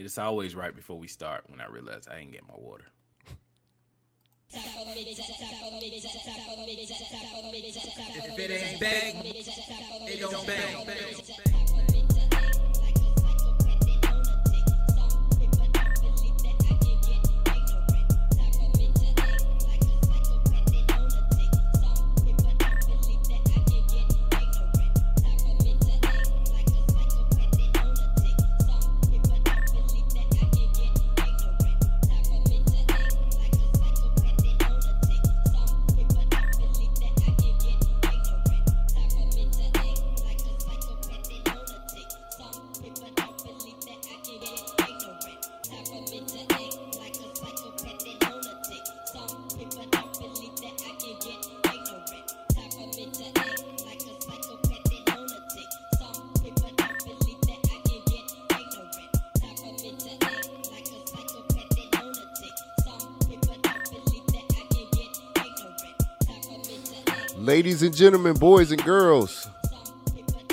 [0.00, 2.84] It's always right before we start when I realize I ain't get my water.
[4.52, 4.64] If
[8.38, 9.22] it ain't bang,
[10.06, 11.57] it don't bang.
[67.58, 69.50] Ladies and gentlemen, boys and girls,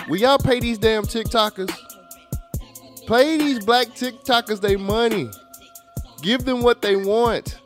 [0.09, 1.71] will y'all pay these damn TikTokers?
[3.05, 5.29] Pay these black TikTokers their money.
[6.23, 7.59] Give them what they want.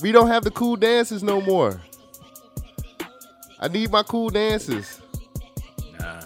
[0.00, 1.82] We don't have the cool dances no more.
[3.60, 5.02] I need my cool dances.
[6.00, 6.22] Nah,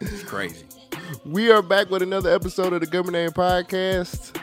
[0.00, 0.66] it's crazy.
[1.24, 4.40] We are back with another episode of the Government Name Podcast.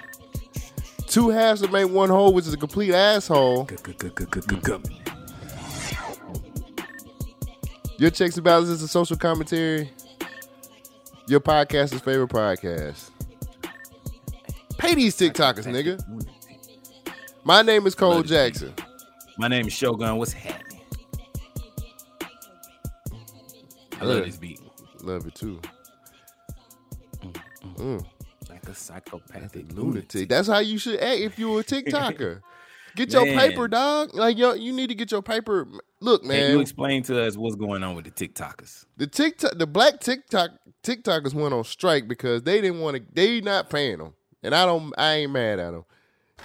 [1.07, 3.65] Two halves to make one whole, which is a complete asshole.
[7.97, 9.91] Your checks and balances is social commentary.
[11.27, 13.11] Your podcast's favorite podcast.
[14.77, 16.03] Pay these TikTokers, nigga.
[17.43, 18.73] My name is Cole Jackson.
[19.37, 20.17] My name is Shogun.
[20.17, 20.81] What's happening?
[24.01, 24.59] I love this beat.
[25.01, 25.61] Love it too.
[27.21, 27.31] Mm.
[27.31, 27.99] mm, mm.
[27.99, 28.05] mm.
[28.49, 29.77] Like a psychopathic Lunatic.
[29.77, 30.29] lunatic.
[30.29, 32.41] That's how you should act if you're a TikToker.
[32.95, 33.37] Get your Man.
[33.37, 34.13] paper, dog.
[34.13, 35.67] Like yo, you need to get your paper.
[35.99, 36.51] Look, Can man.
[36.51, 38.85] you explain to us what's going on with the TikTokers?
[38.97, 40.51] the TikTok, the black TikTok
[40.83, 43.03] TikTokers went on strike because they didn't want to.
[43.13, 44.93] They not paying them, and I don't.
[44.97, 45.85] I ain't mad at them.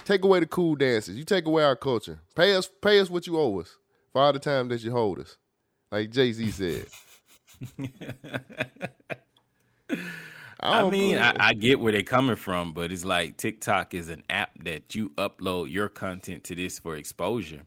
[0.05, 1.17] Take away the cool dances.
[1.17, 2.19] You take away our culture.
[2.35, 2.69] Pay us.
[2.81, 3.77] Pay us what you owe us
[4.11, 5.37] for all the time that you hold us.
[5.91, 6.85] Like Jay Z said.
[10.61, 14.09] I don't mean, I, I get where they're coming from, but it's like TikTok is
[14.09, 17.61] an app that you upload your content to this for exposure.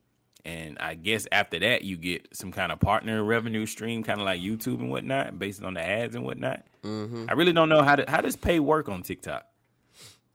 [0.44, 4.26] And I guess after that, you get some kind of partner revenue stream, kind of
[4.26, 6.64] like YouTube and whatnot, based on the ads and whatnot.
[6.82, 7.26] Mm-hmm.
[7.28, 9.46] I really don't know how to, how does pay work on TikTok.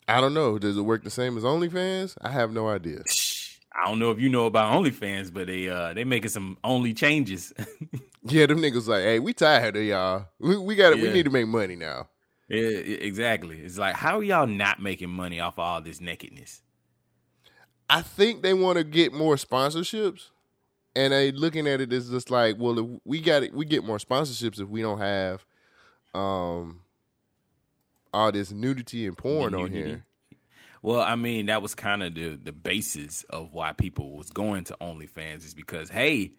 [0.08, 0.58] I don't know.
[0.58, 2.18] Does it work the same as OnlyFans?
[2.22, 3.04] I have no idea.
[3.76, 6.94] I don't know if you know about OnlyFans, but they uh they making some only
[6.94, 7.54] changes.
[8.30, 10.26] Yeah, them niggas like, hey, we tired of y'all.
[10.40, 10.90] We, we got.
[10.90, 12.10] to We need to make money now.
[12.48, 13.60] Yeah, exactly.
[13.60, 16.62] It's like how are y'all not making money off of all this nakedness?
[17.90, 20.30] I think they want to get more sponsorships,
[20.96, 23.98] and they looking at it as just like, well, we got it, we get more
[23.98, 25.46] sponsorships if we don't have,
[26.14, 26.82] um,
[28.14, 30.04] all this nudity and porn on here.
[30.82, 34.64] Well, I mean, that was kind of the the basis of why people was going
[34.66, 36.34] to OnlyFans is because hey,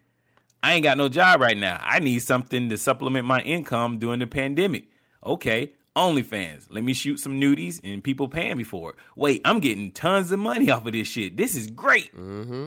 [0.62, 1.80] I ain't got no job right now.
[1.82, 4.84] I need something to supplement my income during the pandemic.
[5.24, 6.66] Okay, OnlyFans.
[6.70, 8.96] Let me shoot some nudies and people paying me for it.
[9.16, 11.36] Wait, I'm getting tons of money off of this shit.
[11.36, 12.14] This is great.
[12.16, 12.66] Mm-hmm.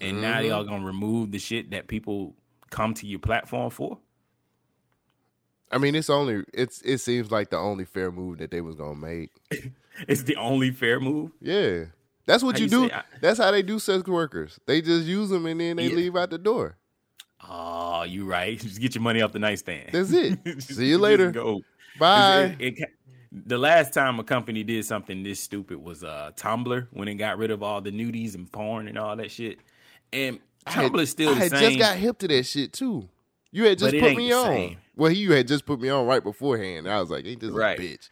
[0.00, 2.34] And now y'all gonna remove the shit that people
[2.70, 3.98] come to your platform for?
[5.70, 8.74] I mean, it's only it's it seems like the only fair move that they was
[8.76, 9.30] gonna make.
[10.08, 11.32] It's the only fair move.
[11.38, 11.84] Yeah,
[12.24, 12.90] that's what you, you do.
[12.90, 14.58] I- that's how they do sex workers.
[14.66, 15.94] They just use them and then they Yeah.
[15.96, 16.78] leave out the door.
[17.46, 18.58] Oh, you right.
[18.60, 19.90] Just get your money off the nightstand.
[19.92, 20.62] That's it.
[20.62, 21.30] See you later.
[21.30, 21.60] Go.
[21.98, 22.56] Bye.
[22.58, 22.88] It- it
[23.34, 27.38] the last time a company did something this stupid was uh Tumblr when it got
[27.38, 29.58] rid of all the nudies and porn and all that shit.
[30.12, 31.60] And Tumblr had- still I the had same.
[31.60, 33.08] just got hip to that shit too.
[33.50, 34.44] You had just put me on.
[34.46, 34.76] same.
[34.96, 36.86] Well, you had just put me on right beforehand.
[36.88, 37.78] I was like, ain't this Right.
[37.78, 38.08] a bitch?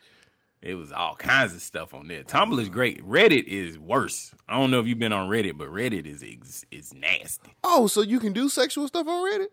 [0.62, 2.22] it was all kinds of stuff on there.
[2.22, 3.03] Tumblr's great.
[3.03, 4.34] Reddit is worse.
[4.47, 7.54] I don't know if you've been on Reddit, but Reddit is ex- is nasty.
[7.65, 9.47] Oh, so you can do sexual stuff on Reddit?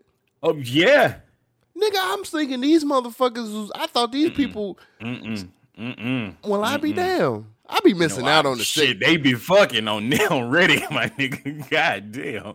[0.43, 1.19] Oh yeah.
[1.77, 5.47] Nigga, I'm thinking these motherfuckers was, I thought these people, Mm-mm.
[5.77, 6.35] Mm-mm.
[6.43, 7.53] well, I be damn.
[7.69, 8.87] I be missing No, out I- on the shit.
[8.87, 8.99] shit.
[8.99, 11.69] They be fucking on on Reddit, my nigga.
[11.69, 12.53] God damn.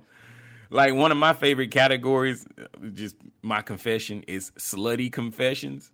[0.70, 2.64] Like one of my favorite categories, uh,
[2.94, 5.92] just my confession is slutty confessions.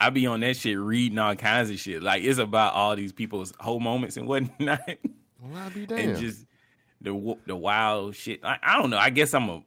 [0.00, 2.02] I be on that shit reading all kinds of shit.
[2.02, 4.80] Like it's about all these people's whole moments and whatnot,
[5.40, 5.98] Well, I be damn.
[5.98, 6.46] and just
[7.02, 8.40] the the wild shit.
[8.42, 8.98] I, I don't know.
[8.98, 9.62] I guess I'm a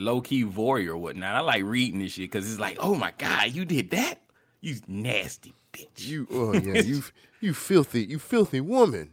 [0.00, 1.36] low key voyeur or whatnot.
[1.36, 4.20] I like reading this shit because it's like, oh my god, you did that.
[4.60, 6.06] You nasty bitch.
[6.06, 7.02] You, oh yeah, you,
[7.40, 9.12] you filthy, you filthy woman.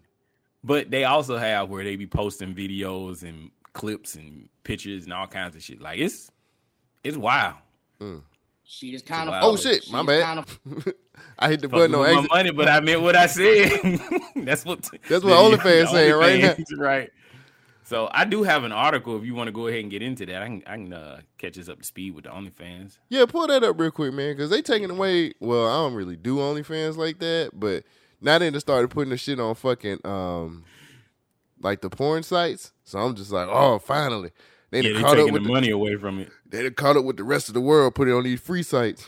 [0.64, 5.28] But they also have where they be posting videos and clips and pictures and all
[5.28, 5.82] kinds of shit.
[5.82, 6.32] Like it's
[7.04, 7.56] it's wild.
[8.02, 8.22] Mm.
[8.64, 9.36] She just kind of.
[9.42, 10.46] Oh shit, my bad.
[11.40, 13.70] I hit the button on with my money, but I meant what I said.
[14.36, 16.56] That's what That's what OnlyFans saying right now.
[16.58, 16.78] now.
[16.78, 17.10] Right.
[17.88, 20.26] So I do have an article if you want to go ahead and get into
[20.26, 20.42] that.
[20.42, 22.98] I can I can uh, catch us up to speed with the OnlyFans.
[23.08, 25.32] Yeah, pull that up real quick, man, because they taking away.
[25.40, 27.86] Well, I don't really do OnlyFans like that, but
[28.20, 30.66] now they just started putting the shit on fucking um,
[31.62, 32.74] like the porn sites.
[32.84, 34.32] So I'm just like, oh, finally,
[34.70, 36.30] they Yeah, up taking with the the, money away from it.
[36.46, 39.08] they caught up with the rest of the world, put it on these free sites.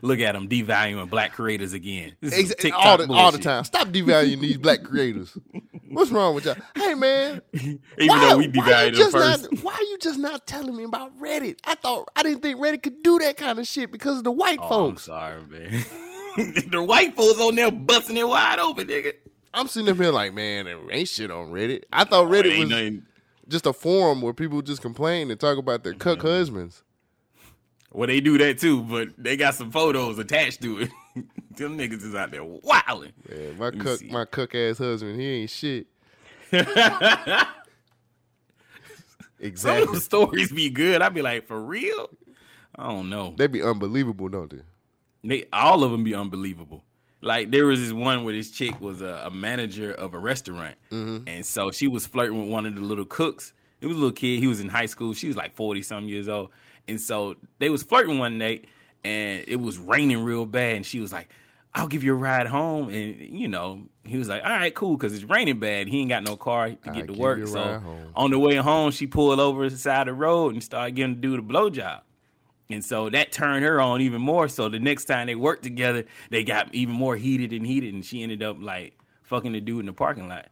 [0.00, 2.16] Look at them devaluing black creators again.
[2.22, 3.64] Ex- TikTok all the all the time.
[3.64, 5.36] Stop devaluing these black creators.
[5.90, 6.56] What's wrong with y'all?
[6.74, 9.52] Hey man, Even why, though we devalued them just first.
[9.52, 9.62] not?
[9.62, 11.58] Why are you just not telling me about Reddit?
[11.64, 14.32] I thought I didn't think Reddit could do that kind of shit because of the
[14.32, 15.02] white Oh, I'm folks.
[15.04, 15.84] sorry, man.
[16.70, 19.12] the white folks on there busting it wide open, nigga.
[19.54, 21.82] I'm sitting up here like, man, there ain't shit on Reddit.
[21.92, 23.06] I thought oh, Reddit ain't was nothing-
[23.48, 26.28] just a forum where people just complain and talk about their cuck mm-hmm.
[26.28, 26.82] husbands.
[27.92, 30.90] Well, they do that too, but they got some photos attached to it.
[31.56, 33.12] Them niggas is out there wilding.
[33.28, 34.08] Man, my see.
[34.10, 35.86] my cuck ass husband, he ain't shit.
[36.52, 37.46] Some of
[39.40, 39.86] exactly.
[39.86, 41.02] them stories be good.
[41.02, 42.10] I'd be like, for real?
[42.76, 43.34] I don't know.
[43.36, 44.62] They be unbelievable, don't they?
[45.24, 46.84] They all of them be unbelievable.
[47.20, 50.74] Like there was this one where this chick was a, a manager of a restaurant,
[50.90, 51.28] mm-hmm.
[51.28, 53.52] and so she was flirting with one of the little cooks.
[53.80, 54.40] It was a little kid.
[54.40, 55.14] He was in high school.
[55.14, 56.50] She was like forty some years old,
[56.88, 58.66] and so they was flirting one night,
[59.04, 60.76] and it was raining real bad.
[60.76, 61.28] And she was like,
[61.74, 64.96] "I'll give you a ride home," and you know he was like, "All right, cool,"
[64.96, 65.88] because it's raining bad.
[65.88, 67.38] He ain't got no car to get to work.
[67.46, 67.60] So
[68.16, 71.14] on the way home, she pulled over the side of the road and started getting
[71.16, 72.02] to do the blowjob.
[72.70, 74.48] And so that turned her on even more.
[74.48, 78.04] So the next time they worked together, they got even more heated and heated, and
[78.04, 80.48] she ended up like fucking the dude in the parking lot.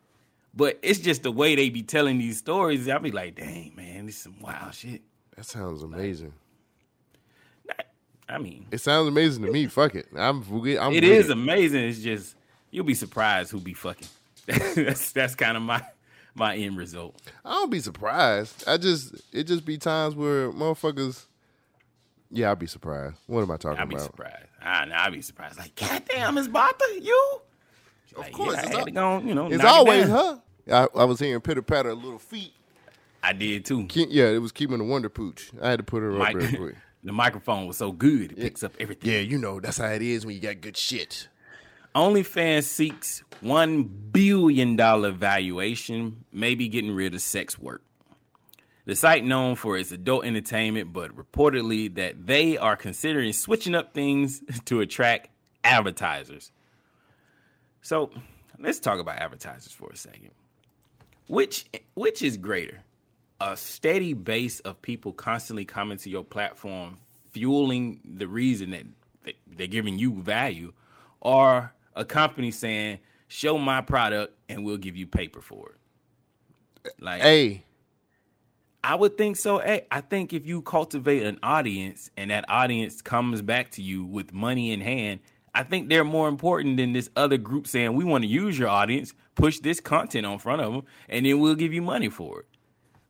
[0.53, 2.89] But it's just the way they be telling these stories.
[2.89, 5.03] I'll be like, dang, man, this is some wild shit.
[5.41, 6.35] That sounds amazing.
[8.29, 9.69] I mean, It sounds amazing to me.
[9.69, 10.07] Fuck it.
[10.15, 10.45] I'm.
[10.53, 11.83] I'm it is amazing.
[11.85, 12.37] It's just
[12.71, 14.07] you'll be surprised who be fucking.
[14.47, 15.83] that's that's kind of my
[16.35, 17.19] my end result.
[17.43, 18.65] I don't be surprised.
[18.69, 21.25] I just it just be times where motherfuckers.
[22.31, 23.17] Yeah, I'll be surprised.
[23.27, 24.05] What am I talking I'll be about?
[24.05, 24.47] surprised.
[24.61, 25.57] Ah, I, I'll be surprised.
[25.59, 27.41] Like, goddamn, Miss Bartha, you?
[28.15, 30.41] Of course, I it's had al- to go, you know, It's it always down.
[30.69, 30.87] her.
[30.95, 32.53] I, I was hearing pitter patter of little feet.
[33.23, 33.87] I did too.
[33.87, 35.51] Ke- Yeah, it was keeping the wonder pooch.
[35.61, 36.75] I had to put her up Mic- real quick.
[37.05, 39.11] the microphone was so good, it picks up everything.
[39.11, 41.29] Yeah, you know that's how it is when you got good shit.
[41.95, 47.83] OnlyFans seeks one billion dollar valuation, maybe getting rid of sex work.
[48.87, 53.93] The site known for its adult entertainment, but reportedly that they are considering switching up
[53.93, 55.29] things to attract
[55.65, 56.51] advertisers.
[57.83, 58.11] So
[58.59, 60.31] let's talk about advertisers for a second.
[61.27, 62.81] Which which is greater?
[63.41, 66.99] A steady base of people constantly coming to your platform,
[67.31, 70.73] fueling the reason that they're giving you value,
[71.21, 72.99] or a company saying,
[73.29, 77.65] "Show my product and we'll give you paper for it." Like, Hey,
[78.83, 79.59] I would think so.
[79.59, 84.05] Hey, I think if you cultivate an audience and that audience comes back to you
[84.05, 85.21] with money in hand,
[85.55, 88.69] I think they're more important than this other group saying we want to use your
[88.69, 92.41] audience, push this content on front of them, and then we'll give you money for
[92.41, 92.47] it.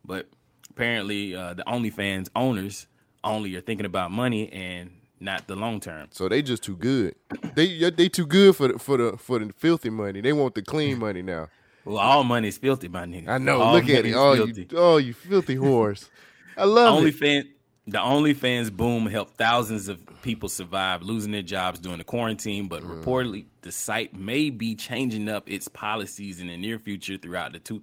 [0.04, 0.28] But
[0.70, 2.86] apparently, uh, the OnlyFans owners
[3.22, 4.90] only are thinking about money and
[5.20, 6.08] not the long term.
[6.10, 7.14] so they just too good.
[7.54, 10.20] They they too good for the for the for the filthy money.
[10.20, 11.48] They want the clean money now.
[11.84, 13.28] Well, all money is filthy, my nigga.
[13.28, 13.60] I know.
[13.60, 14.14] All look at it.
[14.14, 14.62] Oh, filthy.
[14.70, 16.08] you oh you filthy whores.
[16.56, 17.14] I love it.
[17.14, 17.44] OnlyFans,
[17.86, 22.82] the OnlyFans boom helped thousands of people survive losing their jobs during the quarantine, but
[22.82, 23.02] Mm.
[23.02, 27.58] reportedly the site may be changing up its policies in the near future throughout the
[27.58, 27.82] two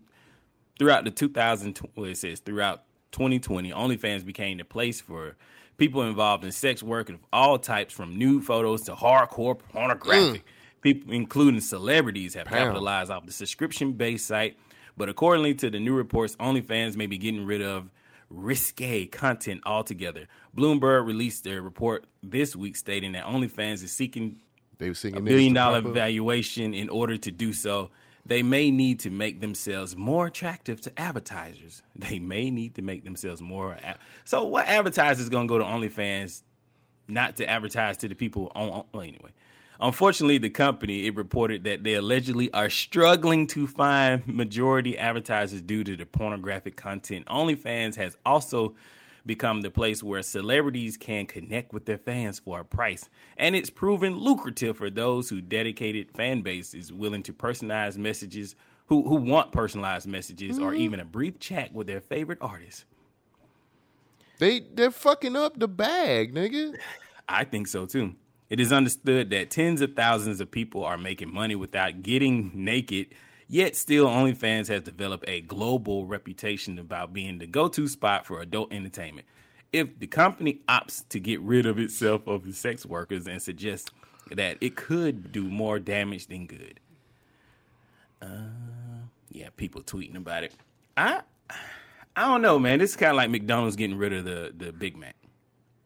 [0.80, 5.36] throughout the 2000 well, it says throughout 2020 OnlyFans became the place for
[5.78, 10.44] people involved in sex work of all types from nude photos to hardcore pornographic.
[10.82, 12.52] People including celebrities have Mm.
[12.52, 14.58] Capitalized off the subscription based site.
[14.96, 17.90] But accordingly to the new reports OnlyFans may be getting rid of
[18.30, 20.28] risque content altogether.
[20.56, 24.38] Bloomberg released their report this week stating that OnlyFans is seeking
[24.80, 27.90] They were singing a billion dollar valuation in order to do so
[28.28, 31.82] they may need to make themselves more attractive to advertisers.
[31.96, 33.78] They may need to make themselves more
[34.24, 36.44] so what advertisers gonna go to onlyfans
[37.08, 39.32] not to advertise to the people on, on well, anyway.
[39.80, 45.84] Unfortunately the company it reported that they allegedly are struggling to find majority advertisers due
[45.84, 47.26] to the pornographic content.
[47.26, 48.76] Onlyfans has also
[49.28, 53.10] become the place where celebrities can connect with their fans for a price.
[53.38, 58.56] And it's proven lucrative for those who dedicated fan base is willing to personalize messages,
[58.88, 60.82] who, who want personalized messages or mm-hmm.
[60.82, 62.86] even a brief chat with their favorite artist.
[64.40, 66.78] They they're fucking up the bag, nigga.
[67.28, 68.16] I think so too.
[68.50, 73.08] It is understood that tens of thousands of people are making money without getting naked,
[73.48, 78.72] yet still OnlyFans has developed a global reputation about being the go-to spot for adult
[78.72, 79.28] entertainment.
[79.74, 83.92] If the company opts to get rid of itself of the sex workers and suggests
[84.32, 86.80] that it could do more damage than good.
[88.22, 88.50] Uh,
[89.30, 90.54] yeah, people tweeting about it.
[90.96, 91.22] I
[92.16, 92.80] I don't know, man.
[92.80, 95.16] This is kind of like McDonald's getting rid of the the Big Mac.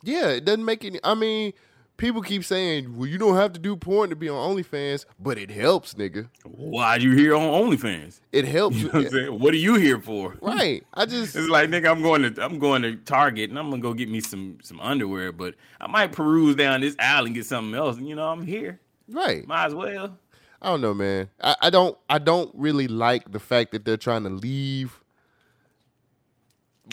[0.04, 1.00] Yeah, it doesn't make any.
[1.04, 1.54] I mean,
[1.98, 5.38] people keep saying, "Well, you don't have to do porn to be on OnlyFans," but
[5.38, 6.30] it helps, nigga.
[6.44, 8.20] Why'd you here on OnlyFans?
[8.32, 8.78] It helps.
[8.78, 9.40] You know what I'm saying?
[9.40, 10.36] What are you here for?
[10.42, 10.84] right.
[10.94, 13.82] I just It's like nigga, I'm going to I'm going to Target and I'm gonna
[13.82, 17.46] go get me some some underwear, but I might peruse down this aisle and get
[17.46, 17.98] something else.
[17.98, 18.80] And you know, I'm here.
[19.10, 19.46] right.
[19.48, 20.18] Might as well.
[20.64, 21.30] I don't know, man.
[21.42, 21.98] I, I don't.
[22.10, 25.00] I don't really like the fact that they're trying to leave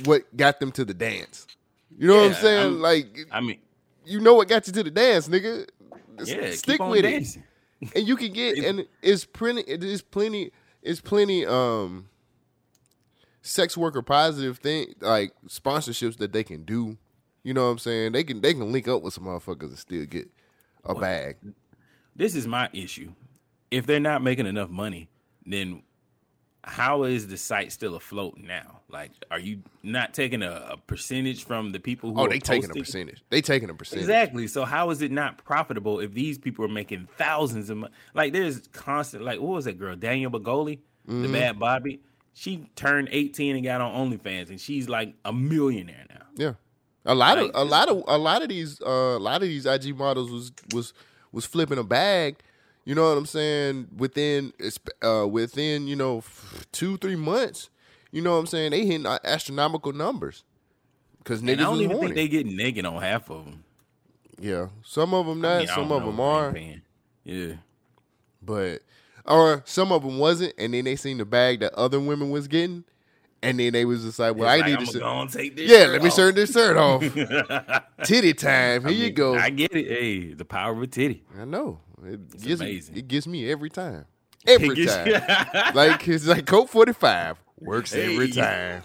[0.04, 1.46] what got them to the dance.
[1.98, 2.62] You know what I'm saying?
[2.62, 3.58] I'm- like, I mean,
[4.08, 5.68] you know what got you to the dance, nigga.
[6.24, 7.44] Yeah, stick with dancing.
[7.80, 8.58] it, and you can get.
[8.58, 9.62] and it's plenty.
[9.62, 10.50] It is plenty.
[10.82, 11.46] It's plenty.
[11.46, 12.08] Um,
[13.42, 16.96] sex worker positive thing like sponsorships that they can do.
[17.44, 18.12] You know what I'm saying?
[18.12, 18.40] They can.
[18.40, 20.28] They can link up with some motherfuckers and still get
[20.84, 21.36] a bag.
[22.16, 23.12] This is my issue.
[23.70, 25.08] If they're not making enough money,
[25.46, 25.82] then
[26.68, 28.80] how is the site still afloat now?
[28.90, 32.38] Like, are you not taking a, a percentage from the people who Oh, are they
[32.38, 33.22] taking a percentage.
[33.30, 34.04] They taking a percentage.
[34.04, 34.46] Exactly.
[34.46, 37.92] So how is it not profitable if these people are making thousands of money?
[38.14, 39.24] Like there's constant.
[39.24, 41.22] Like what was that girl, Danielle Bregoli, Mm-hmm.
[41.22, 41.98] the Bhad Bhabie?
[42.34, 46.22] She turned 18 and got on OnlyFans, and she's like a millionaire now.
[46.36, 46.52] Yeah,
[47.04, 49.48] a lot Like, of a lot of a lot of these uh, a lot of
[49.48, 50.92] these IG models was was
[51.32, 52.36] was flipping a bag.
[52.88, 53.88] You know what I'm saying?
[53.98, 54.54] Within
[55.02, 56.22] uh, within you know
[56.72, 57.68] two three months.
[58.12, 58.70] You know what I'm saying?
[58.70, 60.42] They hitting uh, astronomical numbers
[61.18, 62.06] because And I niggas don't even horny.
[62.06, 63.62] think they get naked on half of them.
[64.40, 66.56] yeah, some of them not, some of them are,
[67.24, 67.56] Yeah.
[68.42, 68.80] but
[69.26, 72.48] or some of them wasn't, and then they seen the bag that other women was
[72.48, 72.84] getting,
[73.42, 74.98] and then they was just like, well, It's I like, need I'm to.
[75.00, 75.70] go and take this.
[75.70, 76.16] Yeah, let me off.
[76.16, 77.02] turn this shirt off.
[78.04, 78.80] Titty time.
[78.86, 79.34] Here I you go.
[79.36, 79.86] I get it.
[79.86, 81.24] Hey, the power of a titty.
[81.38, 81.80] I know.
[82.04, 82.96] It gives amazing.
[82.96, 84.04] it gets me every time.
[84.46, 85.72] Every gets- time.
[85.74, 88.82] like it's like Colt 45 works every time.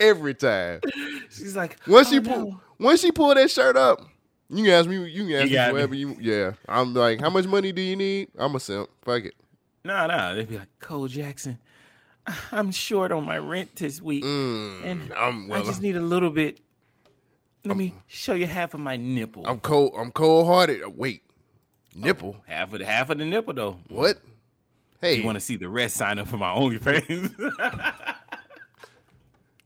[0.00, 0.80] Every time.
[1.30, 2.34] She's like, Once oh, she no.
[2.34, 4.00] pull once she pull that shirt up,
[4.48, 5.72] you can ask me you can ask me got me.
[5.74, 6.52] whatever you yeah.
[6.68, 8.28] I'm like, how much money do you need?
[8.38, 8.88] I'm a simp.
[9.02, 9.34] Fuck it.
[9.84, 10.34] No, no.
[10.34, 11.58] They'd be like, Cole Jackson,
[12.52, 14.24] I'm short on my rent this week.
[14.24, 16.60] and Mm, I'm I just need a little bit.
[17.64, 19.46] Let me show you half of my nipple.
[19.46, 20.82] I'm cold I'm cold hearted.
[20.96, 21.22] Wait.
[21.94, 22.36] Nipple.
[22.38, 23.78] Oh, half of the half of the nipple though.
[23.88, 24.18] What?
[25.00, 25.96] Hey, You want to see the rest?
[25.96, 27.34] Sign up for my OnlyFans.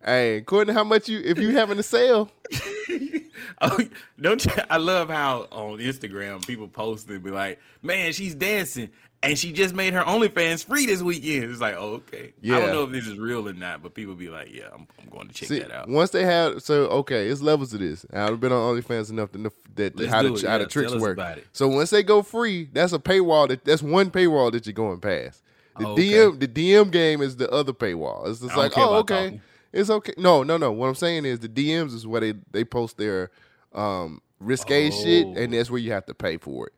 [0.05, 2.31] hey, according to how much you if you having a sale,
[3.61, 3.81] oh,
[4.21, 4.53] don't you?
[4.71, 8.91] I love how on Instagram people post and be like, "Man, she's dancing."
[9.23, 11.51] And she just made her OnlyFans free this weekend.
[11.51, 12.33] It's like, oh, okay.
[12.41, 12.57] Yeah.
[12.57, 14.87] I don't know if this is real or not, but people be like, yeah, I'm,
[15.03, 15.89] I'm going to check See, that out.
[15.89, 18.05] once they have so okay, it's levels to this.
[18.13, 21.19] I've been on OnlyFans enough to know that Let's how the how the tricks work.
[21.53, 23.49] So once they go free, that's a paywall.
[23.49, 25.43] That that's one paywall that you're going past.
[25.79, 26.03] The Oh, okay.
[26.09, 28.29] DM the DM game is the other paywall.
[28.29, 29.41] It's just like oh okay, talking.
[29.73, 30.13] it's okay.
[30.19, 30.71] No no no.
[30.73, 33.31] What I'm saying is the DMs is where they they post their
[33.75, 35.35] um risque shit, Oh.
[35.37, 36.73] and that's where you have to pay for it.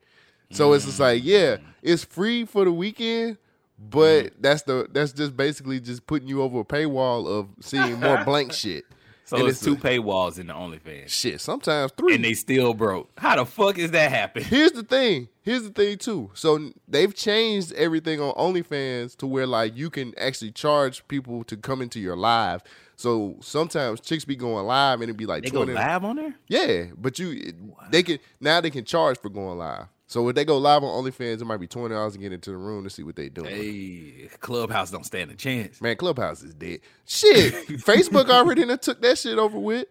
[0.50, 1.62] So it's just like yeah, Mm.
[1.82, 3.34] it's free for the weekend.
[3.36, 3.90] Mm.
[3.90, 8.24] But that's the that's just basically just putting you over a paywall of seeing more
[8.24, 8.84] blank shit.
[9.24, 11.38] So And it's two like, paywalls in the OnlyFans, shit.
[11.42, 12.14] Sometimes three.
[12.14, 13.10] and they still broke.
[13.18, 14.42] How the fuck is that happen?
[14.54, 15.28] Here's the thing.
[15.42, 16.30] Here's the thing too.
[16.32, 21.58] So they've changed everything on OnlyFans to where like you can actually charge people to
[21.58, 22.62] come into your live.
[22.96, 26.16] So sometimes chicks be going live and it'd be like They go 20 live on
[26.16, 26.34] there.
[26.48, 27.52] Yeah, but you
[27.90, 29.88] they can now they can charge for going live.
[30.08, 32.50] So if they go live on OnlyFans, it might be twenty dollars to get into
[32.50, 33.50] the room to see what they doing.
[33.54, 35.80] Hey, Clubhouse don't stand a chance.
[35.82, 36.80] Man, Clubhouse is dead.
[37.06, 37.52] Shit,
[37.84, 39.86] Facebook already done took that shit over with.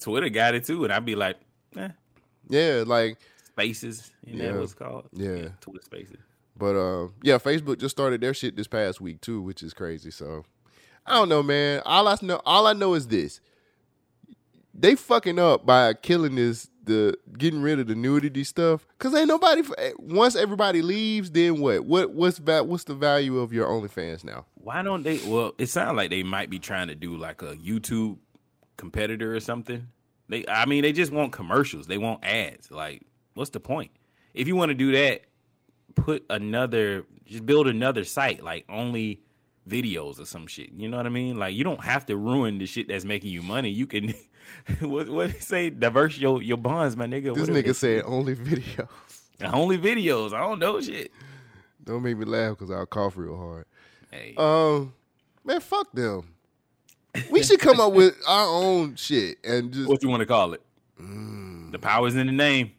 [0.00, 1.36] Twitter got it too, and I'd be like,
[1.76, 1.88] eh,
[2.48, 4.54] Yeah, like Spaces, you know Yeah.
[4.54, 5.08] what it's called?
[5.12, 5.48] Yeah.
[5.60, 6.16] Twitter Spaces.
[6.56, 10.10] But uh, yeah, Facebook just started their shit this past week too, which is crazy.
[10.10, 10.44] So
[11.06, 11.82] I don't know, man.
[11.84, 13.40] All I know, all I know is this:
[14.74, 18.86] they fucking up by killing this, the getting rid of the nudity stuff.
[18.98, 19.62] Cause ain't nobody.
[19.78, 21.84] Eh, once everybody leaves, then what?
[21.84, 24.46] What what's that what's the value of your OnlyFans now?
[24.54, 25.20] Why don't they?
[25.24, 28.18] Well, it sounds like they might be trying to do like a YouTube
[28.76, 29.88] competitor or something.
[30.28, 31.86] They, I mean, they just want commercials.
[31.86, 32.70] They want ads.
[32.70, 33.02] Like,
[33.34, 33.90] what's the point?
[34.34, 35.22] If you want to do that,
[35.94, 39.22] put another, just build another site, like only
[39.68, 40.70] videos or some shit.
[40.72, 41.38] You know what I mean?
[41.38, 43.70] Like, you don't have to ruin the shit that's making you money.
[43.70, 44.14] You can,
[44.80, 47.34] what what they say, diverse your your bonds, my nigga.
[47.34, 48.88] This nigga said only videos.
[49.52, 50.32] only videos.
[50.32, 51.12] I don't know shit.
[51.84, 53.64] Don't make me laugh because I'll cough real hard.
[54.10, 54.92] Hey, Um,
[55.44, 56.34] man, fuck them.
[57.30, 60.52] We should come up with our own shit and just what you want to call
[60.52, 60.62] it?
[61.00, 61.72] Mm.
[61.72, 62.72] The power's in the name.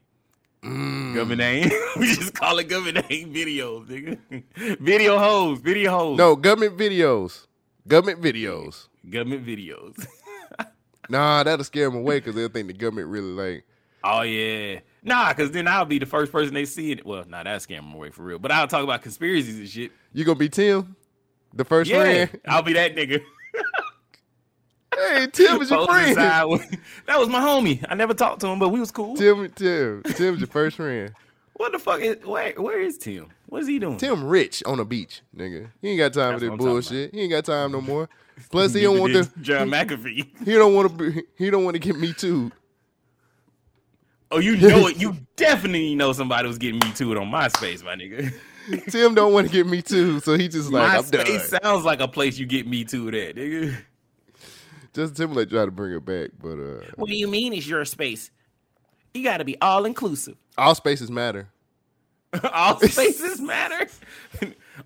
[0.61, 1.71] Government name.
[1.99, 4.77] we just call it government name videos, nigga.
[4.79, 6.17] Video hoes, video hoes.
[6.17, 7.47] no government videos.
[7.87, 8.87] Government videos.
[9.09, 10.05] government videos.
[11.09, 13.65] Nah, that'll scare them away because they'll think the government really like.
[14.03, 17.05] oh yeah, nah, because then I'll be the first person they see it.
[17.05, 18.39] Well, nah, that's scare them away for real.
[18.39, 19.91] But I'll talk about conspiracies and shit.
[20.13, 20.95] You gonna be Tim,
[21.53, 22.41] the first Yeah, friend.
[22.47, 23.21] I'll be that nigga.
[24.95, 26.15] Hey, Tim is your friend.
[26.17, 27.85] that was my homie.
[27.87, 29.15] I never talked to him, but we was cool.
[29.15, 31.13] Tim, Tim, Tim's your first friend.
[31.53, 32.53] What the fuck is where?
[32.53, 33.27] Where is Tim?
[33.45, 33.97] What is he doing?
[33.97, 35.69] Tim rich on the beach, nigga.
[35.81, 37.13] He ain't got time That's for this bullshit.
[37.13, 38.09] He ain't got time no more.
[38.51, 39.29] Plus, he don't want to.
[39.41, 40.45] John McAfee.
[40.45, 41.23] He don't want to be.
[41.37, 42.51] He don't want to get me too.
[44.31, 44.97] Oh, you know it.
[44.97, 48.31] You definitely know somebody was getting me too on MySpace, my nigga.
[48.89, 51.25] Tim don't want to get me too, so he just like I'm done.
[51.25, 53.09] MySpace sounds like a place you get me too.
[53.09, 53.75] That nigga.
[54.93, 57.85] Justin Timberlake tried to bring it back, but uh, What do you mean it's your
[57.85, 58.31] space?
[59.13, 60.35] You got to be all inclusive.
[60.57, 61.47] all spaces matter.
[62.53, 63.87] all spaces matter.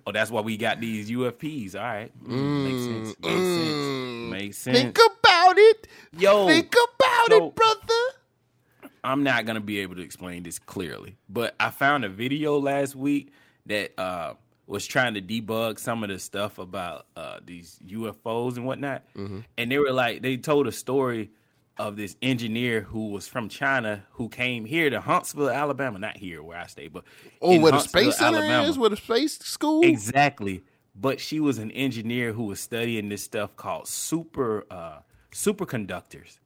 [0.06, 1.74] Oh, that's why we got these UFOs.
[1.74, 3.16] All right, Mm, makes sense.
[3.22, 4.30] Makes sense.
[4.32, 4.78] Makes sense.
[4.78, 5.88] Think about it.
[6.18, 8.90] Yo, Think about so- it, brother.
[9.02, 12.96] I'm not gonna be able to explain this clearly, but I found a video last
[12.96, 13.32] week
[13.66, 14.34] that uh,
[14.66, 19.70] was trying to debug some of the stuff about uh, these UFOs and whatnot, and
[19.70, 21.30] they were like, they told a story
[21.76, 26.42] of this engineer who was from China who came here to Huntsville, Alabama, not here
[26.42, 27.04] where I stay, but
[27.42, 28.68] Oh, in where the space center Alabama.
[28.68, 29.82] is, where the space school.
[29.84, 30.62] Exactly.
[30.94, 35.00] But she was an engineer who was studying this stuff called super uh,
[35.32, 36.38] superconductors.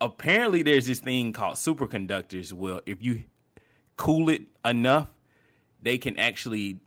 [0.00, 2.52] Apparently, there's this thing called superconductors.
[2.52, 3.24] Well, if you
[3.96, 5.08] cool it enough,
[5.82, 6.80] they can actually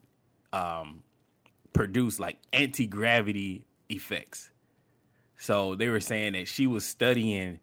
[0.51, 1.03] um,
[1.71, 4.49] produce like anti gravity effects.
[5.43, 7.59] So they were saying that she was studying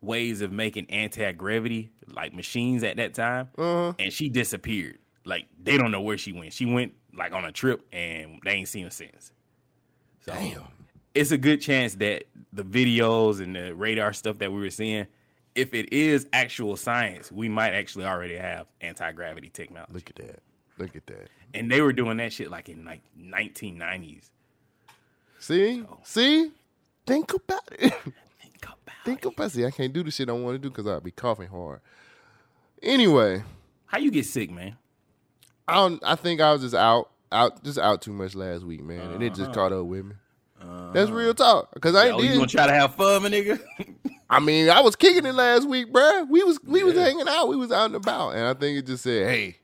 [0.00, 3.92] ways of making anti gravity like machines at that time, uh-huh.
[4.00, 4.98] and she disappeared.
[5.24, 6.52] Like they don't know where she went.
[6.52, 9.30] She went like on a trip, and they ain't seen her since.
[10.26, 10.64] So, Damn.
[11.14, 15.06] It's a good chance that the videos and the radar stuff that we were seeing,
[15.54, 19.92] if it is actual science, we might actually already have anti gravity technology.
[19.92, 20.42] Look at that.
[20.78, 21.28] Look at that.
[21.54, 24.30] And they were doing that shit like in like 1990s.
[25.38, 26.50] See, see.
[27.06, 27.92] Think about it.
[28.40, 29.04] Think about it.
[29.04, 29.46] Think about.
[29.46, 29.50] It.
[29.50, 31.80] See, I can't do the shit I want to do because I'll be coughing hard.
[32.82, 33.42] Anyway,
[33.86, 34.76] how you get sick, man.
[35.66, 38.82] I don't, I think I was just out, out, just out too much last week,
[38.82, 39.54] man, and it just uh-huh.
[39.54, 40.14] caught up with me.
[40.60, 40.92] Uh-huh.
[40.92, 41.78] That's real talk.
[41.80, 42.36] Cause I Oh, you did.
[42.36, 43.60] gonna try to have fun, my nigga?
[44.30, 46.28] I mean, I was kicking it last week, bruh.
[46.28, 47.46] We was we was hanging out.
[47.48, 49.58] We was out and about, and I think it just said, "Hey,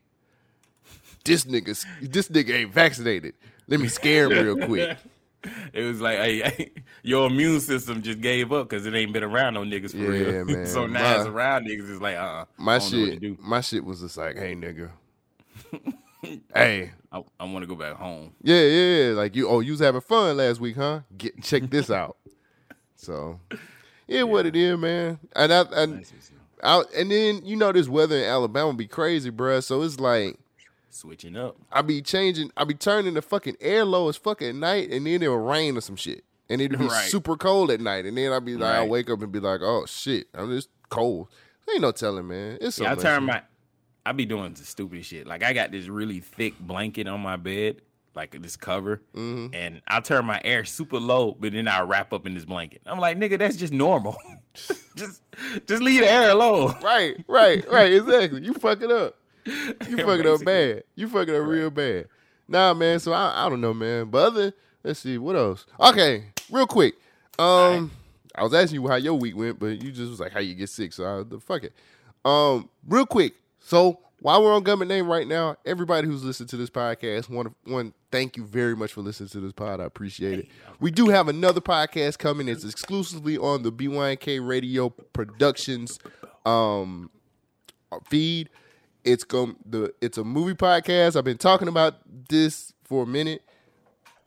[1.25, 3.33] this nigga, this nigga ain't vaccinated.
[3.67, 4.97] Let me scare him real quick."
[5.73, 6.71] It was like, hey, hey,
[7.03, 10.07] your immune system just gave up because it ain't been around no niggas for Yeah,
[10.37, 10.45] real.
[10.45, 10.67] man.
[10.67, 11.91] so now My- it's around niggas.
[11.91, 14.17] It's like, uh, uh My I don't know what to shit, my shit was just
[14.17, 14.89] like, "Hey, nigga,
[16.53, 18.33] hey, I, I want to go back home.
[18.43, 19.13] yeah, yeah, yeah.
[19.13, 19.47] like you.
[19.47, 21.01] Oh, you was having fun last week, huh?
[21.17, 22.17] Get check this out."
[22.95, 23.39] So,
[24.07, 25.17] yeah, what it is, man.
[25.35, 26.05] And I, and
[26.61, 29.63] out, and then you know this weather in Alabama be crazy, bruh.
[29.63, 30.37] So it's like.
[30.93, 31.55] Switching up.
[31.71, 35.05] I be changing, I be turning the fucking air low as fuck at night, and
[35.07, 37.09] then it'll rain or some shit, and it'll be Right.
[37.09, 38.89] super cold at night, and then I'll be like, I Right.
[38.89, 41.27] wake up and be like, oh shit, I'm just cold.
[41.71, 42.57] Ain't no telling, man.
[42.59, 43.27] It's so Yeah, I turn shit.
[43.27, 43.41] my.
[44.05, 45.27] I be doing the stupid shit.
[45.27, 47.77] Like I got this really thick blanket on my bed,
[48.15, 49.53] like this cover, Mm-hmm.
[49.55, 52.81] and I turn my air super low, but then I wrap up in this blanket.
[52.85, 54.17] I'm like, nigga, that's just normal.
[54.95, 55.21] just,
[55.67, 56.75] just leave the air alone.
[56.83, 58.41] right, right, right, exactly.
[58.43, 59.15] You fuck it up.
[59.89, 60.83] You fuck it up bad.
[60.95, 62.07] You fuck it up real bad.
[62.47, 62.99] Nah, man.
[62.99, 64.05] So I, I don't know, man.
[64.05, 65.65] But other, let's see what else.
[65.79, 66.95] Okay, real quick.
[67.39, 67.91] Um,
[68.35, 70.53] I was asking you how your week went, but you just was like how you
[70.53, 70.93] get sick.
[70.93, 71.73] So I, the fuck it.
[72.23, 73.33] Um, real quick.
[73.59, 77.53] So while we're on government name right now, everybody who's listened to this podcast, to
[77.65, 79.79] one thank you very much for listening to this pod.
[79.79, 80.47] I appreciate it.
[80.79, 82.47] We do have another podcast coming.
[82.47, 85.99] It's exclusively on the BYNK Radio Productions
[86.45, 87.09] um
[88.05, 88.49] feed.
[89.03, 91.15] It's going the it's a movie podcast.
[91.15, 91.95] I've been talking about
[92.29, 93.41] this for a minute.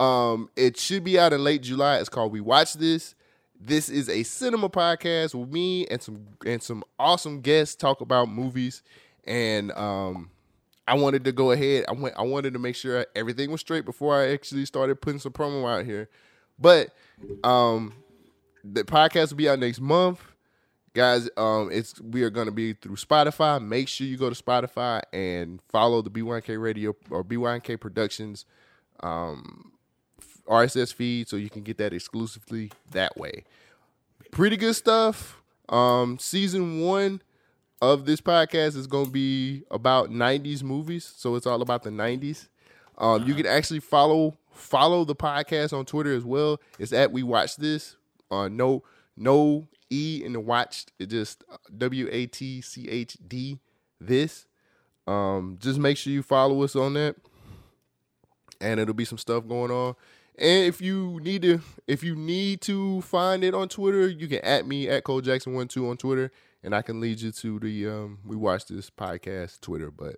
[0.00, 1.98] Um, it should be out in late July.
[1.98, 3.14] It's called We Watch This,
[3.60, 8.28] This is a cinema podcast with me and some and some awesome guests talk about
[8.28, 8.82] movies.
[9.24, 10.30] And um,
[10.87, 11.84] I wanted to go ahead.
[11.88, 12.16] I went.
[12.18, 15.70] I wanted to make sure everything was straight before I actually started putting some promo
[15.70, 16.08] out here.
[16.58, 16.90] But
[17.44, 17.94] um,
[18.64, 20.20] the podcast will be out next month
[20.94, 23.62] guys um it's we are going to be through spotify.
[23.62, 28.46] Make sure you go to spotify and follow the b1k radio or b1k productions
[29.00, 29.72] um
[30.48, 33.44] rss feed so you can get that exclusively that way.
[34.30, 35.42] Pretty good stuff.
[35.68, 37.20] Um season one
[37.83, 41.90] of this podcast is going to be about 90s movies so it's all about the
[41.90, 42.48] 90s
[42.96, 46.61] um you can actually follow follow the podcast on twitter as well.
[46.78, 47.96] It's at we watch this.
[48.30, 48.85] Uh no
[49.16, 53.59] no e in watched it just uh, w-a-t-c-h-d
[54.00, 54.46] this.
[55.07, 57.16] Um just make sure you follow us on that.
[58.61, 59.94] And it'll be some stuff going on.
[60.37, 64.40] And if you need to if you need to find it on twitter you can
[64.40, 66.33] at me at cole jackson 12 on twitter.
[66.62, 69.90] And i can lead you to the um we watch this podcast twitter.
[69.90, 70.16] But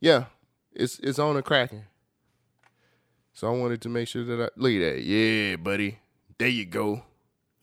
[0.00, 0.26] yeah
[0.72, 1.84] it's it's on a cracking.
[3.32, 5.02] So i wanted to make sure that i look at that.
[5.02, 6.00] Yeah buddy.
[6.38, 7.02] There you go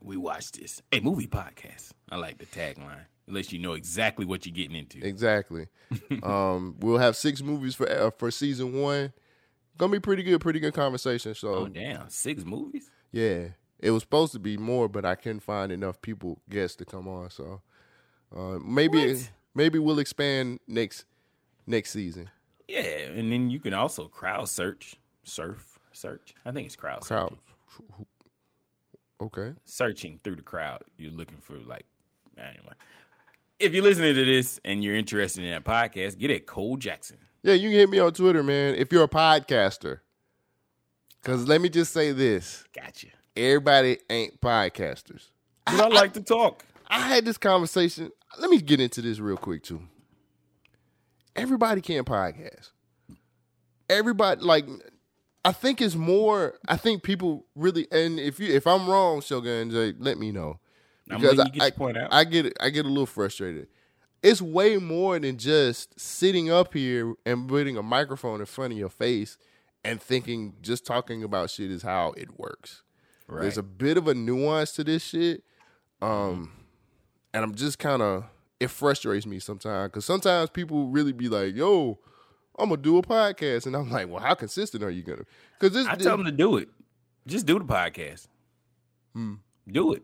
[0.04, 0.82] We watch this.
[0.92, 1.92] A movie podcast.
[2.12, 3.06] I like the tagline.
[3.28, 5.02] Unless you know exactly what you're getting into.
[5.06, 5.68] Exactly.
[6.24, 9.14] um, we'll have six movies for uh, for season one.
[9.78, 11.34] Gonna be pretty good, pretty good conversation.
[11.34, 12.92] So Oh damn, six movies?
[13.12, 13.48] yeah,
[13.80, 17.08] it was supposed to be more, but I couldn't find enough people guests to come
[17.08, 17.30] on.
[17.30, 17.62] So
[18.36, 19.18] uh, maybe
[19.56, 21.06] maybe we'll expand next
[21.66, 22.30] next season.
[22.68, 26.36] Yeah, and then you can also crowd search, surf, search.
[26.46, 27.38] I think it's crowd, Crowd.
[27.78, 28.06] searching.
[29.22, 29.54] Okay.
[29.66, 30.84] searching through the crowd.
[30.98, 31.86] You're looking for like
[32.38, 32.74] anyway.
[33.60, 37.18] If you're listening to this and you're interested in that podcast, get at Cole Jackson.
[37.44, 38.76] Yeah, you can hit me on Twitter, man.
[38.76, 40.00] If you're a podcaster,
[41.22, 43.08] because let me just say this: Gotcha.
[43.38, 45.30] everybody ain't podcasters.
[45.66, 46.66] But I like to talk.
[46.88, 48.12] I had this conversation.
[48.40, 49.82] Let me get into this real quick too.
[51.36, 52.72] Everybody can podcast.
[53.90, 54.66] Everybody like
[55.46, 59.72] I think it's more I think people really and if you if I'm wrong, Shogun
[59.72, 60.60] J, let me know.
[61.10, 62.14] I'm Because letting you get I, your point out.
[62.14, 63.68] I get I get a little frustrated.
[64.22, 68.80] It's way more than just sitting up here and putting a microphone in front of
[68.80, 69.38] your face
[69.84, 72.84] and thinking just talking about shit is how it works.
[73.42, 75.44] There's a bit of a nuance to this shit.
[76.02, 76.52] Um,
[77.34, 78.26] and I'm just kind of
[78.60, 82.00] it frustrates me sometimes because sometimes people really be like, "Yo,
[82.58, 85.24] I'm gonna do a podcast," and I'm like, "Well, how consistent are you gonna?"
[85.60, 86.70] Because this, I tell them to do it.
[87.28, 88.28] Just do the podcast.
[89.14, 89.36] Hmm.
[89.70, 90.04] Do it.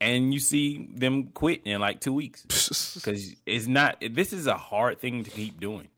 [0.00, 2.44] And you see them quit in like two weeks.
[2.94, 5.88] Because it's not, this is a hard thing to keep doing.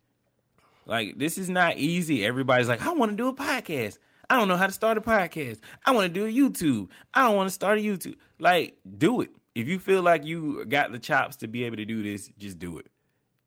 [0.86, 2.24] Like, this is not easy.
[2.24, 3.98] Everybody's like, I want to do a podcast.
[4.28, 5.58] I don't know how to start a podcast.
[5.84, 6.88] I want to do a YouTube.
[7.12, 8.16] I don't want to start a YouTube.
[8.38, 9.30] Like, do it.
[9.54, 12.58] If you feel like you got the chops to be able to do this, just
[12.58, 12.86] do it.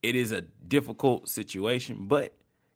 [0.06, 2.34] It is a difficult situation, but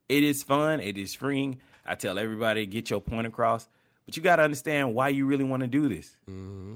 [0.08, 0.80] it is fun.
[0.80, 1.60] It is freeing.
[1.86, 3.70] I tell everybody, get your point across.
[4.06, 6.18] But you got to understand why you really want to do this.
[6.28, 6.76] Mm-hmm.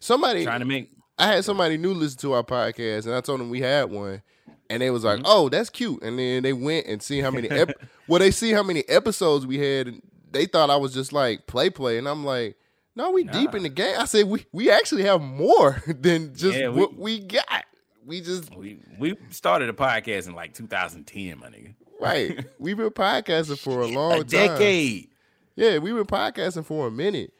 [0.00, 3.38] somebody Trying to make I had somebody new listen to our podcast, and I told
[3.38, 4.20] them we had one,
[4.68, 5.26] and they was like, mm-hmm.
[5.28, 8.50] "Oh, that's cute." And then they went and see how many, ep- well, they see
[8.50, 12.08] how many episodes we had, and they thought I was just like play play, and
[12.08, 12.56] I'm like,
[12.96, 16.58] "No, we deep in the game." I said, "We we actually have more than just
[16.58, 17.64] Yeah, we- what we got.
[18.06, 21.74] We just we we started a podcast in like 2010, my nigga.
[22.00, 22.44] right.
[22.58, 24.26] We've been podcasting for a long A time.
[24.26, 25.08] decade.
[25.56, 27.32] Yeah, we've been podcasting for a minute,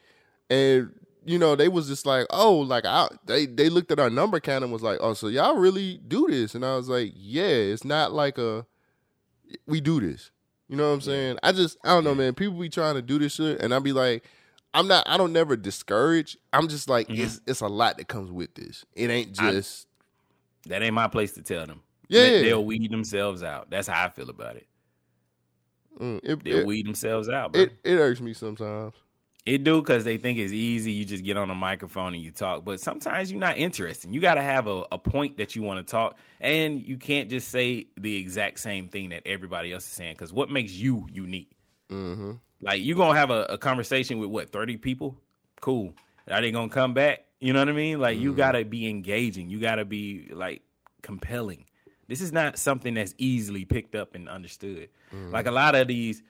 [0.48, 0.92] and
[1.24, 4.38] you know they was just like, oh, like I they they looked at our number
[4.38, 6.54] count and was like, oh, so y'all really do this?
[6.54, 8.66] And I was like, yeah, it's not like a
[9.66, 10.30] we do this.
[10.68, 11.38] You know what I'm saying?
[11.42, 12.34] I just I don't know, man.
[12.34, 14.24] People be trying to do this shit, and I be like,
[14.72, 15.08] I'm not.
[15.08, 16.36] I don't never discourage.
[16.52, 17.22] I'm just like, mm-hmm.
[17.22, 18.84] it's it's a lot that comes with this.
[18.94, 19.88] It ain't just
[20.66, 21.82] That ain't my place to tell them.
[22.08, 22.22] Yeah.
[22.22, 23.70] Let- they'll weed themselves out.
[23.70, 24.66] That's how I feel about it.
[26.00, 27.62] mm, it, They'll it, weed themselves out, bro.
[27.62, 28.94] it it irks me sometimes.
[29.46, 30.90] It do because they think it's easy.
[30.92, 32.64] You just get on a microphone and you talk.
[32.64, 34.14] But sometimes you're not interesting.
[34.14, 37.28] You got to have a, a point that you want to talk, and you can't
[37.28, 40.14] just say the exact same thing that everybody else is saying.
[40.14, 41.50] Because what makes you unique?
[41.90, 42.32] Mm-hmm.
[42.62, 45.14] Like you gonna have a, a conversation with what thirty people?
[45.60, 45.92] Cool.
[46.30, 47.24] Are they gonna come back?
[47.40, 48.00] You know what I mean?
[48.00, 49.50] Like you gotta be engaging.
[49.50, 50.62] You gotta be like
[51.02, 51.66] compelling.
[52.08, 54.88] This is not something that's easily picked up and understood.
[55.30, 56.22] Like a lot of these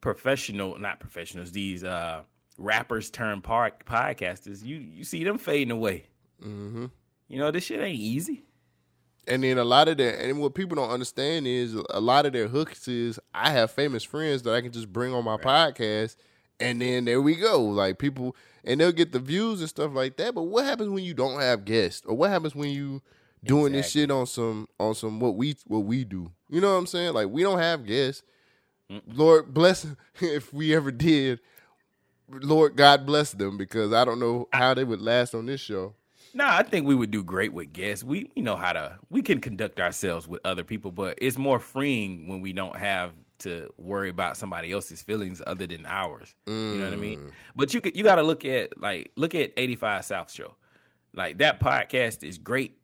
[0.00, 2.22] professional, not professionals, these uh
[2.58, 4.64] rappers turn park podcasters.
[4.64, 6.06] You you see them fading away.
[6.42, 6.86] Mm-hmm.
[7.28, 8.44] You know this shit ain't easy.
[9.28, 12.32] And then a lot of their and what people don't understand is a lot of
[12.32, 16.16] their hooks is I have famous friends that I can just bring on my podcast
[16.58, 17.62] And then there we go.
[17.62, 20.34] Like people and they'll get the views and stuff like that.
[20.34, 22.02] But what happens when you don't have guests?
[22.06, 23.02] Or what happens when you
[23.44, 26.30] doing this shit on some on some what we what we do?
[26.48, 27.14] You know what I'm saying?
[27.14, 28.22] Like we don't have guests.
[29.06, 29.86] Lord bless
[30.20, 31.40] if we ever did.
[32.28, 35.94] Lord God bless them because I don't know how they would last on this show.
[36.34, 38.04] No, I think we would do great with guests.
[38.04, 41.58] We we know how to we can conduct ourselves with other people, but it's more
[41.58, 46.34] freeing when we don't have to worry about somebody else's feelings other than ours.
[46.46, 47.18] You know what I mean?
[47.18, 47.30] Mm.
[47.54, 50.56] But you could you got to look at like look at 85 South show.
[51.14, 52.78] Like that podcast is great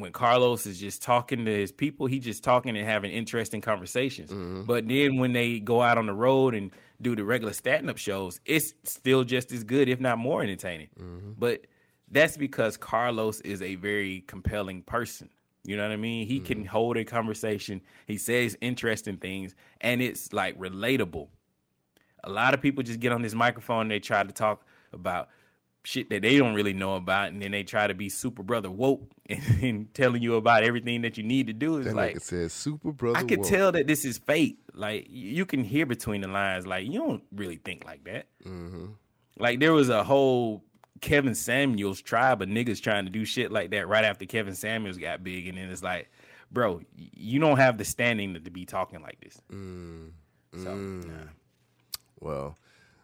[0.00, 4.30] when Karlous is just talking to his people, he just talking and having interesting conversations.
[4.30, 4.62] Mm-hmm.
[4.62, 7.96] But then when they go out on the road and do the regular stand up
[7.96, 10.88] shows, it's still just as good, if not more entertaining.
[10.98, 11.32] Mm-hmm.
[11.38, 11.66] But
[12.10, 15.30] that's because Karlous is a very compelling person.
[15.66, 16.26] You know what I mean?
[16.26, 17.80] He can hold a conversation.
[18.06, 21.28] He says interesting things, and it's like relatable.
[22.24, 25.28] A lot of people just get on this microphone and they try to talk about
[25.86, 28.70] shit that they don't really know about, and then they try to be super brother
[28.70, 31.82] woke and, and telling you about everything that you need to do.
[31.82, 33.18] That like it says super brother.
[33.18, 33.48] I could Woke.
[33.48, 34.58] tell that this is fake.
[34.74, 36.66] Like you can hear between the lines.
[36.66, 38.26] Like you don't really think like that.
[38.44, 38.86] Mm-hmm.
[39.38, 40.64] Like there was a whole
[41.00, 44.98] Kevin Samuels tribe of niggas trying to do shit like that right after Kevin Samuels
[44.98, 46.10] got big, and then it's like,
[46.50, 49.40] bro, you don't have the standing to, be talking like this.
[49.52, 50.10] Mm.
[50.54, 51.12] So nah.
[52.20, 52.56] Well,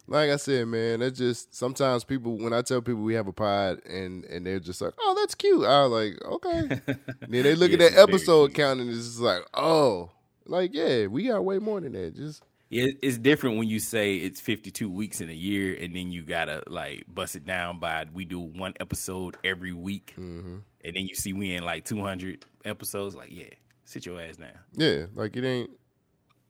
[0.06, 3.32] like I said, man, that's just sometimes people when I tell people we have a
[3.32, 5.64] pod and and they're just like, oh, that's cute.
[5.64, 6.80] I was like, okay.
[7.28, 10.10] then they look Yes, at that episode count and it's just like, oh,
[10.46, 12.16] like yeah, we got way more than that.
[12.16, 16.10] Just it- it's different when you say it's 52 weeks in a year and then
[16.10, 20.14] you gotta like bust it down by we do one episode every week.
[20.18, 20.56] Mm-hmm.
[20.84, 23.14] And then you see we in like 200 episodes.
[23.14, 23.44] Like, yeah,
[23.84, 24.50] sit your ass down.
[24.74, 25.70] yeah, like it ain't,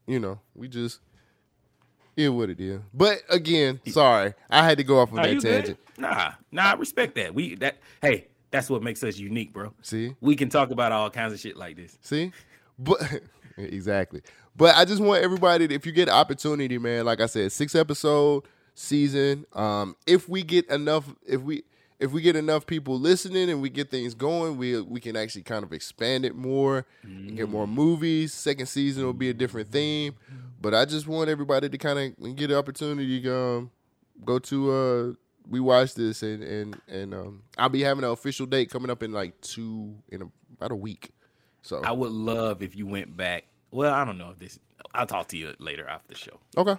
[0.06, 1.00] you know, we just.
[2.16, 2.80] Yeah, what it is.
[2.92, 5.50] But again, sorry, I had to go off on Nah, that you good?
[5.64, 5.78] tangent.
[5.96, 7.34] Nah, nah, I respect that.
[7.34, 9.72] We that hey, that's what makes us unique, bro.
[9.82, 11.98] See, We can talk about all kinds of shit like this.
[12.02, 12.30] See,
[12.78, 13.00] but
[13.56, 14.20] exactly.
[14.54, 17.52] But I just want everybody, to, if you get an opportunity, man, like I said,
[17.52, 19.46] six episode season.
[19.52, 21.64] Um, if we get enough, if we
[21.98, 25.42] if we get enough people listening and we get things going, we we can actually
[25.42, 28.34] kind of expand it more and get more movies.
[28.34, 30.14] Second season will be a different theme.
[30.60, 33.70] But I just want everybody to kind of get an opportunity to um,
[34.24, 35.12] go to uh
[35.48, 39.02] we watch this and and and um I'll be having an official date coming up
[39.02, 41.10] in like two in a, about a week.
[41.62, 43.44] So I would love if you went back.
[43.72, 44.58] Well, I don't know if this.
[44.94, 46.38] I'll talk to you later after the show.
[46.56, 46.76] okay.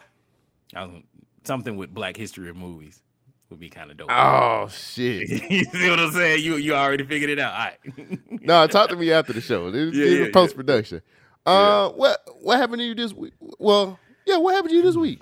[0.75, 1.01] I was,
[1.43, 3.01] something with Black History of movies
[3.49, 4.11] would be kind of dope.
[4.11, 5.29] Oh shit!
[5.51, 6.43] you see what I'm saying?
[6.43, 7.53] You you already figured it out.
[7.53, 8.19] All right.
[8.43, 9.71] no, talk to me after the show.
[9.71, 11.01] This, Yeah, this yeah, post production.
[11.45, 13.33] Uh, what what happened to you this week?
[13.59, 15.19] Well, yeah, what happened to you this week?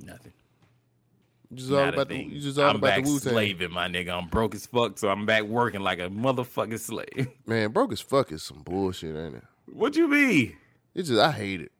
[0.00, 0.32] Nothing.
[1.50, 3.32] You just all about the you just all I'm about back the Wu Tang.
[3.32, 4.10] slaving, my nigga.
[4.10, 7.28] I'm broke as fuck, so I'm back working like a motherfucking slave.
[7.46, 9.44] Man, broke as fuck is some bullshit, ain't it?
[9.66, 10.56] what you mean?
[10.94, 11.72] It's just I hate it.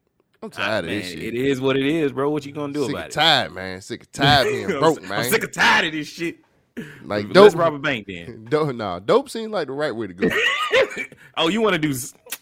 [0.43, 1.23] I'm tired Ah, Man, of this shit.
[1.23, 2.29] It is what it is, bro.
[2.31, 3.13] What you gonna do sick about it?
[3.13, 3.81] tired, man.
[3.81, 5.13] Sick and tired of being I'm broke, man.
[5.21, 6.39] I'm sick of tired of this shit.
[7.05, 7.55] like Let's dope.
[7.55, 8.47] rob a bank then.
[8.51, 10.29] dope, nah, dope seems like the right way to go.
[11.37, 11.89] oh, you want to do?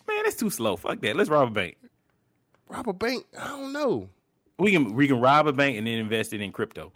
[0.09, 0.77] Man, that's too slow.
[0.77, 1.17] Fuck that.
[1.17, 1.77] Let's rob a bank.
[2.69, 3.27] rob a bank?
[3.39, 4.09] I don't know.
[4.59, 6.93] We can we can rob a bank and then invest it in crypto.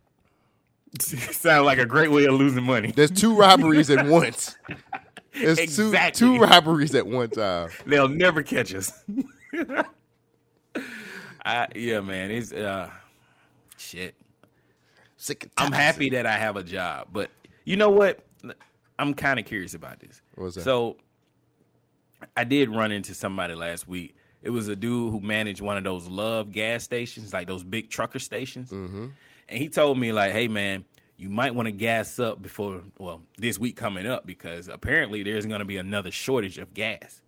[1.01, 2.93] Sound like a great way of losing money.
[2.93, 4.57] There's two robberies at once.
[5.33, 6.19] There's Exactly.
[6.19, 7.71] two two robberies at one time.
[7.85, 8.93] They'll never catch us.
[11.45, 12.31] I, yeah, man.
[12.31, 12.91] It's uh,
[13.77, 14.15] shit.
[15.17, 17.31] Sick I'm happy that I have a job, but
[17.65, 18.25] you know what?
[18.99, 20.21] I'm kind of curious about this.
[20.63, 20.97] So,
[22.37, 24.15] I did run into somebody last week.
[24.43, 27.89] It was a dude who managed one of those love gas stations, like those big
[27.89, 28.71] trucker stations.
[28.71, 29.07] Mm-hmm.
[29.49, 30.85] And he told me, like, hey, man,
[31.17, 35.47] you might want to gas up before, well, this week coming up because apparently there's
[35.47, 37.23] going to be another shortage of gas.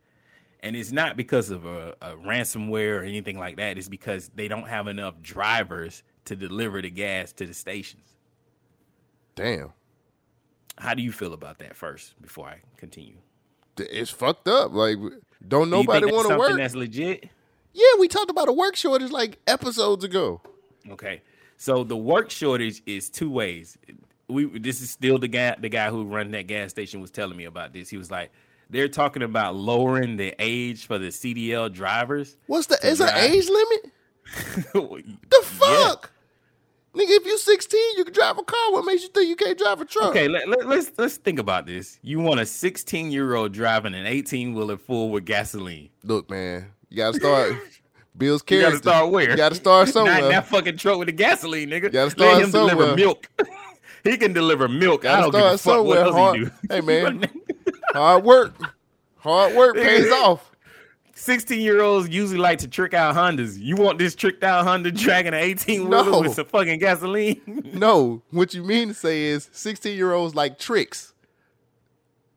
[0.60, 3.78] And it's not because of a, a ransomware or anything like that.
[3.78, 8.16] It's because they don't have enough drivers to deliver the gas to the stations.
[9.34, 9.72] Damn.
[10.78, 13.16] How do you feel about that first before I continue?
[13.78, 14.72] It's fucked up.
[14.72, 14.98] Like,
[15.46, 16.56] don't Do you think nobody want to work.
[16.56, 17.28] That's legit.
[17.72, 20.40] Yeah, we talked about a work shortage like episodes ago.
[20.90, 21.22] Okay.
[21.56, 23.76] So the work shortage is two ways.
[24.28, 27.36] We this is still the guy the guy who run that gas station was telling
[27.36, 27.88] me about this.
[27.88, 28.30] He was like,
[28.70, 32.36] they're talking about lowering the age for the CDL drivers.
[32.46, 32.78] What's the?
[32.86, 33.92] Is an age limit?
[34.72, 36.10] the fuck,
[36.94, 37.10] nigga.
[37.10, 38.72] If you're 16, you can drive a car.
[38.72, 40.10] What makes you think you can't drive a truck?
[40.10, 41.98] Okay, let, let, let's let's think about this.
[42.02, 45.90] You want a 16 year old driving an 18 wheeler full with gasoline.
[46.02, 47.54] Look, man, you gotta start
[48.16, 49.30] Bill's You gotta start where?
[49.30, 50.12] You gotta start somewhere.
[50.14, 50.40] Not somewhere.
[50.40, 51.84] that fucking truck with the gasoline, nigga.
[51.84, 53.28] You gotta start Let him deliver milk.
[54.04, 55.04] he can deliver milk.
[55.04, 55.98] I don't give a fuck what somewhere.
[55.98, 56.50] else Hard- he do.
[56.68, 57.28] Hey, man.
[57.96, 58.54] Hard work.
[59.18, 60.52] Hard work pays off.
[61.14, 63.58] 16 year olds usually like to trick out Hondas.
[63.58, 66.20] You want this tricked out Honda dragging an 18 wheeler No.
[66.20, 67.40] with some fucking gasoline?
[67.72, 71.14] No, what you mean to say is 16 year olds like tricks.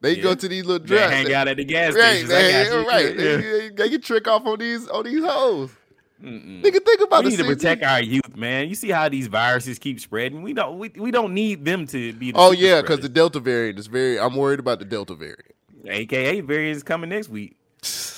[0.02, 2.30] They go to these little They hang out at the gas Right, stations.
[2.30, 3.20] They, right.
[3.20, 3.38] Yeah.
[3.38, 5.72] They, they get trick off on these on these hoes.
[6.22, 8.68] Nigga, think about We the need to protect our youth, man.
[8.68, 10.42] You see how these viruses keep spreading.
[10.42, 10.78] We don't.
[10.78, 12.32] We, we don't need them to be.
[12.32, 13.10] The Oh yeah, because the.
[13.10, 14.20] Delta variant is very.
[14.20, 15.56] I'm worried about the Delta variant.
[15.86, 17.56] AKA variant is coming next week.
[17.82, 18.18] so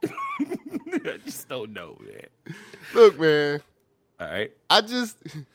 [0.00, 0.10] what?
[1.04, 2.54] I just don't know, man.
[2.94, 3.60] Look, man,
[4.20, 4.52] All right.
[4.70, 5.18] I just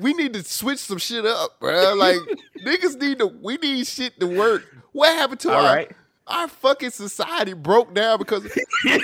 [0.00, 1.94] we need to switch some shit up, bro.
[1.94, 2.16] Like
[2.64, 3.26] niggas need to.
[3.26, 4.64] We need shit to work.
[4.92, 5.90] What happened to All our right.
[6.26, 8.44] our fucking society broke down because
[8.86, 8.98] A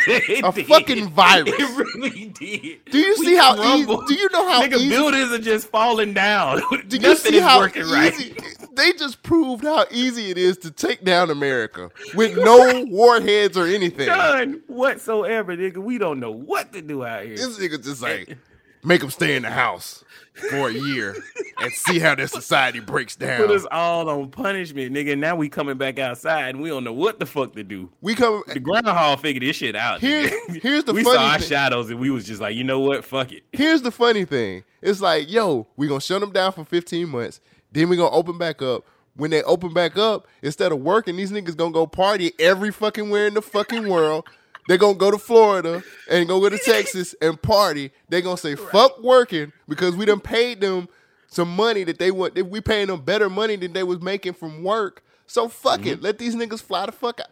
[0.53, 0.67] did.
[0.67, 1.53] fucking virus.
[1.57, 2.85] It really did.
[2.91, 4.05] Do you We see how crumbled.
[4.05, 4.15] easy?
[4.17, 4.89] Do you know how Nigga, easy?
[4.89, 6.61] buildings are just falling down.
[6.89, 7.93] Do you see how working easy?
[7.95, 8.57] right.
[8.75, 13.67] They just proved how easy it is to take down America with no warheads or
[13.67, 14.07] anything.
[14.09, 15.79] None whatsoever, nigga.
[15.79, 17.37] We don't know what to do out here.
[17.37, 18.39] This nigga just eh, like
[18.87, 20.05] make them stay in the house
[20.51, 21.16] for a year
[21.61, 23.38] and see how their society breaks down.
[23.46, 25.18] Put us all on punishment, nigga.
[25.18, 27.90] Now we coming back outside and we don't know what the fuck to do.
[28.03, 28.42] We come.
[28.46, 30.01] The groundhog figured this shit out.
[30.01, 30.94] Here's- here's the funny thing.
[30.94, 31.49] we funny saw our thing.
[31.49, 33.05] shadows and we was just like, you know what?
[33.05, 33.44] Fuck it.
[33.53, 34.64] Here's the funny thing.
[34.83, 37.40] It's like, yo, we gonna shut them down for 15 months.
[37.72, 38.85] Then we gonna open back up.
[39.16, 43.09] When they open back up, instead of working, these niggas gonna go party every fucking
[43.09, 44.29] where in the fucking world.
[44.68, 47.92] They're gonna go to Florida and go to Texas and party.
[48.09, 50.88] They're gonna say fuck working because we done paid them
[51.29, 52.35] some money that they want.
[52.50, 55.02] We paying them better money than they was making from work.
[55.26, 55.96] So fuck it.
[55.96, 56.05] Mm-hmm.
[56.05, 57.29] Let these niggas fly the fuck out.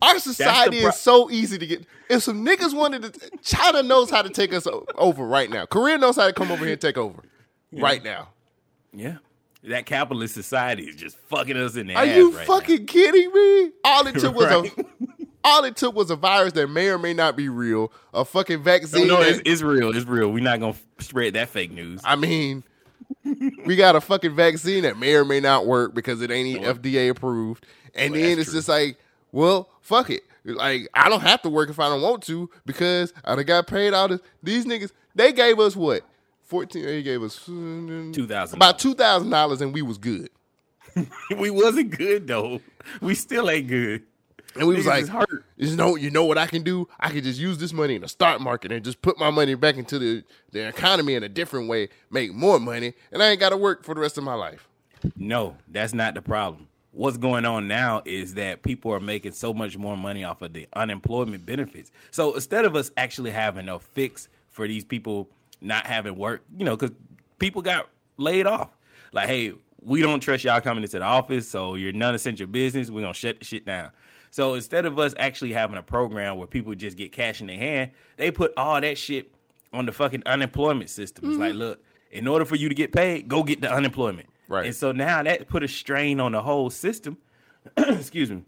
[0.00, 1.84] Our society pro- is so easy to get.
[2.08, 5.66] If some niggas wanted to, China knows how to take us over right now.
[5.66, 7.22] Korea knows how to come over here and take over
[7.72, 8.28] right now.
[8.92, 9.16] Yeah.
[9.64, 13.32] That capitalist society is just fucking us in the Are ass you right fucking kidding
[13.32, 13.72] me?
[13.84, 14.72] All it took was Right.
[14.78, 15.07] a,
[15.44, 18.62] all it took was a virus that may or may not be real, a fucking
[18.62, 19.06] vaccine.
[19.06, 19.94] No, no, it's, it's real.
[19.96, 20.30] It's real.
[20.30, 22.00] We're not gonna spread that fake news.
[22.04, 22.64] I mean,
[23.64, 27.10] we got a fucking vaccine that may or may not work because it ain't FDA
[27.10, 27.66] approved.
[27.94, 28.58] And Well, then it's true.
[28.58, 28.98] just like,
[29.32, 30.22] well, fuck it.
[30.44, 33.66] Like, I don't have to work if I don't want to because I done got
[33.66, 34.20] paid all this.
[34.42, 36.02] These niggas, they gave us what?
[36.44, 38.54] 14, they gave us mm, $2,000.
[38.54, 40.30] About $2,000 and we was good.
[41.38, 42.60] we wasn't good though.
[43.02, 44.04] We still ain't good.
[44.58, 46.88] And we was Niggas like, is you know, you know what I can do?
[46.98, 49.54] I can just use this money in the stock market and just put my money
[49.54, 53.40] back into the, the economy in a different way, make more money, and I ain't
[53.40, 54.68] got to work for the rest of my life.
[55.16, 56.68] No, that's not the problem.
[56.92, 60.52] What's going on now is that people are making so much more money off of
[60.52, 61.92] the unemployment benefits.
[62.10, 65.28] So instead of us actually having a fix for these people
[65.60, 66.96] not having work, you know, because
[67.38, 68.70] people got laid off.
[69.12, 72.90] Like, hey, we don't trust y'all coming into the office, so you're non essential business.
[72.90, 73.90] We're going to shut the shit down.
[74.30, 77.56] So instead of us actually having a program where people just get cash in their
[77.58, 79.32] hand, they put all that shit
[79.72, 81.30] on the fucking unemployment system.
[81.30, 84.28] It's like, look, in order for you to get paid, go get the unemployment.
[84.48, 84.66] Right.
[84.66, 87.18] And so now that put a strain on the whole system.
[87.76, 88.44] Excuse me.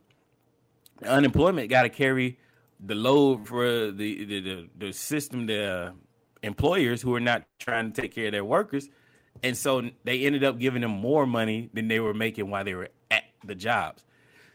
[1.00, 2.38] The unemployment got to carry
[2.78, 5.92] the load for the the, the, the system, the uh,
[6.42, 8.88] employers who are not trying to take care of their workers.
[9.42, 12.74] And so they ended up giving them more money than they were making while they
[12.74, 14.04] were at the jobs.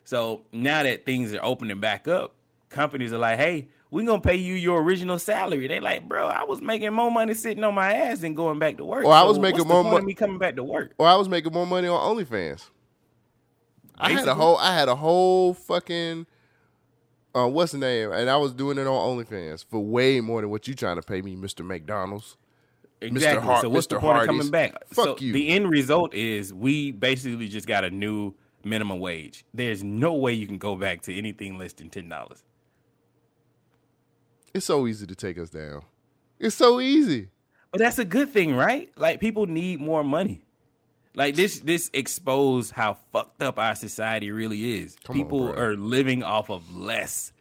[0.06, 2.36] So now that things are opening back up,
[2.70, 5.68] companies are like, hey, we're going to pay you your original salary.
[5.68, 8.78] They like, bro, I was making more money sitting on my ass than going back
[8.78, 9.04] to work.
[9.04, 10.94] Or I was making more point of mo- me coming back to work.
[10.98, 12.70] or I was making more money on OnlyFans.
[13.98, 16.26] I had a whole, I had a whole fucking,
[17.34, 18.12] uh, what's the name?
[18.12, 21.02] And I was doing it on OnlyFans for way more than what you trying to
[21.02, 22.38] pay me, Mister McDonald's.
[23.02, 23.46] Exactly.
[23.46, 23.92] Har- so what's Mr.
[23.92, 24.24] the point Hardee's.
[24.24, 24.88] of coming back?
[24.90, 25.34] Fuck so you.
[25.34, 28.34] The end result is we basically just got a new
[28.66, 29.46] minimum wage.
[29.54, 32.44] There's no way you can go back to anything less than ten dollars.
[34.54, 35.82] It's so easy to take us down.
[36.40, 37.30] It's so easy.
[37.72, 38.90] But that's a good thing, right?
[38.98, 40.46] Like people need more money.
[41.14, 44.96] Like this this exposed how fucked up our society really is.
[45.04, 45.62] Come people bro.
[45.62, 47.32] are living off of less.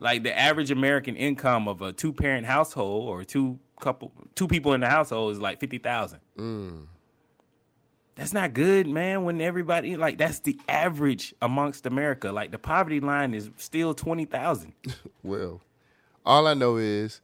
[0.00, 4.72] Like the average American income of a two parent household or two couple two people
[4.74, 6.20] in the household is like fifty thousand.
[6.38, 6.86] Mm.
[8.14, 9.24] That's not good, man.
[9.24, 12.30] When everybody like that's the average amongst America.
[12.30, 14.74] Like the poverty line is still twenty thousand.
[15.24, 15.60] Well,
[16.26, 17.20] all I know is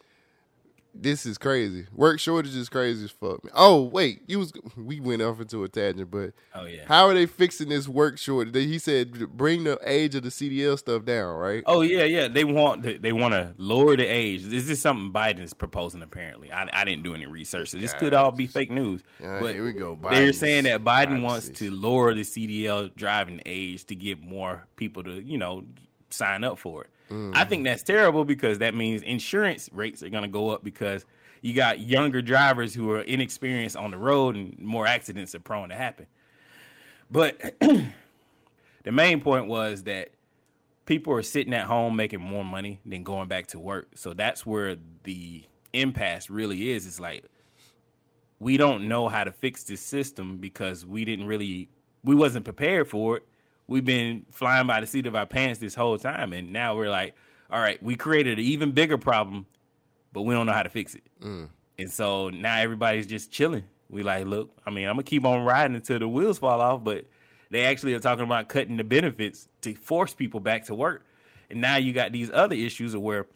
[1.01, 1.87] this is crazy.
[1.95, 3.41] Work shortage is crazy as fuck.
[3.55, 6.83] Oh wait, you was we went off into a tangent, but Oh yeah.
[6.87, 8.55] how are they fixing this work shortage?
[8.55, 11.63] He said bring the age of the CDL stuff down, right?
[11.67, 12.29] Oh yeah, yeah.
[12.29, 14.45] They want to, they want to lower the age.
[14.45, 16.03] This is something Biden's proposing.
[16.03, 19.03] Apparently, I, I didn't do any research, so this could all be fake news.
[19.21, 19.99] Yeah, but here we go.
[20.11, 25.05] they're saying that Biden wants to lower the CDL driving age to get more people
[25.05, 25.65] to you know
[26.11, 26.91] sign up for it.
[27.11, 27.35] Mm.
[27.35, 31.05] I think that's terrible because that means insurance rates are going to go up because
[31.41, 35.69] you got younger drivers who are inexperienced on the road and more accidents are prone
[35.69, 36.07] to happen.
[37.11, 40.11] But the main point was that
[40.87, 43.89] people are sitting at home making more money than going back to work.
[43.95, 46.87] So that's where the impasse really is.
[46.87, 47.25] It's like
[48.41, 51.69] we don't know how to fix this system because we didn't really
[52.05, 53.28] we wasn't prepared for it.
[53.69, 56.91] We've been flying by the seat of our pants this whole time and now we're
[56.91, 57.15] like,
[57.51, 59.47] all right, we created an even bigger problem,
[60.13, 61.05] but we don't know how to fix it.
[61.21, 61.49] Mm.
[61.79, 63.65] And so now everybody's just chilling.
[63.89, 66.83] We like, look, I mean, I'm gonna keep on riding until the wheels fall off,
[66.83, 67.07] but
[67.51, 71.07] they actually are talking about cutting the benefits to force people back to work.
[71.51, 73.27] And now you got these other issues of where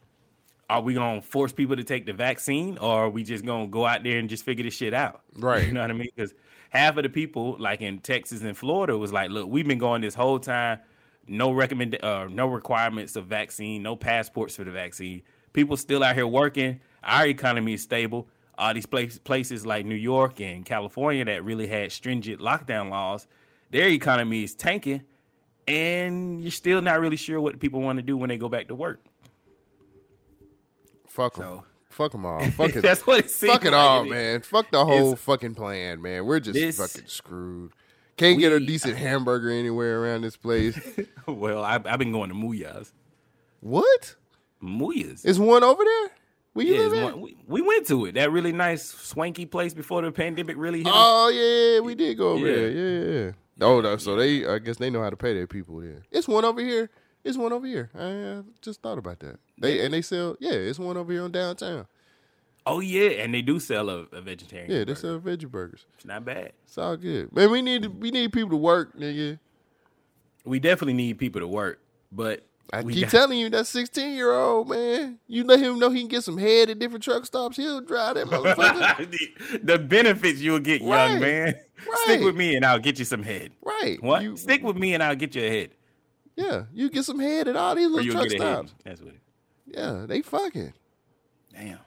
[0.68, 3.87] are we gonna force people to take the vaccine or are we just gonna go
[3.87, 5.22] out there and just figure this shit out?
[5.37, 5.66] Right.
[5.66, 6.09] You know what I mean?
[6.14, 6.35] Because
[6.72, 10.00] half of the people, like in Texas and Florida, was like, look, we've been going
[10.00, 10.78] this whole time,
[11.26, 15.20] no recommend uh, no requirements of vaccine, no passports for the vaccine.
[15.52, 16.80] People still out here working.
[17.04, 18.26] Our economy is stable.
[18.56, 23.26] All these places, places like New York and California that really had stringent lockdown laws,
[23.70, 25.02] their economy is tanking,
[25.68, 28.68] and you're still not really sure what people want to do when they go back
[28.68, 29.04] to work.
[31.06, 31.42] Fuck them.
[31.44, 32.40] So- Fuck them all.
[32.53, 32.80] Fuck it.
[32.82, 34.40] That's what it seems Fuck it like all, it man.
[34.40, 36.24] Fuck the whole It's- fucking plan, man.
[36.26, 37.72] We're just This- fucking screwed.
[38.16, 40.78] Can't get a We- decent hamburger anywhere around this place.
[41.26, 42.93] well, I, I've been going to Mooyah's.
[43.61, 44.16] what?
[44.62, 45.24] Mooyah's.
[45.24, 46.11] Is one over there?
[46.53, 47.05] Where you Yeah, live at?
[47.05, 48.12] one- we, we went to it.
[48.14, 50.93] That really nice, swanky place before the pandemic really hit.
[50.95, 52.55] Oh yeah, we did go over Yeah.
[52.55, 52.70] there.
[52.70, 53.24] Yeah, yeah.
[53.26, 53.30] yeah.
[53.61, 55.78] Oh, no, so they, I guess they know how to pay their people.
[55.80, 56.90] There, it's one over here.
[57.24, 57.90] It's one over here.
[57.95, 58.03] I
[58.38, 59.38] uh, just thought about that.
[59.62, 60.36] They and they sell.
[60.40, 61.86] Yeah, it's one over here on downtown.
[62.64, 64.70] Oh yeah, and they do sell a, a vegetarian.
[64.70, 65.00] Yeah, they burger.
[65.00, 65.86] sell veggie burgers.
[65.94, 66.52] It's not bad.
[66.64, 67.50] It's all good, man.
[67.50, 69.38] We need we need people to work, nigga.
[70.44, 74.32] We definitely need people to work, but I keep got- telling you that sixteen year
[74.32, 75.18] old man.
[75.26, 77.56] You let him know he can get some head at different truck stops.
[77.56, 79.10] He'll drive that motherfucker.
[79.52, 81.10] the, the benefits you'll get, Right.
[81.12, 81.54] young man.
[81.86, 81.98] Right.
[82.04, 83.50] Stick with me, and I'll get you some head.
[83.64, 84.00] right?
[84.00, 84.22] What?
[84.22, 85.70] You, Stick with me, and I'll get you a head.
[86.36, 88.52] yeah, you get some head at all these little truck get a head.
[88.68, 88.74] stops.
[88.84, 89.14] That's what.
[89.14, 89.20] It,
[89.66, 90.72] Yeah, they fucking.
[91.52, 91.78] damn.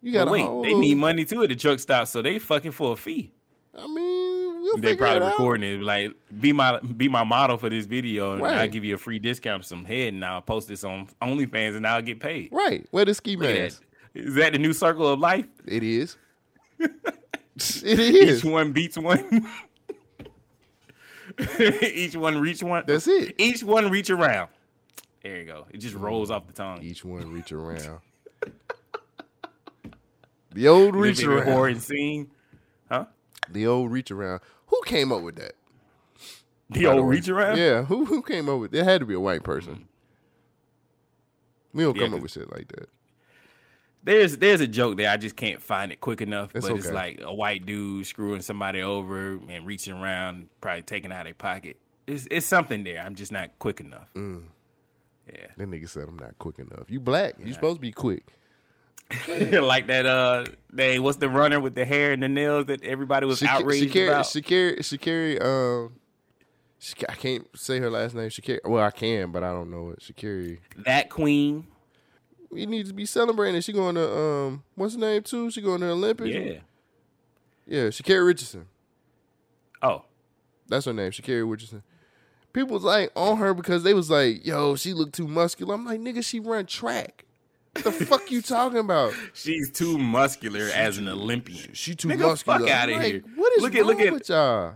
[0.00, 0.62] You got a wait, whole.
[0.62, 3.32] they need money too at the truck stop, so they fucking for a fee.
[3.76, 7.70] I mean, we'll they probably it recording it like be my be my model for
[7.70, 8.58] this video and Right.
[8.58, 11.76] I'll give you a free discount for some head and I'll post this on OnlyFans
[11.76, 12.50] and I'll get paid.
[12.52, 12.86] Right.
[12.90, 13.82] Where the ski mask?
[14.12, 14.20] that.
[14.20, 15.46] Is that the new circle of life?
[15.66, 16.16] It is.
[16.78, 18.40] it is.
[18.40, 19.48] Each one beats one.
[21.82, 22.84] Each one reach one.
[22.86, 23.34] That's it.
[23.38, 24.50] Each one reach around.
[25.22, 25.66] There you go.
[25.70, 26.82] It just rolls off the tongue.
[26.82, 28.00] Each one reach around.
[30.52, 31.44] the old reach around.
[31.46, 32.30] horror scene.
[32.90, 33.06] Huh?
[33.50, 34.40] The old reach around.
[34.66, 35.52] Who came up with that?
[36.70, 37.58] The by old the reach around?
[37.58, 37.82] Yeah.
[37.84, 38.74] Who who came up with?
[38.74, 39.86] It had to be a white person.
[41.74, 42.88] We don't Yeah, come up with shit like that.
[44.04, 45.10] There's there's a joke there.
[45.10, 46.50] I just can't find it quick enough.
[46.54, 51.12] It's but it's like a white dude screwing somebody over and reaching around, probably taking
[51.12, 51.76] out their pocket.
[52.06, 53.00] It's it's something there.
[53.00, 54.08] I'm just not quick enough.
[54.14, 54.42] Mm.
[55.26, 55.46] Yeah.
[55.56, 56.88] That nigga said I'm not quick enough.
[56.88, 57.34] You black.
[57.38, 58.24] You supposed to be quick.
[59.52, 63.26] like that uh they what's the runner with the hair and the nails that everybody
[63.26, 64.24] was Shak- outraged Sha'Carri, about?
[64.24, 65.92] Sha'Carri, Sha'Carri, um,
[67.08, 68.28] I can't say her last name.
[68.28, 68.60] Sha'Carri.
[68.64, 70.00] Well, I can, but I don't know it.
[70.00, 70.58] Sha'Carri.
[70.84, 71.66] that queen.
[72.50, 73.60] We need to be celebrating.
[73.60, 75.50] She going to um, what's her name too?
[75.50, 76.30] She going to the Olympics.
[76.30, 76.58] Yeah.
[77.66, 77.88] yeah.
[77.88, 78.66] Sha'Carri Richardson.
[79.82, 80.04] Oh.
[80.68, 81.82] That's her name, Sha'Carri Richardson.
[82.52, 85.84] People was like on her because they was like, "Yo, she looked too muscular." I'm
[85.86, 87.24] like, "Nigga, she run track."
[87.74, 89.14] What the fuck you talking about?
[89.32, 91.72] She's too muscular as an Olympian.
[91.72, 92.58] She too Nigga, muscular.
[92.58, 93.22] fuck I'm outta like, here.
[93.36, 94.74] What is Look wrong at- look at- with y'all?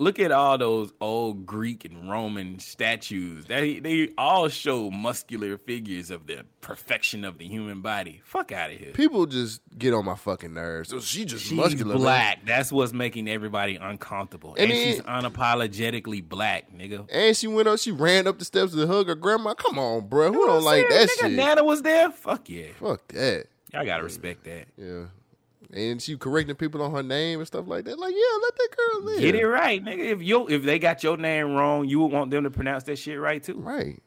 [0.00, 3.44] Look at all those old Greek and Roman statues.
[3.44, 8.22] They they all show muscular figures of the perfection of the human body.
[8.24, 8.92] Fuck out of here.
[8.92, 10.88] People just get on my fucking nerves.
[10.88, 11.94] So she just She's muscular.
[11.96, 12.02] man.
[12.02, 12.38] black.
[12.46, 14.54] That's what's making everybody uncomfortable.
[14.54, 17.06] And And, then- she's unapologetically black, nigga.
[17.12, 19.52] And she went up, she ran up the steps to hug her grandma.
[19.52, 20.32] Come on, bro.
[20.32, 21.32] Who don't like that Nigga, shit?
[21.32, 22.10] Nana was there.
[22.10, 22.68] Fuck yeah.
[22.80, 23.46] Fuck that.
[23.74, 24.66] Y'all gotta respect that.
[24.78, 25.04] Yeah.
[25.72, 27.98] And she correcting people on her name and stuff like that.
[27.98, 29.20] Like, yeah, let that girl live.
[29.20, 29.98] Get it right, nigga.
[29.98, 32.96] If you if they got your name wrong, you would want them to pronounce that
[32.96, 33.58] shit right too.
[33.60, 34.02] Right.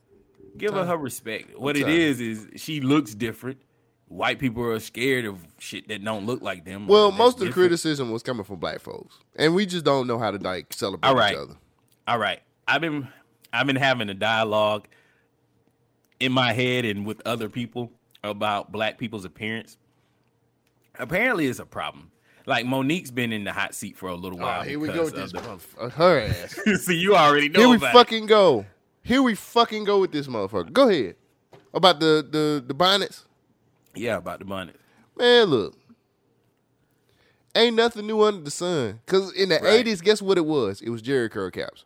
[0.58, 1.58] Give her her respect.
[1.58, 3.60] What it is is she looks different.
[4.08, 6.88] white people are scared of shit that don't look like them.
[6.88, 7.70] Well, most of the different.
[7.70, 11.10] criticism was coming from black folks, and we just don't know how to like celebrate
[11.10, 11.34] All right.
[11.34, 11.56] each other.
[12.08, 13.08] All right, I've been
[13.52, 14.88] I've been having a dialogue
[16.20, 17.92] in my head and with other people
[18.24, 19.78] about black people's appearance.
[21.00, 22.12] Apparently, it's a problem.
[22.46, 24.62] Like Monique's been in the hot seat for a little oh, while.
[24.62, 25.86] Oh, here we go with this of motherfucker.
[25.86, 26.82] Uh, her ass.
[26.86, 27.94] See, you already know Here we about it.
[27.94, 28.66] fucking go.
[29.02, 30.72] Here we fucking go with this motherfucker.
[30.74, 31.16] Go ahead.
[31.74, 33.26] About the the the bonnets.
[33.96, 34.76] Yeah, about the bonnet.
[35.18, 35.78] Man, look.
[37.56, 39.00] Ain't nothing new under the sun.
[39.06, 39.86] Cause in the Right.
[39.86, 40.82] 80s, guess what it was?
[40.82, 41.86] It was Jheri curl caps.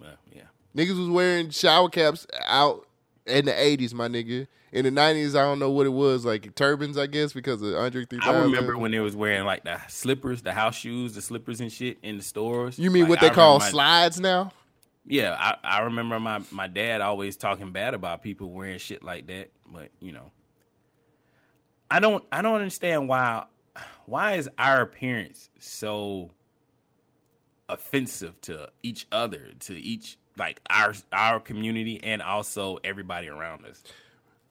[0.00, 0.42] Well, yeah.
[0.76, 2.86] Niggas was wearing shower caps out
[3.26, 4.46] in the 80s, my nigga.
[4.70, 7.74] In the 90s, I don't know what it was, like turbans, I guess, because of
[7.74, 8.34] Andre 3000.
[8.34, 11.72] I remember when they was wearing like the slippers, the house shoes, the slippers and
[11.72, 12.78] shit in the stores.
[12.78, 14.52] You mean Like, what I they call my- slides now?
[15.10, 19.26] Yeah, I, I remember my, my dad always talking bad about people wearing shit like
[19.28, 19.50] that.
[19.72, 20.30] But you know,
[21.90, 23.46] I don't I don't understand why
[24.04, 26.30] why is our appearance so
[27.70, 33.82] offensive to each other, to each like our our community and also everybody around us.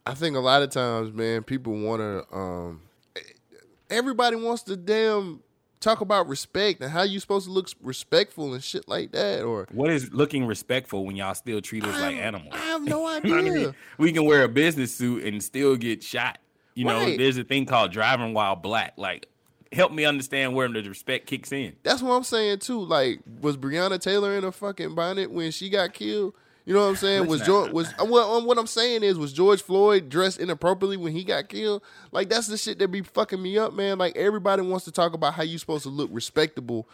[0.10, 2.26] I think a lot of times, man, people want to.
[2.36, 2.82] Um,
[3.89, 5.41] everybody wants to damn
[5.80, 9.43] talk about respect and how you supposed to look respectful and shit like that.
[9.43, 12.53] Or What is looking respectful when y'all still treat us like I- animals?
[12.53, 13.51] I have no know what I idea.
[13.53, 13.76] mean?
[13.97, 16.39] We can wear a business suit and still get shot.
[16.74, 17.18] You know, Right.
[17.18, 18.93] there's a thing called driving while black.
[18.97, 19.28] Like,
[19.72, 21.76] help me understand where the respect kicks in.
[21.84, 22.80] That's what I'm saying too.
[22.82, 26.34] Like, was Breonna Taylor in a fucking bonnet when she got killed?
[26.68, 27.20] You know what I'm saying?
[27.22, 30.38] Let's was not- George was well, um, what I'm saying is was George Floyd dressed
[30.39, 31.82] inappropriately when he got killed?
[32.11, 33.97] Like that's the shit that be fucking me up, man.
[33.97, 36.88] Like everybody wants to talk about how you supposed to look respectable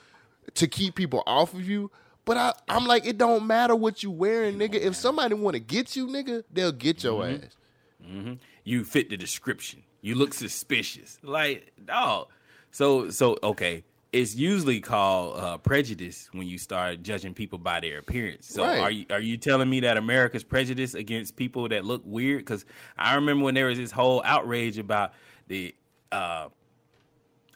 [0.54, 1.90] to keep people off of you.
[2.24, 4.76] But I, I'm like, it don't matter what you wearing, nigga.
[4.76, 8.30] If somebody want to get you, nigga, they'll get your Mm-hmm.
[8.30, 8.38] ass.
[8.64, 9.84] You fit the description.
[10.02, 11.18] You look suspicious.
[11.24, 12.28] Like, dog.
[12.72, 13.84] So, so okay.
[14.14, 18.48] It's usually called uh, prejudice when you start judging people by their appearance.
[18.48, 18.80] So, Right.
[18.80, 22.40] are you are you telling me that America's prejudice against people that look weird?
[22.46, 22.64] Because
[22.98, 25.14] I remember when there was this whole outrage about
[25.48, 25.74] the
[26.12, 26.48] uh,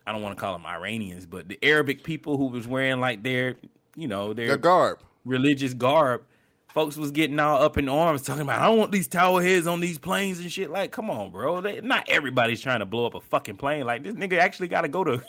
[0.08, 3.22] I don't want to call them Iranians, but the Arabic people who was wearing like
[3.22, 3.56] their,
[3.96, 5.00] you know, their The garb.
[5.26, 6.24] religious garb.
[6.70, 9.68] Folks was getting all up in arms talking about I don't want these tower heads
[9.68, 10.70] on these planes and shit.
[10.72, 11.62] Like, come on, bro.
[11.62, 13.86] They, not everybody's trying to blow up a fucking plane.
[13.86, 15.22] Like this nigga actually got to go to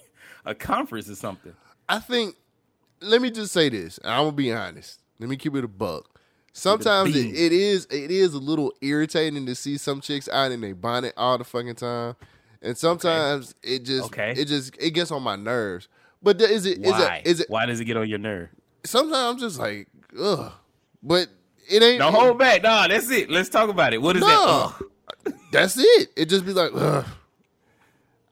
[0.49, 1.55] a conference or something.
[1.89, 2.35] I think.
[3.01, 4.01] Let me just say this.
[4.05, 5.01] I'm gonna be honest.
[5.21, 6.19] Let me keep it a buck.
[6.53, 10.65] Sometimes it, it is it is a little irritating to see some chicks out in
[10.65, 12.17] a bonnet all the fucking time,
[12.61, 14.33] and sometimes it just Okay.
[14.37, 15.87] it just it gets on my nerves.
[16.21, 17.23] But is it is Why?
[17.25, 17.49] it is it?
[17.51, 18.49] Why does it get on your nerve?
[18.85, 19.87] Sometimes I'm just like
[20.21, 20.53] ugh,
[21.03, 21.29] but
[21.71, 22.01] it ain't.
[22.01, 22.65] Don't hold back.
[22.65, 23.31] Nah, that's it.
[23.31, 24.03] Let's talk about it.
[24.03, 24.27] What is No.
[24.27, 24.87] that?
[25.29, 25.35] Ugh.
[25.53, 26.09] That's it.
[26.17, 27.07] It just be like, ugh.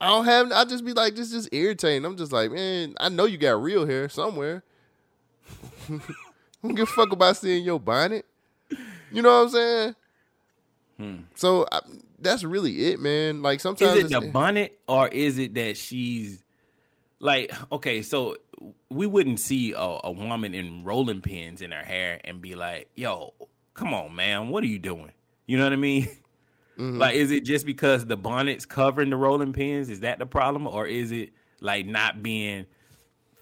[0.00, 0.52] I don't have.
[0.52, 2.04] I just be like, this is irritating.
[2.04, 4.62] I'm just like, man, I know you got real hair somewhere.
[5.88, 5.98] I
[6.62, 8.26] don't give a fuck about seeing your bonnet.
[9.12, 9.94] You know what I'm saying?
[11.34, 11.80] So I,
[12.18, 13.42] that's really it, man.
[13.42, 13.98] Like sometimes Hmm.
[14.06, 16.42] Is it the bonnet or is it that she's
[17.20, 18.02] like okay?
[18.02, 18.36] So
[18.88, 22.88] we wouldn't see a, a woman in rolling pins in her hair and be like,
[22.94, 23.34] "Yo,
[23.74, 25.12] come on, man, what are you doing?"
[25.46, 26.08] You know what I mean?
[26.78, 26.98] Mm-hmm.
[26.98, 29.88] Like, is it just because the bonnet's covering the rolling pins?
[29.88, 32.66] Is that the problem, or is it like not being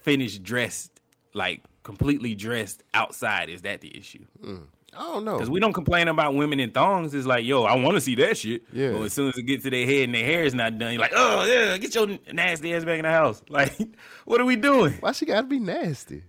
[0.02, 1.00] finished dressed,
[1.32, 3.48] like completely dressed outside?
[3.48, 4.24] Is that the issue?
[4.42, 4.66] Mm.
[4.96, 5.34] I don't know.
[5.34, 7.14] Because we don't complain about women in thongs.
[7.14, 8.62] It's like, yo, I want to see that shit.
[8.72, 8.92] Yeah.
[8.92, 10.92] But as soon as it gets to their head and their hair is not done,
[10.92, 13.42] you're like, oh yeah, get your nasty ass back in the house.
[13.54, 13.76] Like,
[14.24, 14.94] what are we doing?
[15.00, 16.24] Why she gotta be nasty?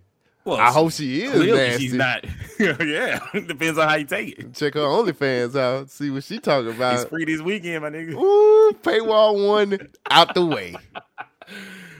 [0.45, 1.83] Well, I hope she is clearly nasty.
[1.83, 2.23] she's not.
[2.59, 4.53] yeah, depends on how you take it.
[4.53, 5.89] Check her OnlyFans out.
[5.89, 6.93] See what she talking about.
[7.01, 8.13] It's free this weekend, my nigga.
[8.13, 10.75] Ooh, paywall one out the way.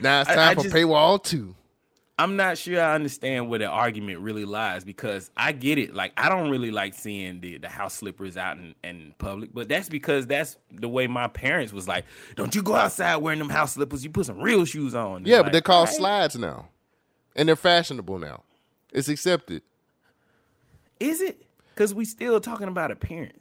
[0.00, 1.54] Now it's time I for just- paywall two.
[2.18, 5.94] I'm not sure I understand where the argument really lies because I get it.
[5.94, 9.68] Like I don't really like seeing the, the house slippers out in, in public, but
[9.68, 13.50] that's because that's the way my parents was like, Don't you go outside wearing them
[13.50, 15.24] house slippers, you put some real shoes on.
[15.26, 15.96] Yeah, but like, they're called alright.
[15.96, 16.68] slides now,
[17.36, 18.42] and they're fashionable now.
[18.92, 19.62] It's accepted.
[20.98, 21.42] Is it?
[21.74, 23.38] Because we still talking about appearance.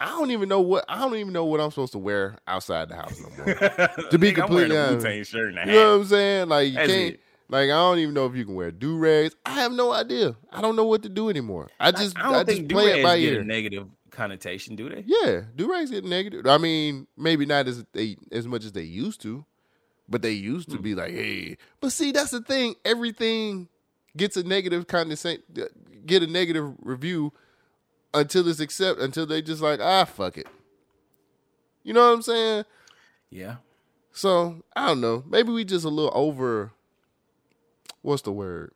[0.00, 2.88] I don't even know what I don't even know what I'm supposed to wear outside
[2.88, 3.88] the house no more.
[4.10, 6.48] to be completely honest, Wu-Tang shirt and a you know what I'm saying?
[6.48, 7.14] Like you That's can't.
[7.14, 7.20] it.
[7.48, 9.34] Like I don't even know if you can wear do rags.
[9.44, 10.36] I have no idea.
[10.52, 11.68] I don't know what to do anymore.
[11.80, 13.40] I just I don't I, think just play it by ear.
[13.40, 15.04] a negative connotation, do they?
[15.06, 16.46] Yeah, do rags get negative.
[16.46, 19.44] I mean, maybe not as they as much as they used to,
[20.08, 20.82] but they used to Hmm.
[20.82, 21.56] be like, hey.
[21.80, 22.74] But see, that's the thing.
[22.84, 23.68] Everything
[24.16, 25.42] gets a negative condescend,
[26.06, 27.32] get a negative review
[28.14, 30.46] until it's accept until they just like ah fuck it.
[31.84, 32.64] You know what I'm saying?
[33.30, 33.56] Yeah.
[34.12, 35.22] So I don't know.
[35.28, 36.72] Maybe we just a little over.
[38.02, 38.72] What's the word?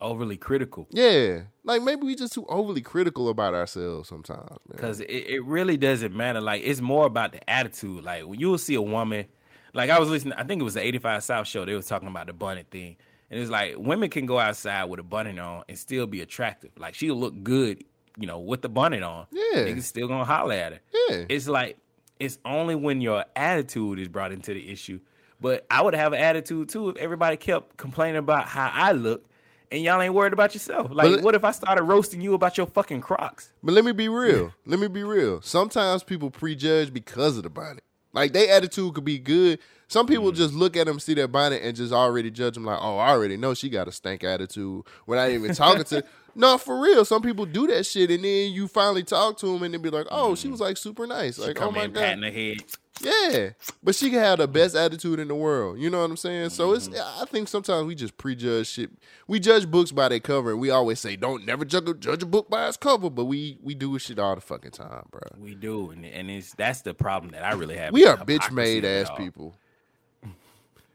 [0.00, 0.88] Overly critical.
[0.90, 4.58] Yeah, like maybe we just too overly critical about ourselves sometimes.
[4.68, 6.40] Because it, it really doesn't matter.
[6.40, 8.02] Like it's more about the attitude.
[8.02, 9.26] Like when you will see a woman,
[9.74, 11.64] like I was listening, I think it was the 85 South show.
[11.64, 12.96] They was talking about the bunny thing,
[13.30, 16.70] and it's like women can go outside with a bunny on and still be attractive.
[16.78, 17.84] Like she'll look good,
[18.18, 19.26] you know, with the bunny on.
[19.30, 19.64] Yeah.
[19.64, 20.80] niggas still gonna holler at her.
[21.08, 21.24] Yeah.
[21.28, 21.78] it's like
[22.20, 25.00] it's only when your attitude is brought into the issue.
[25.40, 29.24] But I would have an attitude too if everybody kept complaining about how I look.
[29.72, 30.88] And y'all ain't worried about yourself.
[30.92, 33.52] Like, But- what if I started roasting you about your fucking Crocs?
[33.62, 34.52] But let me be real.
[34.66, 35.40] Let me be real.
[35.40, 37.82] Sometimes people prejudge because of the bonnet.
[38.12, 39.58] Like their attitude could be good.
[39.88, 40.36] Some people Mm.
[40.36, 43.10] just look at them, see their bonnet, and just already judge them like, oh, I
[43.10, 46.04] already know she got a stank attitude without even talking to.
[46.34, 47.04] No, for real.
[47.04, 49.90] Some people do that shit, and then you finally talk to them, and they be
[49.90, 51.38] like, oh, she was like super nice.
[51.38, 51.46] Mm.
[51.48, 52.64] Like, oh my in god, patting her head.
[53.00, 53.50] Yeah.
[53.82, 55.78] But she can have the best attitude in the world.
[55.78, 56.50] You know what I'm saying?
[56.50, 56.88] So it's.
[56.88, 57.22] Mm-hmm.
[57.22, 58.90] I think sometimes we just prejudge shit.
[59.26, 62.22] We judge books by their cover, and we always say, don't never judge a, judge
[62.22, 63.10] a book by its cover.
[63.10, 65.22] But we we do shit all the fucking time, bro.
[65.38, 67.92] We do, and, and it's that's the problem that I really have.
[67.92, 69.16] We are bitch made hypocrisy of it ass all.
[69.16, 69.54] people.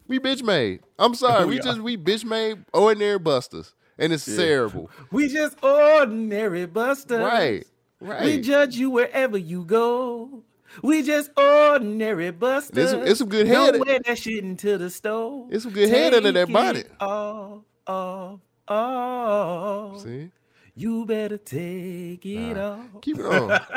[0.07, 0.81] We bitch made.
[0.97, 1.45] I'm sorry.
[1.47, 4.89] We we just we bitch made ordinary busters, and it's terrible.
[5.11, 7.19] We just ordinary busters.
[7.19, 7.65] Right.
[7.99, 8.23] Right.
[8.23, 10.43] We judge you wherever you go.
[10.83, 12.91] We just ordinary busters.
[12.91, 15.47] Some- there's some good Don't head- wear that shit into the store.
[15.51, 16.91] It's some good head under that Take bonnet.
[16.99, 20.01] Oh, oh, off.
[20.03, 20.29] See,
[20.75, 22.79] You better take it off.
[23.01, 23.59] keep it on.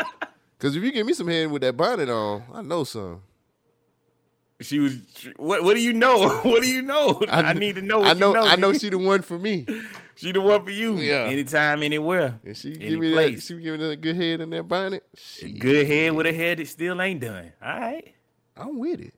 [0.59, 3.23] Because if you give me some head with that bonnet on, I know some.
[4.61, 4.99] She was.
[5.37, 5.65] What?
[5.65, 6.29] What do you know?
[6.45, 7.23] What do you know?
[7.29, 8.03] I, need to know.
[8.03, 8.29] I know.
[8.29, 9.67] You know I know she the one for me.
[10.17, 10.97] She the one for you.
[10.99, 11.25] Yeah.
[11.25, 12.39] Anytime, anywhere.
[12.45, 13.15] And she Any give me that.
[13.15, 13.47] place.
[13.47, 15.03] She give me that good head in that bonnet.
[15.17, 17.53] Shit, Good head with a head that still ain't done.
[17.63, 18.15] All right.
[18.57, 19.15] I'm with it.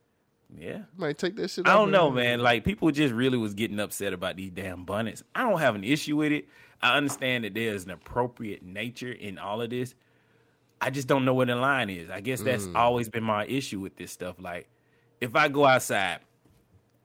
[0.56, 0.82] Yeah.
[0.96, 1.66] Might take that shit.
[1.66, 2.38] I don't know, man.
[2.40, 5.24] Like people just really was getting upset about these damn bonnets.
[5.34, 6.46] I don't have an issue with it.
[6.80, 9.94] I understand that there's an appropriate nature in all of this.
[10.80, 12.10] I just don't know where the line is.
[12.10, 12.76] I guess that's Mm.
[12.76, 14.36] always been my issue with this stuff.
[14.40, 14.68] Like,
[15.22, 16.18] if I go outside,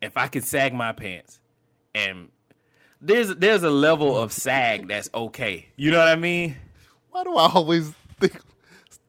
[0.02, 1.40] if I could sag my pants,
[1.94, 2.30] and
[3.00, 5.68] there's there's a level of sag that's okay.
[5.76, 6.56] You know what I mean?
[7.12, 8.42] Why do I always think?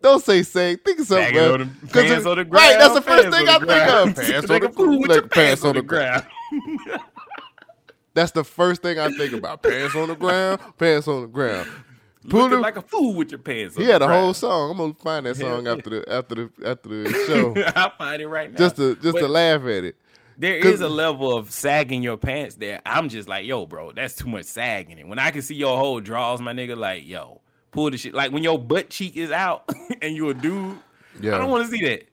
[0.02, 0.84] Don't say sag.
[0.84, 1.34] Think of something.
[1.34, 2.52] Sagging on the pants on the ground.
[2.52, 2.78] Right.
[2.78, 4.14] That's the first thing I think of.
[4.14, 6.26] Pants Like on a fool with the your like, pants on the ground.
[6.84, 7.00] ground.
[8.14, 9.62] That's the first thing I think about.
[9.62, 10.60] Pants on the ground.
[10.78, 11.68] Pants on the ground.
[12.28, 13.76] Pull Looking like a fool with your pants.
[13.76, 14.72] he on had the a whole song.
[14.72, 18.26] I'm gonna find that song after the after the after the show I'll find it
[18.28, 18.58] right now.
[18.58, 19.96] just to just to laugh at it.
[20.36, 22.80] There is a level of sagging your pants there.
[22.86, 25.06] I'm just like, yo, bro, that's too much sagging it.
[25.08, 27.40] When I can see your whole drawers, my nigga, like, yo,
[27.72, 28.14] pull the shit.
[28.14, 29.68] Like when your butt cheek is out
[30.02, 30.76] and you're a dude,
[31.20, 31.34] Yeah.
[31.34, 32.04] I don't want to see that.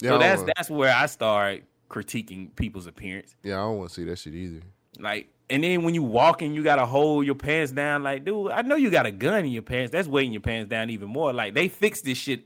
[0.00, 3.34] Yeah, so that's wanna- that's where I start critiquing people's appearance.
[3.42, 4.60] yeah, I don't want to see that shit either.
[4.98, 8.50] Like, and then when you walk and you gotta hold your pants down, like, dude,
[8.50, 9.92] I know you got a gun in your pants.
[9.92, 11.32] That's weighing your pants down even more.
[11.32, 12.44] Like, they fixed this shit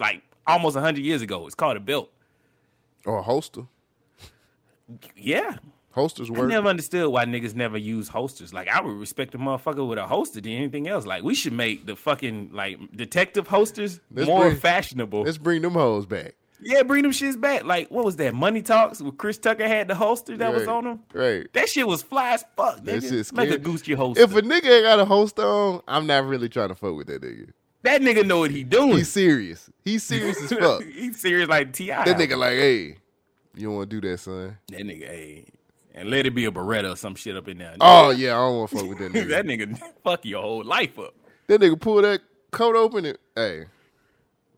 [0.00, 1.46] like almost hundred years ago.
[1.46, 2.10] It's called a belt.
[3.04, 3.62] Or a holster.
[5.16, 5.58] Yeah.
[5.92, 6.44] Holsters work.
[6.44, 8.52] I never understood why niggas never use holsters.
[8.52, 11.06] Like, I would respect a motherfucker with a holster than anything else.
[11.06, 15.22] Like, we should make the fucking like detective holsters Let's more bring- fashionable.
[15.22, 16.34] Let's bring them hoes back.
[16.60, 17.64] Yeah, bring them shits back.
[17.64, 18.34] Like, what was that?
[18.34, 21.00] Money Talks with Chris Tucker had the holster that was on him.
[21.12, 21.46] Right.
[21.52, 22.82] That shit was fly as fuck.
[22.84, 23.08] That Nigga.
[23.10, 23.64] shit's Make a scary.
[23.64, 24.22] Gucci holster.
[24.22, 27.08] If a nigga ain't got a holster on, I'm not really trying to fuck with
[27.08, 27.50] that nigga.
[27.82, 28.96] that nigga know what he doing.
[28.96, 29.68] He's serious.
[29.84, 30.82] He's serious as fuck.
[30.82, 31.88] He's serious like Ti.
[31.88, 32.96] That nigga like, hey,
[33.54, 34.56] you don't want to do that, son.
[34.68, 35.44] That nigga, hey,
[35.94, 37.74] and let it be a Beretta or some shit up in there.
[37.80, 39.28] Oh yeah, I don't want to fuck with that nigga.
[39.28, 41.14] that nigga fuck your whole life up.
[41.48, 43.64] that nigga pull that coat open and hey,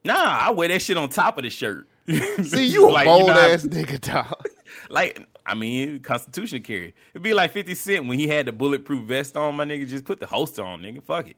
[0.05, 1.86] Nah, I wear that shit on top of the shirt.
[2.42, 4.48] see you a Like, bold know ass nigga, dog.
[4.90, 6.94] Like, I mean, Constitution carry.
[7.12, 9.86] It'd be like 50 Cent when he had the bulletproof vest on, my nigga.
[9.86, 11.02] Just put the holster on, nigga.
[11.02, 11.36] Fuck it.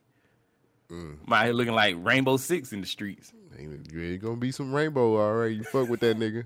[0.88, 1.16] Mm.
[1.26, 3.32] My head looking like Rainbow Six in the streets.
[3.58, 5.52] Ain't, you ain't gonna be some rainbow, all right?
[5.52, 6.44] You fuck with that nigga.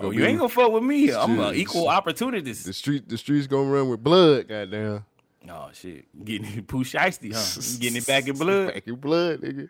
[0.00, 1.12] Oh, you ain't gonna fuck with me.
[1.12, 2.64] I'm an equal opportunist.
[2.64, 3.08] the street.
[3.08, 5.04] The streets gonna run with blood, goddamn.
[5.48, 7.60] Oh shit, getting it Pooh Shiesty, huh?
[7.72, 8.74] You getting it back in blood.
[8.74, 9.68] Back in blood, nigga.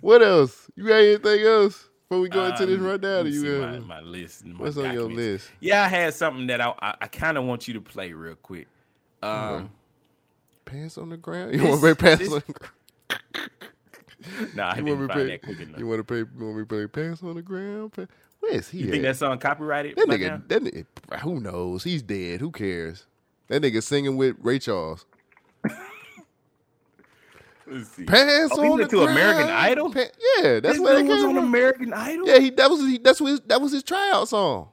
[0.00, 0.70] what else?
[0.74, 3.22] You got anything else before we go into this Um, right now?
[3.22, 4.44] Do you uh, my, my list?
[4.44, 5.48] my what's on your list?
[5.60, 8.36] Yeah, I had something that I I, I kind of want you to play real
[8.36, 8.68] quick.
[9.22, 9.70] Um,
[10.64, 11.54] pants on the ground?
[11.54, 12.72] You want to pay pants this- on the ground?
[14.54, 15.78] nah, I You didn't find to that quick enough.
[15.78, 16.18] You want to pay?
[16.18, 17.92] You want me to pay pants on the ground?
[18.40, 18.78] Where is he?
[18.78, 19.96] You think that song copyrighted?
[19.96, 20.42] That right nigga, now?
[20.46, 21.82] that nigga, who knows?
[21.84, 22.40] He's dead.
[22.40, 23.06] Who cares?
[23.48, 25.06] That nigga singing with Ray Charles.
[27.68, 28.04] Let's see.
[28.04, 29.50] Pants Oh, he on went the to American ground.
[29.50, 29.92] Idol?
[29.92, 31.36] Pa- yeah, that's This where they was on.
[31.36, 32.28] American Idol.
[32.28, 34.68] Yeah, he that was he, that's what his, that was his tryout song.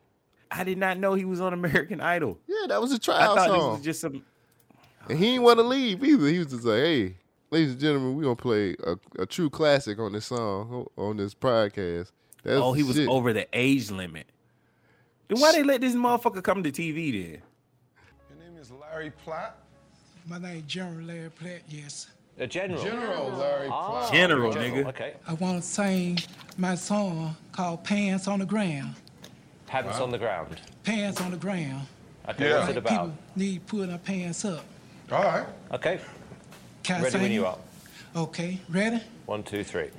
[0.51, 2.37] I did not know he was on American Idol.
[2.47, 3.73] Yeah, that was his I tryout thought this song.
[3.73, 4.23] was just some.
[5.09, 6.27] And he didn't want to leave either.
[6.27, 7.15] He was just like, "Hey,
[7.49, 11.33] ladies and gentlemen, we're gonna play a, a true classic on this song on this
[11.33, 12.11] podcast."
[12.43, 13.07] That's Oh, he was shit.
[13.07, 14.27] over the age limit.
[15.29, 17.41] Then why they let this motherfucker come to TV then?
[18.29, 19.57] Your name is Larry Platt?
[20.27, 22.07] My name is General Larry Platt, yes.
[22.39, 22.83] A general.
[22.83, 23.89] General Larry ah.
[23.89, 24.13] Platt.
[24.13, 24.87] General, General, nigga.
[24.89, 25.13] Okay.
[25.27, 26.17] I want to sing
[26.57, 28.95] my song called Pants on the Ground.
[29.67, 30.59] Pants on the ground.
[30.83, 31.87] Pants on the ground.
[32.29, 32.59] Okay, Yeah.
[32.59, 32.89] what's it about?
[32.91, 34.63] People need putting their pants up.
[35.11, 35.45] All right.
[35.71, 35.99] Okay,
[36.83, 37.57] Can I ready sing when you are.
[38.15, 39.01] Okay, ready?
[39.25, 39.89] One, two, three.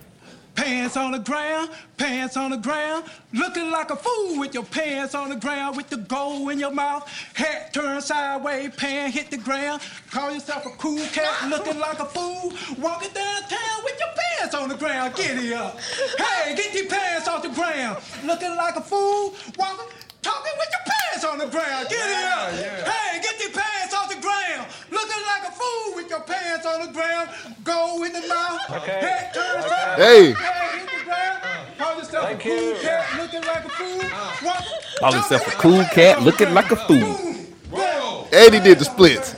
[0.55, 5.14] Pants on the ground, pants on the ground, looking like a fool with your pants
[5.14, 9.36] on the ground, with the gold in your mouth, hat turned sideways, pants hit the
[9.36, 9.82] ground.
[10.11, 14.68] Call yourself a cool cat, looking like a fool, walking downtown with your pants on
[14.68, 15.14] the ground.
[15.16, 15.78] Get it up.
[16.16, 19.86] Hey, get your pants off the ground, looking like a fool, walking,
[20.25, 21.89] talking with your pants on the ground.
[21.89, 22.53] Get it up.
[22.57, 22.91] Yeah, yeah.
[22.91, 26.87] Hey, get your pants off the ground, looking like a fool with your pants on
[26.87, 27.29] the ground,
[27.62, 29.01] Go in the mouth, Okay.
[29.01, 29.97] hat turned sideways.
[30.05, 30.33] Hey.
[30.33, 31.39] Hey, hit the ground.
[31.45, 31.85] Uh.
[31.85, 32.77] Call yourself Thank a cool you.
[32.83, 34.01] cat, looking like a fool.
[34.03, 34.37] Uh.
[34.45, 34.64] Walk-
[35.01, 36.99] Call himself a cool cat, looking like a fool.
[37.70, 38.29] Boom.
[38.33, 39.35] And he did the splits.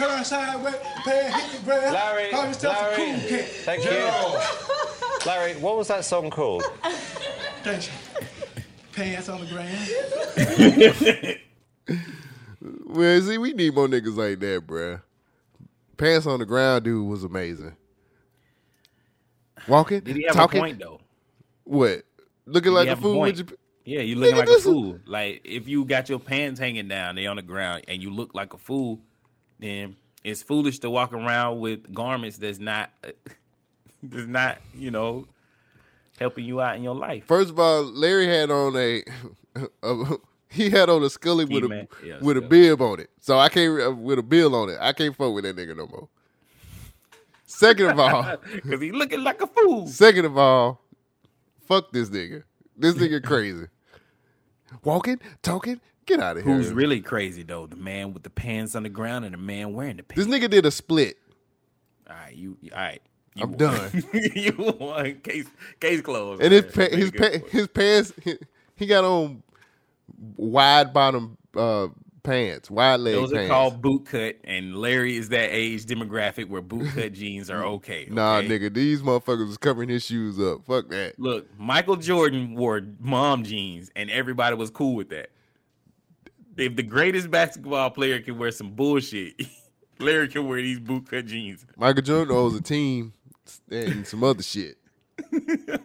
[0.00, 0.74] Mouth, hat turned sideways,
[1.04, 1.92] pad hit the ground.
[1.94, 5.26] Larry, Call yourself a Larry, cool thank you.
[5.26, 6.62] Larry, what was that song called?
[7.62, 7.92] Thank you.
[8.92, 11.38] Pants on the ground.
[12.86, 15.00] Well, see, we need more niggas like that, bruh.
[15.96, 17.74] Pants on the ground, dude, was amazing.
[19.68, 21.00] Walking, Did he have talking, a point though?
[21.64, 22.02] what?
[22.46, 23.46] Looking Did like a have a fool with your.
[23.84, 24.98] Yeah, you looking Nigga, like a this is- fool.
[25.06, 28.34] Like if you got your pants hanging down, they on the ground, and you look
[28.34, 29.00] like a fool,
[29.60, 32.90] then it's foolish to walk around with garments that's not,
[34.02, 35.26] that's not, you know,
[36.18, 37.24] helping you out in your life.
[37.26, 39.02] First of all, Larry had on a,
[39.82, 40.16] a
[40.50, 43.10] he had on a Scully with a Yeah, with a bib on it.
[43.20, 44.78] So I can't uh, with a bill on it.
[44.80, 46.08] I can't fuck with that nigga no more.
[47.46, 48.22] Second of all,
[48.68, 49.86] Cause he looking like a fool.
[49.86, 50.80] second of all,
[51.66, 52.42] fuck this nigga.
[52.76, 53.66] This nigga crazy.
[54.84, 55.80] Walking, talking,
[56.10, 56.52] get out of here.
[56.54, 57.66] Who's really crazy though?
[57.66, 60.26] The man with the pants on the ground and the man wearing the pants.
[60.26, 61.16] This nigga did a split.
[62.08, 62.56] all right, you.
[62.72, 63.02] All right.
[63.34, 63.58] You I'm won.
[63.58, 64.04] done.
[64.34, 65.20] you won.
[65.20, 65.46] Case
[65.80, 66.42] case closed.
[66.42, 66.90] And his man.
[66.90, 68.34] pa- his pa- his pants he,
[68.76, 69.42] he got on
[70.36, 71.88] wide bottom uh,
[72.22, 76.60] pants, wide leg Those are called boot cut, and Larry is that age demographic where
[76.60, 78.08] boot cut jeans are okay.
[78.10, 80.64] Nah, nigga, these motherfuckers was covering his shoes up.
[80.66, 81.18] Fuck that.
[81.18, 85.30] Look, Michael Jordan wore mom jeans, and everybody was cool with that.
[86.60, 89.40] If the greatest basketball player can wear some bullshit,
[89.98, 91.64] Larry can wear these bootcut jeans.
[91.76, 93.14] Michael Jordan owes a team
[93.70, 94.76] and some other shit.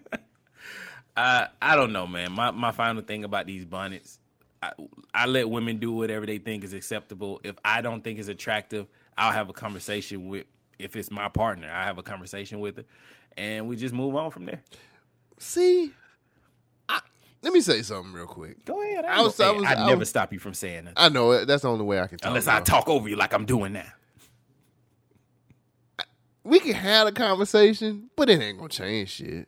[1.17, 2.33] I I don't know, man.
[2.33, 4.19] My my final thing about these bonnets,
[4.61, 4.71] I,
[5.13, 7.39] I let women do whatever they think is acceptable.
[7.43, 10.45] If I don't think it's attractive, I'll have a conversation with.
[10.77, 12.85] If it's my partner, I have a conversation with her,
[13.37, 14.61] and we just move on from there.
[15.39, 15.93] See,
[17.45, 18.65] let me say something real quick.
[18.65, 19.05] Go ahead.
[19.05, 21.31] I was- I was- I'd I never was- stop you from saying that I know
[21.31, 21.45] it.
[21.45, 22.27] That's the only way I can talk.
[22.27, 23.85] unless I talk over you like I'm doing now.
[26.43, 29.47] We can have a conversation, but it ain't gonna change shit.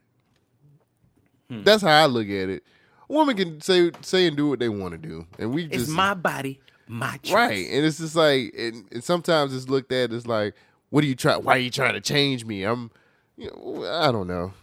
[1.49, 1.63] Hmm.
[1.63, 2.63] That's how I look at it.
[3.09, 5.85] A woman can say say and do what they want to do, and we It's
[5.85, 7.33] just my body, my choice.
[7.33, 7.67] right.
[7.69, 10.55] And it's just like, and, and sometimes it's looked at as like,
[10.89, 11.43] what are you trying?
[11.43, 12.63] Why are you trying to change me?
[12.63, 12.89] I'm,
[13.37, 14.53] you know, I don't know.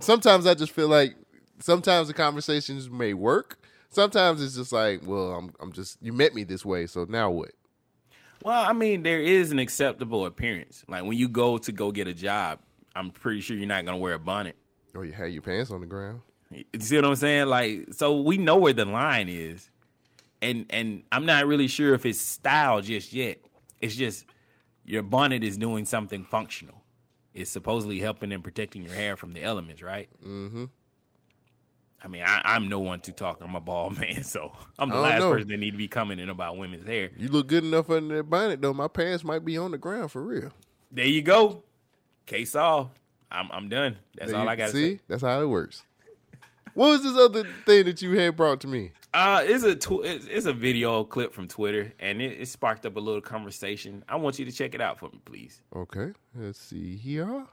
[0.00, 1.14] Sometimes I just feel like
[1.60, 3.58] sometimes the conversations may work.
[3.88, 7.30] Sometimes it's just like, well, I'm I'm just you met me this way, so now
[7.30, 7.52] what?
[8.42, 10.84] Well, I mean, there is an acceptable appearance.
[10.88, 12.60] Like when you go to go get a job,
[12.94, 14.56] I'm pretty sure you're not gonna wear a bonnet.
[14.94, 16.20] Or you had your pants on the ground.
[16.50, 17.46] You see what I'm saying?
[17.46, 19.68] Like, so we know where the line is,
[20.40, 23.38] and and I'm not really sure if it's style just yet.
[23.80, 24.26] It's just
[24.84, 26.82] your bonnet is doing something functional.
[27.34, 30.08] It's supposedly helping and protecting your hair from the elements, right?
[30.24, 30.64] Mm-hmm.
[32.04, 33.38] I mean, I, I'm no one to talk.
[33.40, 35.32] I'm a bald man, so I'm the last know.
[35.32, 37.10] person that need to be commenting about women's hair.
[37.16, 38.74] You look good enough under that bonnet though.
[38.74, 40.52] My pants might be on the ground for real.
[40.92, 41.62] There you go.
[42.26, 42.88] Case off.
[43.30, 43.96] I'm I'm done.
[44.16, 44.94] That's There all you- I got to see.
[44.96, 45.00] say.
[45.08, 45.82] That's how it works.
[46.74, 48.92] What was this other thing that you had brought to me?
[49.14, 52.84] Uh, it's a tw- it's, it's a video clip from Twitter, and it, it sparked
[52.84, 54.04] up a little conversation.
[54.10, 55.62] I want you to check it out for me, please.
[55.74, 57.46] Okay, let's see here.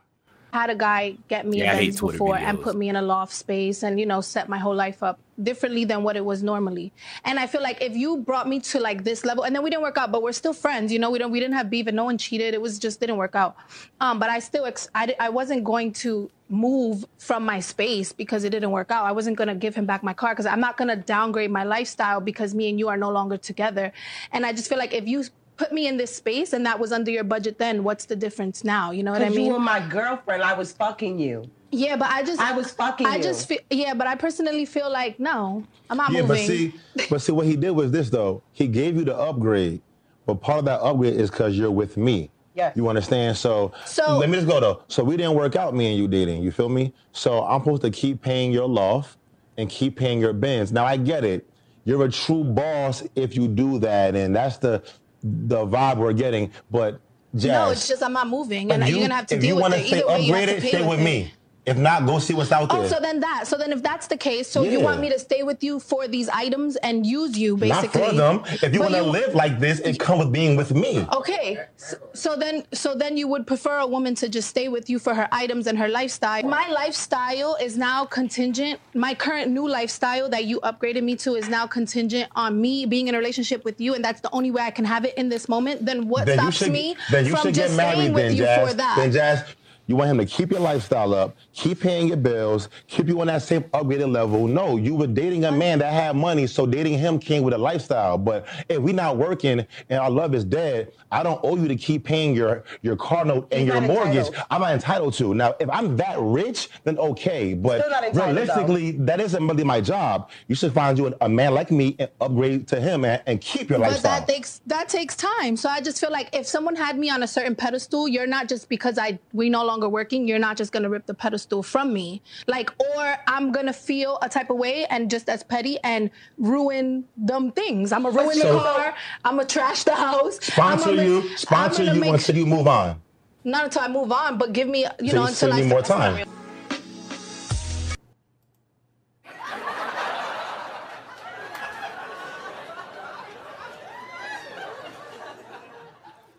[0.53, 2.87] Had a guy get me Yeah, I in hate Benz Twitter before and put me
[2.87, 6.15] in a loft space and you know set my whole life up differently than what
[6.15, 6.93] it was normally.
[7.25, 9.71] And I feel like if you brought me to like this level, and then we
[9.71, 10.91] didn't work out, but we're still friends.
[10.93, 12.53] You know, we don't we didn't have beef and no one cheated.
[12.53, 13.55] It was just didn't work out.
[13.99, 18.43] Um, but I still ex- I, I wasn't going to move from my space because
[18.43, 19.05] it didn't work out.
[19.05, 22.21] I wasn't gonna give him back my car because I'm not gonna downgrade my lifestyle
[22.21, 23.91] because me and you are no longer together.
[24.31, 25.23] And I just feel like if you
[25.57, 28.63] put me in this space and that was under your budget then what's the difference
[28.63, 30.41] now you know what i Because mean you were my girlfriend.
[30.43, 31.49] I was fucking you.
[31.71, 33.23] yeah but i just I was fucking i you.
[33.23, 36.73] just feel yeah but i personally feel like no i'm not yeah, moving but see,
[37.09, 38.41] but see, what he did was this though.
[38.51, 39.81] He gave you the upgrade,
[40.25, 42.29] but part of that upgrade is because you're with me.
[42.55, 42.75] Yes.
[42.77, 43.35] You understand?
[43.37, 44.83] So, So- let me just go though.
[44.87, 46.43] So we didn't work out, me and you dating.
[46.43, 46.93] You feel me?
[47.11, 49.17] So I'm supposed to keep paying your loft
[49.57, 50.71] and keep paying your Benz.
[50.71, 51.49] Now I get it.
[51.85, 54.83] You're a true boss if you do that, and that's the
[55.23, 56.51] the vibe we're getting.
[56.69, 56.99] But
[57.35, 59.63] Jazz, no it's just i'm not moving and if you're gonna have to deal you
[59.63, 61.03] with it either way you have to upgraded, pay stay with it.
[61.03, 61.33] me.
[61.65, 62.85] If not, go see what's out oh, there.
[62.85, 63.47] Oh, so then that.
[63.47, 66.09] So then, if that's the case, so you want me to stay with you for
[66.09, 68.01] these items and use you, basically?
[68.01, 68.59] Not for them.
[68.61, 71.05] If you want to live like this, it comes with being with me.
[71.13, 74.89] Okay, so, so then, so then you would prefer a woman to just stay with
[74.89, 76.43] you for her items and her lifestyle.
[76.43, 78.81] My lifestyle is now contingent.
[78.93, 83.07] My current new lifestyle that you upgraded me to is now contingent on me being
[83.07, 85.29] in a relationship with you, and that's the only way I can have it in
[85.29, 85.85] this moment.
[85.85, 88.23] Then what then stops should, me then you from should just get married staying with
[88.23, 88.69] then, you Jazz.
[88.69, 88.95] for that?
[88.97, 89.45] Then Jazz,
[89.87, 93.27] you want him to keep your lifestyle up, keep paying your bills, keep you on
[93.27, 94.47] that same upgraded level.
[94.47, 97.57] No, you were dating a man that had money, so dating him came with a
[97.57, 98.17] lifestyle.
[98.17, 101.75] But if we not working and our love is dead, I don't owe you to
[101.75, 104.27] keep paying your, your car note and You're your mortgage.
[104.27, 104.45] entitled.
[104.49, 105.33] I'm not entitled to.
[105.35, 107.53] Now, if I'm that rich, then okay.
[107.53, 110.29] But entitled, realistically, that isn't really my job.
[110.47, 113.69] You should find you a, man like me and upgrade to him and, and keep
[113.69, 114.19] your But lifestyle.
[114.19, 115.57] that takes that takes time.
[115.57, 118.47] So I just feel like if someone had me on a certain pedestal, you're not
[118.47, 121.93] just because I we no longer working, you're not just gonna rip the pedestal from
[121.93, 122.21] me.
[122.47, 127.05] Like, or I'm gonna feel a type of way and just as petty and ruin
[127.17, 127.91] them things.
[127.91, 128.95] I'm gonna ruin So- the car.
[129.25, 130.39] I'm gonna trash the house.
[130.41, 133.01] sponsor I'ma you, make- I'm sponsor you make- until you move on.
[133.43, 135.61] not until I move on, but give me you So know you until still I
[135.61, 136.25] need more time.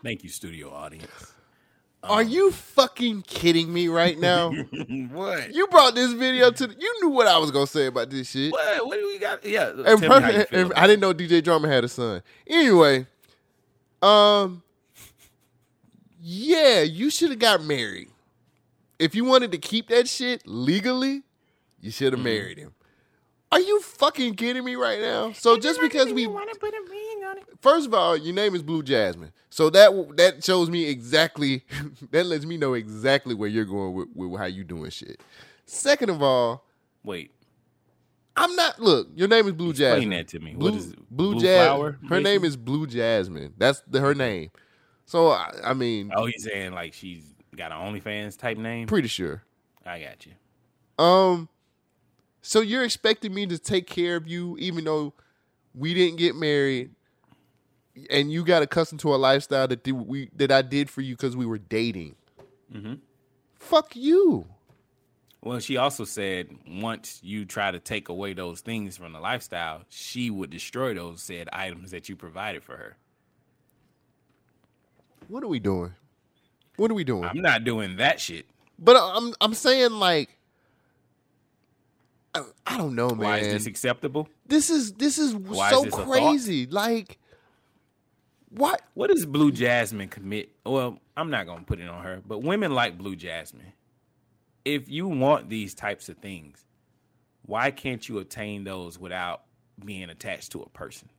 [0.03, 1.34] Thank you, studio audience.
[2.07, 4.51] Are you fucking kidding me right now?
[5.11, 5.53] what?
[5.53, 6.67] you brought this video to.
[6.67, 8.51] The, you knew what I was gonna say about this shit.
[8.51, 8.85] What?
[8.87, 9.43] What do we got?
[9.45, 9.69] Yeah.
[9.69, 11.87] And tell me how you perfect- feel and I didn't know DJ Drama had a
[11.87, 12.21] son.
[12.47, 13.07] Anyway,
[14.01, 14.61] um,
[16.21, 18.07] yeah, you should have got married.
[18.99, 21.23] If you wanted to keep that shit legally,
[21.79, 22.25] you should Mm-hmm.
[22.25, 22.73] have married him.
[23.51, 25.31] Are you fucking kidding me right now?
[25.33, 27.43] So just because we want to put a ring on it.
[27.61, 31.63] First of all, your name is Blue Jasmine, so that that shows me exactly.
[32.11, 35.21] that lets me know exactly where you're going with, with how you doing shit.
[35.65, 36.65] Second of all,
[37.03, 37.31] Wait.
[38.37, 38.79] I'm not.
[38.81, 40.09] Look, your name is Blue Explain Jasmine.
[40.09, 40.53] that to me.
[40.55, 41.09] Blue, What is it?
[41.09, 43.53] Blue, Blue Jas- flower, Her name is Blue Jasmine.
[43.57, 44.51] That's the, her name.
[45.05, 47.23] So I, I mean, Oh, he's saying like she's
[47.55, 48.87] got an OnlyFans type name.
[48.87, 49.43] pretty sure.
[49.85, 50.33] I got you.
[51.03, 51.47] Um,
[52.41, 55.13] so you're expecting me to take care of you, even though
[55.73, 56.91] we didn't get married,
[58.09, 61.15] and you got accustomed to a lifestyle that did, we that I did for you
[61.15, 62.15] because we were dating.
[62.73, 62.95] Mm-hmm.
[63.59, 64.45] Fuck you.
[65.41, 69.83] Well, she also said once you try to take away those things from the lifestyle,
[69.89, 72.97] she would destroy those said items that you provided for her.
[75.27, 75.93] What are we doing?
[76.77, 77.25] What are we doing?
[77.25, 78.45] I'm not doing that shit.
[78.77, 80.29] But I'm I'm saying like
[82.33, 83.19] I, I don't know, man.
[83.19, 84.27] Why is this acceptable?
[84.45, 86.65] This is this is Why so is this crazy.
[86.65, 87.17] Like
[88.57, 88.81] what?
[88.93, 90.49] What does Blue Jasmine commit?
[90.65, 93.73] Well, I'm not gonna put it on her, but women like Blue Jasmine.
[94.63, 96.65] If you want these types of things,
[97.43, 99.43] why can't you obtain those without
[99.83, 101.09] being attached to a person?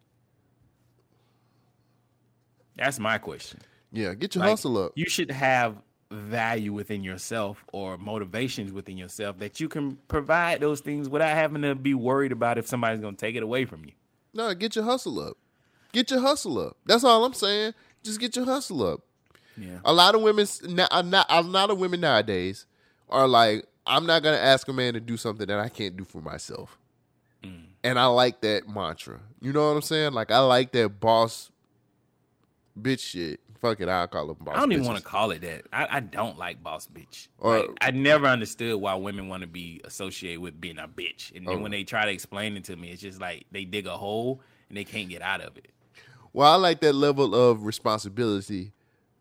[2.77, 3.61] That's my question.
[3.93, 4.93] Yeah, get your Like, hustle up.
[4.97, 5.77] You should have
[6.11, 11.63] value within yourself or motivations within yourself that you can provide those things without having
[11.63, 13.93] to be worried about if somebody's going to take it away from you.
[14.35, 15.37] No, get your hustle up.
[15.97, 16.77] Get your hustle up.
[16.85, 17.73] That's all I'm saying.
[18.03, 19.01] Just get your hustle up.
[19.57, 19.79] Yeah.
[19.83, 22.67] A lot of women, now- a lot of women nowadays
[23.09, 26.05] are like, I'm not gonna ask a man to do something that I can't do
[26.05, 26.77] for myself.
[27.43, 27.63] Mm.
[27.83, 29.21] And I like that mantra.
[29.41, 30.13] You know what I'm saying?
[30.13, 31.51] Like I like that boss
[32.79, 33.41] bitch shit.
[33.63, 34.55] Fuck it, I'll call them boss.
[34.55, 35.63] I don't even want to call it that.
[35.73, 37.29] I, I don't like boss bitch.
[37.39, 41.35] Or- Like, I never understood why women want to be associated with being a bitch.
[41.35, 41.61] And then Oh.
[41.63, 44.43] when they try to explain it to me, it's just like they dig a hole
[44.69, 45.71] and they can't get out of it.
[46.37, 48.73] Well, I like that level of responsibility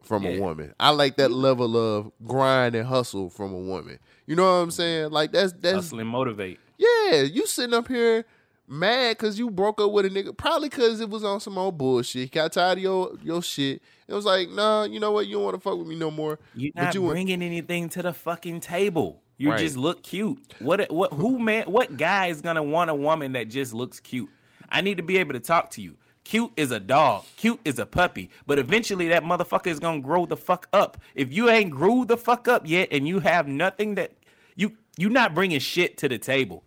[0.04, 0.74] from a woman.
[0.78, 4.00] I like that level of grind and hustle from a woman.
[4.28, 5.12] You know what I'm saying?
[5.12, 6.60] Like that's that's Hustle and motivate.
[6.78, 7.22] yeah.
[7.22, 8.26] You sitting up here
[8.68, 11.78] mad because you broke up with a nigga, probably because it was on some old
[11.78, 12.22] bullshit.
[12.24, 13.82] He got tired of your your shit.
[14.10, 15.26] It was like, nah, you know what?
[15.28, 16.38] You don't want to fuck with me no more.
[16.54, 19.22] You're But not you want- bringing anything to the fucking table.
[19.38, 19.60] You Right.
[19.60, 20.54] just look cute.
[20.60, 20.92] What?
[20.92, 21.14] What?
[21.14, 21.64] Who man?
[21.68, 24.30] What guy is gonna want a woman that just looks cute?
[24.70, 25.96] I need to be able to talk to you.
[26.26, 27.24] Cute is a dog.
[27.38, 28.30] Cute is a puppy.
[28.46, 30.98] But eventually, that motherfucker is gonna grow the fuck up.
[31.14, 34.12] If you ain't grew the fuck up yet, and you have nothing that
[34.56, 36.64] you you not bringing shit to the table.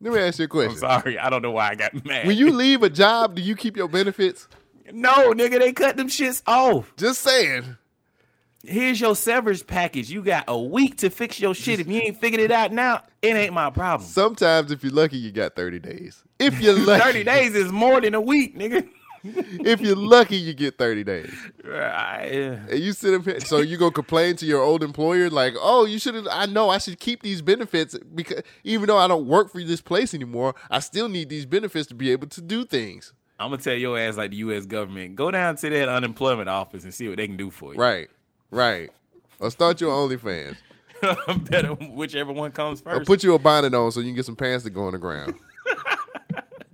[0.00, 0.76] Let me ask you a I'm question.
[0.78, 1.18] sorry.
[1.18, 2.26] I don't know why I got mad.
[2.26, 4.46] When you leave a job, do you keep your benefits?
[4.92, 6.92] no nigga, they cut them shits off.
[6.96, 7.76] Just saying.
[8.64, 10.10] Here's your severance package.
[10.10, 11.80] You got a week to fix your shit.
[11.80, 14.08] If you ain't figured it out now, it ain't my problem.
[14.08, 16.22] Sometimes, if you're lucky, you got 30 days.
[16.38, 18.88] If you're lucky, 30 days is more than a week, nigga.
[19.24, 21.34] If you're lucky, you get 30 days.
[21.64, 22.58] Yeah.
[22.68, 25.84] And you sit up here, so you gonna complain to your old employer like, "Oh,
[25.84, 26.28] you should have.
[26.30, 29.80] I know I should keep these benefits because even though I don't work for this
[29.80, 33.62] place anymore, I still need these benefits to be able to do things." I'm gonna
[33.62, 34.66] tell your ass like the U.S.
[34.66, 35.14] government.
[35.14, 37.78] Go down to that unemployment office and see what they can do for you.
[37.78, 38.08] Right,
[38.50, 38.90] right.
[39.38, 40.56] Or start your OnlyFans.
[41.48, 43.02] Better whichever one comes first.
[43.02, 44.92] Or put you a bonnet on so you can get some pants to go on
[44.92, 45.34] the ground.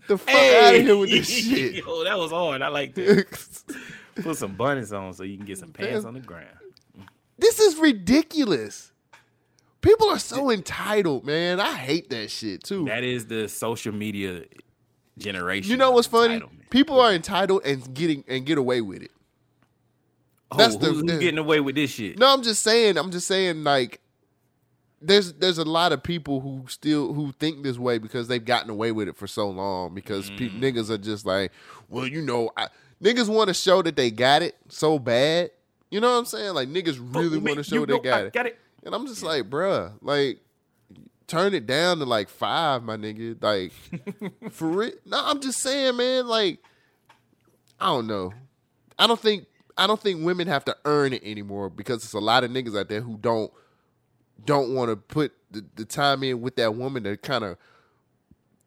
[0.09, 0.69] The fuck Hey!
[0.69, 1.75] out of here with this shit.
[1.85, 2.63] Yo, that was hard.
[2.63, 3.27] I like that.
[4.23, 6.49] put some bunnies on so you can get some pants on the ground.
[7.39, 8.93] This is ridiculous.
[9.81, 11.61] People are so entitled, man.
[11.61, 12.85] I hate that shit too.
[12.87, 14.45] That is the social media
[15.19, 15.71] generation.
[15.71, 16.41] You know what's funny?
[16.71, 19.11] People are entitled and getting and get away with it.
[20.51, 22.19] Oh, That's the- who's, getting away with this shit?
[22.19, 22.97] No, I'm just saying.
[22.97, 23.65] I'm just saying.
[23.65, 24.01] Like,
[25.07, 28.71] there's there's a lot of people who still who think this way because they've gotten
[28.71, 29.95] away with it for so long.
[29.95, 30.61] Because pe- Mm.
[30.61, 31.53] niggas are just like,
[31.89, 32.69] well, you know, I,
[33.03, 35.51] niggas want to show that they got it so bad.
[35.91, 36.55] You know what I'm saying?
[36.55, 38.33] Like niggas really want to show they got it.
[38.33, 38.59] got it.
[38.85, 40.41] And I'm just like, bruh, like.
[41.27, 43.43] Turn it down to like five, my nigga.
[43.43, 43.73] Like,
[44.53, 44.93] for real.
[45.07, 46.27] No, I'm just saying, man.
[46.29, 46.59] Like,
[47.81, 48.35] I don't know.
[48.99, 49.47] I don't think
[49.79, 52.79] I don't think women have to earn it anymore because it's a lot of niggas
[52.79, 53.51] out there who don't
[54.45, 57.57] don't want to put the, the time in with that woman to kind of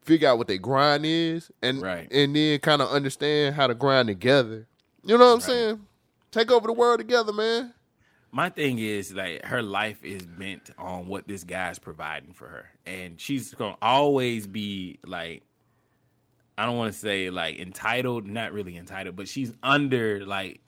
[0.04, 2.08] figure out what their grind is and Right.
[2.12, 4.68] and then kind of understand how to grind together.
[5.04, 5.86] You know what I'm saying?
[6.32, 7.74] Take over the world together, man.
[8.32, 12.66] My thing is like her life is bent on what this guy's providing for her,
[12.86, 15.44] and she's gonna always be like,
[16.58, 20.60] I don't want to say like entitled, not really entitled, but she's under like,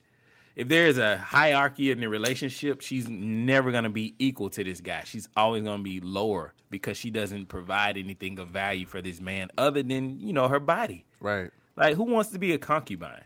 [0.59, 4.81] if there is a hierarchy in the relationship, she's never gonna be equal to this
[4.81, 5.03] guy.
[5.05, 9.49] She's always gonna be lower because she doesn't provide anything of value for this man
[9.57, 11.05] other than you know her body.
[11.21, 11.49] Right.
[11.77, 13.23] Like, who wants to be a concubine?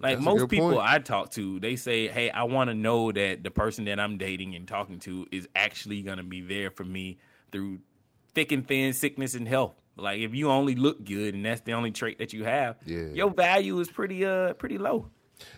[0.00, 0.82] Like most people point.
[0.82, 4.16] I talk to, they say, "Hey, I want to know that the person that I'm
[4.18, 7.18] dating and talking to is actually gonna be there for me
[7.52, 7.80] through
[8.34, 11.72] thick and thin, sickness and health." Like, if you only look good and that's the
[11.72, 13.08] only trait that you have, Yeah.
[13.14, 15.10] your value is pretty uh pretty low.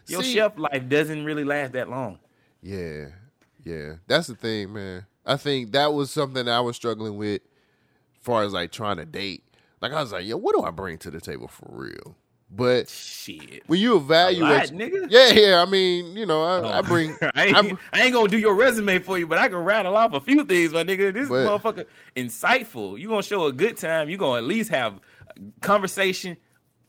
[0.06, 2.18] Your See- shelf life doesn't really last that long.
[2.62, 3.06] Yeah.
[3.64, 3.94] Yeah.
[4.06, 5.06] That's the thing, man.
[5.26, 9.04] I think that was something I was struggling with as far as like trying to
[9.04, 9.42] date.
[9.80, 12.16] Like I was like, yo, what do I bring to the table for real?
[12.50, 13.62] But Shit.
[13.66, 15.06] when you evaluate, nigga.
[15.10, 15.62] yeah, yeah.
[15.62, 16.68] I mean, you know, I, oh.
[16.68, 19.58] I bring, I ain't, I ain't gonna do your resume for you, but I can
[19.58, 21.12] rattle off a few things, my nigga.
[21.12, 22.98] This But- motherfucker insightful.
[22.98, 24.08] You gonna show a good time.
[24.08, 25.00] You gonna at least have
[25.62, 26.36] conversation.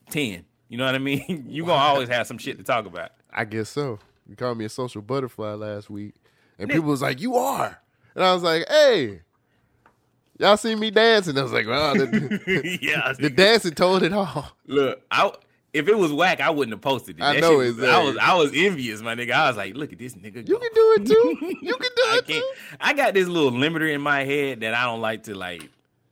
[0.10, 0.46] Ten.
[0.70, 1.46] You know what I mean?
[1.50, 3.12] You gonna always have some shit to talk about.
[3.32, 4.00] I guess so.
[4.28, 6.16] You called me a social butterfly last week,
[6.58, 7.80] and Nick- people was like, "You are,"
[8.16, 9.22] and I was like, "Hey,
[10.40, 13.14] y'all see me dancing?" I was like, "Well, the, yeah.
[13.20, 15.32] the dancing told it all." Look, I
[15.74, 17.24] if it was whack, I wouldn't have posted it.
[17.24, 19.32] I know shit was- I was I was envious, my nigga.
[19.34, 20.48] I was like, look at this nigga.
[20.48, 21.38] You can do it too.
[21.62, 22.52] You can do I it too.
[22.80, 25.70] I got this little limiter in my head that I don't like to like.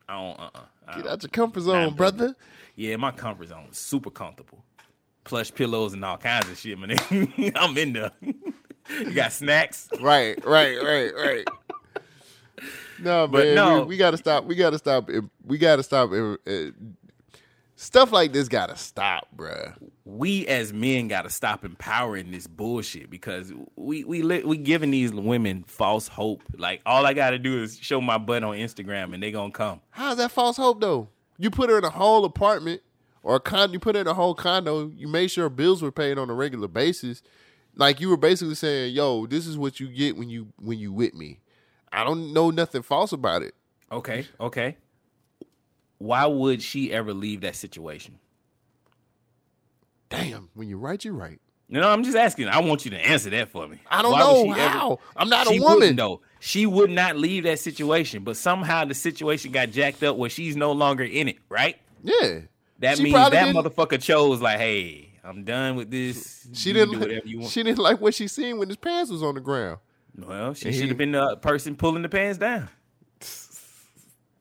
[0.08, 0.40] I don't.
[0.40, 0.50] Uh.
[0.88, 2.36] uh Get out your comfort zone, brother.
[2.76, 4.64] Yeah, my comfort zone is super comfortable.
[5.24, 6.98] Plush pillows and all kinds of shit, man.
[7.56, 8.12] I'm in there.
[8.22, 9.88] you got snacks.
[10.02, 11.48] Right, right, right, right.
[13.00, 13.80] No, But man, no.
[13.82, 14.46] we, we gotta stop.
[14.46, 15.10] We gotta stop.
[15.46, 16.12] We gotta stop.
[16.12, 16.72] uh, uh,
[17.76, 19.74] Stuff like this gotta stop, bruh.
[20.06, 25.12] We as men got to stop empowering this bullshit because we we we giving these
[25.12, 26.44] women false hope.
[26.58, 29.52] Like all I got to do is show my butt on Instagram and they gonna
[29.52, 29.82] come.
[29.90, 31.10] How's that false hope though?
[31.38, 32.82] You put her in a whole apartment
[33.24, 33.74] or a con.
[33.74, 34.92] You put her in a whole condo.
[34.96, 37.22] You made sure bills were paid on a regular basis.
[37.76, 40.92] Like you were basically saying, "Yo, this is what you get when you when you
[40.92, 41.40] with me."
[41.92, 43.54] I don't know nothing false about it.
[43.92, 44.78] Okay, okay.
[46.00, 48.20] Why would she ever leave that situation?
[50.10, 51.40] Damn, when you're right, you're right.
[51.82, 52.48] Know, I'm just asking.
[52.50, 53.80] I want you to answer that for me.
[53.90, 55.00] I don't Why know she ever- how.
[55.16, 55.96] I'm not a woman.
[55.96, 56.22] though.
[56.40, 60.56] She would not leave that situation, but somehow the situation got jacked up where she's
[60.56, 61.78] no longer in it, right?
[62.04, 62.42] Yeah.
[62.80, 66.48] That She means that didn't- motherfucker chose like, hey, I'm done with this.
[66.54, 66.94] She You didn't.
[66.96, 67.52] do whatever you want.
[67.52, 69.80] She didn't like what she seen when his pants was on the ground.
[70.18, 72.70] well, she should have been the person pulling the pants down.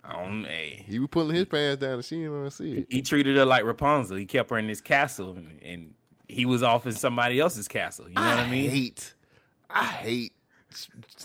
[0.05, 0.85] I don't, hey.
[0.89, 2.87] He was pulling his pants down, and she didn't want to see it.
[2.91, 4.17] He treated her like Rapunzel.
[4.17, 5.95] He kept her in his castle, and, and
[6.33, 8.09] he was off in somebody else's castle.
[8.09, 8.71] You know what I mean?
[8.71, 9.15] hate,
[9.69, 10.33] I hate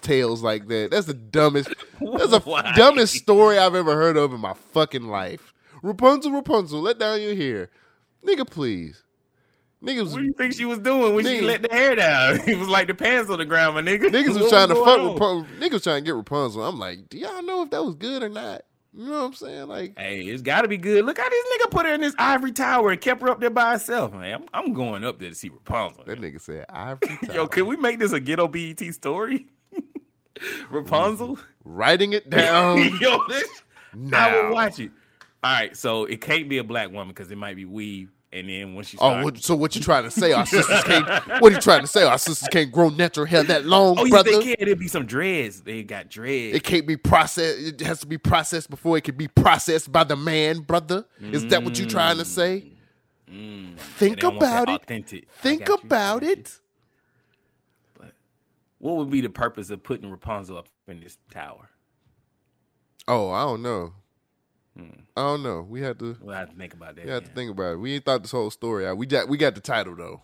[0.02, 0.92] tales like that.
[0.92, 1.70] That's the dumbest.
[2.00, 5.54] That's the dumbest story I've ever heard of in my fucking life.
[5.82, 7.70] Rapunzel, Rapunzel, let down your hair,
[8.26, 8.50] nigga.
[8.50, 9.04] Please,
[9.84, 10.12] niggas.
[10.12, 12.40] What do you think she was doing when she let the hair down?
[12.48, 14.10] It was like the pants on the ground, my nigga.
[14.10, 14.98] Niggas was trying to fuck?
[14.98, 15.48] Rapunzel.
[15.60, 16.64] Niggas trying to get Rapunzel.
[16.64, 18.64] I'm like, do y'all know if that was good or not?
[18.98, 19.68] You know what I'm saying?
[19.68, 21.06] Like, Hey, it's got to be good.
[21.06, 23.52] Look how this nigga put her in this ivory tower and kept her up there
[23.52, 24.34] by herself, man.
[24.34, 26.04] I'm, I'm going up there to see Rapunzel.
[26.06, 29.46] that nigga said, ivory Yo, can we make this a ghetto BET story?
[30.72, 31.38] Rapunzel?
[31.64, 32.78] Writing it down.
[33.00, 33.48] Yo, this
[34.12, 34.90] I will watch it.
[35.44, 38.10] All right, so it can't be a black woman because it might be weave.
[38.32, 40.34] And then when she Oh, what, so what you trying to say?
[40.34, 41.08] Our sisters can't.
[41.42, 42.04] What are you trying to say?
[42.04, 44.32] Our sisters can't grow natural hair that long, oh, yes, brother.
[44.32, 44.56] they can.
[44.60, 45.62] It'll be some dreads.
[45.62, 46.56] They got dreads.
[46.56, 47.60] It can't be processed.
[47.60, 51.06] It has to be processed before it can be processed by the man, brother.
[51.22, 52.28] Is that what you trying to mm.
[52.28, 52.72] say?
[53.32, 53.78] Mm.
[53.78, 55.28] Think They don't want that about it.
[55.32, 55.88] Think got you.
[55.88, 56.60] about it.
[58.80, 61.70] What would be the purpose of putting Rapunzel up in this tower?
[63.08, 63.94] Oh, I don't know.
[65.16, 65.66] I don't know.
[65.68, 66.16] We had to.
[66.22, 67.06] We'll have to think about that.
[67.06, 67.78] We had to think about it.
[67.78, 68.98] We ain't thought this whole story out.
[68.98, 69.28] We got.
[69.28, 70.22] We got the title though.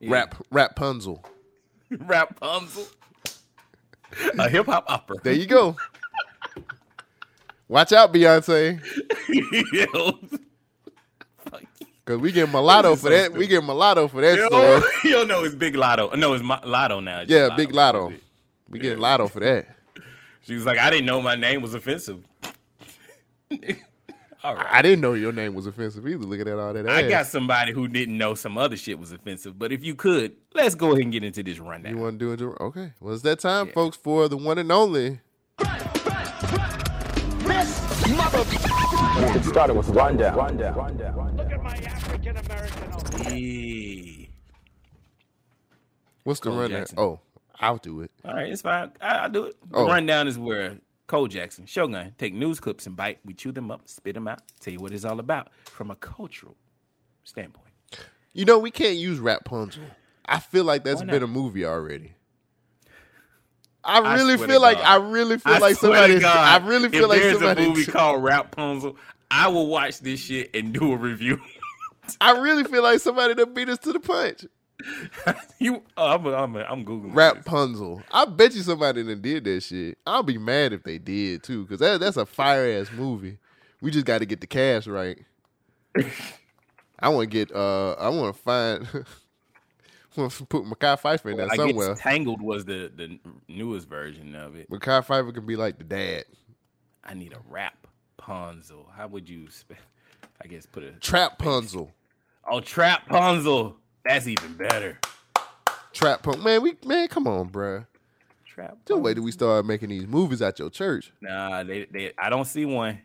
[0.00, 0.12] Yeah.
[0.12, 0.34] Rap.
[0.50, 1.24] Rap Punzel.
[1.90, 2.86] Rapunzel.
[4.38, 5.16] A hip hop opera.
[5.22, 5.76] There you go.
[7.68, 8.80] Watch out, Beyonce.
[12.04, 13.32] Cause we get mulatto for that.
[13.32, 14.82] We get mulatto for that Yo, story.
[15.04, 16.16] yo, no, it's Big Latto.
[16.16, 17.20] No, it's my, Latto now.
[17.20, 18.18] It's Yeah, just big Latto.
[18.68, 19.68] We get Latto for that.
[20.42, 22.24] She was like, I didn't know my name was offensive.
[24.42, 24.66] All right.
[24.70, 26.24] I didn't know your name was offensive either.
[26.24, 26.92] Looking at all that ass.
[26.92, 29.58] I got somebody who didn't know some other shit was offensive.
[29.58, 31.94] But if you could, let's go ahead and get into this rundown.
[31.94, 32.56] You want to do it?
[32.58, 32.92] Okay.
[33.00, 35.20] Well, it's that time, folks, for the one and only.
[39.22, 40.36] It started with rundown.
[40.36, 40.74] Rundown.
[40.74, 41.36] Rundown.
[41.36, 43.36] Look at my African American.
[43.36, 44.26] Yeah.
[46.24, 46.80] What's the Cole rundown?
[46.80, 46.98] Jackson.
[46.98, 47.20] Oh,
[47.60, 48.10] I'll do it.
[48.24, 48.92] All right, it's fine.
[49.00, 49.56] I, I'll do it.
[49.70, 49.86] The Oh.
[49.86, 50.78] rundown is where
[51.10, 53.18] Cole Jackson, Shogun, take news clips and bite.
[53.24, 55.96] We chew them up, spit them out, tell you what it's all about from a
[55.96, 56.54] cultural
[57.24, 57.66] standpoint.
[58.32, 59.82] You know, we can't use Rapunzel.
[60.24, 62.12] I feel like that's been a movie already.
[63.82, 64.86] I I really swear to feel like God.
[64.86, 66.20] I really feel I like swear somebody.
[66.20, 67.64] God, I really feel if like there's somebody.
[67.64, 68.96] a movie called Rapunzel,
[69.32, 71.40] I will watch this shit and do a review.
[72.20, 74.44] I really feel like somebody that beat us to the punch.
[75.58, 77.44] you, I'm, I'm, I'm googling Rap this.
[77.44, 78.02] Punzel.
[78.10, 79.98] I bet you somebody that did that shit.
[80.06, 83.38] I'll be mad if they did too, because that, that's a fire ass movie.
[83.80, 85.18] We just got to get the cast right.
[86.98, 87.54] I want to get.
[87.54, 88.86] uh I want to find.
[90.16, 91.88] want to put Mekhi Phifer in there I somewhere.
[91.94, 93.18] guess Tangled was the the
[93.48, 94.70] newest version of it.
[94.70, 96.24] Mekhi Phifer can be like the dad.
[97.02, 97.86] I need a rap
[98.20, 98.84] Punzel.
[98.94, 99.48] How would you?
[99.50, 99.72] Spe-
[100.42, 101.90] I guess put a Trap Punzel.
[102.50, 103.74] oh trap Punzel.
[104.04, 104.98] That's even better.
[105.92, 107.86] Trap punk, Man, we man, come on, bruh.
[108.46, 108.78] Trap.
[108.86, 111.12] Just wait till we start making these movies at your church.
[111.20, 113.00] Nah, they, they I don't see one.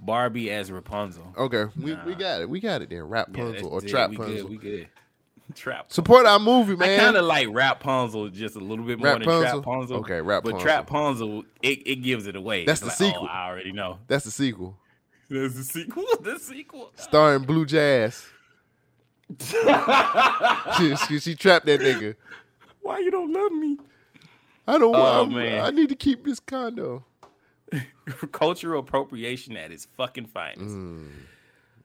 [0.00, 1.34] Barbie as Rapunzel.
[1.36, 2.50] Okay, we, we got it.
[2.50, 3.02] We got it then.
[3.04, 3.88] Rap Yeah, Punzel that's or it.
[3.88, 4.34] Trap we Punzel.
[4.36, 4.88] Good, we good.
[5.54, 5.92] Trap.
[5.92, 7.00] Support our movie, man.
[7.00, 9.92] I kind of like Rap Punzel just a little bit more Rap than Trap Punzel.
[10.00, 12.64] Okay, Rap but Trap Punzel, it, it gives it away.
[12.64, 13.28] That's It's the like, oh, sequel.
[13.30, 13.98] Oh, I already know.
[14.08, 14.76] That's the sequel.
[15.30, 16.04] That's the sequel.
[16.20, 16.90] The sequel.
[16.96, 18.26] Starring Blue Jazz.
[19.40, 22.14] She, she, she trapped that nigga.
[22.82, 23.78] Why you don't love me?
[24.68, 25.32] I don't Oh, want.
[25.32, 25.64] man.
[25.64, 27.04] I need to keep this condo.
[28.32, 30.74] Cultural appropriation at its fucking finest.
[30.76, 31.08] Mm.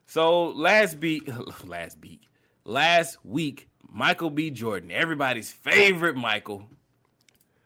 [0.08, 1.28] So last beat,
[1.66, 2.22] last beat,
[2.66, 4.52] last week, Michael B.
[4.52, 6.66] Jordan, everybody's favorite Michael,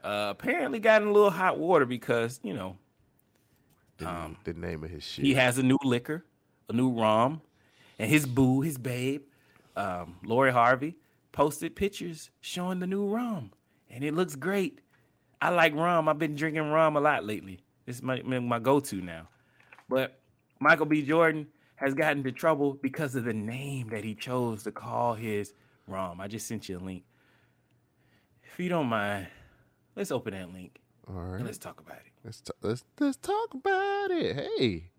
[0.03, 2.77] uh, apparently got in a little hot water because you know
[3.97, 5.23] The, the name of his shit.
[5.23, 6.23] Um, he has a new liquor,
[6.69, 7.41] a new rom,
[7.99, 9.23] and his boo, his babe,
[9.75, 10.95] um, Lori Harvey,
[11.31, 13.51] posted pictures showing the new rum,
[13.89, 14.79] and it looks great.
[15.41, 16.07] I like rum.
[16.07, 17.59] I've been drinking rum a lot lately.
[17.85, 19.27] This is my my go-to now.
[19.89, 20.19] But
[20.59, 21.01] Michael B.
[21.03, 25.53] Jordan has gotten into trouble because of the name that he chose to call his
[25.87, 26.21] rum.
[26.21, 27.03] I just sent you a link.
[28.43, 29.27] If you don't mind,
[29.95, 31.35] let's open that link All right.
[31.37, 32.11] and let's talk about it.
[32.23, 34.49] Let's, t- let's let's talk about it.
[34.57, 34.89] Hey,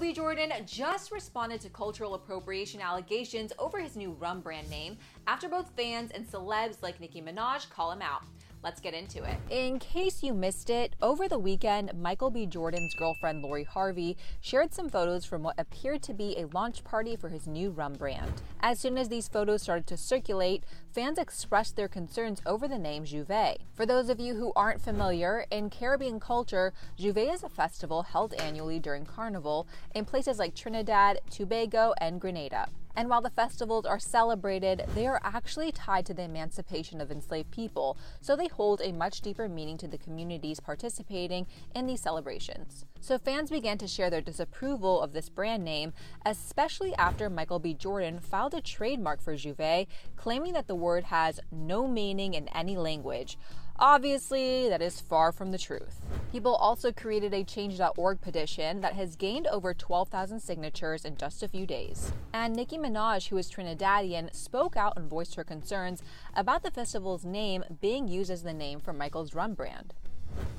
[0.00, 0.14] B.
[0.14, 4.96] Jordan just responded to cultural appropriation allegations over his new rum brand name
[5.26, 8.22] after both fans and celebs like Nicki Minaj call him out.
[8.62, 9.38] Let's get into it.
[9.48, 12.44] In case you missed it, over the weekend, Michael B.
[12.44, 17.16] Jordan's girlfriend Lori Harvey shared some photos from what appeared to be a launch party
[17.16, 18.42] for his new rum brand.
[18.60, 23.04] As soon as these photos started to circulate, fans expressed their concerns over the name
[23.04, 23.56] J'ouvert.
[23.72, 28.34] For those of you who aren't familiar, in Caribbean culture, J'ouvert is a festival held
[28.34, 32.68] annually during Carnival in places like Trinidad, Tobago, and Grenada.
[33.00, 37.50] And while the festivals are celebrated, they are actually tied to the emancipation of enslaved
[37.50, 42.84] people, so they hold a much deeper meaning to the communities participating in these celebrations.
[43.00, 45.94] So fans began to share their disapproval of this brand name,
[46.26, 47.72] especially after Michael B.
[47.72, 49.86] Jordan filed a trademark for J'ouvert,
[50.16, 53.38] claiming that the word has no meaning in any language.
[53.82, 56.02] Obviously, that is far from the truth.
[56.30, 61.48] People also created a Change.org petition that has gained over 12,000 signatures in just a
[61.48, 62.12] few days.
[62.34, 66.02] And Nicki Minaj, who is Trinidadian, spoke out and voiced her concerns
[66.36, 69.94] about the festival's name being used as the name for Michael's rum brand.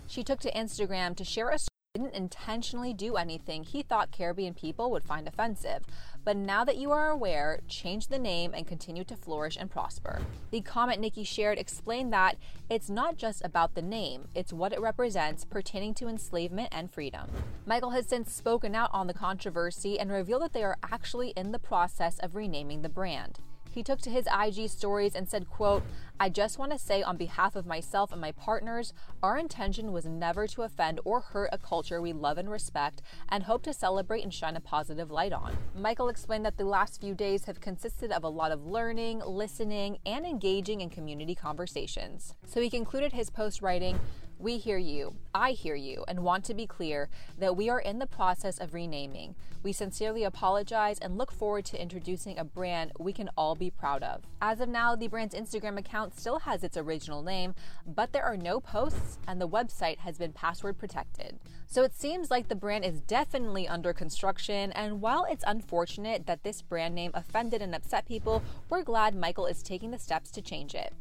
[0.08, 1.60] She took to Instagram to share a
[1.94, 5.84] didn't intentionally do anything he thought Caribbean people would find offensive.
[6.24, 10.22] But now that you are aware, change the name and continue to flourish and prosper.
[10.52, 12.38] The comment Nicki shared explained that
[12.70, 17.30] it's not just about the name, it's what it represents pertaining to enslavement and freedom.
[17.66, 21.52] Michael has since spoken out on the controversy and revealed that they are actually in
[21.52, 23.40] the process of renaming the brand.
[23.72, 25.84] He took to his IG stories and said, quote,
[26.20, 28.94] I just want to say on behalf of myself and my partners,
[29.24, 33.44] our intention was never to offend or hurt a culture we love and respect and
[33.44, 35.58] hope to celebrate and shine a positive light on.
[35.76, 39.98] Michael explained that the last few days have consisted of a lot of learning, listening,
[40.06, 42.36] and engaging in community conversations.
[42.46, 44.00] So he concluded his post writing,
[44.42, 48.00] we hear you, I hear you, and want to be clear that we are in
[48.00, 49.36] the process of renaming.
[49.62, 54.02] We sincerely apologize and look forward to introducing a brand we can all be proud
[54.02, 54.24] of.
[54.42, 57.54] As of now, the brand's Instagram account still has its original name,
[57.86, 61.40] but there are no posts and the website has been password protected.
[61.68, 66.44] So it seems like the brand is definitely under construction, and while it's unfortunate that
[66.44, 70.42] this brand name offended and upset people, we're glad Michael is taking the steps to
[70.42, 70.94] change it.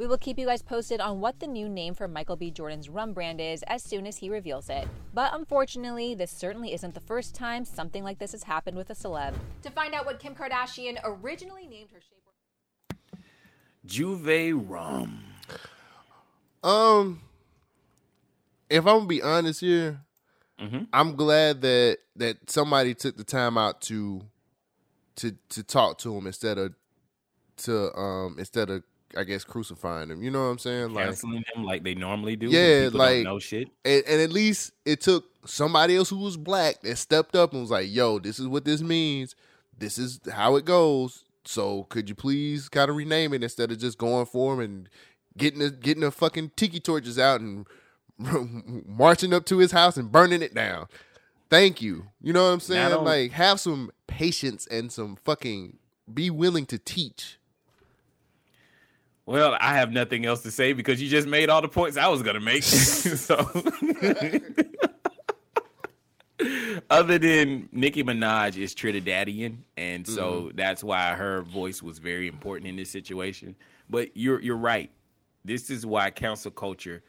[0.00, 2.50] We will keep you guys posted on what the new name for Michael B.
[2.50, 4.88] Jordan's rum brand is as soon as he reveals it.
[5.12, 8.94] But unfortunately, this certainly isn't the first time something like this has happened with a
[8.94, 9.34] celeb.
[9.62, 13.18] To find out what Kim Kardashian originally named her shapewear.
[13.86, 15.22] J'ouvert rum.
[16.64, 17.20] Um,
[18.70, 20.00] if I'm gonna be honest here,
[20.58, 20.84] Mm-hmm.
[20.92, 24.22] I'm glad that that somebody took the time out to
[25.16, 26.74] to to talk to him instead of
[27.58, 28.82] to um instead of
[29.16, 30.22] I guess crucifying him.
[30.22, 30.94] You know what I'm saying?
[30.94, 32.48] Like Canceling them like they normally do.
[32.48, 33.68] yeah, like no shit.
[33.84, 37.62] And, and at least it took somebody else who was black that stepped up and
[37.62, 39.34] was like, "Yo, this is what this means.
[39.78, 41.24] This is how it goes.
[41.44, 44.88] So could you please kind of rename it instead of just going for him and
[45.36, 47.66] getting the getting the fucking tiki torches out and
[48.86, 50.86] marching up to his house and burning it down?
[51.48, 52.06] Thank you.
[52.20, 53.04] You know what I'm saying?
[53.04, 55.78] Like have some patience and some fucking
[56.12, 57.38] be willing to teach.
[59.30, 62.08] Well, I have nothing else to say because you just made all the points I
[62.08, 62.64] was gonna make.
[62.64, 63.36] so,
[66.90, 70.56] other than Nicki Minaj is Trinidadian, and so mm-hmm.
[70.56, 73.54] that's why her voice was very important in this situation.
[73.88, 74.90] But you're you're right.
[75.44, 77.04] This is why cancel culture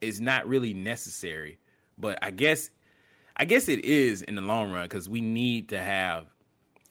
[0.00, 1.58] is not really necessary.
[1.98, 2.70] But I guess
[3.36, 6.26] I guess it is in the long run because we need to have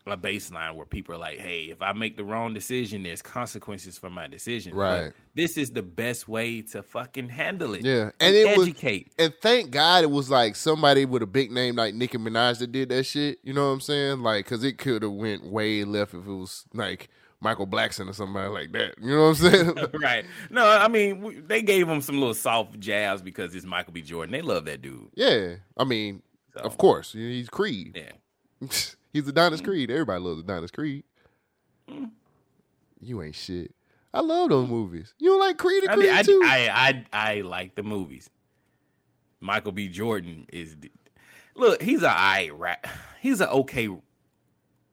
[0.08, 3.98] a baseline where people are like, hey, if I make the wrong decision, there's consequences
[3.98, 4.72] for my decision.
[4.74, 5.14] But Right.
[5.36, 7.84] this is the best way to fucking handle it.
[7.86, 9.12] Yeah, and it educate.
[9.18, 12.58] was, and thank God it was like somebody with a big name like Nicki Minaj
[12.60, 13.38] that did that shit.
[13.44, 14.22] You know what I'm saying?
[14.24, 17.10] Like, cause it could have went way left if it was like
[17.42, 18.96] Michael Blackson or somebody like that.
[19.00, 19.76] You know what I'm saying?
[20.02, 20.26] right.
[20.50, 24.02] No, I mean, they gave him some little soft jabs because it's Michael B.
[24.02, 24.32] Jordan.
[24.32, 25.10] They love that dude.
[25.14, 26.24] yeah, I mean,
[26.56, 27.96] of course, he's Creed.
[27.96, 28.68] Yeah.
[29.12, 29.92] he's Adonis Creed.
[29.92, 31.04] Everybody loves Adonis Creed.
[31.90, 32.12] Mm.
[33.02, 33.74] You ain't shit.
[34.14, 35.14] I love those movies.
[35.20, 36.42] You don't like Creed and I, Creed mean, I, too?
[36.44, 38.30] I, I, I like the movies.
[39.40, 39.88] Michael B.
[39.88, 40.76] Jordan is,
[41.56, 42.88] look, he's a I rap.
[43.22, 43.88] He's an okay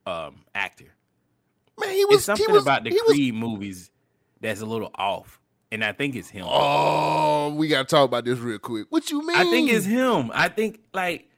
[0.07, 0.93] um, actor.
[1.79, 3.91] Man, he It's was something he was, about the he was Creed movies
[4.41, 5.41] that's a little off,
[5.71, 6.47] and I think it's him.
[6.49, 8.87] Oh, we gotta talk about this real quick.
[8.91, 9.37] What you mean?
[9.37, 10.31] I think it's him.
[10.33, 11.29] I think like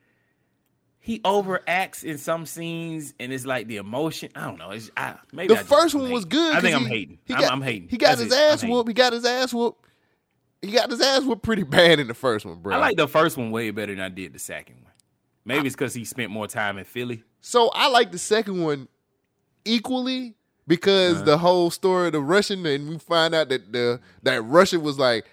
[1.09, 4.29] he overacts in some scenes, and it's like the emotion.
[4.35, 4.73] I don't know.
[4.73, 6.55] It's I, maybe the I first one was good.
[6.55, 7.19] I think 'cause I'm hating.
[7.25, 7.89] He I'm, got, I'm hating.
[7.89, 8.39] He got That's his it.
[8.39, 8.89] Ass whooped.
[8.89, 9.83] He got his ass whooped.
[10.61, 12.75] He got his ass whooped pretty bad in the first one, bro.
[12.77, 14.93] I like the first one way better than I did the second one.
[15.47, 17.23] Maybe it's because he spent more time in Philly.
[17.41, 18.87] So I like the second one
[19.65, 20.35] equally
[20.67, 21.25] because Uh-huh.
[21.25, 24.99] the whole story of the Russian, and we find out that the that Russian was
[24.99, 25.25] like,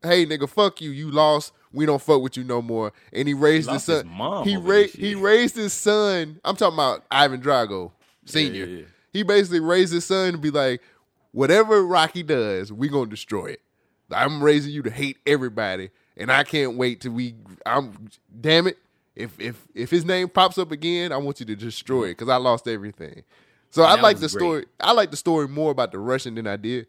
[0.00, 1.52] "Hey, nigga, fuck you, you lost.
[1.74, 4.08] We don't fuck with you no more." And he raised his lost his son.
[4.08, 5.00] mom he over ra- this shit.
[5.00, 6.40] he raised his son.
[6.44, 7.92] I'm talking about Ivan Drago
[8.24, 8.64] Senior.
[8.66, 8.84] yeah, yeah.
[9.12, 10.82] He basically raised his son to be like,
[11.32, 13.60] whatever Rocky does, we gonna destroy it.
[14.10, 17.34] I'm raising you to hate everybody, and I can't wait till we.
[17.66, 18.08] I'm
[18.40, 18.78] damn it.
[19.16, 22.28] If if if his name pops up again, I want you to destroy it because
[22.28, 23.22] I lost everything.
[23.70, 24.30] So And I like the great.
[24.30, 24.66] story.
[24.80, 26.86] I like the story more about the Russian than I did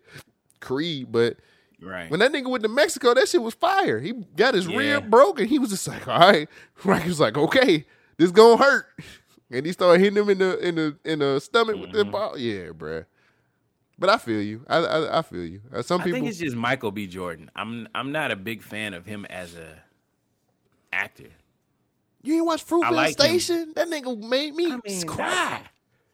[0.60, 1.12] Creed.
[1.12, 1.38] But
[1.86, 2.10] Right.
[2.10, 4.00] when that nigga went to Mexico, that shit was fire.
[4.00, 4.78] He got his Yeah.
[4.78, 5.48] rib broken.
[5.48, 6.50] He was just like, all right.
[6.84, 7.86] Rocky was like, okay,
[8.18, 8.88] this gonna hurt.
[9.52, 11.98] And he started hitting him in the in the in the stomach with Mm-hmm.
[12.00, 12.36] the ball.
[12.36, 13.06] Yeah, bruh.
[14.00, 14.66] But I feel you.
[14.68, 15.62] I I, I feel you.
[15.72, 16.18] Uh, some I people.
[16.22, 17.06] think it's just Michael B.
[17.06, 17.52] Jordan.
[17.56, 19.68] I'm I'm not a big fan of him as a
[20.92, 21.30] actor.
[22.24, 23.26] you ain't watch I Fruitvale like him.
[23.40, 23.74] Station?
[23.76, 25.62] That nigga made me cry.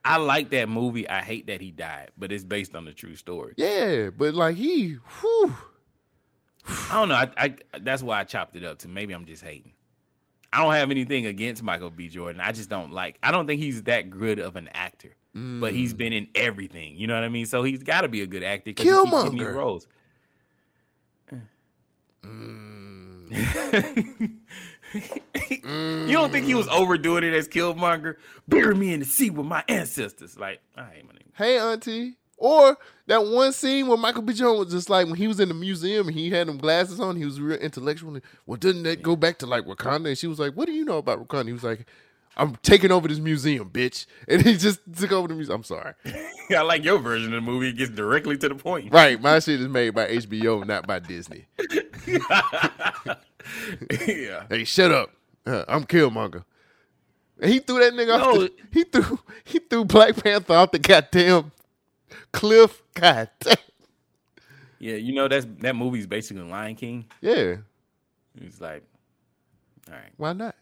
[0.03, 1.07] I like that movie.
[1.07, 3.53] I hate that he died, but it's based on a true story.
[3.57, 5.55] Yeah, but like he, whew,
[6.67, 7.15] I don't know.
[7.15, 9.73] I, I that's why I chopped it up to maybe I'm just hating.
[10.53, 12.09] I don't have anything against Michael B.
[12.09, 12.41] Jordan.
[12.41, 13.17] I just don't like.
[13.23, 15.15] I don't think he's that good of an actor.
[15.33, 15.75] But Mm.
[15.75, 16.97] he's been in everything.
[16.97, 17.45] You know what I mean?
[17.45, 18.73] So he's got to be a good actor.
[18.73, 19.11] 'cause he keeps
[24.93, 25.65] getting these Killmonger.
[25.65, 26.09] roles.
[26.09, 26.79] You don't think he was mm.
[26.79, 28.15] overdoing it as Killmonger?
[28.47, 30.37] Bury me in the sea with my ancestors.
[30.37, 31.31] Like, I hate my name.
[31.35, 32.17] hey auntie.
[32.41, 34.33] Or that one scene where Michael B.
[34.33, 36.99] Jordan was just like when he was in the museum and he had them glasses
[36.99, 38.17] on, he was real intellectual.
[38.47, 40.07] Well, didn't that go back to like Wakanda?
[40.07, 41.85] And she was like, "What do you know about Wakanda?" He was like,
[42.35, 45.57] "I'm taking over this museum, bitch." And he just took over the museum.
[45.57, 45.93] I'm sorry.
[46.49, 47.69] I like your version of the movie.
[47.69, 48.91] It gets directly to the point.
[48.91, 51.45] Right, my shit is made by HBO, not by Disney.
[54.07, 54.43] Yeah.
[54.49, 55.11] Hey, shut up.
[55.45, 56.43] Uh, I'm Killmonger.
[57.39, 58.35] And he threw that nigga off.
[58.35, 61.51] The, he threw he threw Black Panther off the goddamn
[62.31, 62.81] cliff.
[62.93, 63.55] God damn.
[64.79, 67.05] Yeah, you know that's that movie's basically Lion King.
[67.21, 67.57] Yeah,
[68.39, 68.83] It's like,
[69.87, 70.55] all right, why not?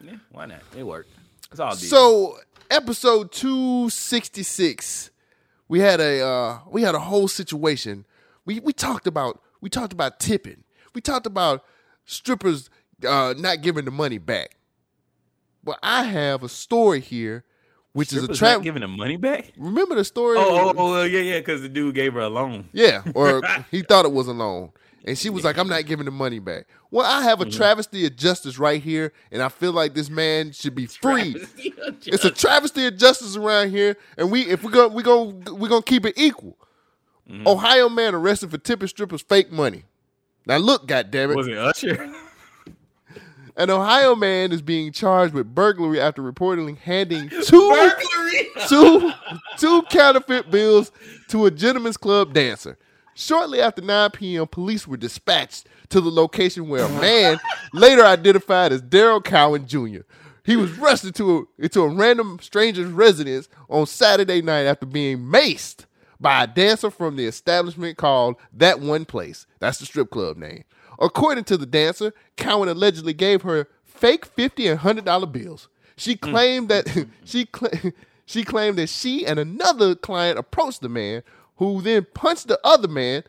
[0.00, 0.60] yeah, why not?
[0.76, 1.10] It worked.
[1.50, 1.90] It's all decent.
[1.90, 2.38] So
[2.70, 5.10] episode two sixty six,
[5.68, 8.04] we had a uh, we had a whole situation.
[8.44, 10.64] We we talked about we talked about tipping.
[10.94, 11.64] We talked about
[12.06, 12.70] strippers
[13.06, 14.56] uh, not giving the money back.
[15.64, 17.44] Well, I have a story here,
[17.92, 18.62] which Strippers is a trap.
[18.62, 19.52] giving the money back.
[19.56, 20.38] Remember the story?
[20.38, 22.68] Oh, oh, oh, yeah, yeah, because the dude gave her a loan.
[22.72, 24.70] Yeah, or he thought it was a loan.
[25.04, 26.66] And she was like, I'm not giving the money back.
[26.90, 27.56] Well, I have a Mm-hmm.
[27.56, 31.36] travesty of justice right here, and I feel like this man should be free.
[32.06, 35.68] It's a travesty of justice around here, and we if we're gonna we gonna we're
[35.68, 36.56] gonna keep it equal.
[37.28, 37.46] Mm-hmm.
[37.46, 39.84] Ohio man arrested for tipping strippers fake money.
[40.46, 41.34] Now look, goddammit.
[41.34, 42.14] Was it Usher?
[43.58, 47.92] An Ohio man is being charged with burglary after reportedly handing two
[48.68, 49.12] two
[49.56, 50.92] two counterfeit bills
[51.28, 52.78] to a gentleman's club dancer.
[53.14, 57.38] Shortly after 9 p.m., police were dispatched to the location where a man,
[57.72, 60.00] later identified as Daryl Cowan Jr.,
[60.44, 65.18] he was rushed into a, into a random stranger's residence on Saturday night after being
[65.18, 65.86] maced
[66.20, 69.46] by a dancer from the establishment called That One Place.
[69.58, 70.64] That's the strip club name.
[70.98, 75.68] According to the dancer, Cowan allegedly gave her fake fifty and hundred dollar bills.
[75.96, 77.92] She claimed that she cla-
[78.26, 81.22] she claimed that she and another client approached the man,
[81.56, 83.24] who then punched the other man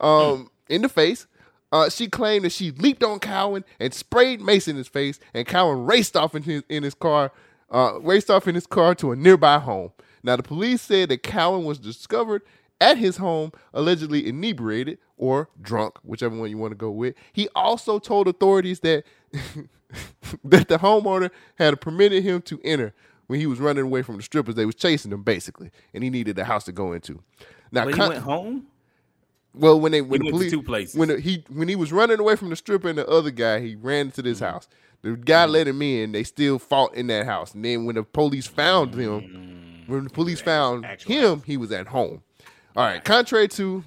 [0.00, 1.26] um, in the face.
[1.70, 5.46] Uh, she claimed that she leaped on Cowan and sprayed Mace in his face, and
[5.46, 7.32] Cowan raced off in his in his car,
[7.70, 9.92] uh, raced off in his car to a nearby home.
[10.22, 12.42] Now the police said that Cowan was discovered
[12.80, 17.14] at his home, allegedly inebriated or drunk, whichever one you want to go with.
[17.32, 19.04] He also told authorities that
[20.44, 22.94] that the homeowner had permitted him to enter
[23.26, 24.54] when he was running away from the strippers.
[24.54, 27.22] They was chasing him basically, and he needed a house to go into.
[27.70, 28.66] Now, But he con- went home.
[29.54, 30.94] well, when they when the police two places.
[30.96, 33.60] when the, he when he was running away from the stripper and the other guy,
[33.60, 34.52] he ran into this Mm-hmm.
[34.52, 34.68] house.
[35.02, 36.12] The guy let him in.
[36.12, 37.54] They still fought in that house.
[37.54, 39.61] And then when the police found him, Mm.
[39.82, 39.88] Mm.
[39.88, 42.22] when the police found him, he was at home.
[42.76, 43.02] All right.
[43.04, 43.84] Contrary to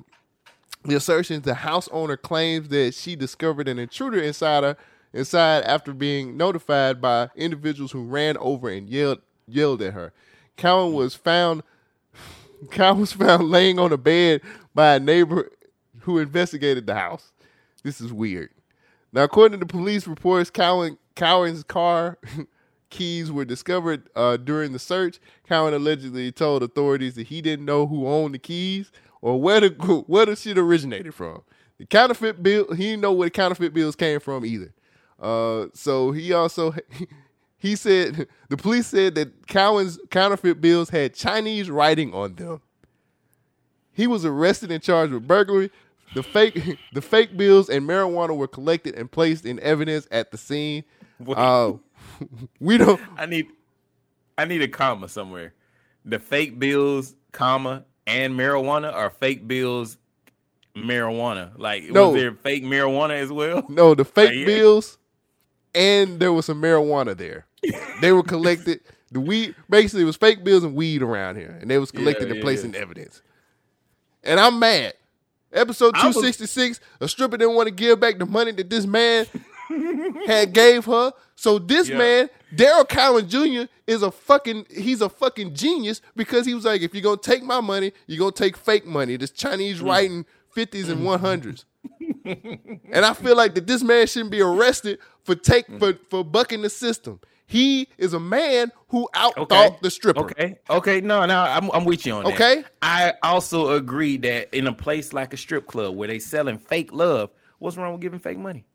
[0.84, 4.78] the assertions, the house owner claims that she discovered an intruder inside her
[5.14, 10.14] inside after being notified by individuals who ran over and yelled yelled at her.
[10.58, 11.64] Cowan was found
[12.72, 14.42] Cowan was found laying on a bed
[14.74, 15.52] by a neighbor
[16.02, 17.32] who investigated the house.
[17.84, 18.50] This is weird.
[19.14, 22.18] Now, according to police reports, Cowan Cowan's car
[22.96, 25.20] keys were discovered uh, during the search.
[25.48, 28.92] Cowan allegedly told authorities that he didn't know who owned the keys
[29.22, 29.70] or where the
[30.08, 31.42] where the shit originated from.
[31.78, 34.74] The counterfeit bill, he didn't know where the counterfeit bills came from either.
[35.20, 36.74] Uh, so he also
[37.66, 42.62] He said the police said that Cowan's counterfeit bills had Chinese writing on them.
[43.92, 45.72] He was arrested and charged with burglary.
[46.14, 50.38] The fake the fake bills and marijuana were collected and placed in evidence at the
[50.38, 50.84] scene.
[51.28, 51.74] Uh,
[52.60, 53.48] we don't I need
[54.38, 55.54] I need a comma somewhere.
[56.04, 59.98] The fake bills, comma, and marijuana are fake bills
[60.76, 61.52] marijuana.
[61.58, 62.10] Like No.
[62.10, 63.64] was there fake marijuana as well?
[63.70, 64.46] No, the fake Like, yeah.
[64.46, 64.98] bills,
[65.74, 67.46] and there was some marijuana there.
[68.02, 68.82] they were collected.
[69.12, 72.24] The weed basically it was fake bills and weed around here, and they was collected
[72.26, 73.22] Yeah, and yeah, placed in evidence.
[74.24, 74.94] And I'm mad.
[75.54, 76.80] Episode I two was- sixty six.
[77.00, 79.26] A stripper didn't want to give back the money that this man
[80.28, 81.12] had gave her.
[81.36, 81.98] So this Yeah.
[81.98, 86.82] man, Daryl Cowan Jr., is a fucking he's a fucking genius because he was like,
[86.82, 89.18] if you're gonna take my money, you're gonna take fake money.
[89.18, 89.86] This Chinese Mm.
[89.90, 91.66] writing fifties and one hundreds.
[92.26, 95.80] and I feel like that this man shouldn't be arrested for take Mm.
[95.80, 97.20] for for bucking the system.
[97.48, 99.78] He is a man who outthought Okay.
[99.84, 100.22] the stripper.
[100.22, 100.58] Okay.
[100.68, 101.02] Okay.
[101.02, 102.34] No, no, I'm, I'm with you on that.
[102.34, 102.64] Okay.
[102.82, 106.92] I also agree that in a place like a strip club where they selling fake
[106.92, 107.30] love,
[107.60, 108.66] what's wrong with giving fake money?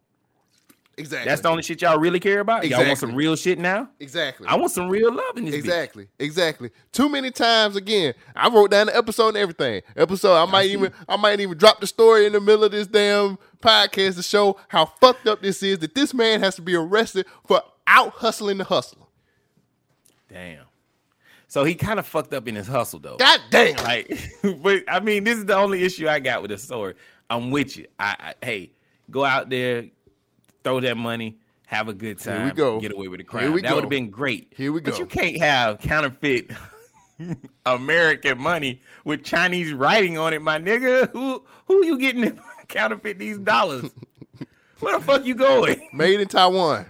[0.97, 1.29] Exactly.
[1.29, 2.67] That's the only shit y'all really care about.
[2.67, 3.89] Y'all want some real shit now?
[4.01, 4.47] Exactly.
[4.47, 5.55] I want some real love in this.
[5.55, 5.59] bitch.
[5.59, 6.09] Exactly.
[6.19, 6.71] Exactly.
[6.93, 8.15] Too many times again.
[8.37, 9.83] I wrote down the episode and everything.
[9.97, 10.37] Episode.
[10.37, 13.39] I might even I might even drop the story in the middle of this damn
[13.63, 15.79] podcast to show how fucked up this is.
[15.79, 19.07] That this man has to be arrested for out hustling the hustler.
[20.29, 20.65] Damn.
[21.49, 23.17] So he kind of fucked up in his hustle though.
[23.17, 23.77] God damn.
[23.83, 24.21] Like,
[24.63, 26.95] but I mean, this is the only issue I got with the story.
[27.29, 27.87] I'm with you.
[27.99, 28.73] I, I hey,
[29.11, 29.87] go out there,
[30.65, 32.37] throw that money, have a good time.
[32.39, 32.81] Here we go.
[32.81, 33.53] Get away with the crime.
[33.53, 34.53] we that would have been great.
[34.57, 34.91] Here we go.
[34.91, 36.51] But you can't have counterfeit
[37.67, 41.11] American money with Chinese writing on it, my nigga.
[41.11, 42.37] Who who you getting to
[42.69, 43.91] counterfeit these dollars?
[44.81, 45.89] Where the fuck you going?
[45.93, 46.87] Made in Taiwan.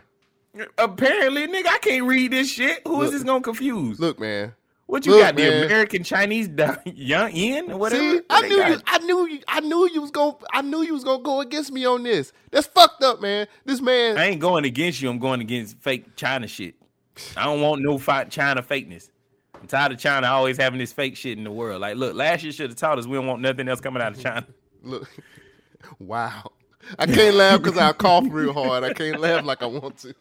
[0.79, 2.81] Apparently, nigga, I can't read this shit.
[2.87, 3.13] Who is Look.
[3.13, 4.01] this gonna confuse?
[4.01, 4.55] Look, man.
[4.91, 5.37] What you Look, got?
[5.37, 5.61] man.
[5.61, 6.49] The American Chinese
[6.85, 8.17] young yen or whatever.
[8.17, 8.81] See, I knew you.
[8.87, 9.41] I knew you.
[9.47, 10.35] I knew you was gonna.
[10.53, 12.33] I knew you was gonna go against me on this.
[12.51, 13.47] That's fucked up, man.
[13.65, 14.19] This man.
[14.19, 15.09] I ain't going against you.
[15.09, 16.75] I'm going against fake China shit.
[17.37, 19.11] I don't want no fi- China fakeness.
[19.55, 21.81] I'm tired of China always having this fake shit in the world.
[21.81, 24.17] Like, look, last year should have taught us we don't want nothing else coming out
[24.17, 24.47] of China.
[24.83, 25.09] Look,
[26.01, 26.51] wow.
[26.99, 28.83] I can't laugh because I cough real hard.
[28.83, 30.15] I can't laugh like I want to.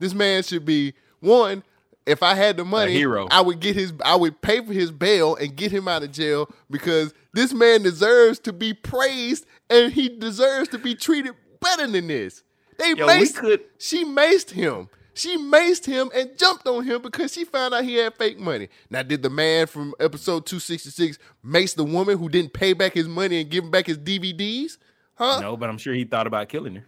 [0.00, 1.62] This man should be one.
[2.06, 3.02] If I had the money.
[3.30, 3.92] I would get his.
[4.04, 7.82] I would pay for his bail and get him out of jail because this man
[7.82, 12.42] deserves to be praised and he deserves to be treated better than this.
[12.78, 13.36] They Yo, maced.
[13.36, 14.88] could- She maced him.
[15.16, 18.68] She maced him and jumped on him because she found out he had fake money.
[18.90, 23.06] Now, did the man from episode 266 mace the woman who didn't pay back his
[23.06, 24.76] money and give him back his DVDs?
[25.14, 25.38] Huh?
[25.40, 26.84] No, but I'm sure he thought about killing her.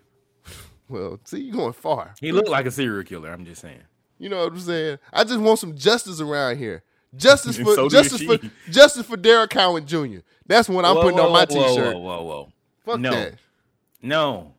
[0.89, 2.15] Well, see, you're going far.
[2.21, 3.33] He looked like a serial killer.
[3.33, 3.83] I'm just saying.
[4.19, 4.99] You know what I'm saying?
[5.13, 6.83] I just want some justice around here.
[7.15, 8.39] Justice for so justice for
[8.71, 10.19] justice for Derek Cowan Jr.
[10.47, 11.95] That's what I'm Whoa, putting whoa, on my whoa, t-shirt.
[11.95, 12.53] Whoa, whoa, whoa.
[12.85, 13.35] Fuck no, that.
[14.03, 14.53] no.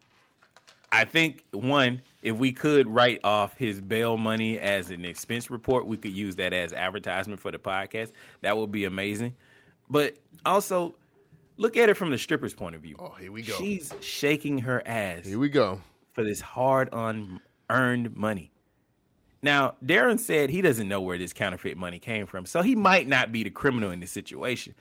[0.92, 5.86] I think one, if we could write off his bail money as an expense report,
[5.86, 8.12] we could use that as advertisement for the podcast.
[8.42, 9.36] That would be amazing.
[9.90, 10.96] But also,
[11.58, 12.96] look at it from the stripper's point of view.
[13.00, 13.56] Oh, here we go.
[13.58, 15.82] She's shaking her ass Here we go.
[16.14, 18.52] for this hard on earned money.
[19.42, 23.08] Now, Darren said he doesn't know where this counterfeit money came from, so he might
[23.08, 24.74] not be the criminal in this situation.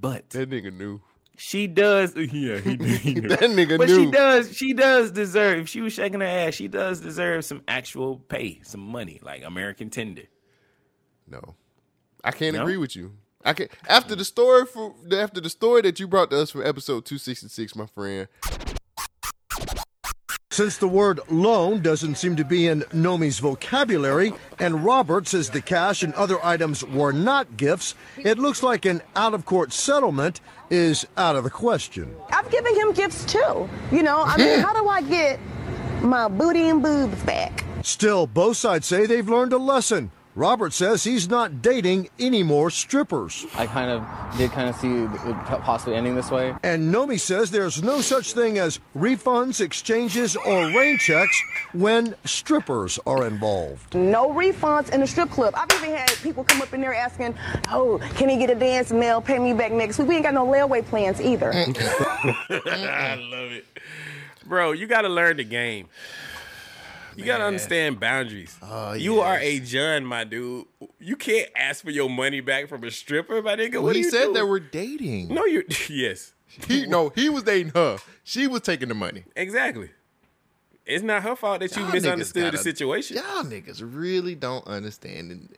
[0.00, 1.00] But That nigga knew.
[1.36, 3.28] she does, yeah, he, he knew.
[3.28, 4.04] That nigga but knew.
[4.04, 5.60] she does, she does deserve.
[5.60, 9.42] If she was shaking her ass, she does deserve some actual pay, some money, like
[9.44, 10.24] American tender.
[11.26, 11.54] No,
[12.22, 12.62] I can't No?
[12.62, 13.12] agree with you.
[13.46, 16.62] I can after the story for after the story that you brought to us from
[16.66, 18.28] episode 266, my friend.
[20.54, 25.60] Since the word loan doesn't seem to be in Nomi's vocabulary, and Robert says the
[25.60, 30.40] cash and other items were not gifts, it looks like an out of court settlement
[30.70, 32.14] is out of the question.
[32.30, 33.68] I've given him gifts too.
[33.90, 35.40] You know, I mean, how do I get
[36.02, 37.64] my booty and boobs back?
[37.82, 40.12] Still, both sides say they've learned a lesson.
[40.36, 43.46] Robert says he's not dating any more strippers.
[43.54, 44.02] I kind of
[44.36, 45.10] did kind of see it
[45.62, 46.54] possibly ending this way.
[46.64, 51.40] And Nomi says there's no such thing as refunds, exchanges, or rain checks
[51.72, 53.94] when strippers are involved.
[53.94, 55.54] No refunds in the strip club.
[55.56, 57.36] I've even had people come up in there asking,
[57.70, 59.20] "Oh, can he get a dance mail?
[59.20, 61.52] Pay me back next week." We ain't got no layaway plans either.
[61.54, 63.66] I love it,
[64.44, 64.72] bro.
[64.72, 65.88] You got to learn the game.
[67.16, 68.56] You got to understand boundaries.
[68.62, 70.66] Oh, you are a John, my dude.
[70.98, 73.74] You can't ask for your money back from a stripper, my nigga.
[73.74, 74.34] Well, What he you said doing?
[74.34, 75.28] they were dating.
[75.34, 76.32] No, you yes.
[76.68, 77.98] He no, he was dating her.
[78.22, 79.24] She was taking the money.
[79.36, 79.90] Exactly.
[80.86, 83.16] It's not her fault that you Y'all niggas misunderstood the gotta- situation.
[83.16, 85.48] Y'all niggas really don't understand.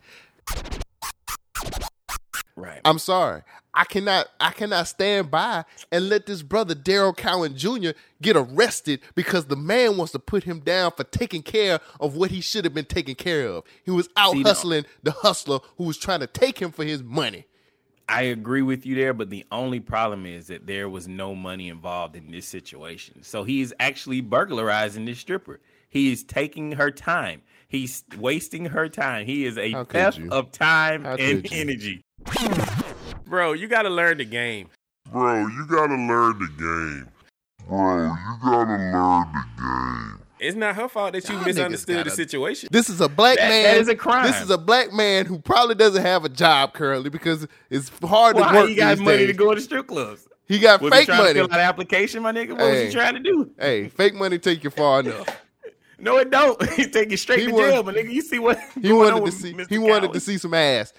[2.54, 2.80] Right.
[2.86, 3.42] I'm sorry.
[3.76, 7.90] I cannot I cannot stand by and let this brother Daryl Cowan Jr.
[8.22, 12.30] get arrested because the man wants to put him down for taking care of what
[12.30, 13.64] he should have been taken care of.
[13.84, 17.02] He was out See, hustling the hustler who was trying to take him for his
[17.02, 17.44] money.
[18.08, 21.68] I agree with you there, but the only problem is that there was no money
[21.68, 23.22] involved in this situation.
[23.24, 25.60] So he is actually burglarizing this stripper.
[25.88, 27.42] He is taking her time.
[27.68, 29.26] He's wasting her time.
[29.26, 32.04] He is a How theft of time How and energy.
[33.26, 34.68] Bro, you got to learn the game.
[35.10, 37.08] Bro, you gotta learn the game.
[37.68, 40.18] Bro, you gotta learn the game.
[40.40, 42.68] It's not her fault that you Y'all misunderstood the gotta- situation.
[42.72, 43.62] This is a black That- man.
[43.64, 44.26] that is a crime.
[44.26, 48.34] This is a black man who probably doesn't have a job currently because it's hard
[48.34, 49.26] Well, to how work you got money days.
[49.28, 50.26] to go to strip clubs?
[50.48, 51.34] He got Was he fake trying to money.
[51.34, 52.50] fill out an application, my nigga?
[52.50, 53.50] What was he trying to do?
[53.58, 55.26] Hey, fake money take you far enough.
[55.98, 56.60] No, it don't.
[56.74, 58.12] He's taking you straight He to want- jail, my nigga.
[58.12, 59.52] You see what He going on wanted to with see.
[59.54, 59.68] Mr.
[59.70, 60.92] He wanted to see some ass.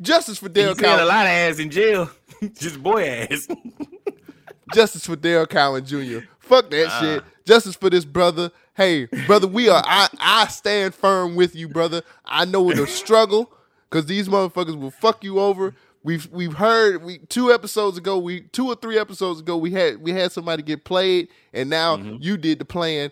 [0.00, 2.10] Justice for He's Dale seeing a lot of ass in jail.
[2.54, 3.46] Just boy ass.
[4.74, 6.20] Justice for Dale Cowan Jr.
[6.38, 7.00] Fuck that Uh.
[7.00, 7.24] shit.
[7.44, 8.50] Justice for this brother.
[8.74, 9.82] Hey, brother, we are.
[9.84, 12.02] I I stand firm with you, brother.
[12.24, 13.50] I know the struggle
[13.88, 15.74] because these motherfuckers will fuck you over.
[16.02, 18.18] We've we've heard we two episodes ago.
[18.18, 19.56] We two or three episodes ago.
[19.56, 22.16] We had we had somebody get played, and now Mm-hmm.
[22.20, 23.10] you did the plan.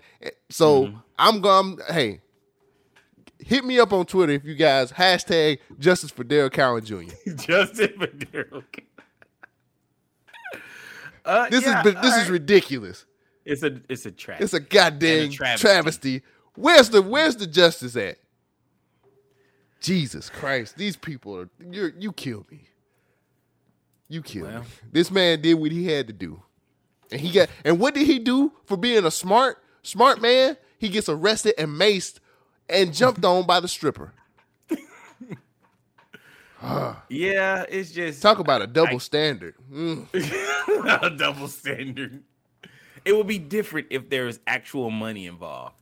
[0.50, 1.78] So I'm going.
[1.88, 2.20] Hey,
[3.48, 6.96] hit me up on Twitter if you guys hashtag Justice for Dale Cowan Jr.
[7.36, 8.62] Justice for Daryl.
[11.24, 13.04] Uh, This yeah, is this all is ridiculous.
[13.44, 14.40] It's a it's a trap.
[14.40, 15.66] It's a goddamn a travesty.
[15.66, 16.22] travesty.
[16.54, 18.18] Where's the Where's the justice at?
[19.80, 22.64] Jesus Christ, these people are you you kill me.
[24.08, 24.60] You kill me.
[24.90, 26.42] This man did what he had to do,
[27.12, 27.48] and he got.
[27.64, 30.56] And what did he do for being a smart smart man?
[30.78, 32.18] He gets arrested and maced
[32.68, 34.12] and jumped on by the stripper.
[37.08, 39.54] yeah, it's just Talk about a double standard.
[39.72, 40.06] Mm.
[41.02, 42.22] a double standard.
[43.04, 45.76] It would be different if there was actual money involved.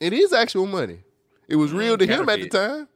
[0.00, 1.00] It is actual money.
[1.48, 2.88] It was real to him at the time.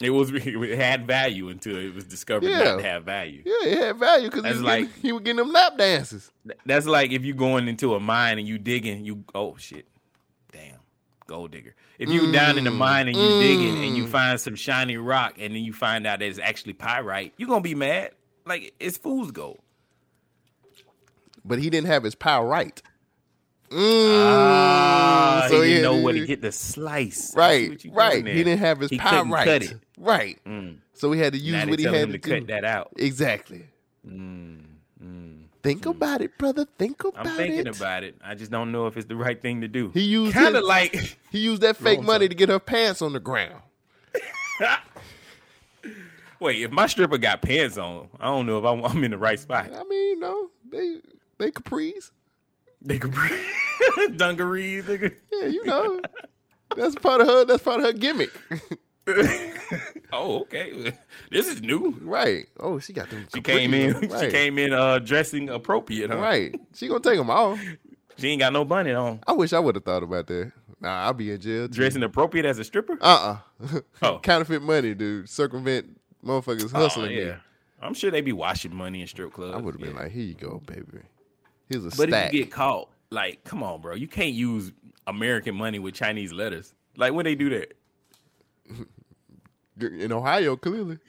[0.00, 2.62] It was it had value until it was discovered Yeah.
[2.62, 3.42] not to have value.
[3.46, 6.30] Yeah, it had value because he, was like- getting- he was getting them lap dances.
[6.66, 9.86] That's like if you're going into a mine and you digging, you oh shit,
[10.52, 10.76] damn,
[11.26, 11.74] gold digger.
[11.98, 14.08] If you down in the Mm, mine and you digging and you mm.
[14.08, 17.60] find some shiny rock and then you find out that it's actually pyrite, you're gonna
[17.62, 18.10] be mad.
[18.44, 19.58] Like it's fool's gold.
[21.44, 22.82] But he didn't have his pyrite.
[23.70, 23.78] right.
[23.78, 27.34] Ah, Mm, so he didn't know what to get the slice.
[27.36, 28.26] Right, what you doing right.
[28.26, 29.44] He didn't have his He couldn't right.
[29.44, 29.74] Cut it.
[29.98, 30.38] Right.
[30.44, 30.78] Mm.
[30.94, 32.92] So he had to use Now what he had to, to cut that out.
[32.96, 33.66] Exactly.
[34.06, 34.60] Mm,
[35.02, 35.42] mm.
[35.66, 35.90] Think hmm.
[35.90, 36.64] about it, brother.
[36.78, 37.28] Think about it.
[37.28, 37.76] I'm thinking it.
[37.76, 38.14] about it.
[38.24, 39.90] I just don't know if it's the right thing to do.
[39.92, 43.12] He used kind of like he used that fake money to get her pants on
[43.12, 43.62] the ground.
[46.38, 49.18] Wait, if my stripper got pants on, I don't know if I'm, I'm in the
[49.18, 49.70] right spot.
[49.74, 51.00] I mean, no, they
[51.38, 52.12] they capris.
[52.80, 53.12] They could
[54.16, 54.84] dungarees.
[54.84, 55.16] Nigga.
[55.32, 56.00] Yeah, you know.
[56.76, 57.44] that's part of her.
[57.44, 58.30] That's part of her gimmick.
[60.12, 60.92] oh, okay.
[61.30, 61.96] This is new.
[62.02, 62.46] Right.
[62.60, 63.26] Oh, she got them.
[63.34, 63.94] She came in.
[63.96, 64.02] on.
[64.20, 66.10] She came in uh, dressing appropriate.
[66.10, 66.18] Huh?
[66.18, 66.54] Right.
[66.74, 67.60] She gonna take them off.
[68.18, 69.20] She ain't got no bunny on.
[69.26, 70.52] I wish I would have thought about that.
[70.80, 71.68] Nah, I'll be in jail.
[71.68, 71.74] Too.
[71.74, 72.98] Dressing appropriate as a stripper.
[73.00, 74.18] Uh uh Oh.
[74.20, 75.28] Counterfeit money, dude.
[75.28, 77.24] Circumvent motherfuckers Oh, hustling me.
[77.24, 77.36] yeah.
[77.82, 79.54] I'm sure they be washing money in strip clubs.
[79.54, 81.00] I would have been like, here you go, baby.
[81.68, 82.28] Here's a But stack.
[82.28, 84.72] if you get caught, like, come on, bro, you can't use
[85.06, 86.72] American money with Chinese letters.
[86.96, 87.74] Like when they do that.
[89.80, 90.98] In Ohio, clearly.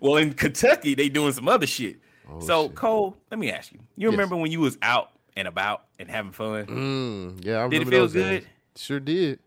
[0.00, 1.96] Well, in Kentucky, they doing some other shit.
[2.40, 3.78] so, Cole, let me ask you.
[3.96, 4.18] You Oh, Yes.
[4.18, 6.66] remember when you was out and about and having fun?
[6.66, 7.70] Mm, yeah, I remember.
[7.78, 8.40] Did it feel good?
[8.42, 8.46] days.
[8.76, 9.38] Sure did.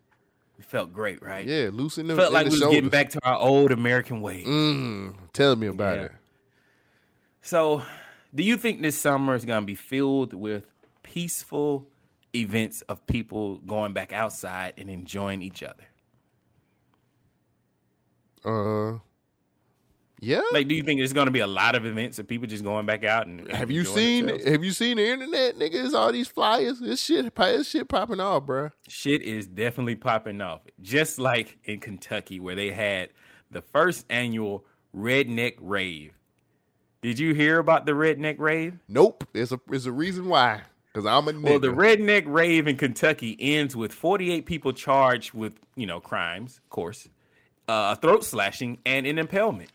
[0.58, 1.46] It felt great, right?
[1.46, 2.16] Yeah, loosen them.
[2.16, 2.74] Felt like we was shoulders.
[2.76, 4.46] getting back to our old American ways.
[4.46, 6.04] Mm, tell me about Yeah.
[6.06, 6.12] it.
[7.42, 7.82] So,
[8.34, 10.64] do you think this summer is going to be filled with
[11.02, 11.86] peaceful
[12.34, 15.84] events of people going back outside and enjoying each other?
[18.44, 18.98] Uh,
[20.20, 20.42] yeah.
[20.52, 22.64] Like, do you think there's going to be a lot of events of people just
[22.64, 24.26] going back out and and Have you seen?
[24.26, 24.50] themselves?
[24.50, 25.84] Have you seen the internet, nigga?
[25.84, 26.80] It's all these flyers.
[26.80, 28.70] This shit, this shit popping off, bro.
[28.88, 30.62] Shit is definitely popping off.
[30.80, 33.10] Just like in Kentucky, where they had
[33.50, 34.64] the first annual
[34.96, 36.14] Redneck Rave.
[37.02, 38.78] Did you hear about the Redneck Rave?
[38.88, 39.28] Nope.
[39.34, 40.62] There's a there's a reason why.
[40.94, 41.42] Cause I'm a nigga.
[41.42, 46.60] Well, the Redneck Rave in Kentucky ends with 48 people charged with, you know, crimes,
[46.64, 47.08] of course,
[47.68, 49.70] uh, throat slashing, and an impalement.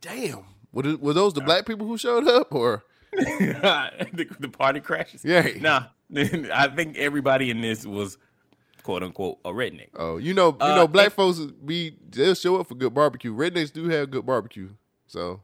[0.00, 0.44] Damn.
[0.72, 5.24] Were, th- were those the black people who showed up, or the, the party crashes.
[5.24, 5.46] Yeah.
[5.60, 5.84] Nah,
[6.16, 8.18] I think everybody in this was
[8.82, 9.88] quote unquote a redneck.
[9.96, 12.94] Oh, you know, you Uh, know, black and- folks be they'll show up for good
[12.94, 13.34] barbecue.
[13.34, 14.70] Rednecks do have good barbecue,
[15.06, 15.40] so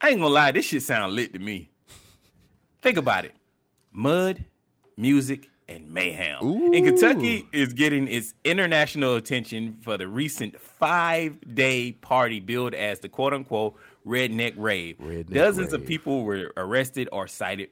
[0.00, 1.70] I ain't gonna lie, this shit sound lit to me.
[2.82, 3.32] Think about it.
[3.92, 4.44] Mud,
[4.96, 6.38] music, and mayhem.
[6.42, 13.08] And Kentucky is getting its international attention for the recent five-day party billed as the
[13.08, 13.74] quote-unquote
[14.06, 14.96] redneck rave.
[15.28, 17.70] Dozens of people were arrested or cited.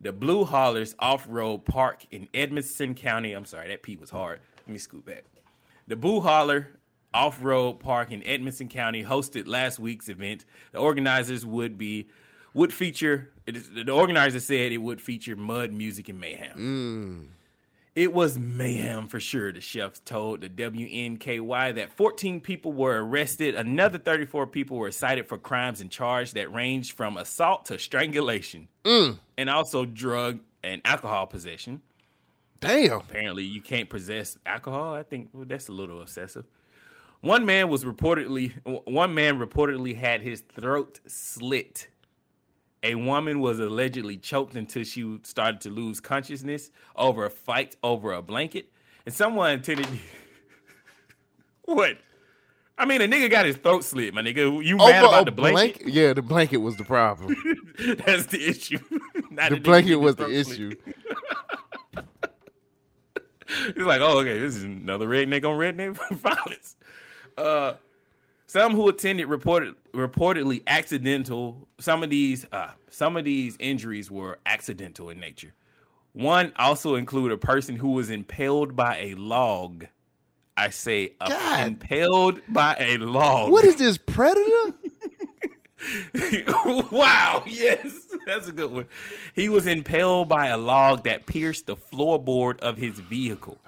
[0.00, 3.32] The Blue Hollers Off-Road Park in Edmonson County.
[3.32, 4.40] I'm sorry, that P was hard.
[4.66, 5.24] Let me scoot back.
[5.86, 6.68] The Blue Holler
[7.14, 10.44] Off-Road Park in Edmonson County hosted last week's event.
[10.72, 12.08] The organizers would be
[12.56, 16.56] would feature it is, the organizer said it would feature mud music and mayhem.
[16.58, 17.26] Mm.
[17.94, 23.54] It was mayhem for sure, the chefs told the WNKY that 14 people were arrested.
[23.54, 28.68] Another 34 people were cited for crimes and charged that ranged from assault to strangulation
[28.84, 29.18] mm.
[29.38, 31.80] and also drug and alcohol possession.
[32.60, 33.00] Damn.
[33.00, 34.94] Apparently, you can't possess alcohol.
[34.94, 36.46] I think well, that's a little obsessive.
[37.20, 38.52] One man was reportedly
[38.86, 41.88] one man reportedly had his throat slit.
[42.86, 48.12] A woman was allegedly choked until she started to lose consciousness over a fight over
[48.12, 48.70] a blanket,
[49.04, 49.88] and someone intended.
[51.64, 51.98] what?
[52.78, 54.64] I mean, a nigga got his throat slit, my nigga.
[54.64, 55.88] You mad Over about a the blanket?
[55.88, 57.34] Yeah, the blanket was the problem.
[58.06, 58.78] That's the issue.
[59.50, 60.74] The blanket was the issue.
[63.48, 66.76] It's like, oh, okay, this is another redneck on redneck violence.
[67.36, 67.74] Uh,
[68.46, 71.68] some who attended reported reportedly accidental.
[71.78, 75.54] Some of these, uh, some of these injuries were accidental in nature.
[76.12, 79.86] One also included a person who was impaled by a log.
[80.56, 83.50] I say, uh, impaled by a log.
[83.50, 84.74] What is this predator?
[86.90, 88.86] wow, yes, that's a good one.
[89.34, 93.58] He was impaled by a log that pierced the floorboard of his vehicle.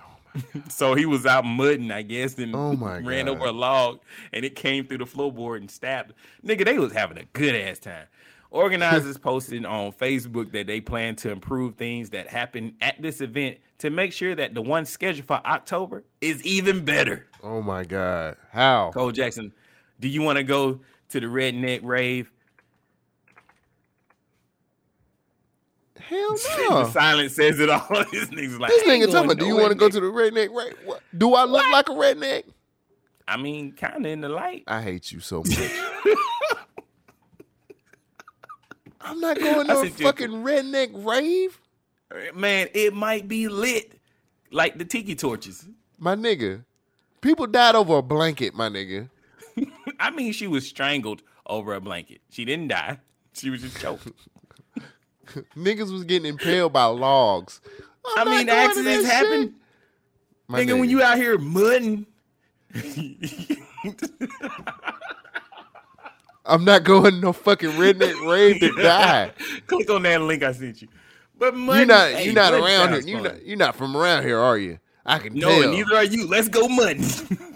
[0.69, 3.28] so he was out mudding, I guess, and Oh ran God.
[3.28, 4.01] over a log,
[4.32, 6.12] and it came through the floorboard and stabbed.
[6.44, 8.06] Nigga, they was having a good ass time.
[8.51, 13.59] Organizers posted on Facebook that they plan to improve things that happen at this event
[13.78, 17.27] to make sure that the one scheduled for October is even better.
[17.43, 18.90] Oh my god, how?
[18.93, 19.52] Cole Jackson,
[20.01, 22.32] do you want to go to the redneck rave?
[26.01, 26.37] Hell
[26.70, 26.85] no.
[26.85, 27.87] the silence says it all.
[28.12, 30.51] this nigga's like, This nigga talking do you want to go to the redneck?
[30.51, 30.75] Right?
[30.85, 31.03] What?
[31.16, 32.45] Do I look like a redneck?
[33.27, 34.65] I mean, kind of in the light.
[34.66, 35.59] I hate you so much.
[39.01, 41.61] I'm not going to a sent you- fucking redneck rave.
[42.35, 43.93] Man, it might be lit
[44.51, 45.66] like the tiki torches.
[45.99, 46.65] My nigga,
[47.20, 48.55] people died over a blanket.
[48.55, 49.11] My nigga,
[50.01, 52.20] I mean, she was strangled over a blanket.
[52.31, 52.99] She didn't die.
[53.35, 54.09] She was just choked.
[55.57, 57.61] niggas was getting impaled by logs.
[58.17, 59.55] I I'm mean, not going to accidents happen.
[60.49, 62.07] My Nigga, when you out here mudding,
[66.47, 69.33] I'm not going no fucking redneck rave to die.
[69.67, 70.89] click on that link I sent you.
[71.39, 72.11] But You're not.
[72.11, 73.01] hey, you're not around here.
[73.03, 73.45] You're not.
[73.47, 74.79] You're not from around here, are you?
[75.07, 75.63] I can No, tell.
[75.63, 76.27] and neither are you.
[76.27, 77.05] Let's go mudding.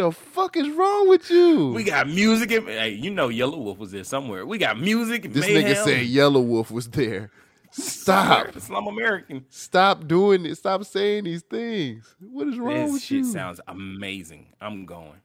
[0.00, 1.72] the fuck is wrong with you?
[1.72, 2.50] we got music.
[2.52, 4.46] And, hey, you know Yelawolf was there somewhere.
[4.46, 5.26] We got music.
[5.26, 5.70] And this mayhem.
[5.70, 7.30] nigga said Yelawolf was there.
[7.70, 8.48] Stop.
[8.48, 9.44] Slumerican.
[9.48, 10.56] Stop doing it.
[10.56, 12.14] Stop saying these things.
[12.18, 13.18] What is wrong This with you?
[13.22, 14.46] This shit sounds amazing.
[14.60, 15.20] I'm going.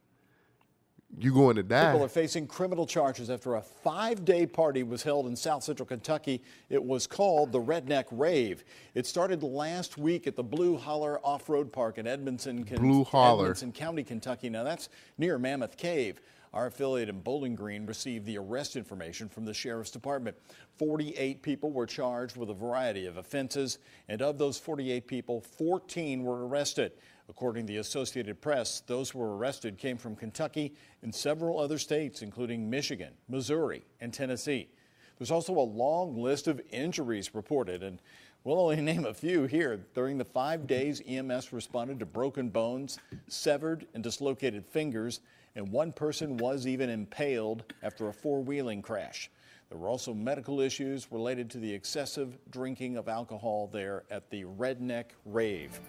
[1.17, 1.91] You going to die?
[1.91, 6.43] People are facing criminal charges after a five-day party was held in South Central Kentucky.
[6.69, 8.65] It was called the Redneck Rave.
[8.93, 13.45] It started last week at the Blue Holler Off-Road Park in Edmonson, Blue Holler.
[13.45, 14.49] Edmonson County, Kentucky.
[14.49, 16.19] Now that's near Mammoth Cave.
[16.53, 20.37] Our affiliate in Bowling Green received the arrest information from the sheriff's department.
[20.77, 26.23] 48 people were charged with a variety of offenses, and of those 48 people, 14
[26.23, 26.93] were arrested.
[27.27, 31.79] According to the Associated Press, those who were arrested came from Kentucky and several other
[31.79, 34.69] states, including Michigan, Missouri, and Tennessee.
[35.17, 37.99] There's also a long list of injuries reported, and
[38.43, 39.77] we'll only name a few here.
[39.95, 45.21] During the five days, EMS responded to broken bones, severed and dislocated fingers,
[45.55, 49.31] and one person was even impaled after a four wheeling crash.
[49.69, 54.43] There were also medical issues related to the excessive drinking of alcohol there at the
[54.43, 55.79] Redneck Rave.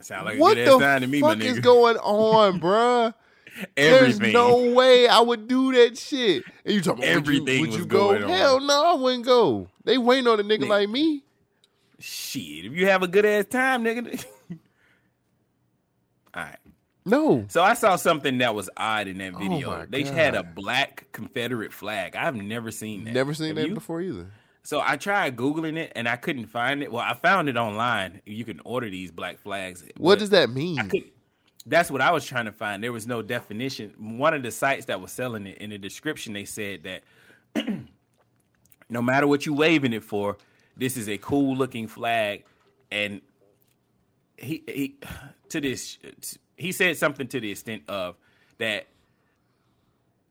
[0.00, 1.62] Sound like what a good ass the time to me, my fuck is nigga.
[1.62, 3.14] going on, bruh?
[3.76, 6.44] There's no way I would do that shit.
[6.64, 7.98] And you talking about Everything would you, would was you go?
[8.10, 8.30] going on.
[8.30, 9.68] Hell no, I wouldn't go.
[9.84, 11.24] They waiting on a nigga like me.
[11.98, 14.24] Shit, if you have a good ass time, nigga.
[16.34, 16.56] All right.
[17.04, 17.44] No.
[17.48, 19.70] So I saw something that was odd in that oh video.
[19.70, 22.14] Oh they had a black Confederate flag.
[22.14, 23.14] I've never seen that.
[23.14, 23.74] Never seen Have that you?
[23.74, 24.30] before either.
[24.62, 26.92] So I tried googling it and I couldn't find it.
[26.92, 28.20] Well, I found it online.
[28.26, 29.84] You can order these black flags.
[29.96, 30.90] What does that mean?
[31.66, 32.82] That's what I was trying to find.
[32.82, 33.94] There was no definition.
[33.98, 37.02] One of the sites that was selling it in the description, they said that
[38.90, 40.36] no matter what you waving it for,
[40.76, 42.44] this is a cool looking flag.
[42.90, 43.20] And
[44.36, 44.96] he he
[45.50, 45.98] to this
[46.56, 48.16] he said something to the extent of
[48.58, 48.86] that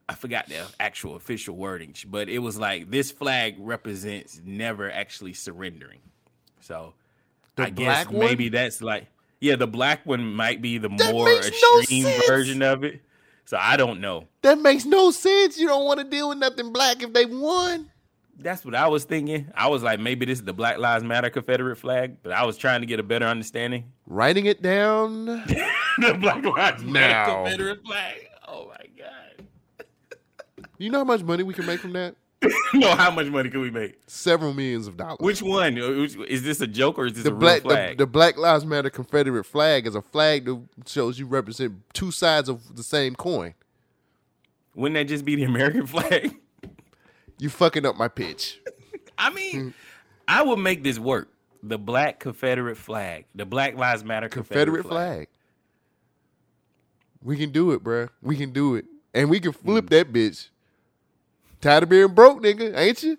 [0.09, 5.33] I forgot the actual official wording, but it was like this flag represents never actually
[5.33, 5.99] surrendering.
[6.61, 6.93] So
[7.55, 8.25] The I guess black one?
[8.25, 9.05] maybe that's like
[9.39, 13.01] yeah, the black one might be the That more makes no extreme version of it.
[13.45, 14.27] So I don't know.
[14.41, 15.57] That makes no sense.
[15.59, 17.89] You don't want to deal with nothing black if they won.
[18.37, 19.51] That's what I was thinking.
[19.53, 22.57] I was like, maybe this is the Black Lives Matter Confederate flag, but I was
[22.57, 23.91] trying to get a better understanding.
[24.05, 25.25] Writing it down.
[25.97, 27.43] the Black Lives Matter Now.
[27.43, 28.15] Confederate flag.
[28.47, 29.28] Oh my god.
[30.79, 32.15] You know how much money we can make from that?
[32.73, 33.99] no, how much money can we make?
[34.07, 35.17] Several millions of dollars.
[35.19, 35.77] Which one?
[35.77, 37.97] Uh, Is this a joke or is this the a real black the, flag?
[37.97, 42.47] the Black Lives Matter Confederate flag is a flag that shows you represent two sides
[42.47, 43.53] of the same coin.
[44.73, 46.35] Wouldn't that just be the American flag?
[47.41, 48.59] You fucking up my pitch.
[49.17, 49.73] I mean,
[50.27, 51.29] I would make this work.
[51.63, 55.27] The Black Confederate flag, the Black Lives Matter Confederate, Confederate flag.
[57.23, 58.09] We can do it, bruh.
[58.21, 58.83] We can do it.
[59.13, 59.89] And we can flip Mm.
[59.89, 60.49] that bitch.
[61.61, 63.17] Tired of being broke, nigga, ain't you?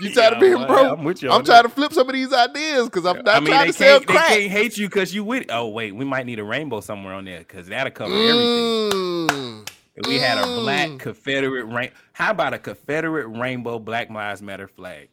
[0.00, 0.98] You tired of being well, broke?
[0.98, 1.68] I'm with you I'm trying that.
[1.68, 4.08] to flip some of these ideas because I'm not I mean, trying to sell can't,
[4.08, 5.50] they can't hate you because you with it.
[5.50, 8.90] Oh wait, we might need a rainbow somewhere on there because that'll cover everything.
[8.90, 9.68] Mm.
[9.94, 14.66] If we had a black Confederate rain, how about a Confederate rainbow Black Lives Matter
[14.66, 15.08] flag?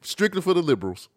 [0.00, 1.08] Strictly for the liberals.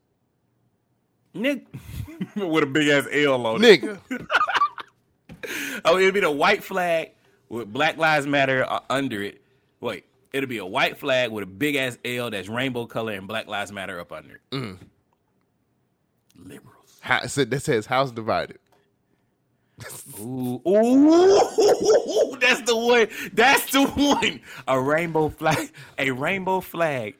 [1.33, 1.67] Nick,
[2.35, 3.81] with a big ass L on it.
[3.81, 3.99] Nigga.
[5.85, 7.11] oh, it'll be the white flag
[7.47, 9.41] with Black Lives Matter uh, under it.
[9.79, 10.05] Wait,
[10.37, 13.47] it'll be a white flag with a big ass L that's rainbow color and Black
[13.47, 14.41] Lives Matter up under it.
[14.51, 14.77] Mm.
[16.37, 16.99] Liberals.
[17.05, 18.59] It said- that says house divided.
[20.19, 23.07] Ooh, ooh, that's the one.
[23.33, 24.39] That's the one.
[24.67, 27.15] A rainbow flag, a rainbow flag,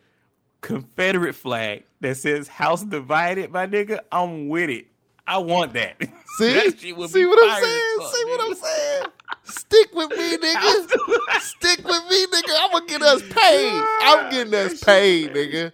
[0.62, 4.88] Confederate flag that says "House Divided." My nigga, I'm with it.
[5.28, 6.02] I want that.
[6.38, 6.54] See?
[6.54, 7.98] That shit would See what I'm saying?
[8.00, 8.42] fuck, See what.
[8.42, 9.04] I'm saying?
[9.44, 11.42] Stick with me, nigga.
[11.42, 12.56] Stick with me, nigga.
[12.60, 13.82] I'm gonna get us paid.
[14.02, 15.72] I'm getting us paid, nigga.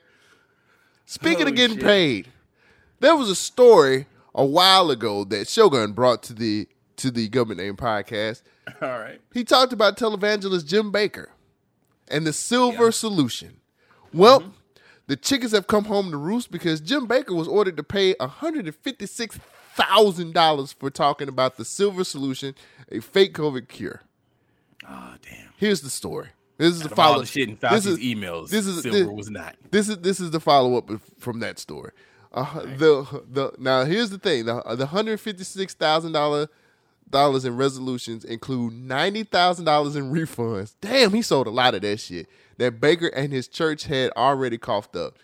[1.05, 1.85] Speaking Oh, of getting shit.
[1.85, 2.27] paid,
[2.99, 6.67] there was a story a while ago that Shogun brought to the
[6.97, 8.43] to the Government Name podcast.
[8.81, 9.19] All right.
[9.33, 11.27] He talked about televangelist Jim Bakker
[12.07, 13.57] and the silver solution.
[14.13, 14.49] Well, Mm-hmm.
[15.07, 18.15] the chickens have come home to roost because Jim Bakker was ordered to pay
[19.77, 22.55] $156,000 for talking about the silver solution,
[22.91, 24.01] a fake COVID cure.
[24.87, 25.49] Oh damn.
[25.57, 26.29] Here's the story.
[26.57, 27.21] This is the follow.
[27.21, 29.55] the shit in this is emails, This is silver this, was not.
[29.71, 30.89] This is this is the follow up
[31.19, 31.91] from that story.
[32.33, 34.45] Uh, The the now here's the thing.
[34.45, 36.49] The the hundred fifty six thousand dollar
[37.09, 40.75] dollars in resolutions include ninety thousand dollars in refunds.
[40.81, 42.27] Damn, he sold a lot of that shit
[42.57, 45.17] that Bakker and his church had already coughed up.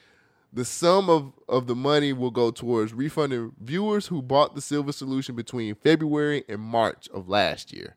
[0.52, 4.92] The sum of, of the money will go towards refunding viewers who bought the silver
[4.92, 7.96] solution between February and March of last year.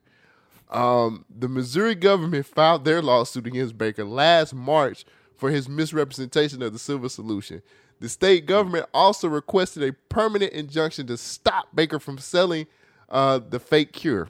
[0.69, 5.05] Um, the Missouri government filed their lawsuit against Bakker last March
[5.35, 7.61] for his misrepresentation of the silver solution.
[7.99, 12.67] The state government also requested a permanent injunction to stop Bakker from selling
[13.09, 14.29] uh, the fake cure.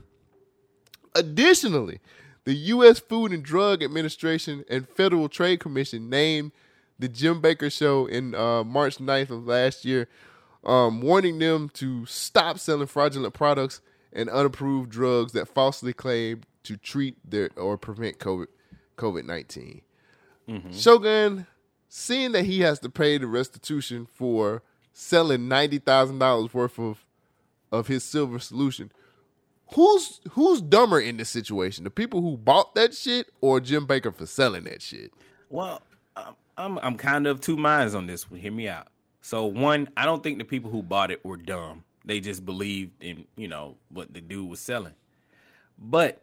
[1.16, 2.00] Additionally,
[2.46, 3.00] the U.S.
[3.00, 6.52] Food and Drug Administration and Federal Trade Commission named
[7.00, 10.08] the Jim Bakker Show in uh, March 9th of last year,
[10.64, 13.82] um, warning them to stop selling fraudulent products
[14.14, 18.48] and unapproved drugs that falsely claim to treat their or prevent COVID
[18.98, 19.82] COVID 19.
[20.72, 21.48] Shogun,
[21.90, 24.62] seeing that he has to pay the restitution for
[24.92, 27.06] selling ninety thousand dollars worth of
[27.72, 28.92] of his silver solution,
[29.74, 31.84] who's who's dumber in this situation?
[31.84, 35.14] The people who bought that shit or Jim Bakker for selling that shit?
[35.50, 35.82] Well,
[36.16, 38.40] I'm, I'm I'm kind of two minds on this one.
[38.40, 38.88] Hear me out.
[39.22, 41.84] So one, I don't think the people who bought it were dumb.
[42.06, 44.94] They just believed in you know what the dude was selling.
[45.80, 46.22] But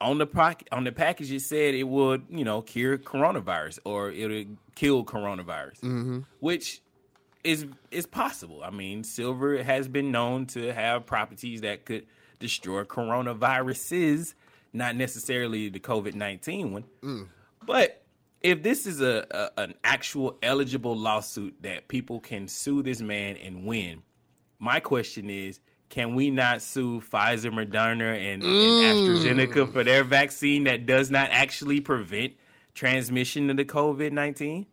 [0.00, 4.10] on the poc- on the package, it said it would you know cure coronavirus or
[4.10, 6.18] it would kill coronavirus, Mm-hmm.
[6.40, 6.80] which
[7.44, 8.62] is is possible.
[8.64, 12.06] I mean, silver has been known to have properties that could
[12.40, 14.34] destroy coronaviruses,
[14.72, 16.84] not necessarily the COVID nineteen one.
[17.02, 17.26] Mm.
[17.64, 18.02] But
[18.42, 23.36] if this is a, a an actual eligible lawsuit that people can sue this man
[23.36, 24.02] and win,
[24.58, 28.82] my question is, can we not sue Pfizer, Moderna, and, and mm.
[28.92, 32.34] AstraZeneca for their vaccine that does not actually prevent
[32.74, 34.66] transmission of the COVID nineteen?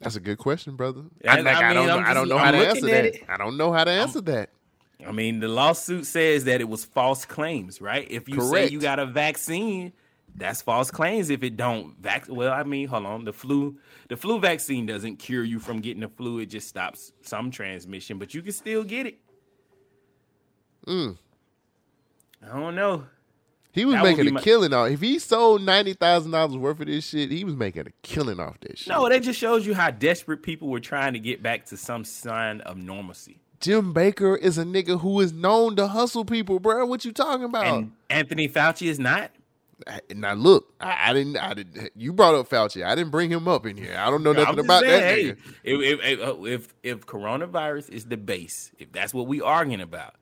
[0.00, 1.02] That's a good question, brother.
[1.26, 1.98] I- I, like, I I, don't mean, know.
[1.98, 3.04] I'm don't know how I'm to answer that.
[3.04, 3.24] it.
[3.28, 4.50] I don't know how to answer that.
[5.06, 8.06] I mean, the lawsuit says that it was false claims, right?
[8.10, 8.68] If you Correct.
[8.68, 9.92] say you got a vaccine,
[10.36, 11.30] that's false claims.
[11.30, 13.78] If it don't vac, well, I mean, hold on, the flu,
[14.08, 16.38] the flu vaccine doesn't cure you from getting the flu.
[16.38, 19.18] It just stops some transmission, but you can still get it.
[20.86, 21.16] Mm.
[22.50, 23.04] I don't know.
[23.72, 24.90] He was That making a my- killing off.
[24.90, 28.40] If he sold ninety thousand dollars worth of this shit, he was making a killing
[28.40, 28.88] off this shit.
[28.88, 32.04] No, that just shows you how desperate people were trying to get back to some
[32.04, 33.38] sign of normalcy.
[33.60, 36.84] Jim Bakker is a nigga who is known to hustle people, bro.
[36.86, 37.66] What you talking about?
[37.66, 39.30] And Anthony Fauci is not.
[40.14, 41.36] Now look, I, I didn't.
[41.36, 41.90] I didn't.
[41.96, 42.84] You brought up Fauci.
[42.84, 43.96] I didn't bring him up in here.
[43.98, 45.38] I don't know nothing about that saying, nigga.
[45.38, 49.40] hey, if, if, if, uh, if if coronavirus is the base, if that's what we
[49.40, 50.14] arguing about,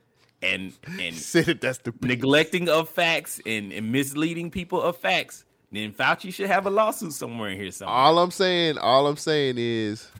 [0.43, 5.93] and and Said that's the neglecting of facts and, and misleading people of facts, then
[5.93, 7.97] Fauci should have a lawsuit somewhere in here somewhere.
[7.97, 10.11] All I'm saying, all I'm saying is,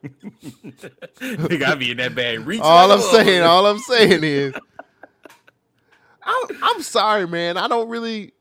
[0.04, 2.60] Nigga, I be in that bad reach.
[2.60, 4.54] all I'm a saying, all I'm saying is,
[6.28, 7.56] I'm, I'm sorry, man.
[7.56, 8.32] I don't really.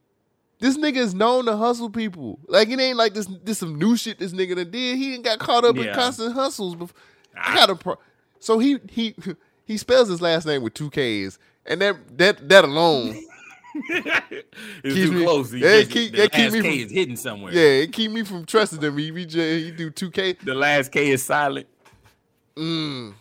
[0.59, 2.39] This nigga is known to hustle people.
[2.47, 3.27] Like it ain't like this.
[3.43, 4.97] This some new shit this nigga done did.
[4.97, 5.93] He done got caught up in Yeah.
[5.95, 6.76] constant hustles.
[6.76, 6.95] Before.
[7.39, 7.97] I got a pro.
[8.39, 9.15] So he he
[9.65, 13.15] he spells his last name with two K's, and that that that alone.
[13.89, 14.45] it's
[14.95, 15.51] keeps too me- close.
[15.51, 17.53] He yeah, just- keep- the that keep last me K from- is hidden somewhere.
[17.53, 18.97] Yeah, it keep me from trusting him.
[18.97, 20.34] He, he, just, he do two K.
[20.34, 21.68] The last K is silent.
[22.55, 23.14] Mm.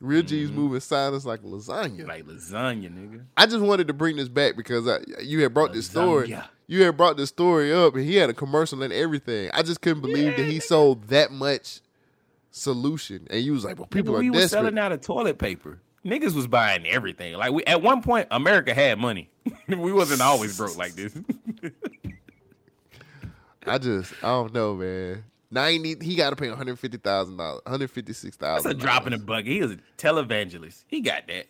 [0.00, 0.58] Real G's mm-hmm.
[0.58, 2.08] moving silence like lasagna.
[2.08, 3.24] Like lasagna, nigga.
[3.36, 6.28] I just wanted to bring this back because I, you had brought this story.
[6.28, 6.48] Lasagna.
[6.66, 9.50] You had brought this story up, and he had a commercial and everything.
[9.52, 11.80] I just couldn't believe that he sold that much
[12.50, 15.38] solution, and you was like, "Well, people Nigga, are we desperate." selling out of toilet
[15.38, 15.80] paper.
[16.04, 17.34] Niggas was buying everything.
[17.34, 19.28] Like we at one point, America had money.
[19.68, 21.14] we wasn't always broke like this.
[23.66, 25.24] I just, I don't know, man.
[25.52, 28.70] Ninety, he got to pay one hundred fifty thousand dollars, one hundred fifty six thousand.
[28.70, 29.46] That's a drop in the bucket.
[29.48, 30.84] He was a televangelist.
[30.86, 31.46] He got that.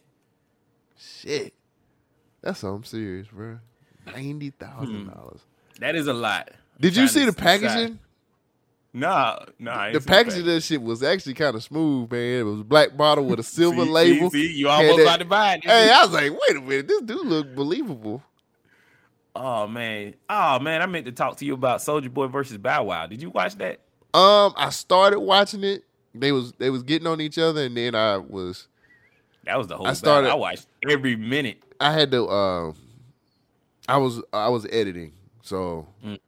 [0.98, 1.52] Shit,
[2.42, 3.58] that's something serious, bro.
[4.06, 5.40] Ninety thousand dollars.
[5.76, 5.80] Hmm.
[5.80, 6.50] That is a lot.
[6.80, 7.60] Did you see the decide.
[7.62, 7.98] packaging?
[8.92, 9.92] Nah, nah.
[9.92, 12.40] The see packaging of that shit was actually kind of smooth, man.
[12.40, 14.30] It was a black bottle with a silver See, label.
[14.30, 15.90] see, see, you almost that- about to buy it, Hey.
[15.92, 18.22] I was like, wait a minute, this dude look believable.
[19.36, 22.82] Oh man, oh man, I meant to talk to you about Soulja Boy versus Bow
[22.84, 23.06] Wow.
[23.06, 23.78] Did you watch that?
[24.14, 25.84] Um, I started watching it.
[26.14, 28.66] They was they was getting on each other, and then I was
[29.44, 29.86] That was the whole.
[29.86, 30.30] I I started- started.
[30.30, 31.62] I watched every minute.
[31.80, 32.76] I had to um
[33.88, 35.12] I was I was editing,
[35.42, 36.18] so Mm.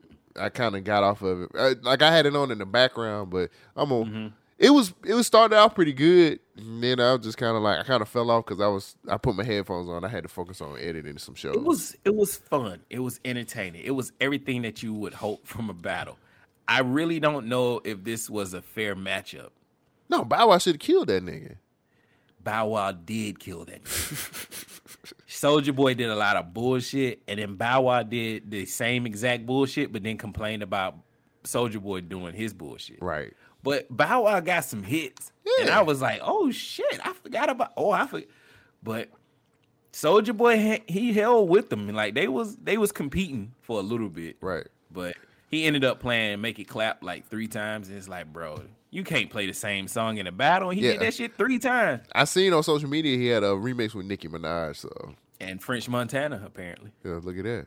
[0.40, 1.50] I kind of got off of it.
[1.58, 4.04] I, like I had it on in the background, but I'm on.
[4.06, 4.26] Mm-hmm.
[4.58, 7.62] It was it was started out pretty good, and then I was just kind of
[7.62, 10.04] like I kind of fell off because I was I put my headphones on.
[10.04, 11.56] I had to focus on editing some shows.
[11.56, 12.80] It was it was fun.
[12.88, 13.82] It was entertaining.
[13.82, 16.16] It was everything that you would hope from a battle.
[16.68, 19.50] I really don't know if this was a fair matchup.
[20.08, 21.56] no, Bow Wow should have killed that nigga.
[22.42, 23.84] Bow Wow did kill that.
[25.28, 29.46] Soulja Boy did a lot of bullshit, and then Bow Wow did the same exact
[29.46, 30.96] bullshit, but then complained about
[31.44, 33.00] Soulja Boy doing his bullshit.
[33.02, 33.32] Right.
[33.62, 37.72] But Bow Wow got some hits, and I was like, "Oh shit, I forgot about."
[37.76, 38.28] Oh, I forgot.
[38.82, 39.08] But
[39.92, 43.78] Soulja Boy, he- he held with them, and like they was they was competing for
[43.78, 44.66] a little bit, right?
[44.90, 45.16] But
[45.52, 48.60] he ended up playing "Make It Clap" like three times, and it's like, bro,
[48.90, 50.70] you can't play the same song in a battle.
[50.70, 50.92] And he Yeah.
[50.94, 52.02] did that shit three times.
[52.12, 54.76] I seen on social media he had a remix with Nicki Minaj.
[54.76, 56.90] So And French Montana apparently.
[57.04, 57.66] yeah, look at that.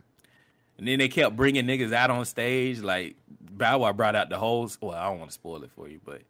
[0.77, 2.79] And then they kept bringing niggas out on stage.
[2.81, 4.69] Like Bow Wow brought out the whole.
[4.81, 6.21] Well, I don't want to spoil it for you, but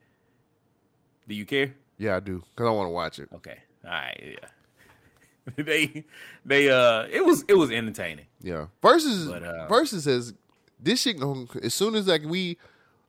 [1.27, 1.73] do you care?
[1.97, 3.29] Yeah, I do because I want to watch it.
[3.33, 5.53] Okay, all right, yeah.
[5.63, 6.03] they
[6.45, 8.25] they uh, it was it was entertaining.
[8.41, 8.67] Yeah.
[8.83, 10.33] Verzuz But, uh, Verzuz has
[10.85, 12.57] this shit going as soon as like we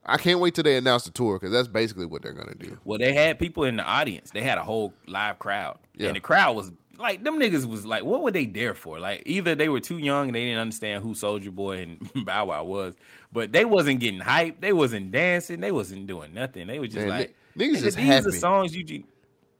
[0.04, 2.78] I can't wait till they announce the tour because that's basically what they're gonna do.
[2.84, 4.30] Well, they had people in the audience.
[4.30, 6.08] They had a whole live crowd, Yeah.
[6.08, 8.98] and the crowd was like, them niggas was like, what were they there for?
[8.98, 12.46] Like, either they were too young and they didn't understand who Soulja Boy and Bow
[12.46, 12.94] Wow was,
[13.32, 14.60] but they wasn't getting hyped.
[14.60, 15.60] They wasn't dancing.
[15.60, 16.66] They wasn't doing nothing.
[16.68, 18.28] They were just Man, like, ni- niggas just these happy.
[18.28, 18.82] are songs you.
[18.84, 19.04] ju-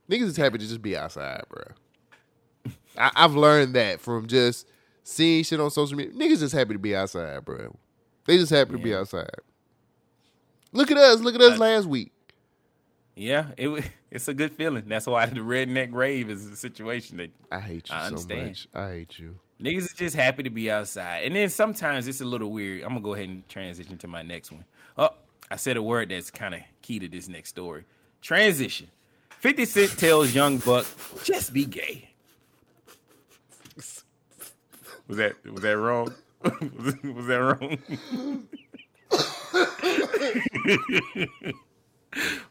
[0.09, 1.65] Niggas is happy to just be outside, bro.
[2.97, 4.67] I, I've learned that from just
[5.03, 6.15] seeing shit on social media.
[6.15, 7.77] Niggas just happy to be outside, bro.
[8.27, 9.31] They just happy to be outside.
[10.73, 11.21] Look at us.
[11.21, 12.13] Look at us last week.
[13.15, 14.85] Yeah, it it's a good feeling.
[14.87, 18.47] That's why the redneck rave is a situation that I hate you I so understand.
[18.49, 18.69] much.
[18.75, 19.37] I hate you.
[19.61, 21.25] Niggas are just happy to be outside.
[21.25, 22.83] And then sometimes it's a little weird.
[22.83, 24.65] I'm gonna go ahead and transition to my next one.
[24.99, 25.11] Oh,
[25.51, 27.85] I said a word that's kind of key to this next story.
[28.21, 28.89] Transition.
[29.31, 30.87] 50 Cent tells Young Buck,
[31.25, 32.11] just be gay.
[35.09, 36.13] Was that was that wrong?
[36.79, 37.79] Was, was that wrong?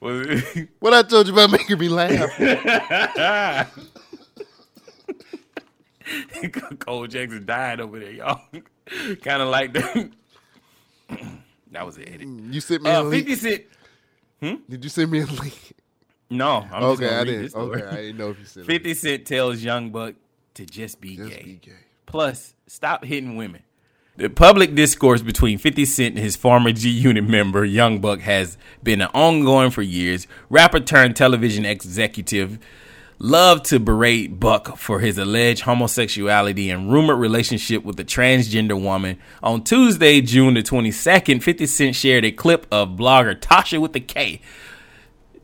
[0.02, 2.30] It- What I told you about making me laugh.
[6.80, 8.42] Cole Jackson died over there, y'all.
[9.22, 10.12] kind of like that.
[11.72, 12.28] that was an edit.
[12.28, 13.28] You sent me a Uh, link.
[13.28, 13.64] 50 Cent.
[14.42, 14.56] Hmm?
[14.70, 15.74] Did you send me a link?
[16.30, 19.26] No, I'm just Okay, I didn't- okay, I didn't know if you said 50 Cent
[19.26, 20.16] tells Young Buck
[20.56, 21.60] to just be gay.
[22.06, 23.62] Plus, stop hitting women.
[24.18, 28.58] The public discourse between 50 Cent and his former G Unit member, Young Buck, has
[28.82, 30.26] been ongoing for years.
[30.50, 32.58] Rapper turned television executive
[33.20, 39.20] loved to berate Buck for his alleged homosexuality and rumored relationship with a transgender woman.
[39.44, 44.00] On Tuesday, June the 22nd, 50 Cent shared a clip of blogger Tasha with the
[44.00, 44.40] K,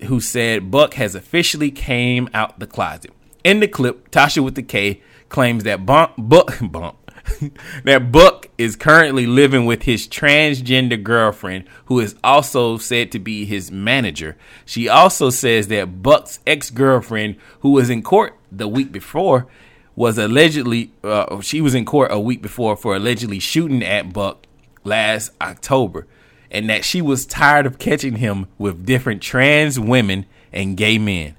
[0.03, 3.11] who said Buck has officially came out the closet.
[3.43, 6.95] In the clip, Tasha with the K claims that Bump, Buck, Bump,
[7.83, 13.45] that Buck is currently living with his transgender girlfriend, who is also said to be
[13.45, 14.37] his manager.
[14.65, 19.47] She also says that Buck's ex girlfriend, who was in court the week before,
[19.95, 24.45] was allegedly uh, she was in court a week before for allegedly shooting at Buck
[24.83, 26.07] last October,
[26.49, 31.35] and that she was tired of catching him with different trans women and gay men.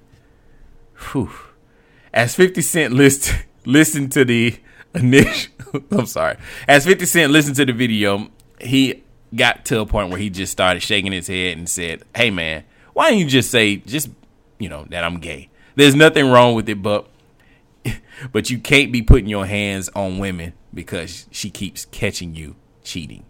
[1.11, 1.33] Whew.
[2.15, 3.35] As 50 Cent list,
[3.65, 4.57] listened to the
[4.95, 5.52] initial,
[5.91, 6.37] I'm sorry.
[6.69, 8.29] As 50 Cent listened to the video,
[8.61, 9.03] he
[9.35, 12.65] got to a point where he just started shaking his head and said, Hey man,
[12.93, 14.11] why don't you just say, just,
[14.59, 15.49] you know, that I'm gay?
[15.75, 17.09] There's nothing wrong with it, but,
[18.33, 23.25] but you can't be putting your hands on women because she keeps catching you cheating.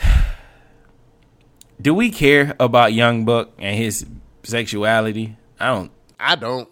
[1.80, 4.04] Do we care about Young Buck and his
[4.42, 5.36] sexuality?
[5.58, 5.90] I don't.
[6.18, 6.68] I don't.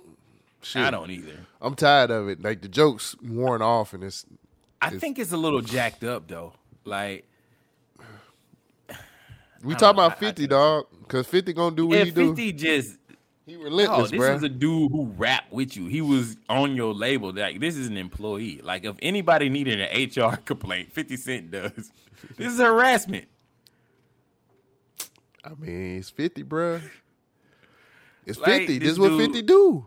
[0.61, 0.83] Shit.
[0.83, 1.38] I don't either.
[1.61, 2.43] I'm tired of it.
[2.43, 4.25] Like the jokes worn off, and it's.
[4.81, 6.53] I think it's a little jacked up though.
[6.85, 7.27] Like
[9.65, 10.07] We I talking know.
[10.07, 12.29] about fifty, dog, because fifty gonna do what yeah, he do.
[12.29, 12.97] Fifty just
[13.45, 14.37] he no, relentless, this bruh.
[14.37, 15.87] is a dude who rap with you.
[15.87, 17.33] He was on your label.
[17.33, 18.61] Like this is an employee.
[18.63, 21.91] Like if anybody needed an HR complaint, Fifty Cent does.
[22.37, 23.27] This is harassment.
[25.45, 26.83] I mean, it's fifty, bruh.
[28.27, 28.79] It's Like, fifty.
[28.79, 29.87] this This, is what dude- fifty do.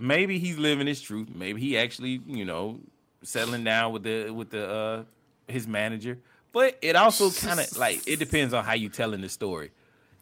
[0.00, 1.28] Maybe he's living his truth.
[1.34, 2.80] Maybe he actually, you know,
[3.22, 5.04] settling down with the with the uh
[5.46, 6.18] his manager.
[6.52, 9.70] But it also kind of like it depends on how you telling the story.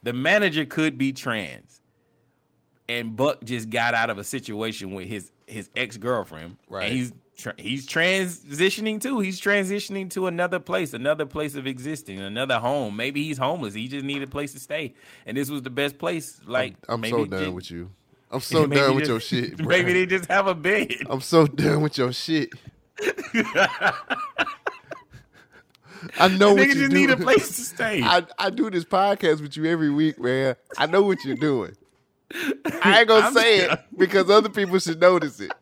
[0.02, 1.80] The manager could be trans,
[2.88, 6.56] and Buck just got out of a situation with his his ex girlfriend.
[6.68, 6.88] Right.
[6.88, 9.20] And he's tra- he's transitioning too.
[9.20, 12.96] He's transitioning to another place, another place of existing, another home.
[12.96, 13.74] Maybe he's homeless.
[13.74, 14.94] He just needed a place to stay,
[15.24, 16.40] and this was the best place.
[16.44, 17.90] Like I'm maybe so done with you.
[18.30, 19.56] I'm so Maybe done with just- your shit.
[19.58, 19.66] bruh.
[19.68, 20.94] Maybe they just have a bed.
[21.08, 22.50] I'm so done with your shit.
[26.18, 26.96] I know what you just do.
[26.96, 28.02] need a place to stay.
[28.04, 30.54] I, I do this podcast with you every week, man.
[30.76, 31.74] I know what you're doing.
[32.82, 35.52] I ain't gonna I'm- say it because other people should notice it.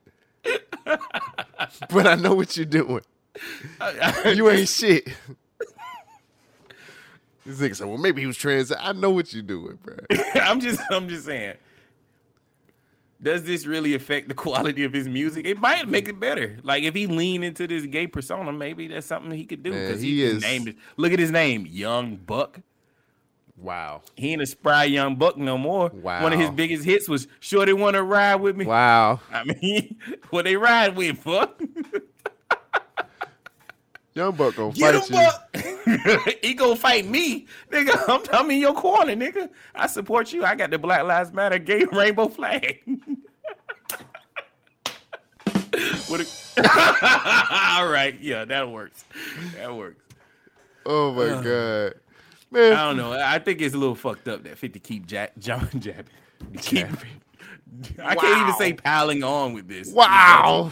[1.91, 3.03] But I know what you're doing.
[4.27, 5.07] You ain't shit.
[7.45, 9.95] This nigga said, "Well, maybe he was trans." I know what you're doing, bro.
[10.35, 11.55] I'm just I'm just saying.
[13.23, 15.47] Does this really affect the quality of his music?
[15.47, 16.59] It might make it better.
[16.63, 19.73] Like if he lean into this gay persona, maybe that's something he could do.
[19.73, 20.77] Because he he, is- named it.
[20.97, 22.61] Look at his name, Young Buck.
[23.59, 24.03] Wow.
[24.17, 25.91] He ain't a spry young buck no more.
[25.95, 26.23] Wow.
[26.23, 29.21] One of his biggest hits was "Shorty Wanna Ride with Me." Wow.
[29.33, 29.97] I mean,
[30.31, 31.59] what they ride with, fuck.
[34.17, 35.11] Young Buck gonna Get fight
[35.55, 35.63] him,
[35.95, 36.23] you.
[36.25, 36.39] Buck.
[36.43, 38.03] he gonna fight me, nigga.
[38.09, 39.51] I'm, I'm in your corner, nigga.
[39.75, 40.43] I support you.
[40.43, 42.81] I got the Black Lives Matter gay rainbow flag.
[45.77, 46.25] A-
[47.77, 49.05] All right, yeah, that works.
[49.57, 50.01] That works.
[50.87, 51.95] Oh my Uh, god,
[52.51, 52.73] man.
[52.73, 53.13] I don't know.
[53.13, 56.07] I think it's a little fucked up that 50 keep ja- John jabbing.
[56.63, 56.87] Keep,
[58.03, 59.93] I can't even say piling on with this.
[59.93, 60.71] Wow.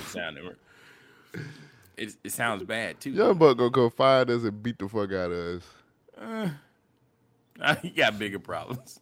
[1.97, 3.11] It, it, sounds bad too.
[3.11, 5.63] Young Buck gonna go find us and beat the fuck out of
[6.19, 6.51] us.
[7.61, 8.99] Uh, he got bigger problems.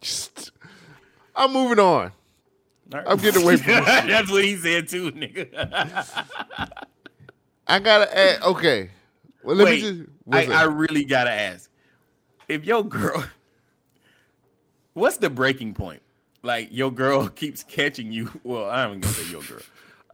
[1.34, 2.12] I'm moving on.
[2.92, 3.04] Right.
[3.04, 3.66] I'm getting away from.
[3.84, 5.48] That's what he said too, nigga.
[7.66, 8.46] I gotta ask.
[8.46, 8.90] Okay.
[9.42, 10.10] Well, let Wait, me just.
[10.30, 11.68] I, I really gotta ask.
[12.48, 13.24] If your girl,
[14.92, 16.02] what's the breaking point?
[16.42, 18.30] Like your girl keeps catching you.
[18.44, 19.60] Well, I'm gonna say your girl.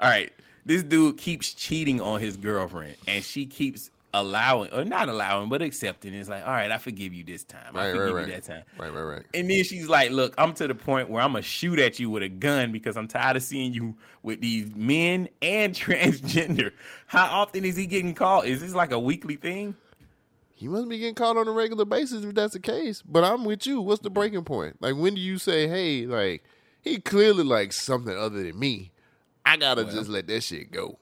[0.00, 0.32] All right,
[0.64, 5.62] this dude keeps cheating on his girlfriend, and she keeps allowing or not allowing, but
[5.62, 6.14] accepting.
[6.14, 7.74] It's like, all right, I forgive you this time.
[7.74, 8.26] I forgive right, you right.
[8.28, 8.62] that time.
[8.78, 9.22] Right, right, right.
[9.34, 12.10] And then she's like, "Look, I'm to the point where I'm gonna shoot at you
[12.10, 16.72] with a gun because I'm tired of seeing you with these men and transgender.
[17.06, 18.46] How often is he getting called?
[18.46, 19.76] Is this like a weekly thing?
[20.54, 23.02] He must be getting caught on a regular basis if that's the case.
[23.02, 23.80] But I'm with you.
[23.80, 24.80] What's the breaking point?
[24.80, 26.44] Like when do you say, hey, like
[26.82, 28.91] he clearly likes something other than me.
[29.44, 29.92] I gotta Well.
[29.94, 30.98] just let that shit go.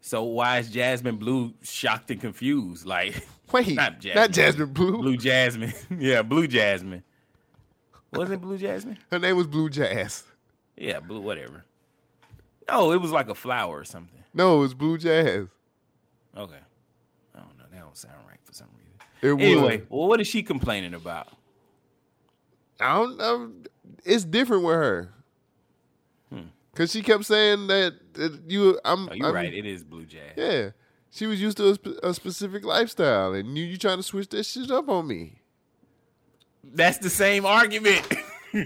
[0.00, 2.86] So why is Jasmine Blue shocked and confused?
[2.86, 4.98] Like, wait, not Jasmine, not Jasmine Blue.
[4.98, 5.72] Blue Jasmine.
[5.98, 7.02] yeah, Blue Jasmine.
[8.12, 8.98] Wasn't it Blue Jasmine?
[9.10, 10.24] Her name was Blue Jazz.
[10.76, 11.64] Yeah, Blue, whatever.
[12.70, 14.22] No, it was like a flower or something.
[14.32, 15.48] No, it was Blue Jazz.
[16.36, 16.54] Okay.
[17.34, 17.64] I don't know.
[17.70, 19.40] That don't sound right for some reason.
[19.40, 19.86] It anyway, was.
[19.90, 21.28] well, what is she complaining about?
[22.80, 23.50] I don't know.
[24.04, 25.10] It's different with her.
[26.78, 29.08] Cause she kept saying that, that you, I'm.
[29.08, 29.52] Oh, you're I'm- right.
[29.52, 30.34] It is Blue Jazz.
[30.36, 30.70] Yeah,
[31.10, 34.44] she was used to a, a specific lifestyle, and you, you trying to switch that
[34.46, 35.42] shit up on me.
[36.62, 38.06] That's the same argument.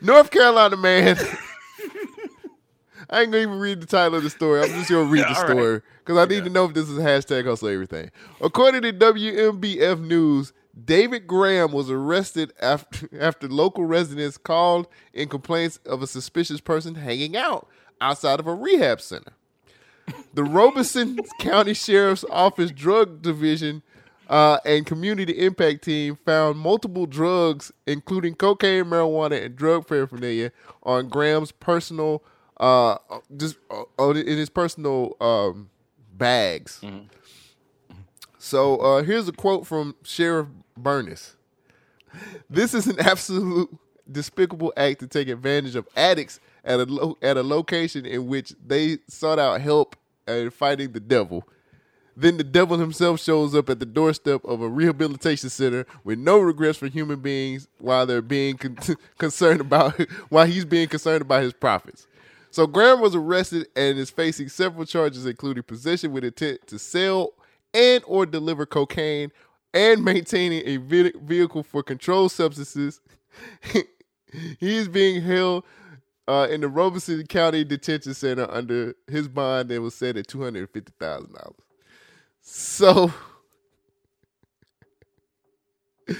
[0.00, 1.16] North Carolina man.
[3.10, 4.62] I ain't gonna even read the title of the story.
[4.62, 7.46] I'm just gonna read the story because I need to know if this is hashtag
[7.46, 8.12] hustle everything.
[8.40, 10.52] According to WMBF News,
[10.82, 16.96] David Graham was arrested after after local residents called in complaints of a suspicious person
[16.96, 17.68] hanging out
[18.00, 19.32] outside of a rehab center.
[20.34, 23.82] The Robeson County Sheriff's Office Drug Division
[24.28, 31.08] uh, and Community Impact Team found multiple drugs, including cocaine, marijuana, and drug paraphernalia, on
[31.08, 32.22] Graham's personal,
[32.58, 32.98] uh,
[33.36, 35.70] just uh, in his personal um,
[36.12, 36.84] bags.
[38.38, 40.48] So uh, here's a quote from Sheriff
[40.80, 41.34] Burnis.
[42.48, 43.68] This is an absolute
[44.10, 48.52] despicable act to take advantage of addicts at a lo- at a location in which
[48.64, 49.96] they sought out help
[50.26, 51.44] and fighting the devil.
[52.18, 56.38] Then the devil himself shows up at the doorstep of a rehabilitation center with no
[56.38, 58.78] regrets for human beings while they're being con-
[59.18, 60.00] concerned about
[60.30, 62.06] while he's being concerned about his profits.
[62.50, 67.34] So Graham was arrested and is facing several charges, including possession with intent to sell
[67.74, 69.30] and or deliver cocaine
[69.74, 73.00] and maintaining a vehicle for controlled substances.
[73.72, 73.84] he
[74.60, 75.64] is being held
[76.28, 80.42] uh, in the Robeson County Detention Center under his bond that was set at two
[80.42, 81.54] hundred fifty thousand dollars.
[82.40, 83.12] So,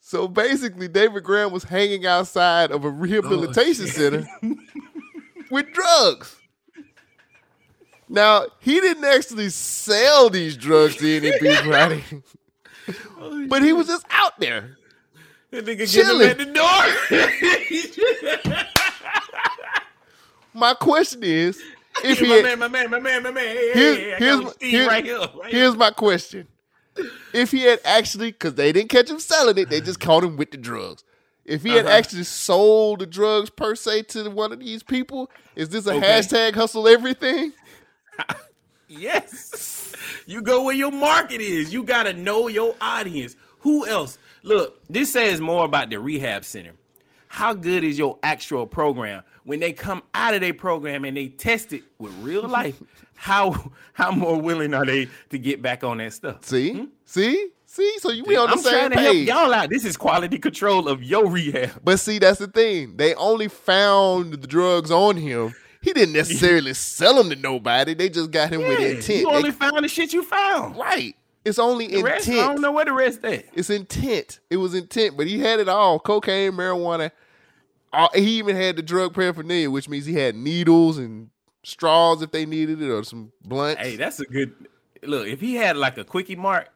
[0.00, 4.26] so basically, David Graham was hanging outside of a rehabilitation center
[5.50, 6.36] with drugs.
[8.08, 12.02] Now he didn't actually sell these drugs to any people, right?
[13.48, 14.76] but he was just out there.
[15.50, 16.28] That nigga Chilling.
[16.28, 16.84] at the door.
[20.54, 21.60] My question is,
[22.04, 23.44] if he my had- man, my man, my man, my man.
[23.44, 24.40] Hey, Here's, hey, here's,
[24.86, 25.18] my- right here.
[25.18, 25.78] Right here's here.
[25.78, 26.48] my question.
[27.34, 30.36] If he had actually, because they didn't catch him selling it, they just caught him
[30.38, 31.04] with the drugs.
[31.44, 31.94] If he had Uh-huh.
[31.94, 36.06] actually sold the drugs per se to one of these people, is this a Okay.
[36.06, 37.52] hashtag hustle everything?
[38.88, 39.92] Yes.
[40.26, 41.72] You go where your market is.
[41.72, 43.36] You got to know your audience.
[43.60, 44.18] Who else?
[44.42, 46.72] Look, this says more about the rehab center.
[47.28, 49.22] How good is your actual program?
[49.44, 52.80] When they come out of their program and they test it with real life,
[53.14, 56.44] how how more willing are they to get back on that stuff?
[56.44, 56.72] See?
[56.72, 56.84] Hmm?
[57.04, 57.48] See?
[57.66, 57.98] See?
[57.98, 59.28] So you we on the I'm same trying to page.
[59.28, 59.70] help y'all out.
[59.70, 61.80] This is quality control of your rehab.
[61.84, 62.96] But see, that's the thing.
[62.96, 65.54] They only found the drugs on him.
[65.86, 67.94] He didn't necessarily sell them to nobody.
[67.94, 69.20] They just got him with intent.
[69.20, 70.76] You They- only found the shit you found.
[70.76, 71.14] right.
[71.44, 73.44] It's only The rest, I don't know where the rest at.
[73.54, 74.40] It's intent.
[74.50, 77.12] It was intent, but he had it all: cocaine, marijuana.
[77.92, 81.30] All, he even had the drug paraphernalia, which means he had needles and
[81.62, 83.80] straws if they needed it, or some blunts.
[83.80, 84.54] Hey, that's a good
[85.04, 85.28] look.
[85.28, 86.68] If he had like a quickie mart,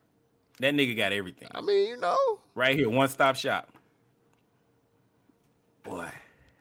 [0.61, 1.49] that nigga got everything.
[1.53, 2.17] I mean, you know,
[2.55, 3.71] Right here, one stop shop.
[5.83, 6.09] Boy,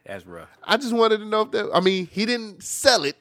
[0.10, 0.50] that's rough.
[0.64, 1.70] I just wanted to know if that.
[1.74, 3.16] I mean, he didn't sell it,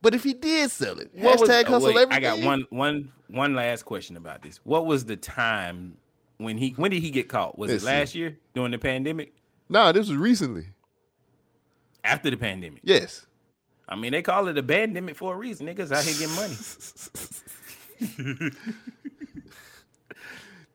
[0.00, 2.12] but if he did sell it, What was- hashtag oh, hustle wait, everything.
[2.24, 4.58] I got one one one last question about this.
[4.64, 5.96] What was the time
[6.38, 7.58] when he when did he get caught?
[7.58, 7.92] Was Let's it see.
[7.92, 9.34] last year during the pandemic?
[9.68, 10.66] No, this was recently.
[12.04, 12.80] After the pandemic?
[12.82, 13.26] Yes.
[13.88, 15.66] I mean, they call it a pandemic for a reason.
[15.66, 16.56] Niggas out here getting money.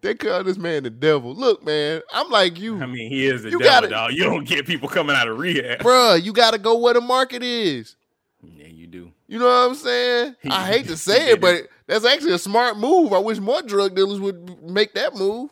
[0.02, 1.34] They call this man the devil.
[1.34, 2.82] Look, man, I'm like you.
[2.82, 4.14] I mean, he is a You devil, gotta- dog.
[4.14, 5.80] You don't get people coming out of rehab.
[5.80, 7.95] Bruh, you got to go where the market is.
[8.44, 9.11] Yeah, you do.
[9.28, 10.36] You know what I'm saying?
[10.52, 13.11] I hate to say it, but that's actually a smart move.
[13.11, 15.49] I wish more drug dealers would make that move.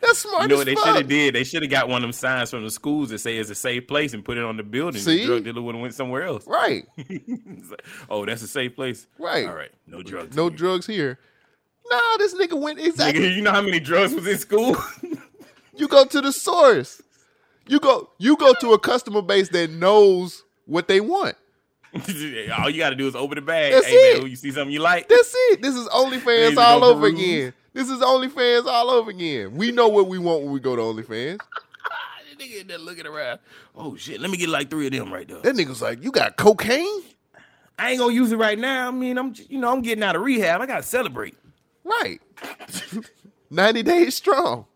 [0.00, 1.34] That's smart You know as what they should have did?
[1.34, 3.54] They should have got one of them signs from the schools that say it's a
[3.54, 5.00] safe place and put it on the building.
[5.00, 5.20] See?
[5.20, 6.46] The drug dealer would have went somewhere else.
[6.46, 6.84] Right.
[7.68, 9.06] Like, oh, that's a safe place.
[9.18, 9.46] Right.
[9.48, 9.70] All right.
[9.86, 10.36] No drugs.
[10.36, 11.18] No drugs here.
[11.90, 13.22] Nah, this nigga went exactly.
[13.24, 14.76] Nigga, you know how many drugs was in school?
[15.78, 17.02] You go to the source.
[17.66, 21.36] You go you go to a customer base that knows what they want.
[21.94, 23.74] All you got to do is open the bag.
[23.74, 24.22] That's hey it.
[24.22, 25.60] man, you see something you like, That's it.
[25.60, 27.20] This is OnlyFans all over peruse?
[27.20, 27.54] again.
[27.74, 29.54] This is OnlyFans all over again.
[29.54, 31.40] We know what we want when we go to OnlyFans.
[32.38, 33.40] nigga in there looking around.
[33.74, 35.40] Oh shit, let me get like three of them right there.
[35.40, 37.02] That nigga's like, you got cocaine?
[37.78, 38.88] I ain't gonna use it right now.
[38.88, 40.60] I mean, I'm you know I'm getting out of rehab.
[40.60, 41.34] I gotta celebrate.
[41.86, 42.20] Right.
[43.50, 44.66] 90 days strong.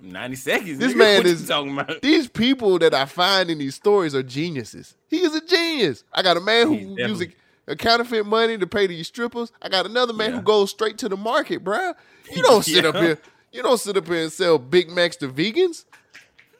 [0.00, 0.78] 90 seconds.
[0.78, 0.98] This nigga.
[0.98, 2.00] man you is talking about.
[2.02, 4.94] These people that I find in these stories are geniuses.
[5.08, 6.04] He is a genius.
[6.12, 7.28] I got a man who He's uses
[7.66, 9.50] a counterfeit money to pay these strippers.
[9.60, 11.94] I got another man who goes straight to the market, bruh.
[12.30, 13.18] You don't sit up here.
[13.52, 15.86] You don't sit up here and sell Big Macs to vegans.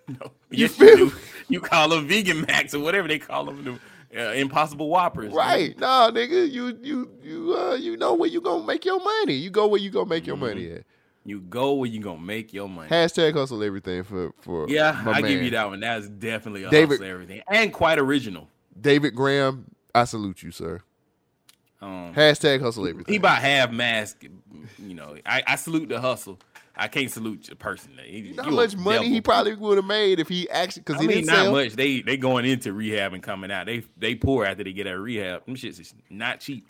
[0.08, 1.18] No, You you feel feel?
[1.48, 3.78] You call them vegan max or whatever they call them, the
[4.16, 5.32] uh, impossible whoppers.
[5.32, 5.78] Right.
[5.78, 9.34] Nah, nigga, you you you uh you know where you gonna make your money.
[9.34, 10.84] You go where you gonna make your money at.
[11.24, 12.88] You go where you gonna make your money.
[12.88, 15.80] Hashtag hustle everything for for Yeah, I give you that one.
[15.80, 18.48] That's definitely a David- hustle everything and quite original.
[18.80, 20.80] David Graham, I salute you, sir.
[21.80, 23.12] Um, Hashtag hustle everything.
[23.12, 24.24] he about half mask.
[24.78, 26.38] You know, I, I salute the hustle.
[26.76, 27.92] I can't salute the person.
[28.04, 31.00] He, You know how much money he probably would have made if he actually because
[31.00, 31.52] he mean, didn't not sell.
[31.52, 31.72] much.
[31.72, 33.66] They they going into rehab and coming out.
[33.66, 35.46] They they poor after they get out of rehab.
[35.46, 36.68] Them shits is not cheap.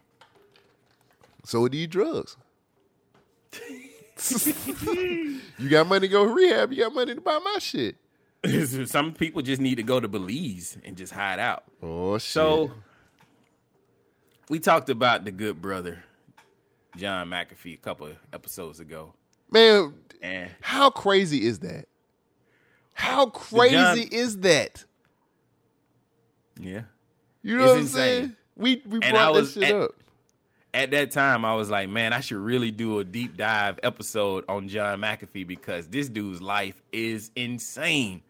[1.44, 2.36] So do you drugs.
[5.58, 6.72] you got money to go to rehab.
[6.72, 7.96] You got money to buy my shit.
[8.86, 11.64] Some people just need to go to Belize and just hide out.
[11.82, 12.30] Oh shit.
[12.32, 12.70] So
[14.48, 16.04] we talked about the good brother,
[16.96, 19.14] John McAfee, a couple of episodes ago.
[19.51, 21.86] Man, And how crazy is that?
[22.94, 24.85] How crazy John- is that?
[26.60, 26.82] yeah.
[27.43, 27.93] You know It's what I'm insane.
[27.94, 28.36] saying?
[28.56, 29.90] We we And brought was shit at- up.
[30.74, 34.44] At that time, I was like, man, I should really do a deep dive episode
[34.47, 38.20] on John McAfee because this dude's life is insane.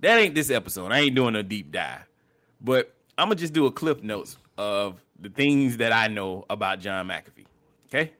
[0.00, 0.90] That ain't this episode.
[0.90, 2.08] I ain't doing a deep dive.
[2.60, 6.80] But I'm gonna just do a clip notes of the things that I know about
[6.80, 7.46] John McAfee.
[7.86, 8.12] Okay?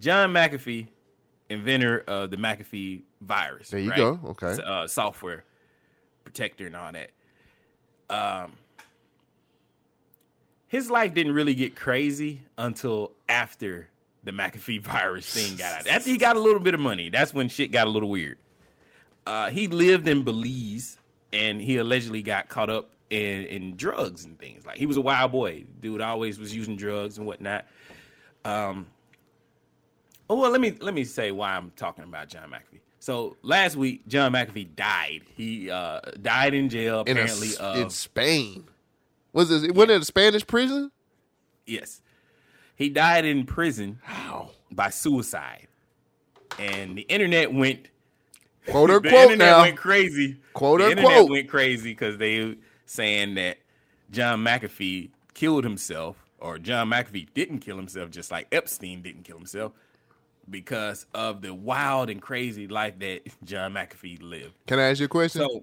[0.00, 0.88] John McAfee,
[1.48, 3.70] inventor of the McAfee virus.
[3.70, 3.96] There you right?
[3.96, 4.20] go.
[4.26, 4.58] Okay.
[4.62, 5.44] Uh, software
[6.24, 7.10] protector and all that.
[8.08, 8.52] Um,
[10.68, 13.88] his life didn't really get crazy until after
[14.24, 15.86] the McAfee virus thing got out.
[15.86, 18.38] After he got a little bit of money, that's when shit got a little weird.
[19.26, 20.98] Uh, he lived in Belize
[21.32, 24.64] and he allegedly got caught up in, in drugs and things.
[24.66, 25.64] Like he was a wild boy.
[25.80, 27.66] Dude always was using drugs and whatnot.
[28.44, 28.86] Um,
[30.30, 32.80] oh well, let me let me say why I'm talking about John McAfee.
[32.98, 35.22] So last week, John McAfee died.
[35.36, 37.56] He uh, died in jail In, a, apparently.
[37.58, 38.64] of, in Spain.
[39.32, 40.90] Was it wasn't it a Spanish prison?
[41.66, 42.00] Yes.
[42.74, 44.50] He died in prison How?
[44.70, 45.66] by suicide.
[46.58, 47.88] And the internet went
[48.68, 49.62] Quote unquote now.
[49.62, 50.36] went crazy.
[50.52, 51.04] Quote the unquote.
[51.06, 53.58] internet went crazy because they saying that
[54.10, 59.36] John McAfee killed himself, or John McAfee didn't kill himself, just like Epstein didn't kill
[59.38, 59.72] himself,
[60.48, 64.54] because of the wild and crazy life that John McAfee lived.
[64.66, 65.42] Can I ask you a question?
[65.42, 65.62] So,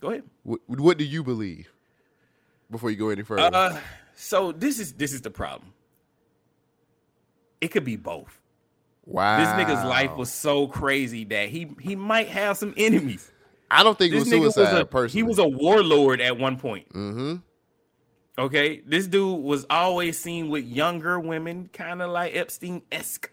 [0.00, 0.24] go ahead.
[0.42, 1.68] What, what do you believe?
[2.70, 3.50] Before you go any further.
[3.52, 3.80] Uh,
[4.14, 5.72] so this is this is the problem.
[7.60, 8.40] It could be both.
[9.04, 9.38] wow.
[9.38, 13.30] This nigga's life was so crazy that he he might have some enemies.
[13.70, 15.18] I don't think This it nigga was suicide was a personally.
[15.18, 16.88] he was a warlord at one point.
[16.92, 17.36] Mm-hmm.
[18.38, 23.30] Okay, this dude was always seen with younger women, kind of like Epstein esque.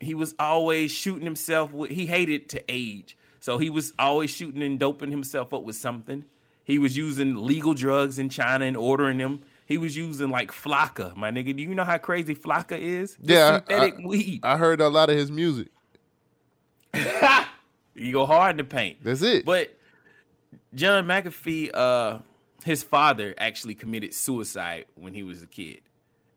[0.00, 1.90] He was always shooting himself with.
[1.90, 6.24] He hated to age, so he was always shooting and doping himself up with something.
[6.64, 9.42] He was using legal drugs in China and ordering them.
[9.66, 11.56] He was using like flakka, my nigga.
[11.56, 13.16] Do you know how crazy Flocka is?
[13.20, 14.40] Yeah, I- synthetic I, weed.
[14.42, 15.68] I heard a lot of his music.
[17.94, 18.98] You go hard in the paint.
[19.02, 19.44] That's it.
[19.44, 19.76] But
[20.74, 22.18] John McAfee, uh,
[22.64, 25.80] his father actually committed suicide when he was a kid.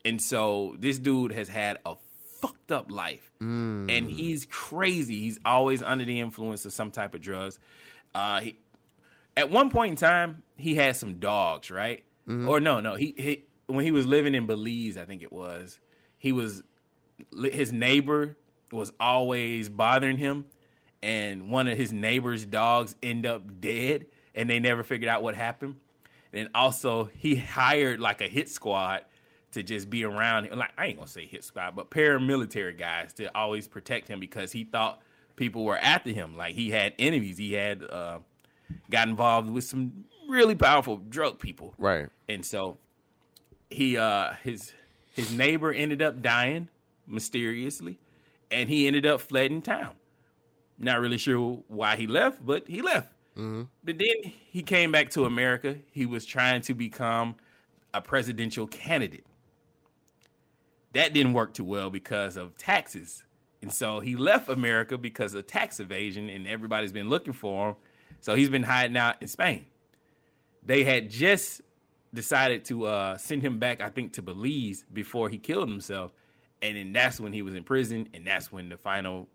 [0.03, 1.95] And so this dude has had a
[2.43, 3.31] fucked up life.
[3.41, 3.89] Mm.
[3.89, 5.21] And he's crazy.
[5.21, 7.57] He's always under the influence of some type of drugs.
[8.13, 8.57] Uh, he,
[9.37, 12.03] at one point in time, he had some dogs, right?
[12.27, 12.47] Mhm.
[12.47, 12.95] Or no, no.
[12.95, 15.79] He, he when he was living in Belize, I think it was.
[16.17, 16.63] He was
[17.51, 18.37] his neighbor
[18.71, 20.45] was always bothering him,
[21.01, 25.35] and one of his neighbor's dogs end up dead, and they never figured out what
[25.35, 25.75] happened.
[26.33, 29.05] And also, he hired like a hit squad
[29.53, 30.45] to just be around.
[30.45, 30.59] him.
[30.59, 34.51] Like I ain't gonna say hit squad, but paramilitary guys to always protect him because
[34.51, 35.01] he thought
[35.35, 36.37] people were after him.
[36.37, 37.37] Like he had enemies.
[37.37, 38.19] He had uh,
[38.89, 41.73] got involved with some really powerful drug people.
[41.77, 42.07] Right.
[42.29, 42.77] And so
[43.69, 44.73] he uh his
[45.13, 46.69] his neighbor ended up dying
[47.07, 47.99] mysteriously
[48.51, 49.91] and he ended up fled in town.
[50.77, 53.09] Not really sure why he left, but he left.
[53.37, 53.63] Mm-hmm.
[53.83, 55.77] But then he came back to America.
[55.91, 57.35] He was trying to become
[57.93, 59.25] a presidential candidate.
[60.93, 63.23] That didn't work too well because of taxes.
[63.61, 67.75] And so he left America because of tax evasion, and everybody's been looking for him.
[68.19, 69.65] So he's been hiding out in Spain.
[70.65, 71.61] They had just
[72.13, 76.11] decided to uh, send him back, I think, to Belize before he killed himself.
[76.61, 79.27] And then that's when he was in prison, and that's when the final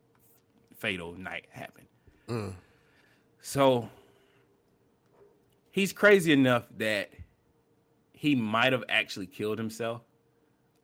[0.77, 1.89] fatal night happened.
[2.29, 2.55] Mm.
[3.41, 3.89] So
[5.71, 7.11] he's crazy enough that
[8.13, 10.03] he might have actually killed himself.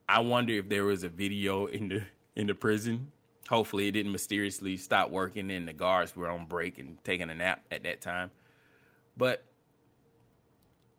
[0.09, 2.03] I wonder if there was a video in the
[2.37, 3.11] in the prison.
[3.49, 7.35] Hopefully, it didn't mysteriously stop working and the guards were on break and taking a
[7.35, 8.31] nap at that time.
[9.17, 9.45] But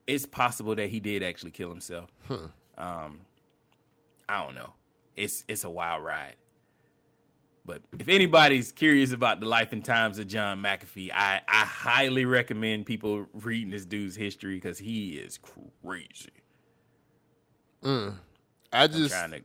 [0.07, 2.11] it's possible that he did actually kill himself.
[2.27, 2.47] Huh.
[2.77, 3.21] Um,
[4.29, 4.73] I don't know.
[5.15, 6.35] It's it's a wild ride.
[7.65, 12.23] But if anybody's curious about the life and times of John McAfee, I, I highly
[12.25, 16.29] recommend people reading this dude's history because he is crazy.
[17.83, 18.17] Mm.
[18.71, 19.41] I I'm just trying to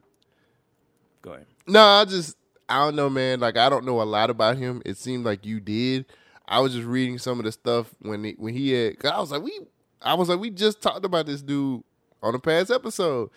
[1.23, 1.47] go ahead.
[1.67, 2.37] No, I just
[2.69, 3.41] I don't know, man.
[3.41, 4.83] Like I don't know a lot about him.
[4.85, 6.07] It seemed like you did.
[6.47, 8.99] I was just reading some of the stuff when he, when he had.
[8.99, 9.61] Cause I was like, we.
[10.03, 11.85] I was like, we just talked about this dude
[12.23, 13.31] on the past episode,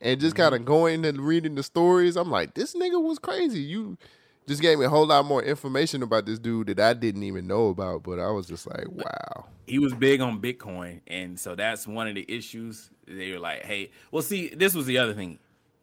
[0.00, 0.44] and just mm-hmm.
[0.44, 2.16] kind of going and reading the stories.
[2.16, 3.60] I'm like, this nigga was crazy.
[3.60, 3.98] You
[4.46, 7.46] just gave me a whole lot more information about this dude that I didn't even
[7.46, 8.02] know about.
[8.04, 9.46] But I was just like, wow.
[9.66, 12.90] he was big on Bitcoin, and so that's one of the issues.
[13.06, 15.38] They were like, "Hey, well, see, this was the other thing.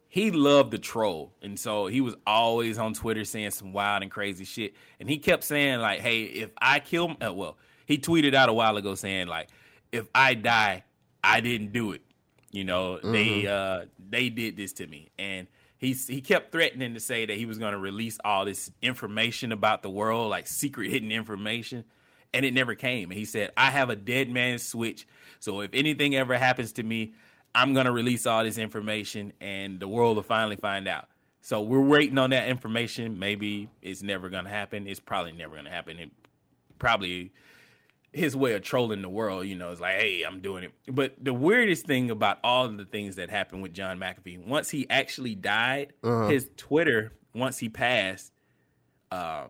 [0.08, 4.10] He loved the troll, and so he was always on Twitter saying some wild and
[4.10, 4.74] crazy shit.
[5.00, 8.52] And he kept saying like, "Hey, if I kill, uh, well, he tweeted out a
[8.52, 9.48] while ago saying like,
[9.92, 10.84] if I die,
[11.22, 12.02] I didn't do it.
[12.52, 13.48] You know, they Mhm.
[13.48, 15.48] uh they did this to me, and."
[15.84, 19.52] He, he kept threatening to say that he was going to release all this information
[19.52, 21.84] about the world, like secret hidden information
[22.34, 23.10] and it never came.
[23.10, 25.06] And he said, I have a dead man switch.
[25.38, 27.14] So if anything ever happens to me,
[27.54, 31.08] I'm going to release all this information and the world will finally find out.
[31.40, 33.18] So we're waiting on that information.
[33.18, 34.88] Maybe it's never going to happen.
[34.88, 35.98] It's probably never going to happen.
[35.98, 36.10] It
[36.78, 37.32] probably
[38.14, 40.72] his way of trolling the world, you know, is like, hey, I'm doing it.
[40.88, 44.70] But the weirdest thing about all of the things that happened with John McAfee, once
[44.70, 46.28] he actually died, Uh-huh.
[46.28, 48.32] his Twitter, once he passed,
[49.10, 49.46] uh,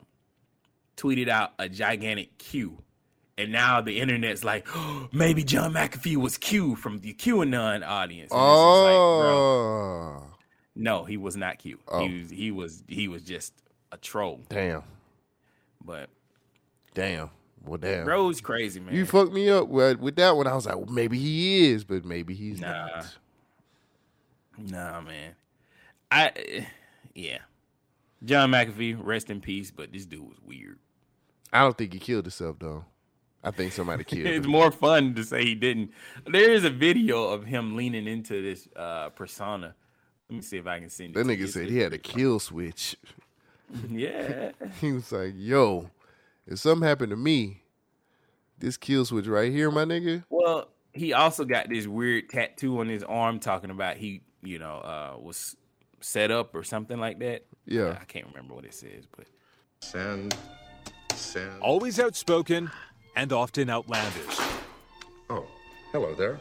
[0.97, 2.79] tweeted out a gigantic Q.
[3.37, 4.67] And now the internet's like,
[5.13, 8.33] maybe John McAfee was Q from the QAnon audience.
[8.33, 10.23] And it's just like, Oh,
[10.77, 11.79] no, he was not Q.
[11.89, 12.07] Oh.
[12.07, 13.53] He was he was he was just
[13.93, 14.41] a troll.
[14.49, 14.83] damn,
[15.85, 16.09] But
[16.95, 17.31] damn.
[17.65, 18.05] Well, damn.
[18.05, 18.95] bro's crazy, man.
[18.95, 20.47] You fucked me up with, with that one.
[20.47, 22.87] I was like, well, maybe he is, but maybe he's Nah.
[22.87, 23.17] not.
[24.59, 25.35] Nah, man.
[26.11, 26.67] I
[27.15, 27.39] yeah.
[28.25, 30.79] John McAfee, rest in peace, but this dude was weird.
[31.53, 32.85] I don't think he killed himself though.
[33.43, 34.53] I think somebody killed it's him.
[34.53, 35.91] more fun to say he didn't.
[36.27, 39.75] There is a video of him leaning into this uh persona.
[40.31, 41.15] Let me see if I can send it.
[41.15, 42.97] That nigga said he had a kill switch.
[43.91, 44.53] Yeah.
[44.81, 45.91] he was like, "Yo,
[46.47, 47.63] if something happened to me,
[48.59, 52.89] this kill switch right here, my nigga." Well, he also got this weird tattoo on
[52.89, 55.57] his arm talking about he, you know, uh was
[56.01, 57.47] set up or something like that.
[57.67, 57.97] Yeah.
[58.01, 59.27] I can't remember what it says, but
[59.81, 60.37] Send.
[61.15, 61.61] Send.
[61.61, 62.71] Always outspoken
[63.17, 64.39] and often outlandish.
[65.31, 65.47] Oh,
[65.93, 66.41] hello there.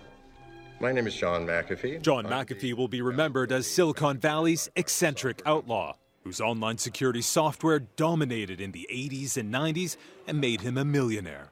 [0.80, 2.02] My name is John McAfee.
[2.02, 8.62] John McAfee will be remembered as Silicon Valley's eccentric outlaw, whose online security software dominated
[8.62, 9.98] in the 80s and 90s
[10.28, 11.52] and made him a millionaire.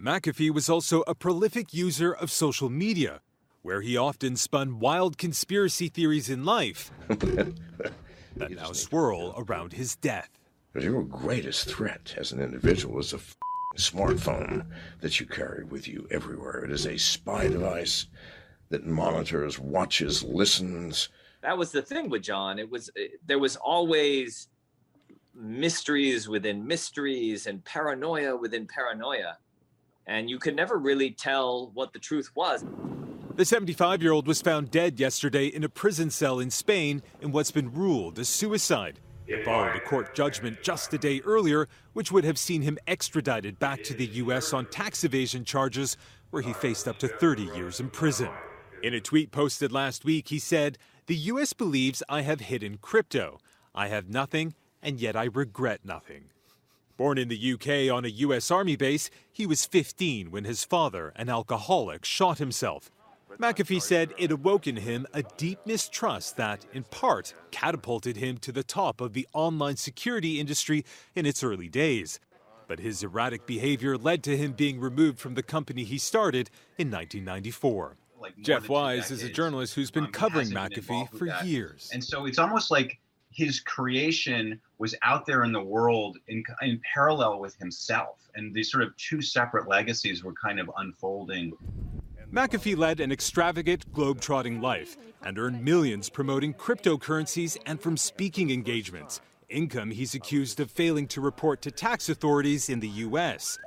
[0.00, 3.20] McAfee was also a prolific user of social media,
[3.62, 7.54] where he often spun wild conspiracy theories in life that
[8.50, 10.30] now swirl around his death.
[10.74, 13.36] Your greatest threat as an individual is a f-
[13.76, 14.66] smartphone
[15.00, 16.64] that you carry with you everywhere.
[16.64, 18.06] It is a spy device
[18.70, 21.10] that monitors, watches, listens.
[21.42, 22.58] That was the thing with John.
[22.58, 24.48] It was eh, there was always
[25.34, 29.38] mysteries within mysteries and paranoia within paranoia,
[30.06, 32.64] and you could never really tell what the truth was.
[33.34, 37.32] The 75 year old was found dead yesterday in a prison cell in Spain in
[37.32, 39.00] what's been ruled a suicide.
[39.26, 43.58] It followed a court judgment just a day earlier, which would have seen him extradited
[43.58, 44.52] back to the U.S.
[44.52, 45.96] on tax evasion charges,
[46.30, 48.28] where he faced up to 30 years in prison.
[48.82, 50.76] In a tweet posted last week, he said,
[51.06, 51.52] The U.S.
[51.52, 53.38] believes I have hidden crypto.
[53.74, 56.26] I have nothing, and yet I regret nothing.
[56.96, 58.50] Born in the UK on a U.S.
[58.52, 62.90] Army base, he was 15 when his father, an alcoholic, shot himself.
[63.38, 68.52] McAfee said it awoke in him a deep mistrust that, in part, catapulted him to
[68.52, 70.84] the top of the online security industry
[71.16, 72.20] in its early days.
[72.68, 76.48] but his erratic behavior led to him being removed from the company he started
[76.78, 77.96] in 1994.
[78.40, 81.90] Jeff Wise is a journalist who's been um, covering hasn't been McAfee for years.
[81.92, 82.98] And so it's almost like
[83.30, 88.18] his creation was out there in the world in, in parallel with himself.
[88.34, 91.52] And these sort of two separate legacies were kind of unfolding.
[92.32, 99.20] McAfee led an extravagant, globe-trotting life and earned millions promoting cryptocurrencies and from speaking engagements,
[99.50, 103.58] income he's accused of failing to report to tax authorities in the U.S.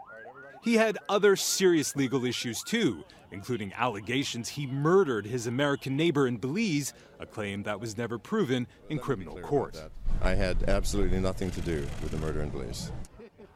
[0.65, 6.37] He had other serious legal issues too, including allegations he murdered his American neighbor in
[6.37, 9.79] Belize, a claim that was never proven in criminal court.
[10.23, 12.91] I had absolutely nothing to do with the murder in Belize.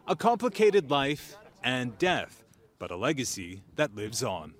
[0.07, 2.43] A complicated life and death,
[2.77, 4.53] but a legacy that lives on.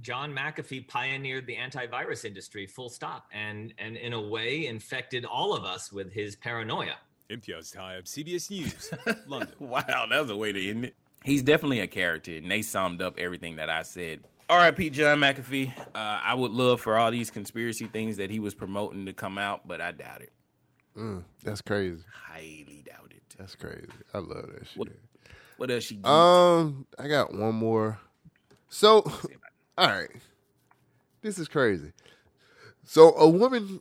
[0.00, 5.52] John McAfee pioneered the antivirus industry, full stop, and and in a way infected all
[5.52, 6.94] of us with his paranoia.
[7.28, 8.94] Imtiaz Tyab, CBS News,
[9.26, 9.52] London.
[9.58, 10.94] wow, that was a way to end it.
[11.24, 14.20] He's definitely a character, and they summed up everything that I said.
[14.48, 14.90] R.I.P.
[14.90, 15.76] John McAfee.
[15.78, 19.36] Uh, I would love for all these conspiracy things that he was promoting to come
[19.36, 20.32] out, but I doubt it.
[20.96, 22.02] Mm, that's crazy.
[22.10, 23.22] Highly doubt it.
[23.38, 23.88] That's crazy.
[24.14, 24.78] I love that shit.
[24.78, 24.88] What,
[25.58, 26.02] what else you?
[26.04, 27.98] Um, I got one more.
[28.70, 29.02] So,
[29.78, 30.10] all right,
[31.20, 31.92] this is crazy.
[32.84, 33.80] So, a woman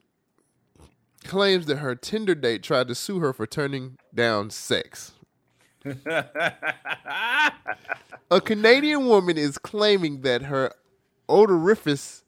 [1.23, 5.14] claims that her Tinder date tried to sue her for turning down sex.
[8.30, 10.73] A Canadian woman is claiming that her
[11.30, 12.23] odoriferous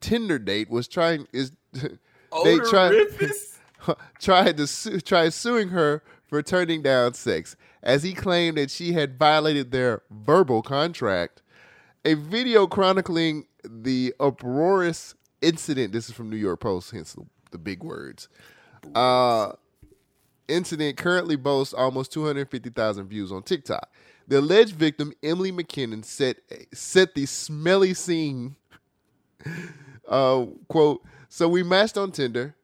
[0.00, 3.06] Tinder date was trying is they tried
[4.18, 8.92] tried to sue, tried suing her for turning down sex as he claimed that she
[8.92, 11.42] had violated their verbal contract.
[12.04, 15.92] A video chronicling the uproarious incident.
[15.92, 18.28] This is from New York Post, hence the, the big words.
[18.94, 19.52] Uh,
[20.50, 23.90] incident currently boasts almost 250,000 views on TikTok.
[24.28, 26.36] The alleged victim, Emily McKinnon, set
[26.72, 28.56] set the smelly scene.
[30.08, 32.56] Uh, quote: So we matched on Tinder.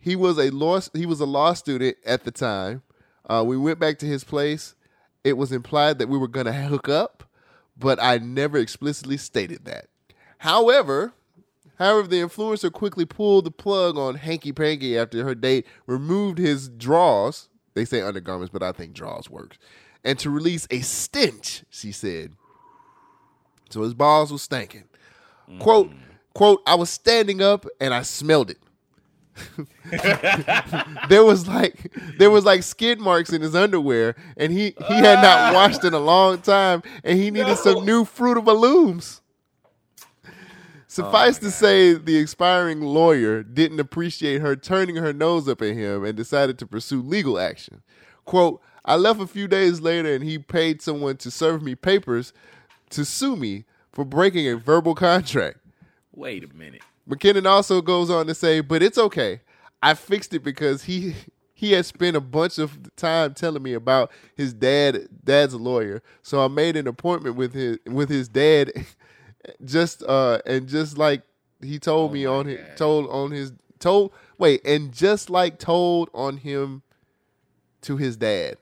[0.00, 2.82] He was a law he was a law student at the time.
[3.24, 4.74] Uh, we went back to his place.
[5.22, 7.22] It was implied that we were going to hook up,
[7.78, 9.86] but I never explicitly stated that.
[10.38, 11.12] However,
[11.78, 16.68] however, the influencer quickly pulled the plug on Hanky Panky after her date removed his
[16.68, 17.48] drawers.
[17.74, 19.58] They say undergarments, but I think drawers works.
[20.04, 22.34] And to release a stench, she said.
[23.70, 24.84] So his balls was stinking.
[25.58, 25.90] Quote,
[26.34, 28.58] quote, I was standing up and I smelled it.
[31.08, 35.20] there was like there was like skid marks in his underwear, and he he had
[35.20, 38.54] not washed in a long time, and he needed some new Fruit of the
[40.96, 45.74] Suffice oh, to say, the expiring lawyer didn't appreciate her turning her nose up at
[45.74, 47.82] him and decided to pursue legal action.
[48.24, 52.32] Quote, I left a few days later and he paid someone to serve me papers
[52.90, 55.58] to sue me for breaking a verbal contract.
[56.12, 56.80] Wait a minute.
[57.06, 59.42] McKinnon also goes on to say, but it's okay.
[59.82, 61.14] I fixed it because he
[61.52, 66.02] he had spent a bunch of time telling me about his dad dad's a lawyer.
[66.22, 68.72] So I made an appointment with his with his dad
[69.64, 71.22] just uh and just like
[71.62, 76.36] he told me on his told on his told wait, and just like told on
[76.38, 76.82] him
[77.82, 78.56] to his dad.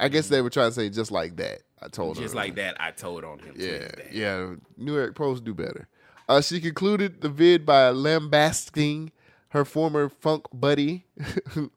[0.00, 1.60] I guess they were trying to say just like that.
[1.80, 3.54] I told Just like that, I told on him.
[3.56, 4.54] Yeah, yeah.
[4.76, 5.86] New York Post do better.
[6.28, 9.12] Uh, she concluded the vid by lambasting
[9.50, 11.04] her former funk buddy,
[11.50, 11.70] who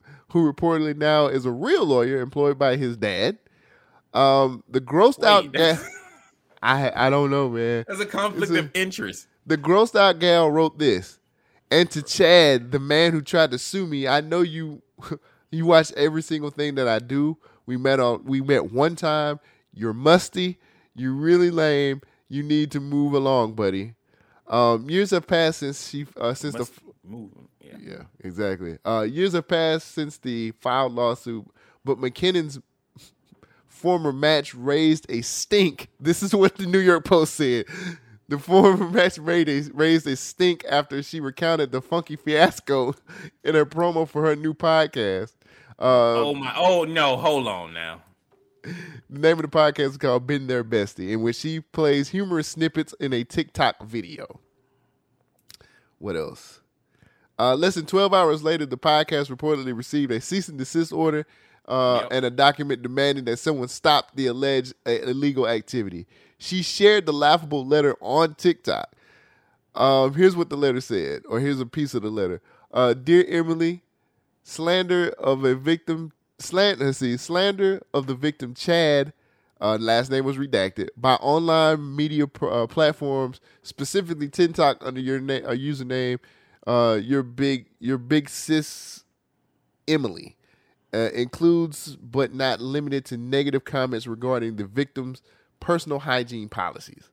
[0.54, 3.38] reportedly now is a real lawyer employed by his dad.
[4.14, 5.76] Um, the grossed out Wait, gal.
[5.76, 5.92] that's-
[6.62, 7.86] I I don't know, man.
[7.88, 9.28] There's a conflict It's of interest.
[9.46, 11.20] The grossed out gal wrote this,
[11.72, 14.82] and to Chad, the man who tried to sue me, I know you.
[15.50, 17.38] You watch every single thing that I do.
[17.66, 18.26] We met on.
[18.26, 19.40] We met one time.
[19.74, 20.60] You're musty.
[20.94, 22.02] You're really lame.
[22.28, 23.94] You need to move along, buddy.
[24.48, 27.32] Um, years have passed since she uh, since Must the move.
[27.62, 27.78] Yeah.
[27.80, 28.78] yeah, exactly.
[28.86, 31.46] Uh, years have passed since the filed lawsuit,
[31.84, 32.60] but McKinnon's
[33.78, 35.90] former match raised a stink.
[36.00, 37.66] This is what the New York Post said.
[38.28, 42.96] The former match raised a, raised a stink after she recounted the funky fiasco
[43.44, 45.34] in her promo for her new podcast.
[45.80, 46.54] Uh, oh my!
[46.58, 47.18] Oh no!
[47.18, 48.02] Hold on now.
[48.64, 48.74] the
[49.10, 52.96] name of the podcast is called "Been There Bestie," in which she plays humorous snippets
[53.00, 54.40] in a TikTok video.
[56.00, 56.62] What else?
[57.40, 61.28] Uh, less than 12 hours later, the podcast reportedly received a cease and desist order
[61.68, 66.08] uh, and a document demanding that someone stop the alleged uh, illegal activity.
[66.38, 68.94] She shared the laughable letter on TikTok.
[69.76, 72.42] Um, here's what the letter said, or here's a piece of the letter.
[72.72, 73.84] Uh, Dear Emily,
[74.44, 76.86] slander of a victim slander.
[76.86, 79.14] Let's see, slander of the victim Chad.
[79.60, 85.20] Uh, last name was redacted by online media pr- uh, platforms, specifically TikTok under your
[85.20, 86.20] name, uh, username.
[86.66, 89.04] Uh, your big, your big sis,
[89.88, 90.37] Emily,
[90.94, 95.22] uh, includes but not limited to negative comments regarding the victim's
[95.60, 97.10] personal hygiene policies.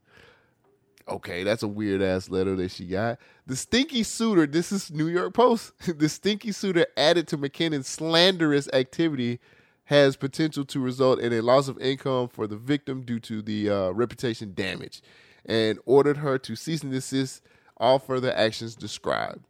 [1.06, 3.18] Okay, that's a weird ass letter that she got.
[3.46, 5.72] The stinky suitor, this is New York Post.
[5.98, 9.38] the stinky suitor added to McKinnon's slanderous activity
[9.84, 13.68] has potential to result in a loss of income for the victim due to the
[13.68, 15.02] uh, reputation damage
[15.44, 17.42] and ordered her to cease and desist
[17.76, 19.44] all further actions described.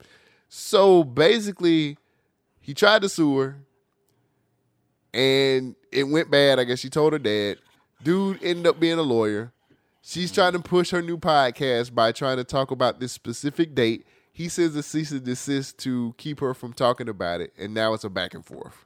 [0.49, 1.99] So basically,
[2.61, 3.57] he tried to sue her
[5.15, 6.59] and it went bad.
[6.59, 7.59] I guess she told her dad.
[8.03, 9.53] Dude ended up being a lawyer.
[10.03, 14.07] She's trying to push her new podcast by trying to talk about this specific date.
[14.33, 17.95] He says the cease and desist to keep her from talking about it, and now
[17.95, 18.85] it's a back and forth.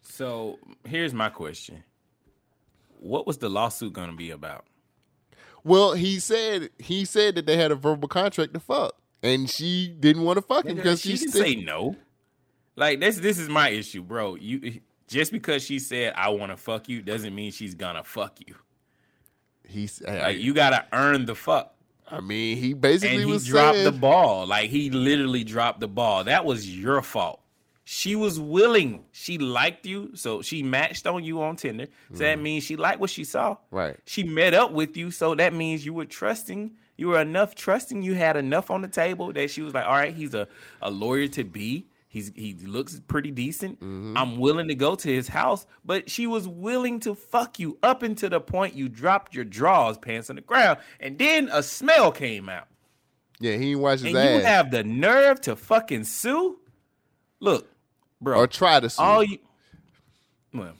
[0.00, 1.82] So here's my question:
[3.00, 4.64] What was the lawsuit going to be about?
[5.64, 9.88] Well, he said he said that they had a verbal contract to fuck, and she
[9.88, 11.96] didn't want to fuck him because she she said say no.
[12.76, 14.36] Like this, this is my issue, bro.
[14.36, 18.38] You just because she said I want to fuck you doesn't mean she's gonna fuck
[18.46, 18.54] you.
[19.64, 21.72] He's like you gotta earn the fuck.
[22.08, 24.46] I mean, he basically and he was dropped saying- the ball.
[24.46, 26.24] Like he literally dropped the ball.
[26.24, 27.40] That was your fault.
[27.88, 29.04] She was willing.
[29.12, 31.86] She liked you, so she matched on you on Tinder.
[32.12, 32.42] So that mm-hmm.
[32.42, 33.58] means she liked what she saw.
[33.70, 33.96] Right.
[34.06, 36.72] She met up with you, so that means you were trusting.
[36.96, 38.02] You were enough trusting.
[38.02, 40.48] You had enough on the table that she was like, "All right, he's a,
[40.82, 41.86] a lawyer to be.
[42.16, 43.78] He's he looks pretty decent.
[43.78, 44.16] Mm-hmm.
[44.16, 48.02] I'm willing to go to his house." But she was willing to fuck you up
[48.02, 52.10] until the point you dropped your drawers, pants on the ground, and then a smell
[52.10, 52.68] came out.
[53.38, 54.40] Yeah, he didn't wash his and ass.
[54.40, 56.58] you have the nerve to fucking sue?
[57.40, 57.70] Look,
[58.22, 58.38] bro.
[58.38, 59.02] Or try to sue.
[59.02, 59.38] All you
[60.54, 60.72] well,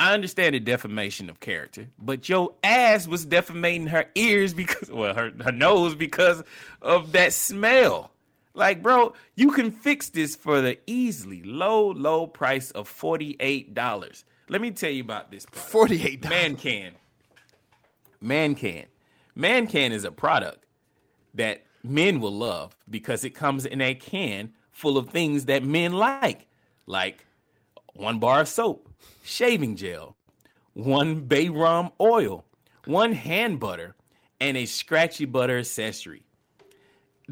[0.00, 5.14] I understand the defamation of character, but your ass was defamating her ears because well,
[5.14, 6.42] her, her nose because
[6.82, 8.10] of that smell.
[8.54, 14.24] Like, bro, you can fix this for the easily low, low price of $48.
[14.48, 15.92] Let me tell you about this product.
[15.92, 16.28] $48.
[16.28, 16.92] Man can.
[18.20, 18.86] Man can.
[19.34, 20.66] Man can is a product
[21.34, 25.92] that men will love because it comes in a can full of things that men
[25.92, 26.46] like,
[26.86, 27.24] like
[27.94, 28.88] one bar of soap,
[29.22, 30.16] shaving gel,
[30.74, 32.44] one bay rum oil,
[32.86, 33.94] one hand butter,
[34.40, 36.24] and a scratchy butter accessory.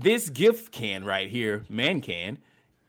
[0.00, 2.38] This gift can right here, man can,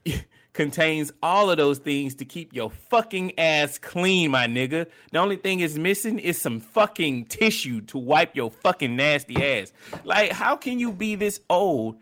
[0.54, 4.86] contains all of those things to keep your fucking ass clean, my nigga.
[5.12, 9.74] The only thing is missing is some fucking tissue to wipe your fucking nasty ass.
[10.04, 11.98] Like, how can you be this old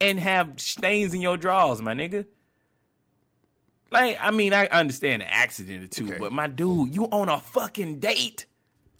[0.00, 2.24] and have stains in your drawers, my nigga?
[3.90, 7.40] Like, I mean, I understand the accident or two, but my dude, you on a
[7.40, 8.46] fucking date.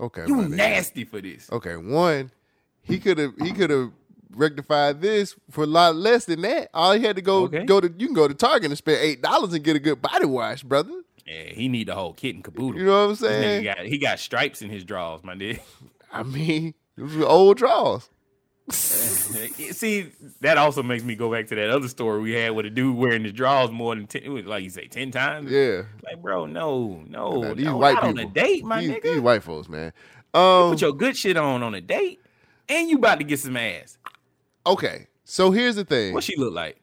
[0.01, 1.49] Okay, You nasty for this.
[1.53, 2.33] Okay, one,
[2.83, 3.93] he could have he could have
[4.35, 6.69] rectified this for a lot less than that.
[6.75, 7.65] All he had to go Okay.
[7.65, 10.01] go to you can go to Target and spend eight dollars and get a good
[10.03, 10.93] body wash, brother.
[11.27, 12.79] Yeah, he need the whole kit and caboodle.
[12.81, 13.65] You know what I'm saying?
[13.65, 15.61] got- he got stripes in his drawers, my nigga.
[16.13, 18.11] I mean, those were old draws.
[18.71, 20.11] See,
[20.41, 22.97] that also makes me go back to that other story we had with a dude
[22.97, 25.51] wearing his drawers more than ten, like you say, ten times.
[25.51, 25.83] Yeah.
[26.05, 28.91] Like, bro, no, no, Nah, these no, white not people, on a date, my these,
[28.91, 29.03] nigga.
[29.03, 29.93] these white folks, man.
[30.35, 32.21] You Um, put your good shit on on a date,
[32.69, 33.99] and you about to get some ass.
[34.67, 36.15] Okay, so here's the thing.
[36.15, 36.79] What she look like?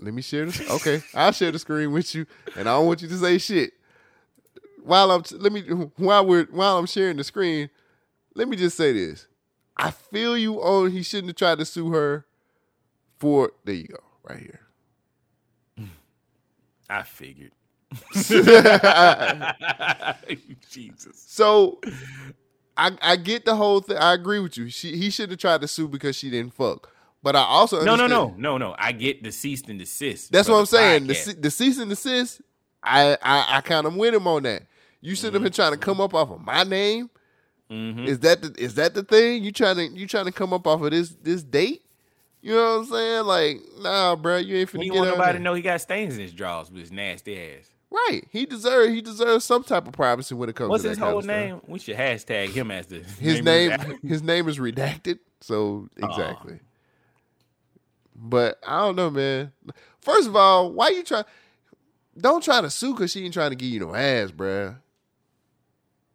[0.00, 0.68] Let me share this.
[0.70, 2.26] Okay, I'll share the screen with you,
[2.56, 3.72] and I don't want you to say shit.
[4.82, 5.60] While I'm let me
[5.96, 7.70] while we're while I'm sharing the screen,
[8.34, 9.26] let me just say this.
[9.76, 10.90] I feel you on.
[10.90, 12.26] He shouldn't have tried to sue her
[13.18, 13.52] for.
[13.64, 14.60] There you go, right here.
[16.90, 17.52] I figured.
[20.70, 21.24] Jesus.
[21.26, 21.80] So
[22.88, 23.96] I I get the whole thing.
[23.98, 24.68] I agree with you.
[24.70, 26.90] She he should have tried to sue because she didn't fuck.
[27.22, 28.76] But I also No, no, understand- no, no, no.
[28.78, 30.32] I get the cease and desist.
[30.32, 31.06] That's what I'm saying.
[31.06, 31.42] The, podcast.
[31.42, 32.40] the cease and desist,
[32.82, 34.62] I I, I kind of with him on that.
[35.02, 37.10] You should have been trying to come up off of my name.
[37.70, 38.06] Mhm.
[38.08, 39.44] Is that the is that the thing?
[39.44, 41.82] You trying to you trying to come up off of this this date?
[42.42, 43.24] You know what I'm saying?
[43.26, 46.20] Like, nah, bro, you ain't finna He want nobody to know he got stains in
[46.20, 47.69] his drawers with his nasty ass.
[47.90, 48.22] Right.
[48.30, 51.22] He deserves he deserves some type of privacy when it comes What's to his whole
[51.22, 51.36] stuff.
[51.36, 51.60] name?
[51.66, 55.18] We should hashtag him as the His name his name is redacted.
[55.40, 56.60] So exactly.
[58.14, 59.52] But I don't know, man.
[60.00, 61.24] First of all, why you try?
[62.18, 64.76] Don't try to sue because she ain't trying to give you no ass, bruh.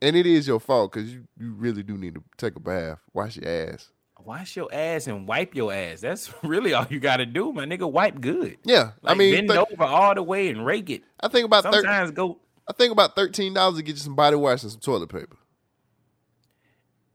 [0.02, 3.00] And it is your fault because you, you really do need to take a bath,
[3.14, 3.90] wash your ass.
[4.26, 6.02] Wash your ass and wipe your ass.
[6.02, 7.90] That's really all you got to do, my nigga.
[7.90, 8.58] Wipe good.
[8.64, 11.04] Yeah, I mean, bend th- over all the way and rake it.
[11.20, 14.36] I think about sometimes go I think about thirteen dollars to get you some body
[14.36, 15.38] wash and some toilet paper.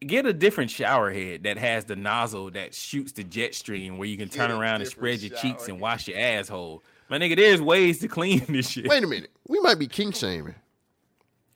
[0.01, 4.09] Get a different shower head that has the nozzle that shoots the jet stream where
[4.09, 6.83] you can turn around and spread your cheeks shower and wash your asshole.
[7.11, 8.89] My nigga, there's ways to clean this shit.
[8.89, 10.55] Wait a minute, we might be king shaming.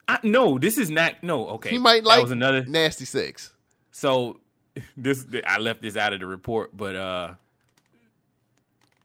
[0.06, 1.22] I, no, this is not.
[1.22, 1.70] No, okay.
[1.70, 3.52] He might That like was another nasty sex.
[3.92, 4.40] So
[4.96, 7.34] this I left this out of the report, but uh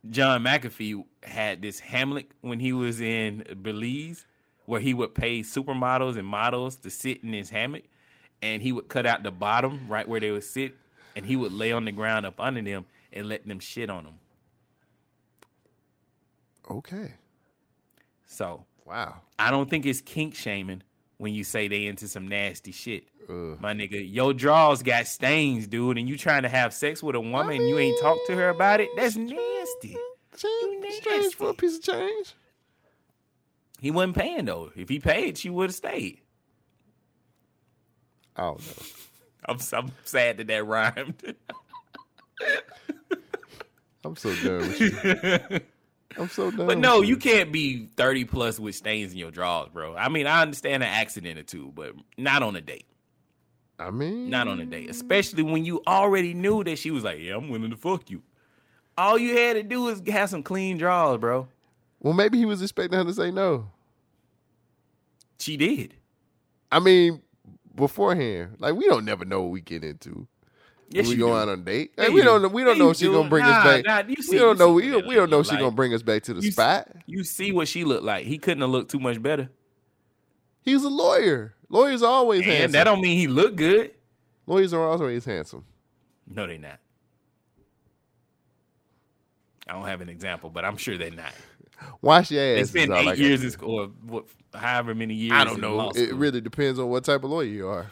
[0.10, 4.26] John McAfee had this Hamlet when he was in Belize,
[4.66, 7.84] where he would pay supermodels and models to sit in his hammock,
[8.42, 10.76] and he would cut out the bottom right where they would sit,
[11.16, 14.06] and he would lay on the ground up under them and let them shit on
[14.06, 14.14] him.
[16.72, 17.16] Okay.
[18.26, 20.84] So wow, I don't think it's kink shaming
[21.20, 23.04] when you say they into some nasty shit.
[23.60, 27.20] My nigga, your drawers got stains, dude, and you trying to have sex with a
[27.20, 28.90] woman and you ain't talked to her about it?
[28.96, 29.98] That's nasty.
[30.42, 32.34] You Change for a piece of change.
[33.82, 34.72] He wasn't paying though.
[34.76, 36.22] If he paid, she would have stayed.
[38.36, 38.86] I don't know.
[39.46, 41.36] I'm, I'm sad that that rhymed.
[44.04, 45.60] I'm so done with you.
[46.18, 46.68] I'm so done.
[46.68, 47.10] But no, you.
[47.10, 49.96] you can't be 30 plus with stains in your drawers, bro.
[49.96, 52.86] I mean, I understand an accident or two, but not on a date.
[53.80, 54.90] I mean, Not on a date.
[54.90, 58.22] Especially when you already knew that she was like, Yeah, I'm willing to fuck you.
[58.98, 61.48] All you had to do is have some clean drawers, bro.
[62.02, 63.70] Well, maybe he was expecting her to say no.
[65.40, 65.96] She did.
[66.70, 67.22] I mean,
[67.76, 70.28] beforehand, like we don't never know what we get into.
[70.92, 71.34] Yes, we go do.
[71.36, 71.92] out on a date.
[71.98, 72.26] Hey, we do.
[72.26, 72.48] don't know.
[72.48, 73.86] We don't know if she's gonna bring Nah, us back.
[73.86, 74.80] nah, you see- we don't know.
[74.80, 76.52] see We, we don't know if she's look gonna bring us back to the You,
[76.52, 76.88] spot.
[77.06, 78.26] you see what she looked like.
[78.26, 79.50] He couldn't have looked too much better.
[80.62, 81.54] He's a lawyer.
[81.70, 82.72] Lawyers are always And handsome.
[82.72, 83.92] that don't mean he looked good.
[84.48, 85.64] Lawyers are always handsome.
[86.28, 86.80] No, they're not.
[89.68, 91.34] I don't have an example, but I'm sure they're not.
[92.02, 92.74] Wash your They ass.
[92.76, 95.34] is all eight got years in school, or what, however many years.
[95.34, 95.92] I don't know.
[95.96, 97.92] It really depends on what type of lawyer you are.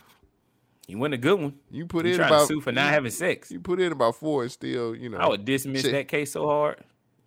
[0.87, 1.53] He wasn't a good one.
[1.69, 3.51] You put You in trying to about sue for not you- having sex.
[3.51, 5.17] You put in about four and still, you know.
[5.17, 5.91] I would dismiss shit.
[5.91, 6.81] that case so hard.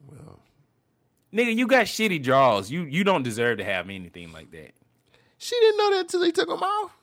[0.08, 0.40] Well,
[1.32, 2.70] nigga, you got shitty draws.
[2.70, 4.72] You you don't deserve to have anything like that.
[5.36, 6.96] She didn't know that until they took them off.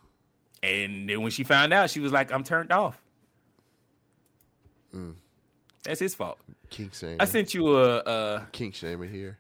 [0.64, 3.00] And then when she found out, she was like, "I'm turned off."
[4.96, 5.14] Mm.
[5.84, 6.40] That's his fault.
[6.70, 7.18] Kink shaming.
[7.22, 7.98] I sent you a.
[8.00, 9.38] Uh, kink shaming here.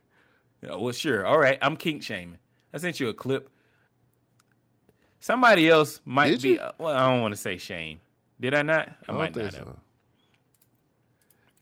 [0.61, 1.25] well, sure.
[1.25, 2.37] All right, I'm kink shaming.
[2.73, 3.49] I sent you a clip.
[5.27, 6.49] Somebody else might Did be.
[6.51, 6.59] you?
[6.59, 7.99] uh, well, I don't want to say shame.
[8.39, 8.95] Did I not?
[9.09, 9.75] I, might not have.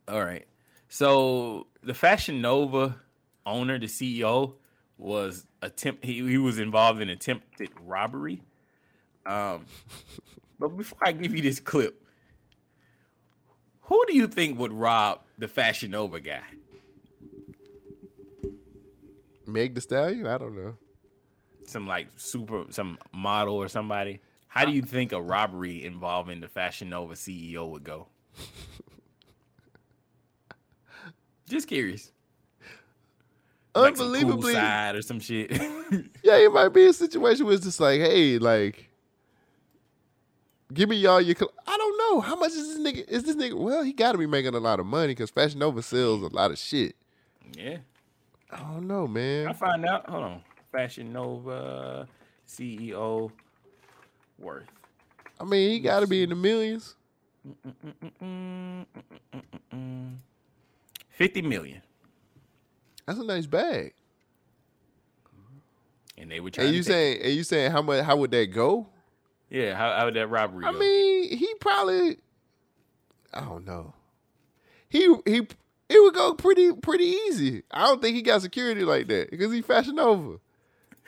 [0.08, 0.46] All right.
[0.88, 2.96] So the Fashion Nova
[3.44, 4.54] owner, the CEO,
[5.00, 6.06] was attempt.
[6.06, 8.44] He, he was involved in attempted robbery.
[9.26, 9.66] Um,
[10.60, 12.00] but before I give you this clip,
[13.82, 16.44] who do you think would rob the Fashion Nova guy?
[19.48, 20.28] Meg the Stallion?
[20.28, 20.76] I don't know.
[21.68, 24.20] Some like super, some model or somebody.
[24.48, 28.08] How do you think a robbery involving the Fashion Nova CEO would go?
[31.50, 32.12] Just curious.
[33.76, 35.52] Like some cool Unbelievably, side or some shit.
[36.24, 38.90] yeah, it might be a situation where it's just like, hey, like,
[40.74, 41.36] give me y'all your.
[41.36, 43.06] Cl- I don't know how much is this nigga.
[43.10, 43.54] Is this nigga?
[43.54, 46.28] Well, he got to be making a lot of money because Fashion Nova sells a
[46.28, 46.96] lot of shit.
[47.54, 47.78] yeah.
[48.52, 49.48] I don't know, man.
[49.48, 50.10] I'll find out.
[50.10, 50.42] Hold on.
[50.76, 52.06] Fashion Nova
[52.46, 53.32] CEO
[54.38, 54.66] worth.
[55.40, 56.96] I mean, he got to be in the millions.
[61.10, 61.82] 50 million.
[63.06, 63.94] That's a nice bag.
[66.18, 68.04] And they were trying And you saying, and you saying how much?
[68.04, 68.88] How would that go?
[69.50, 70.80] Yeah, how, how would that robbery I go?
[70.80, 72.18] mean, he probably.
[73.34, 73.94] I don't know.
[74.90, 75.48] He he.
[75.88, 77.64] It would go pretty pretty easy.
[77.72, 80.40] I don't think he got security like that because he Fashion Nova.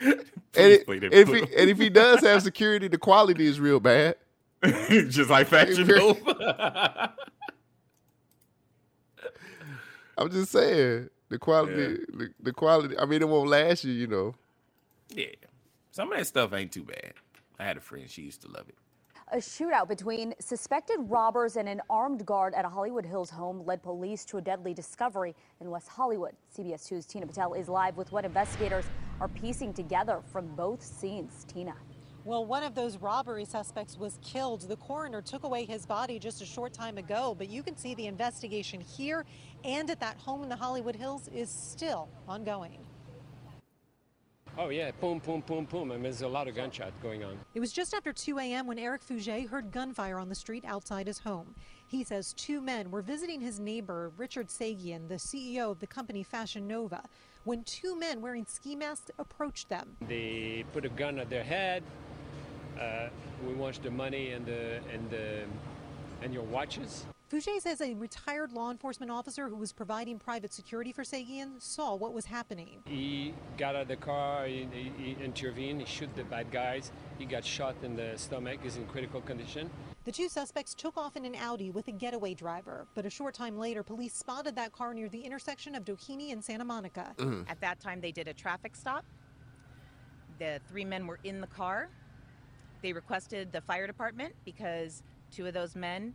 [0.00, 0.22] and,
[0.56, 4.16] it- if he, and if he does have security, the quality is real bad.
[4.64, 7.12] Just like Fashion Nova.
[10.16, 12.98] I'm just saying the quality, the, the quality.
[12.98, 14.34] I mean, it won't last you, you know.
[15.10, 15.26] yeah.
[15.92, 17.12] Some of that stuff ain't too bad.
[17.58, 18.74] I had a friend, she used to love it.
[19.30, 23.82] A shootout between suspected robbers and an armed guard at a Hollywood Hills home led
[23.82, 26.32] police to a deadly discovery in West Hollywood.
[26.56, 28.86] CBS 2's Tina Patel is live with what investigators
[29.20, 31.44] are piecing together from both scenes.
[31.44, 31.74] Tina.
[32.24, 34.62] Well, one of those robbery suspects was killed.
[34.62, 37.94] The coroner took away his body just a short time ago, but you can see
[37.94, 39.26] the investigation here
[39.62, 42.78] and at that home in the Hollywood Hills is still ongoing.
[44.60, 45.92] Oh yeah, boom, boom, boom, boom.
[45.92, 47.38] I mean, there's a lot of gunshot going on.
[47.54, 48.66] It was just after 2 a.m.
[48.66, 51.54] when Eric Fouget heard gunfire on the street outside his home.
[51.86, 56.24] He says two men were visiting his neighbor, Richard Saghian, the CEO of the company
[56.24, 57.04] Fashion Nova,
[57.44, 59.96] when two men wearing ski masks approached them.
[60.08, 61.84] They put a gun at their head.
[62.80, 63.10] Uh,
[63.46, 65.44] we want the money and the and the
[66.20, 67.06] and your watches.
[67.30, 71.94] Fouché says a retired law enforcement officer who was providing private security for Saghian saw
[71.94, 72.80] what was happening.
[72.86, 76.90] He got out of the car, he, he, he intervened, he shot the bad guys.
[77.18, 79.68] He got shot in the stomach, is in critical condition.
[80.04, 83.34] The two suspects took off in an Audi with a getaway driver, but a short
[83.34, 87.12] time later, police spotted that car near the intersection of Doheny and Santa Monica.
[87.18, 87.44] Mm.
[87.50, 89.04] At that time, they did a traffic stop.
[90.38, 91.90] The three men were in the car.
[92.80, 96.14] They requested the fire department because two of those men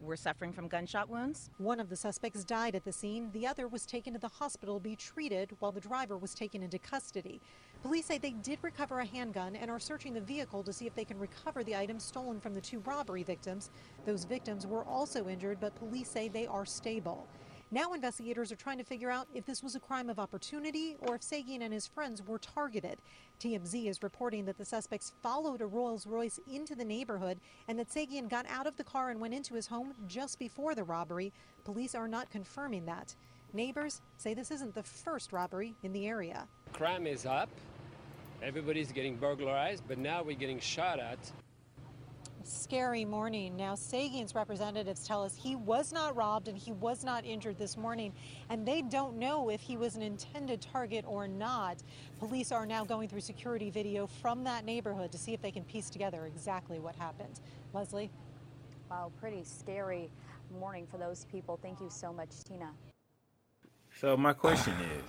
[0.00, 1.50] were suffering from gunshot wounds.
[1.58, 3.30] One of the suspects died at the scene.
[3.32, 6.62] The other was taken to the hospital to be treated while the driver was taken
[6.62, 7.40] into custody.
[7.82, 10.94] Police say they did recover a handgun and are searching the vehicle to see if
[10.94, 13.70] they can recover the items stolen from the two robbery victims.
[14.04, 17.26] Those victims were also injured, but police say they are stable.
[17.72, 21.16] Now investigators are trying to figure out if this was a crime of opportunity or
[21.16, 23.02] if Saghian and his friends were targeted.
[23.40, 27.88] TMZ is reporting that the suspects followed a Rolls Royce into the neighborhood and that
[27.88, 31.32] Saghian got out of the car and went into his home just before the robbery.
[31.64, 33.16] Police are not confirming that.
[33.52, 36.46] Neighbors say this isn't the first robbery in the area.
[36.72, 37.48] Crime is up.
[38.42, 41.18] Everybody's getting burglarized, but now we're getting shot at.
[42.46, 43.56] Scary morning.
[43.56, 47.76] Now, Saghian's representatives tell us he was not robbed and he was not injured this
[47.76, 48.12] morning,
[48.48, 51.82] and they don't know if he was an intended target or not.
[52.20, 55.64] Police are now going through security video from that neighborhood to see if they can
[55.64, 57.40] piece together exactly what happened.
[57.72, 58.10] Leslie?
[58.88, 60.08] Wow, pretty scary
[60.56, 61.58] morning for those people.
[61.60, 62.70] Thank you so much, Tina.
[63.98, 65.04] So my question is,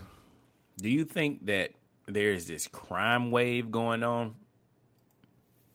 [0.82, 1.70] do you think that
[2.08, 4.34] there's this crime wave going on?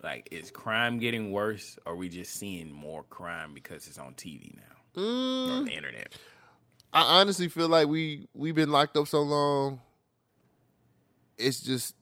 [0.02, 4.14] Like, is crime getting worse, or are we just seeing more crime because it's on
[4.14, 6.12] TV now or Mm, the internet?
[6.92, 9.80] I honestly feel like we we've been locked up so long.
[11.38, 11.94] It's just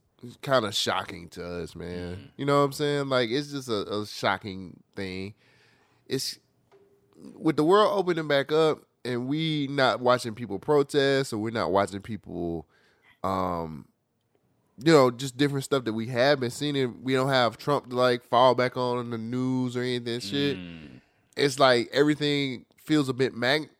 [0.42, 2.30] kind of shocking to us, man.
[2.36, 3.08] You know what I'm saying?
[3.08, 5.34] Like it's just a, a shocking thing.
[6.06, 6.38] It's
[7.36, 11.70] with the world opening back up and we not watching people protest or we're not
[11.70, 12.66] watching people
[13.22, 13.86] um
[14.82, 16.76] you know, just different stuff that we have been seeing.
[16.76, 20.56] And we don't have Trump to like fall back on the news or anything shit.
[20.56, 21.00] Mm.
[21.36, 23.70] It's like everything feels a bit mag-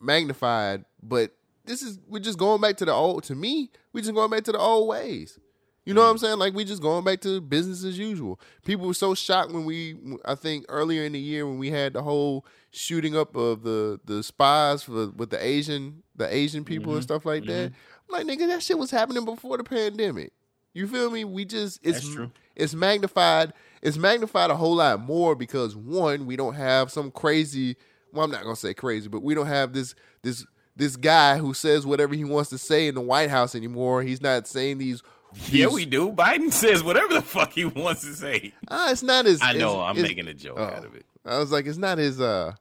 [0.00, 1.32] magnified, but
[1.64, 3.24] this is we're just going back to the old.
[3.24, 5.38] To me, we're just going back to the old ways.
[5.84, 6.20] You know what I'm mm.
[6.20, 6.38] saying?
[6.38, 8.40] Like we're just going back to business as usual.
[8.64, 11.92] People were so shocked when we, I think earlier in the year when we had
[11.92, 16.92] the whole shooting up of the the spies for with the Asian the Asian people
[16.92, 17.04] and Mhm.
[17.04, 17.70] stuff like that.
[17.70, 18.14] Mm-hmm.
[18.16, 20.32] I'm like nigga, that shit was happening before the pandemic.
[20.76, 21.24] You feel me?
[21.24, 22.06] We just it's
[22.54, 23.54] it's magnified.
[23.80, 27.76] It's magnified a whole lot more because one, we don't have some crazy.
[28.12, 30.44] Well, I'm not gonna say crazy, but we don't have this this
[30.76, 34.02] this guy who says whatever he wants to say in the White House anymore.
[34.02, 35.02] He's not saying these.
[35.48, 36.12] Yeah, we do.
[36.12, 38.52] Biden says whatever the fuck he wants to say.
[38.68, 39.40] Ah, it's not as.
[39.40, 39.80] I know.
[39.80, 40.64] I'm making a joke oh.
[40.64, 41.06] out of it.
[41.24, 42.52] I was like, it's not as uh,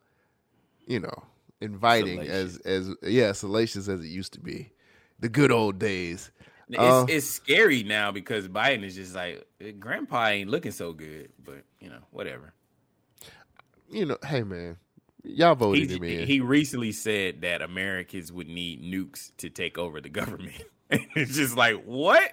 [0.87, 1.23] you know,
[1.59, 4.71] inviting as as yeah, salacious as it used to be.
[5.19, 6.31] The good old days.
[6.69, 9.45] It's, Uh, it's scary now because Biden is just like
[9.79, 12.53] Grandpa ain't looking so good, but you know whatever.
[13.89, 14.77] you know, hey man,
[15.23, 16.27] y'all voted He, him in.
[16.27, 20.63] he recently said that Americans would need nukes to take over the government.
[20.89, 22.31] it's just like what?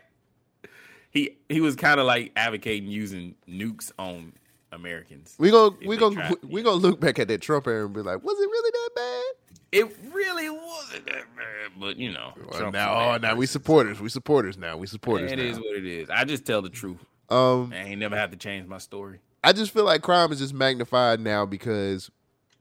[1.10, 4.32] He he was kind of like advocating using nukes on
[4.72, 5.34] Americans.
[5.38, 8.22] we if we gonna we gonna look back at that Trump era and be like,
[8.24, 9.24] was it really that bad?
[9.72, 12.34] It really wasn't that bad, but you know.
[12.50, 14.00] Well, now, a oh, now we supporters.
[14.00, 14.76] We supporters now.
[14.76, 15.44] We supporters It now.
[15.44, 16.10] is what it is.
[16.10, 16.98] I just tell the truth.
[17.30, 19.20] Um, I ain't never have to change my story.
[19.42, 22.10] I just feel like crime is just magnified now because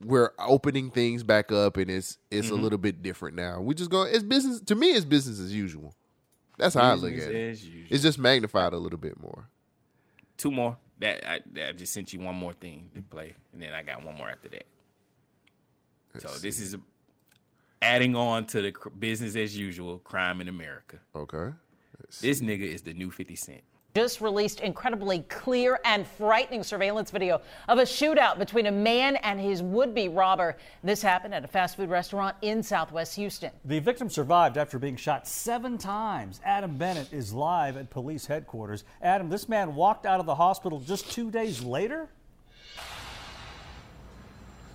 [0.02, 2.62] we're opening things back up and it's it's a Mhm.
[2.62, 3.60] little bit different now.
[3.60, 4.02] We just go.
[4.04, 4.92] It's business to me.
[4.92, 5.94] It's business as usual.
[6.56, 7.62] That's how I look at it.
[7.62, 7.86] usual.
[7.90, 9.48] It's just magnified a little bit more.
[10.38, 10.78] Two more.
[11.00, 14.02] That I, I just sent you one more thing to play, and then I got
[14.04, 14.64] one more after that.
[16.20, 16.76] So this is
[17.82, 20.98] adding on to the cr- business as usual crime in America.
[21.14, 21.52] Okay.
[22.20, 23.62] This nigga is the new Fifty Cent.
[23.94, 29.38] just released incredibly clear and frightening surveillance video of a shootout between a man and
[29.38, 30.56] his would be robber.
[30.82, 33.50] This happened at a fast food restaurant in southwest Houston.
[33.66, 36.40] The victim survived after being shot seven times.
[36.44, 38.84] Adam Bennett is live at police headquarters.
[39.02, 42.08] Adam, this man walked out of the hospital just two days later?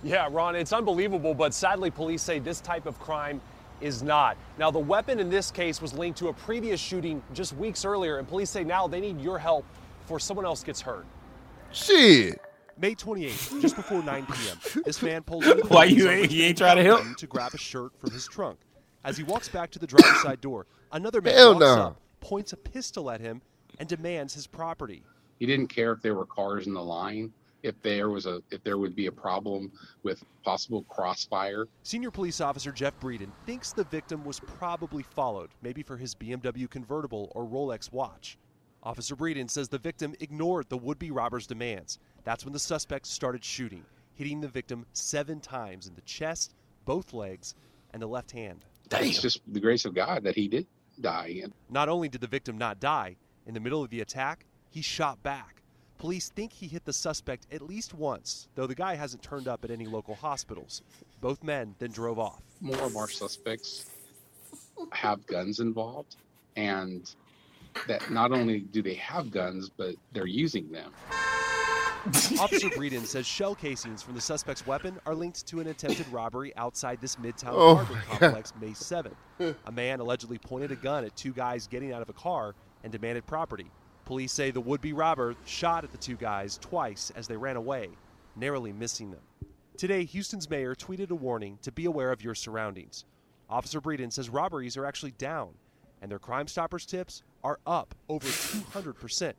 [0.02, 3.40] Yeah, Ron, it's unbelievable, but sadly, police say this type of crime
[3.80, 4.36] is not.
[4.58, 8.18] Now, the weapon in this case was linked to a previous shooting just weeks earlier,
[8.18, 9.64] and police say now they need your help
[10.02, 11.06] before someone else gets hurt.
[11.72, 12.40] Shit.
[12.80, 16.44] May 28th, just before 9 p.m., this man pulls into the Why you ain't- he
[16.44, 17.02] ain't trying to help?
[17.16, 18.58] to grab a shirt from his trunk.
[19.04, 21.74] As he walks back to the driver's side door, another man Hell walks no.
[21.82, 23.42] up, points a pistol at him,
[23.80, 25.02] and demands his property.
[25.40, 28.62] He didn't care if there were cars in the line, if there was a if
[28.64, 29.70] there would be a problem
[30.02, 31.66] with possible crossfire.
[31.82, 36.68] Senior police officer Jeff Breeden thinks the victim was probably followed, maybe for his BMW
[36.68, 38.38] convertible or Rolex watch.
[38.82, 41.98] Officer Breeden says the victim ignored the would be robber's demands.
[42.24, 46.54] That's when the suspect started shooting, hitting the victim seven times in the chest,
[46.84, 47.54] both legs,
[47.92, 48.64] and the left hand.
[48.90, 50.66] It's just the grace of God that he did
[51.00, 51.42] die.
[51.68, 55.22] Not only did the victim not die, in the middle of the attack, he shot
[55.22, 55.57] back.
[55.98, 59.64] Police think he hit the suspect at least once, though the guy hasn't turned up
[59.64, 60.82] at any local hospitals.
[61.20, 62.40] Both men then drove off.
[62.60, 63.86] more of our suspects
[64.92, 66.16] have guns involved,
[66.56, 67.12] and
[67.88, 70.92] that not only do they have guns, but they're using them.
[72.40, 76.56] Officer Breeden says shell casings from the suspect's weapon are linked to an attempted robbery
[76.56, 79.16] outside this Midtown Oh, apartment complex May 7th.
[79.66, 82.54] A man allegedly pointed a gun at two guys getting out of a car
[82.84, 83.66] and demanded property.
[84.08, 87.56] Police say the would be robber shot at the two guys twice as they ran
[87.56, 87.90] away,
[88.36, 89.20] narrowly missing them.
[89.76, 93.04] Today, Houston's mayor tweeted a warning to be aware of your surroundings.
[93.50, 95.50] Officer Breeden says robberies are actually down,
[96.00, 99.34] and their Crime Stoppers tips are up over 200%.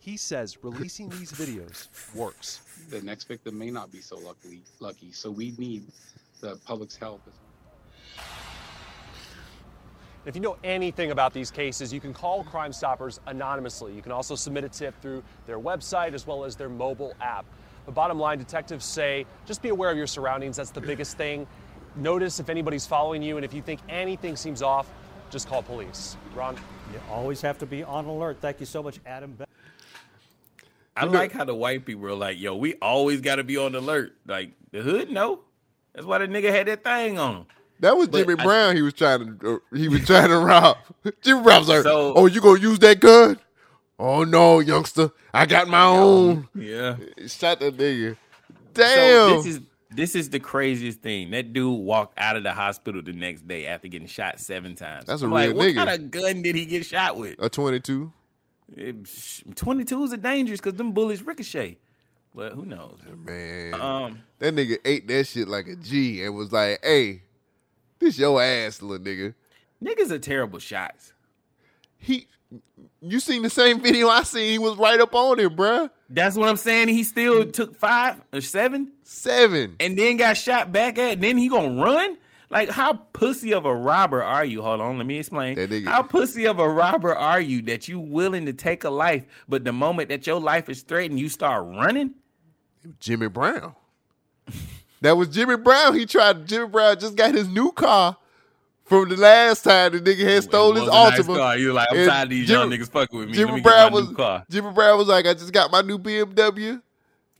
[0.00, 2.62] He says releasing these videos works.
[2.90, 4.62] The next victim may not be so lucky.
[4.80, 5.84] Lucky, so we need
[6.40, 7.22] the public's help.
[10.26, 13.94] If you know anything about these cases, you can call Crime Stoppers anonymously.
[13.94, 17.46] You can also submit a tip through their website as well as their mobile app.
[17.86, 20.56] The bottom line, detectives say just be aware of your surroundings.
[20.56, 21.46] That's the biggest thing.
[21.96, 24.90] Notice if anybody's following you, and if you think anything seems off,
[25.30, 26.16] just call police.
[26.34, 26.56] Ron?
[26.92, 28.38] You always have to be on alert.
[28.40, 29.32] Thank you so much, Adam.
[29.32, 29.44] Be-
[30.96, 33.74] I like how the white people are like, yo, we always got to be on
[33.74, 34.16] alert.
[34.26, 35.40] Like the hood, no.
[35.94, 37.46] That's why the nigga had that thing on him.
[37.80, 38.76] That was But Jimmy I- Brown.
[38.76, 39.54] He was trying to.
[39.72, 40.78] Uh, he was trying to rob.
[41.22, 43.38] Jimmy Brown was like, So- "Oh, you gonna use that gun?
[44.00, 46.96] Oh no, youngster, I got my own." Yeah.
[47.26, 48.16] Shot that nigga.
[48.76, 49.36] So Damn.
[49.36, 51.30] this is this is the craziest thing.
[51.30, 55.06] That dude walked out of the hospital the next day after getting shot seven times.
[55.06, 57.36] That's a I'm real like, what kind of gun did he get shot with?
[57.38, 58.12] a twenty-two.
[59.56, 61.78] Twenty twos are dangerous because them bullets ricochet.
[62.34, 62.98] But who knows?
[63.24, 67.22] Man, Um, that nigga ate that shit like a G and was like, "Hey,
[67.98, 69.34] this your ass, little nigga."
[69.82, 71.12] niggas are terrible shots.
[71.96, 72.26] He,
[73.00, 74.50] you seen the same video I seen?
[74.50, 75.90] He was right up on him, bruh.
[76.08, 76.88] That's what I'm saying.
[76.88, 81.14] He still took five or seven, seven, and then got shot back at.
[81.14, 82.16] And then he gonna run?
[82.50, 84.62] Like how pussy of a robber are you?
[84.62, 85.84] Hold on, let me explain.
[85.84, 89.64] How pussy of a robber are you that you willing to take a life, but
[89.64, 92.14] the moment that your life is threatened, you start running?
[93.00, 93.74] Jimmy Brown.
[95.00, 95.94] That was Jimmy Brown.
[95.96, 96.46] He tried.
[96.46, 98.16] Jimmy Brown just got his new car
[98.84, 101.36] from the last time the nigga had stole his was a nice Altima.
[101.36, 101.56] car.
[101.58, 103.34] You like, I'm And tired of these young niggas fucking with me.
[103.34, 104.44] Jimmy Let me get Brown my was new car.
[104.50, 106.80] Jimmy Brown was like, I just got my new BMW.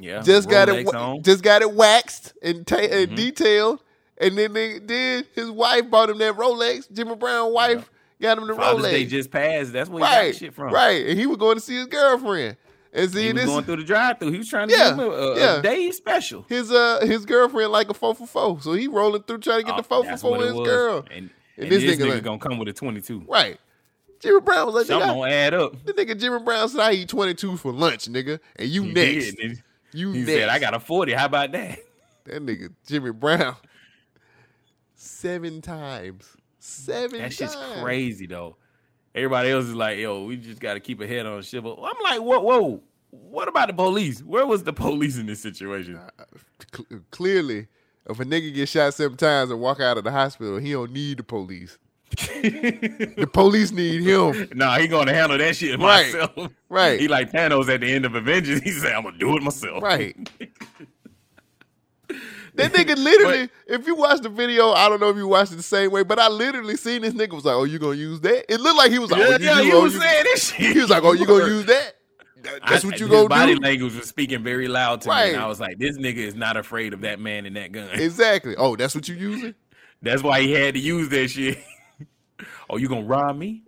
[0.01, 0.87] Yeah, just got it.
[0.87, 1.17] Rolex on.
[1.17, 1.23] Mm-hmm.
[1.23, 3.83] Just got it waxed and, ta- and detailed.
[4.21, 5.27] And then they did.
[5.35, 6.93] His wife bought him that Rolex.
[6.93, 8.91] Jimmy Brown wife got him the Father's Rolex.
[8.91, 9.73] Day just passed.
[9.73, 10.73] That's where he right, got shit from.
[10.73, 11.07] right.
[11.07, 12.57] And he was going to see his girlfriend.
[12.93, 14.31] And see He was this going through the drive-through.
[14.33, 15.59] He was trying to Yeah, him a, a, yeah.
[15.59, 16.47] a day special.
[16.49, 18.61] his uh his girlfriend like a four for four.
[18.63, 20.69] So he rolling through trying to get the four for Oh, four with his was.
[20.69, 20.97] girl.
[21.11, 23.25] And, And and this this, nigga nigga, like- gonna come with a 22.
[23.29, 23.59] Right.
[24.21, 25.85] Jimmy Brown was like, Something gonna add up.
[25.85, 28.41] the nigga Jimmy Brown said I eat 22 for lunch, nigga.
[28.57, 29.35] And you He next.
[29.37, 30.33] did, You he next.
[30.33, 31.13] said, "I got a 40.
[31.13, 31.79] How about that?"
[32.25, 33.55] That nigga Jimmy Brown.
[34.95, 36.29] Seven times.
[36.59, 37.81] Seven That shit's times.
[37.83, 38.57] crazy though.
[39.15, 41.75] Everybody else is like, "Yo, we just got to keep a head on shit." But
[41.83, 42.83] I'm like, "Whoa, whoa!
[43.11, 44.21] What about the police?
[44.23, 45.99] Where was the police in this situation?"
[46.75, 47.67] Cl- clearly,
[48.09, 50.93] if a nigga get shot seven times and walk out of the hospital, he don't
[50.93, 51.79] need the police.
[52.43, 54.49] the police need him.
[54.55, 56.51] Nah, he gonna handle that shit Right, myself.
[56.71, 56.99] right.
[56.99, 58.61] He like Thanos at the end of Avengers.
[58.65, 60.17] He said, "I'm gonna do it myself." Right.
[62.59, 65.57] That nigga literally, if you watch the video, I don't know if you watched it
[65.57, 68.21] the same way, but I literally seen this nigga was like, "Oh, you gonna use
[68.21, 69.83] that?" It looked like he was like, oh, Yeah, "Oh, you, yeah, do- he oh,
[69.85, 70.73] was you-" saying this shit.
[70.75, 71.95] He was like, "Oh, you gonna use that?"
[72.43, 73.61] That- That's what you gonna body do.
[73.61, 76.57] language was speaking very loud to me, and I was like, "This nigga is not
[76.57, 78.55] afraid of that man and that gun." Exactly.
[78.57, 79.55] Oh, that's what you using?
[80.03, 81.59] That's why he had to use that shit.
[82.71, 83.63] oh, you gonna rob me?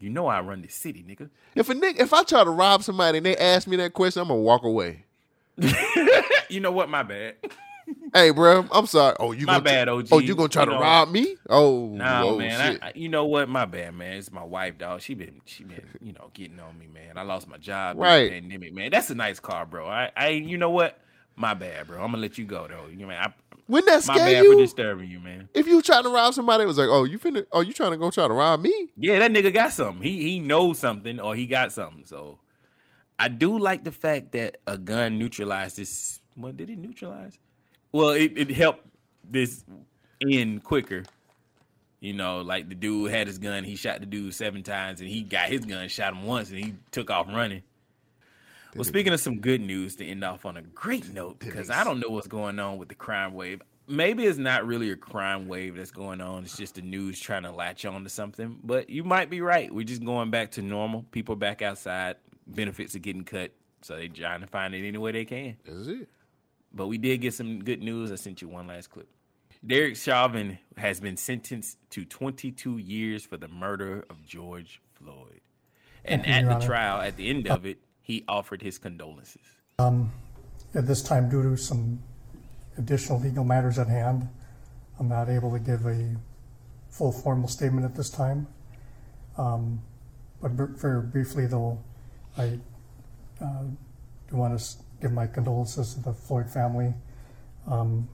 [0.00, 1.30] You know I run the city, nigga.
[1.54, 4.22] If a nigga, if I try to rob somebody and they ask me that question,
[4.22, 5.04] I'm gonna walk away.
[6.48, 6.88] you know what?
[6.88, 7.36] My bad.
[8.14, 9.16] Hey, bro, I'm sorry.
[9.20, 10.08] Oh, you My gonna bad, OG.
[10.12, 11.36] Oh, you gonna try You to know- rob me?
[11.48, 12.72] Oh, nah, oh, man.
[12.74, 12.82] shit.
[12.82, 13.48] I, I- you know what?
[13.48, 14.16] My bad, man.
[14.18, 15.00] It's my wife, dog.
[15.00, 17.16] She been, she been, you know, getting on me, man.
[17.16, 18.30] I lost my job, Right.
[18.30, 18.90] Pandemic, man.
[18.90, 19.86] That's a nice car, bro.
[19.86, 20.98] I, I, you know what?
[21.36, 21.96] My bad, bro.
[22.02, 22.86] I'm gonna let you go though.
[22.90, 23.32] You know, I,
[23.66, 25.48] Wouldn't that my bad for disturbing you, man.
[25.54, 27.92] If you trying to rob somebody, it was like, oh, you finna, oh, you trying
[27.92, 28.88] to go try to rob me?
[28.96, 30.02] Yeah, that nigga got something.
[30.02, 32.04] He he knows something or he got something.
[32.04, 32.40] So
[33.18, 36.20] I do like the fact that a gun neutralized this.
[36.34, 37.38] What did it neutralize?
[37.92, 38.86] Well, it, it helped
[39.28, 39.64] this
[40.28, 41.04] end quicker.
[42.00, 45.08] You know, like the dude had his gun, he shot the dude seven times, and
[45.08, 47.62] he got his gun, shot him once, and he took off running.
[48.74, 51.84] Well, speaking of some good news to end off on a great note, because I
[51.84, 53.60] don't know what's going on with the crime wave.
[53.88, 56.44] Maybe it's not really a crime wave that's going on.
[56.44, 58.60] It's just the news trying to latch on to something.
[58.62, 59.74] But you might be right.
[59.74, 61.04] We're just going back to normal.
[61.10, 62.16] People back outside.
[62.46, 63.50] Benefits are getting cut.
[63.82, 65.56] So they're trying to find it any way they can.
[65.64, 66.08] That's it.
[66.72, 68.12] But we did get some good news.
[68.12, 69.08] I sent you one last clip.
[69.66, 75.40] Derek Chauvin has been sentenced to 22 years for the murder of George Floyd.
[76.04, 76.66] And you, at the Honor.
[76.66, 79.42] trial, at the end of it, he offered his condolences.
[79.78, 80.12] Um,
[80.74, 82.02] At this time, due to some
[82.78, 84.28] additional legal matters at hand,
[84.98, 86.16] I'm not able to give a
[86.88, 88.46] full formal statement at this time.
[89.36, 89.82] Um,
[90.40, 91.82] But very briefly, though,
[92.38, 92.58] I
[93.42, 93.64] uh,
[94.28, 94.64] do want to
[95.00, 96.94] give my condolences to the Floyd family.
[97.66, 98.08] Um,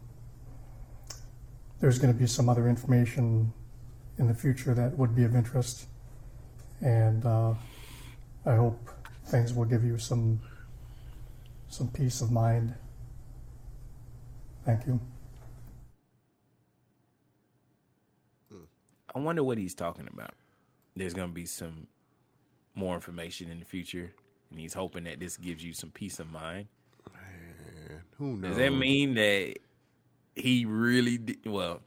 [1.80, 3.52] There's going to be some other information
[4.18, 5.86] in the future that would be of interest.
[6.80, 7.54] And uh,
[8.44, 8.90] I hope
[9.26, 10.40] things will give you some
[11.68, 12.74] some peace of mind.
[14.64, 15.00] Thank you.
[19.14, 20.34] I wonder what he's talking about.
[20.94, 21.88] There's going to be some
[22.74, 24.12] more information in the future,
[24.50, 26.68] and he's hoping that this gives you some peace of mind.
[28.18, 28.50] Who knows?
[28.50, 29.58] Does that mean that
[30.34, 31.80] he really did, well?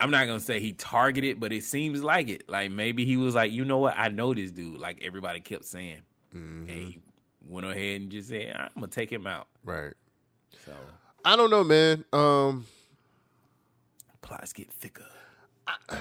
[0.00, 2.48] I'm not gonna say he targeted, but it seems like it.
[2.48, 3.94] Like maybe he was like, you know what?
[3.96, 4.78] I know this dude.
[4.78, 7.00] Like everybody kept saying, and he
[7.46, 9.48] went ahead and just said, I'm gonna take him out.
[9.64, 9.94] Right.
[10.64, 10.72] So
[11.24, 12.04] I don't know, man.
[12.12, 12.66] Um,
[14.22, 15.06] plots get thicker.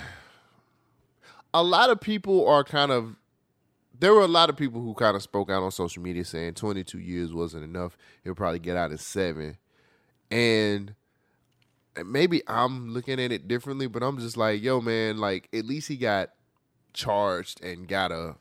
[1.54, 3.16] a lot of people are kind of
[4.00, 6.54] there were a lot of people who kind of spoke out on social media saying
[6.54, 7.98] 22 years wasn't enough.
[8.24, 9.58] He'll probably get out in seven.
[10.30, 10.94] And
[12.06, 15.88] maybe I'm looking at it differently, but I'm just like, yo, man, like at least
[15.88, 16.30] he got
[16.94, 18.36] charged and got a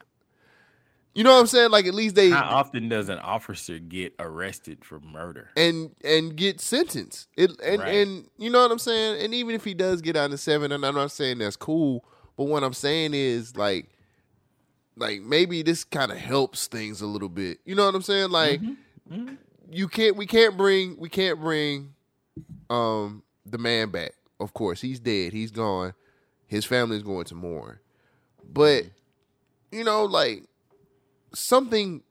[1.15, 1.70] you know what I'm saying?
[1.70, 5.49] Like at least they How often does an officer get arrested for murder?
[5.57, 7.28] and and get sentenced.
[7.39, 7.94] It and Right.
[7.94, 9.23] and you know what I'm saying.
[9.23, 12.05] And even if he does get out in seven, and I'm not saying that's cool,
[12.36, 13.89] but what I'm saying is like,
[14.97, 17.58] like maybe this kind of helps things a little bit.
[17.65, 18.31] You know what I'm saying?
[18.31, 19.15] Like, mm-hmm.
[19.15, 19.34] Mm-hmm.
[19.70, 21.94] you can't, we can't bring, we can't bring,
[22.70, 24.12] um, the man back.
[24.41, 25.33] Of course, he's dead.
[25.33, 25.94] He's gone.
[26.47, 27.78] His family's going to mourn.
[28.44, 28.84] But
[29.70, 30.44] you know, like
[31.34, 32.02] something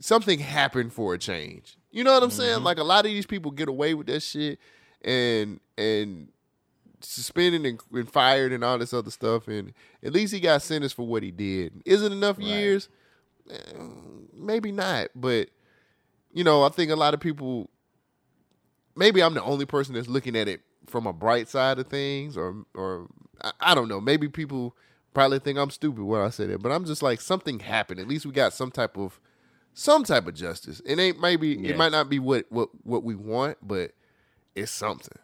[0.00, 1.76] something happened for a change.
[1.90, 2.56] You know what I'm saying?
[2.56, 2.64] Mm-hmm.
[2.64, 4.58] Like a lot of these people get away with that shit
[5.02, 6.28] and and
[7.04, 9.72] suspended and, and fired and all this other stuff and
[10.02, 11.82] at least he got sentenced for what he did.
[11.84, 12.88] Is it enough years?
[13.50, 13.56] Eh,
[14.34, 15.48] Maybe not, but
[16.32, 17.68] you know, I think a lot of people
[18.96, 22.36] maybe I'm the only person that's looking at it from a bright side of things
[22.36, 23.06] or or
[23.42, 24.00] I, I don't know.
[24.00, 24.76] Maybe people
[25.14, 28.00] probably think I'm stupid when I say that, but I'm just like something happened.
[28.00, 29.20] At least we got some type of
[29.74, 30.80] some type of justice.
[30.84, 31.70] It ain't maybe Yes.
[31.72, 33.92] it might not be what what what we want, but
[34.54, 35.18] it's something.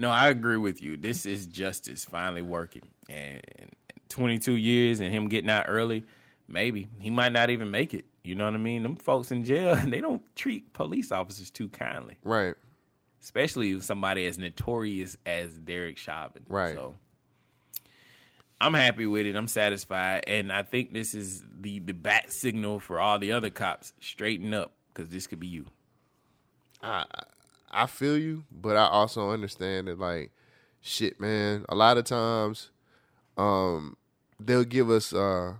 [0.00, 0.96] No, I agree with you.
[0.96, 2.84] This is justice finally working.
[3.10, 3.42] And
[4.08, 6.06] 22 years and him getting out early,
[6.48, 8.06] maybe he might not even make it.
[8.24, 8.82] You know what I mean?
[8.82, 12.16] Them folks in jail, they don't treat police officers too kindly.
[12.24, 12.54] Right.
[13.22, 16.44] Especially with somebody as notorious as Derek Chauvin.
[16.48, 16.74] Right.
[16.74, 16.94] So
[18.58, 19.36] I'm happy with it.
[19.36, 20.24] I'm satisfied.
[20.26, 23.92] And I think this is the, the bat signal for all the other cops.
[24.00, 25.66] Straighten up, because this could be you.
[26.82, 27.04] I
[27.70, 30.32] I feel you, but I also understand that like
[30.80, 31.64] shit, man.
[31.68, 32.70] A lot of times,
[33.36, 33.96] um,
[34.38, 35.54] they'll give us uh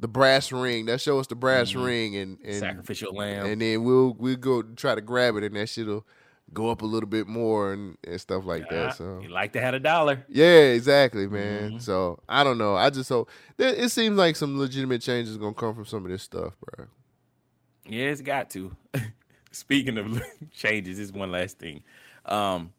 [0.00, 0.86] the brass ring.
[0.86, 1.84] They'll show us the brass Mhm.
[1.84, 3.46] ring and, and Sacrificial lamb.
[3.46, 6.06] and then we'll we'll go try to grab it, and that shit'll
[6.54, 8.96] go up a little bit more and, and stuff like that.
[8.96, 10.24] So You like to have a dollar.
[10.28, 11.70] yeah, exactly, man.
[11.72, 11.78] Mm-hmm.
[11.80, 12.74] So I don't know.
[12.76, 16.10] I just hope it seems like some legitimate change is gonna come from some of
[16.10, 16.86] this stuff, bro.
[17.86, 18.74] Yeah, it's got to.
[19.58, 20.22] Speaking of
[20.52, 21.82] changes, this is one last thing.
[22.24, 22.72] Um,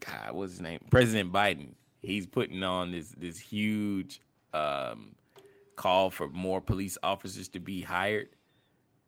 [0.00, 0.80] God, what's his name?
[0.90, 1.70] President Biden.
[2.00, 4.20] He's putting on this this huge
[4.54, 5.16] um,
[5.74, 8.28] call for more police officers to be hired,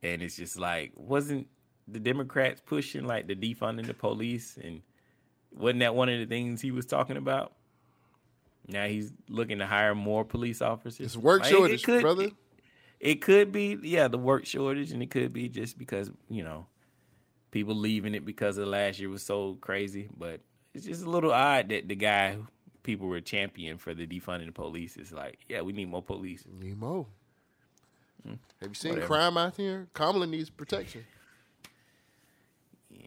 [0.02, 1.46] and it's just like wasn't
[1.86, 4.82] the Democrats pushing like the defunding the police and
[5.54, 7.52] wasn't that one of the things he was talking about?
[8.66, 11.06] Now he's looking to hire more police officers.
[11.06, 12.24] It's work Like, it could- brother.
[12.24, 12.34] It,
[13.00, 16.66] it could be, yeah, the work shortage, and it could be just because you know
[17.50, 20.08] people leaving it because of last year was so crazy.
[20.16, 20.40] But
[20.74, 22.46] it's just a little odd that the guy who
[22.82, 26.44] people were champion for the defunding the police is like, yeah, we need more police.
[26.60, 27.06] Need more.
[28.26, 28.34] Hmm.
[28.60, 29.06] Have you seen Whatever.
[29.06, 29.88] crime out here?
[29.94, 31.04] Kamala needs protection.
[32.90, 33.06] Yeah.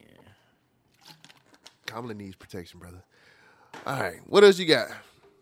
[1.85, 3.03] Kamala needs protection, brother.
[3.85, 4.19] All right.
[4.27, 4.89] What else you got?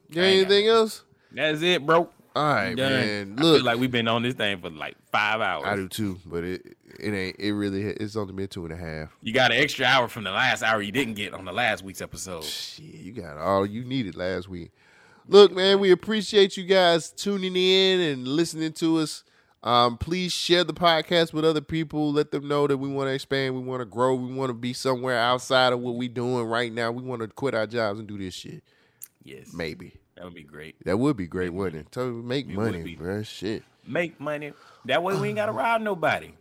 [0.10, 1.04] You got anything else?
[1.32, 2.10] That's it, bro.
[2.36, 2.92] All right, Done.
[2.92, 3.36] man.
[3.38, 5.66] Look, like we've been on this thing for like five hours.
[5.66, 7.36] I do too, but it it ain't.
[7.40, 7.84] It really.
[7.84, 9.10] It's only been two and a half.
[9.22, 11.84] You got an extra hour from the last hour you didn't get on the last
[11.84, 12.44] week's episode.
[12.44, 14.72] Shit, you got all you needed last week.
[15.28, 19.24] Look, man, we appreciate you guys tuning in and listening to us.
[19.62, 22.12] Um, please share the podcast with other people.
[22.12, 24.54] Let them know that we want to expand, we want to grow, we want to
[24.54, 26.92] be somewhere outside of what we're doing right now.
[26.92, 28.64] We want to quit our jobs and do this shit.
[29.24, 29.54] Yes.
[29.54, 30.00] Maybe.
[30.20, 30.76] That would be great.
[30.84, 31.92] That would be great, wouldn't it?
[31.94, 33.24] To make It money, bro.
[33.24, 33.64] Shit.
[33.88, 34.52] Make money.
[34.84, 36.34] That way we ain't gotta rob nobody.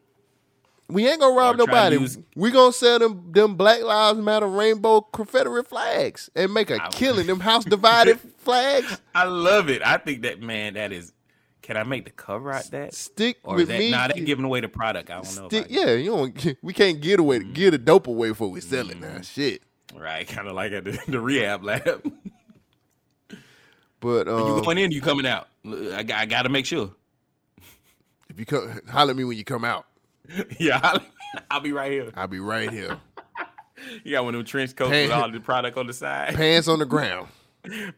[0.88, 1.96] We ain't gonna rob Or nobody.
[1.96, 6.88] use- we gonna sell them them Black Lives Matter rainbow Confederate flags and make a
[6.90, 7.28] killing.
[7.28, 9.00] Them house divided flags.
[9.14, 9.80] I love it.
[9.86, 11.12] I think that man, that is.
[11.62, 12.94] Can I make the cover out that?
[12.94, 13.90] Stick or with is that, me.
[13.92, 15.08] Nah, they giving away the product.
[15.10, 15.48] I don't know.
[15.48, 16.56] Stick, About yeah, you don't.
[16.62, 17.44] We can't get away.
[17.44, 18.98] Get a dope away before we sell it.
[18.98, 19.24] Now, mm.
[19.24, 19.62] shit.
[19.94, 22.10] Right, kind of like at the, the rehab lab.
[24.00, 25.48] But When you um, going in, you coming out.
[25.66, 26.90] I, I got to make sure.
[28.28, 29.86] if you come, holler at me when you come out.
[30.58, 31.00] yeah, I'll,
[31.50, 32.10] I'll be right here.
[32.14, 32.96] I'll be right here.
[34.04, 36.34] You got one of them trench coats Pan- with all the product on the side.
[36.34, 37.28] Pants on the ground.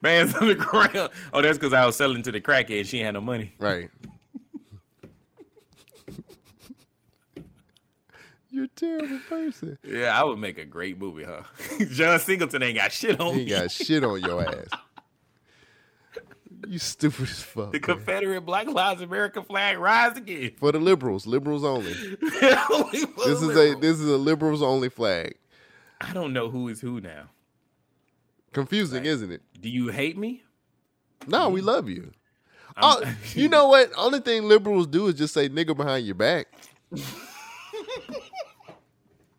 [0.02, 1.08] Pants on the ground.
[1.32, 2.84] Oh, that's because I was selling to the crackhead.
[2.84, 3.54] She ain't had no money.
[3.58, 3.88] Right.
[8.50, 9.78] You're a terrible person.
[9.82, 11.42] Yeah, I would make a great movie, huh?
[11.90, 13.50] John Singleton ain't got shit on He me.
[13.50, 14.68] got shit on your ass.
[16.68, 17.72] You stupid as fuck.
[17.72, 17.80] The man.
[17.80, 20.52] Confederate Black Lives America flag rise again.
[20.58, 21.92] For the liberals, liberals only.
[22.72, 23.80] Only This is a liberals.
[23.80, 25.36] this is a liberals only flag.
[26.00, 27.24] I don't know who is who now.
[28.52, 29.42] Confusing, isn't it?
[29.60, 30.42] Do you hate me?
[31.26, 32.12] No, we love you.
[32.76, 33.02] Oh,
[33.34, 33.90] you know what?
[33.96, 36.46] Only thing liberals do is just say nigga behind your back.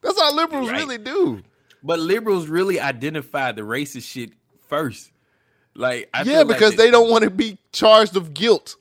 [0.02, 0.80] That's all liberals Right.
[0.80, 1.42] really do.
[1.84, 4.32] But liberals really identify the racist shit
[4.68, 5.11] first.
[5.76, 8.76] Like, I yeah, feel like because that- they don't want to be charged of guilt.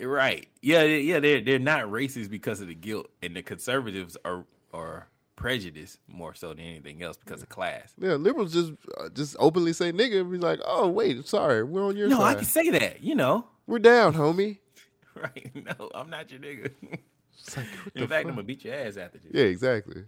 [0.00, 0.48] Right.
[0.62, 5.08] Yeah, yeah, they're they're not racist because of the guilt, and the conservatives are are
[5.36, 7.92] prejudiced more so than anything else because of class.
[7.98, 11.84] Yeah, liberals just uh, just openly say nigga and be like, oh wait, sorry, we're
[11.84, 12.18] on your side.
[12.18, 13.02] No, I can say that.
[13.02, 14.58] You know, We're down, homie.
[15.14, 15.50] right?
[15.54, 16.70] No, I'm not your nigga.
[16.82, 17.60] the
[17.94, 18.12] In fact, fuck?
[18.26, 19.30] I'm gonna beat your ass after this.
[19.32, 20.04] Yeah, exactly.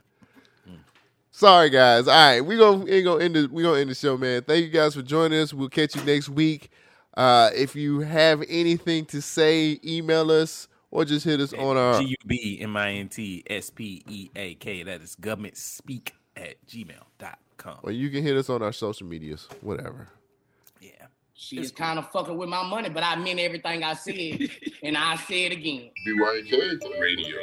[1.35, 2.07] Sorry, guys.
[2.09, 4.43] All right, we gonna we gonna end the we gonna end the show, man.
[4.43, 5.55] Thank you guys for joining us.
[5.55, 6.71] We'll catch you next week.
[7.15, 12.01] Uh, if you have anything to say, email us or just hit us on our
[12.01, 14.83] G U B M I N T S P E A K.
[14.83, 17.79] That is government speak at gmail.com.
[17.83, 20.09] or you can hit us on our social medias, whatever.
[21.43, 24.49] She is kind of fucking with my money, but I meant everything I said,
[24.85, 25.91] and I say it again.
[26.07, 27.37] BYK Radio.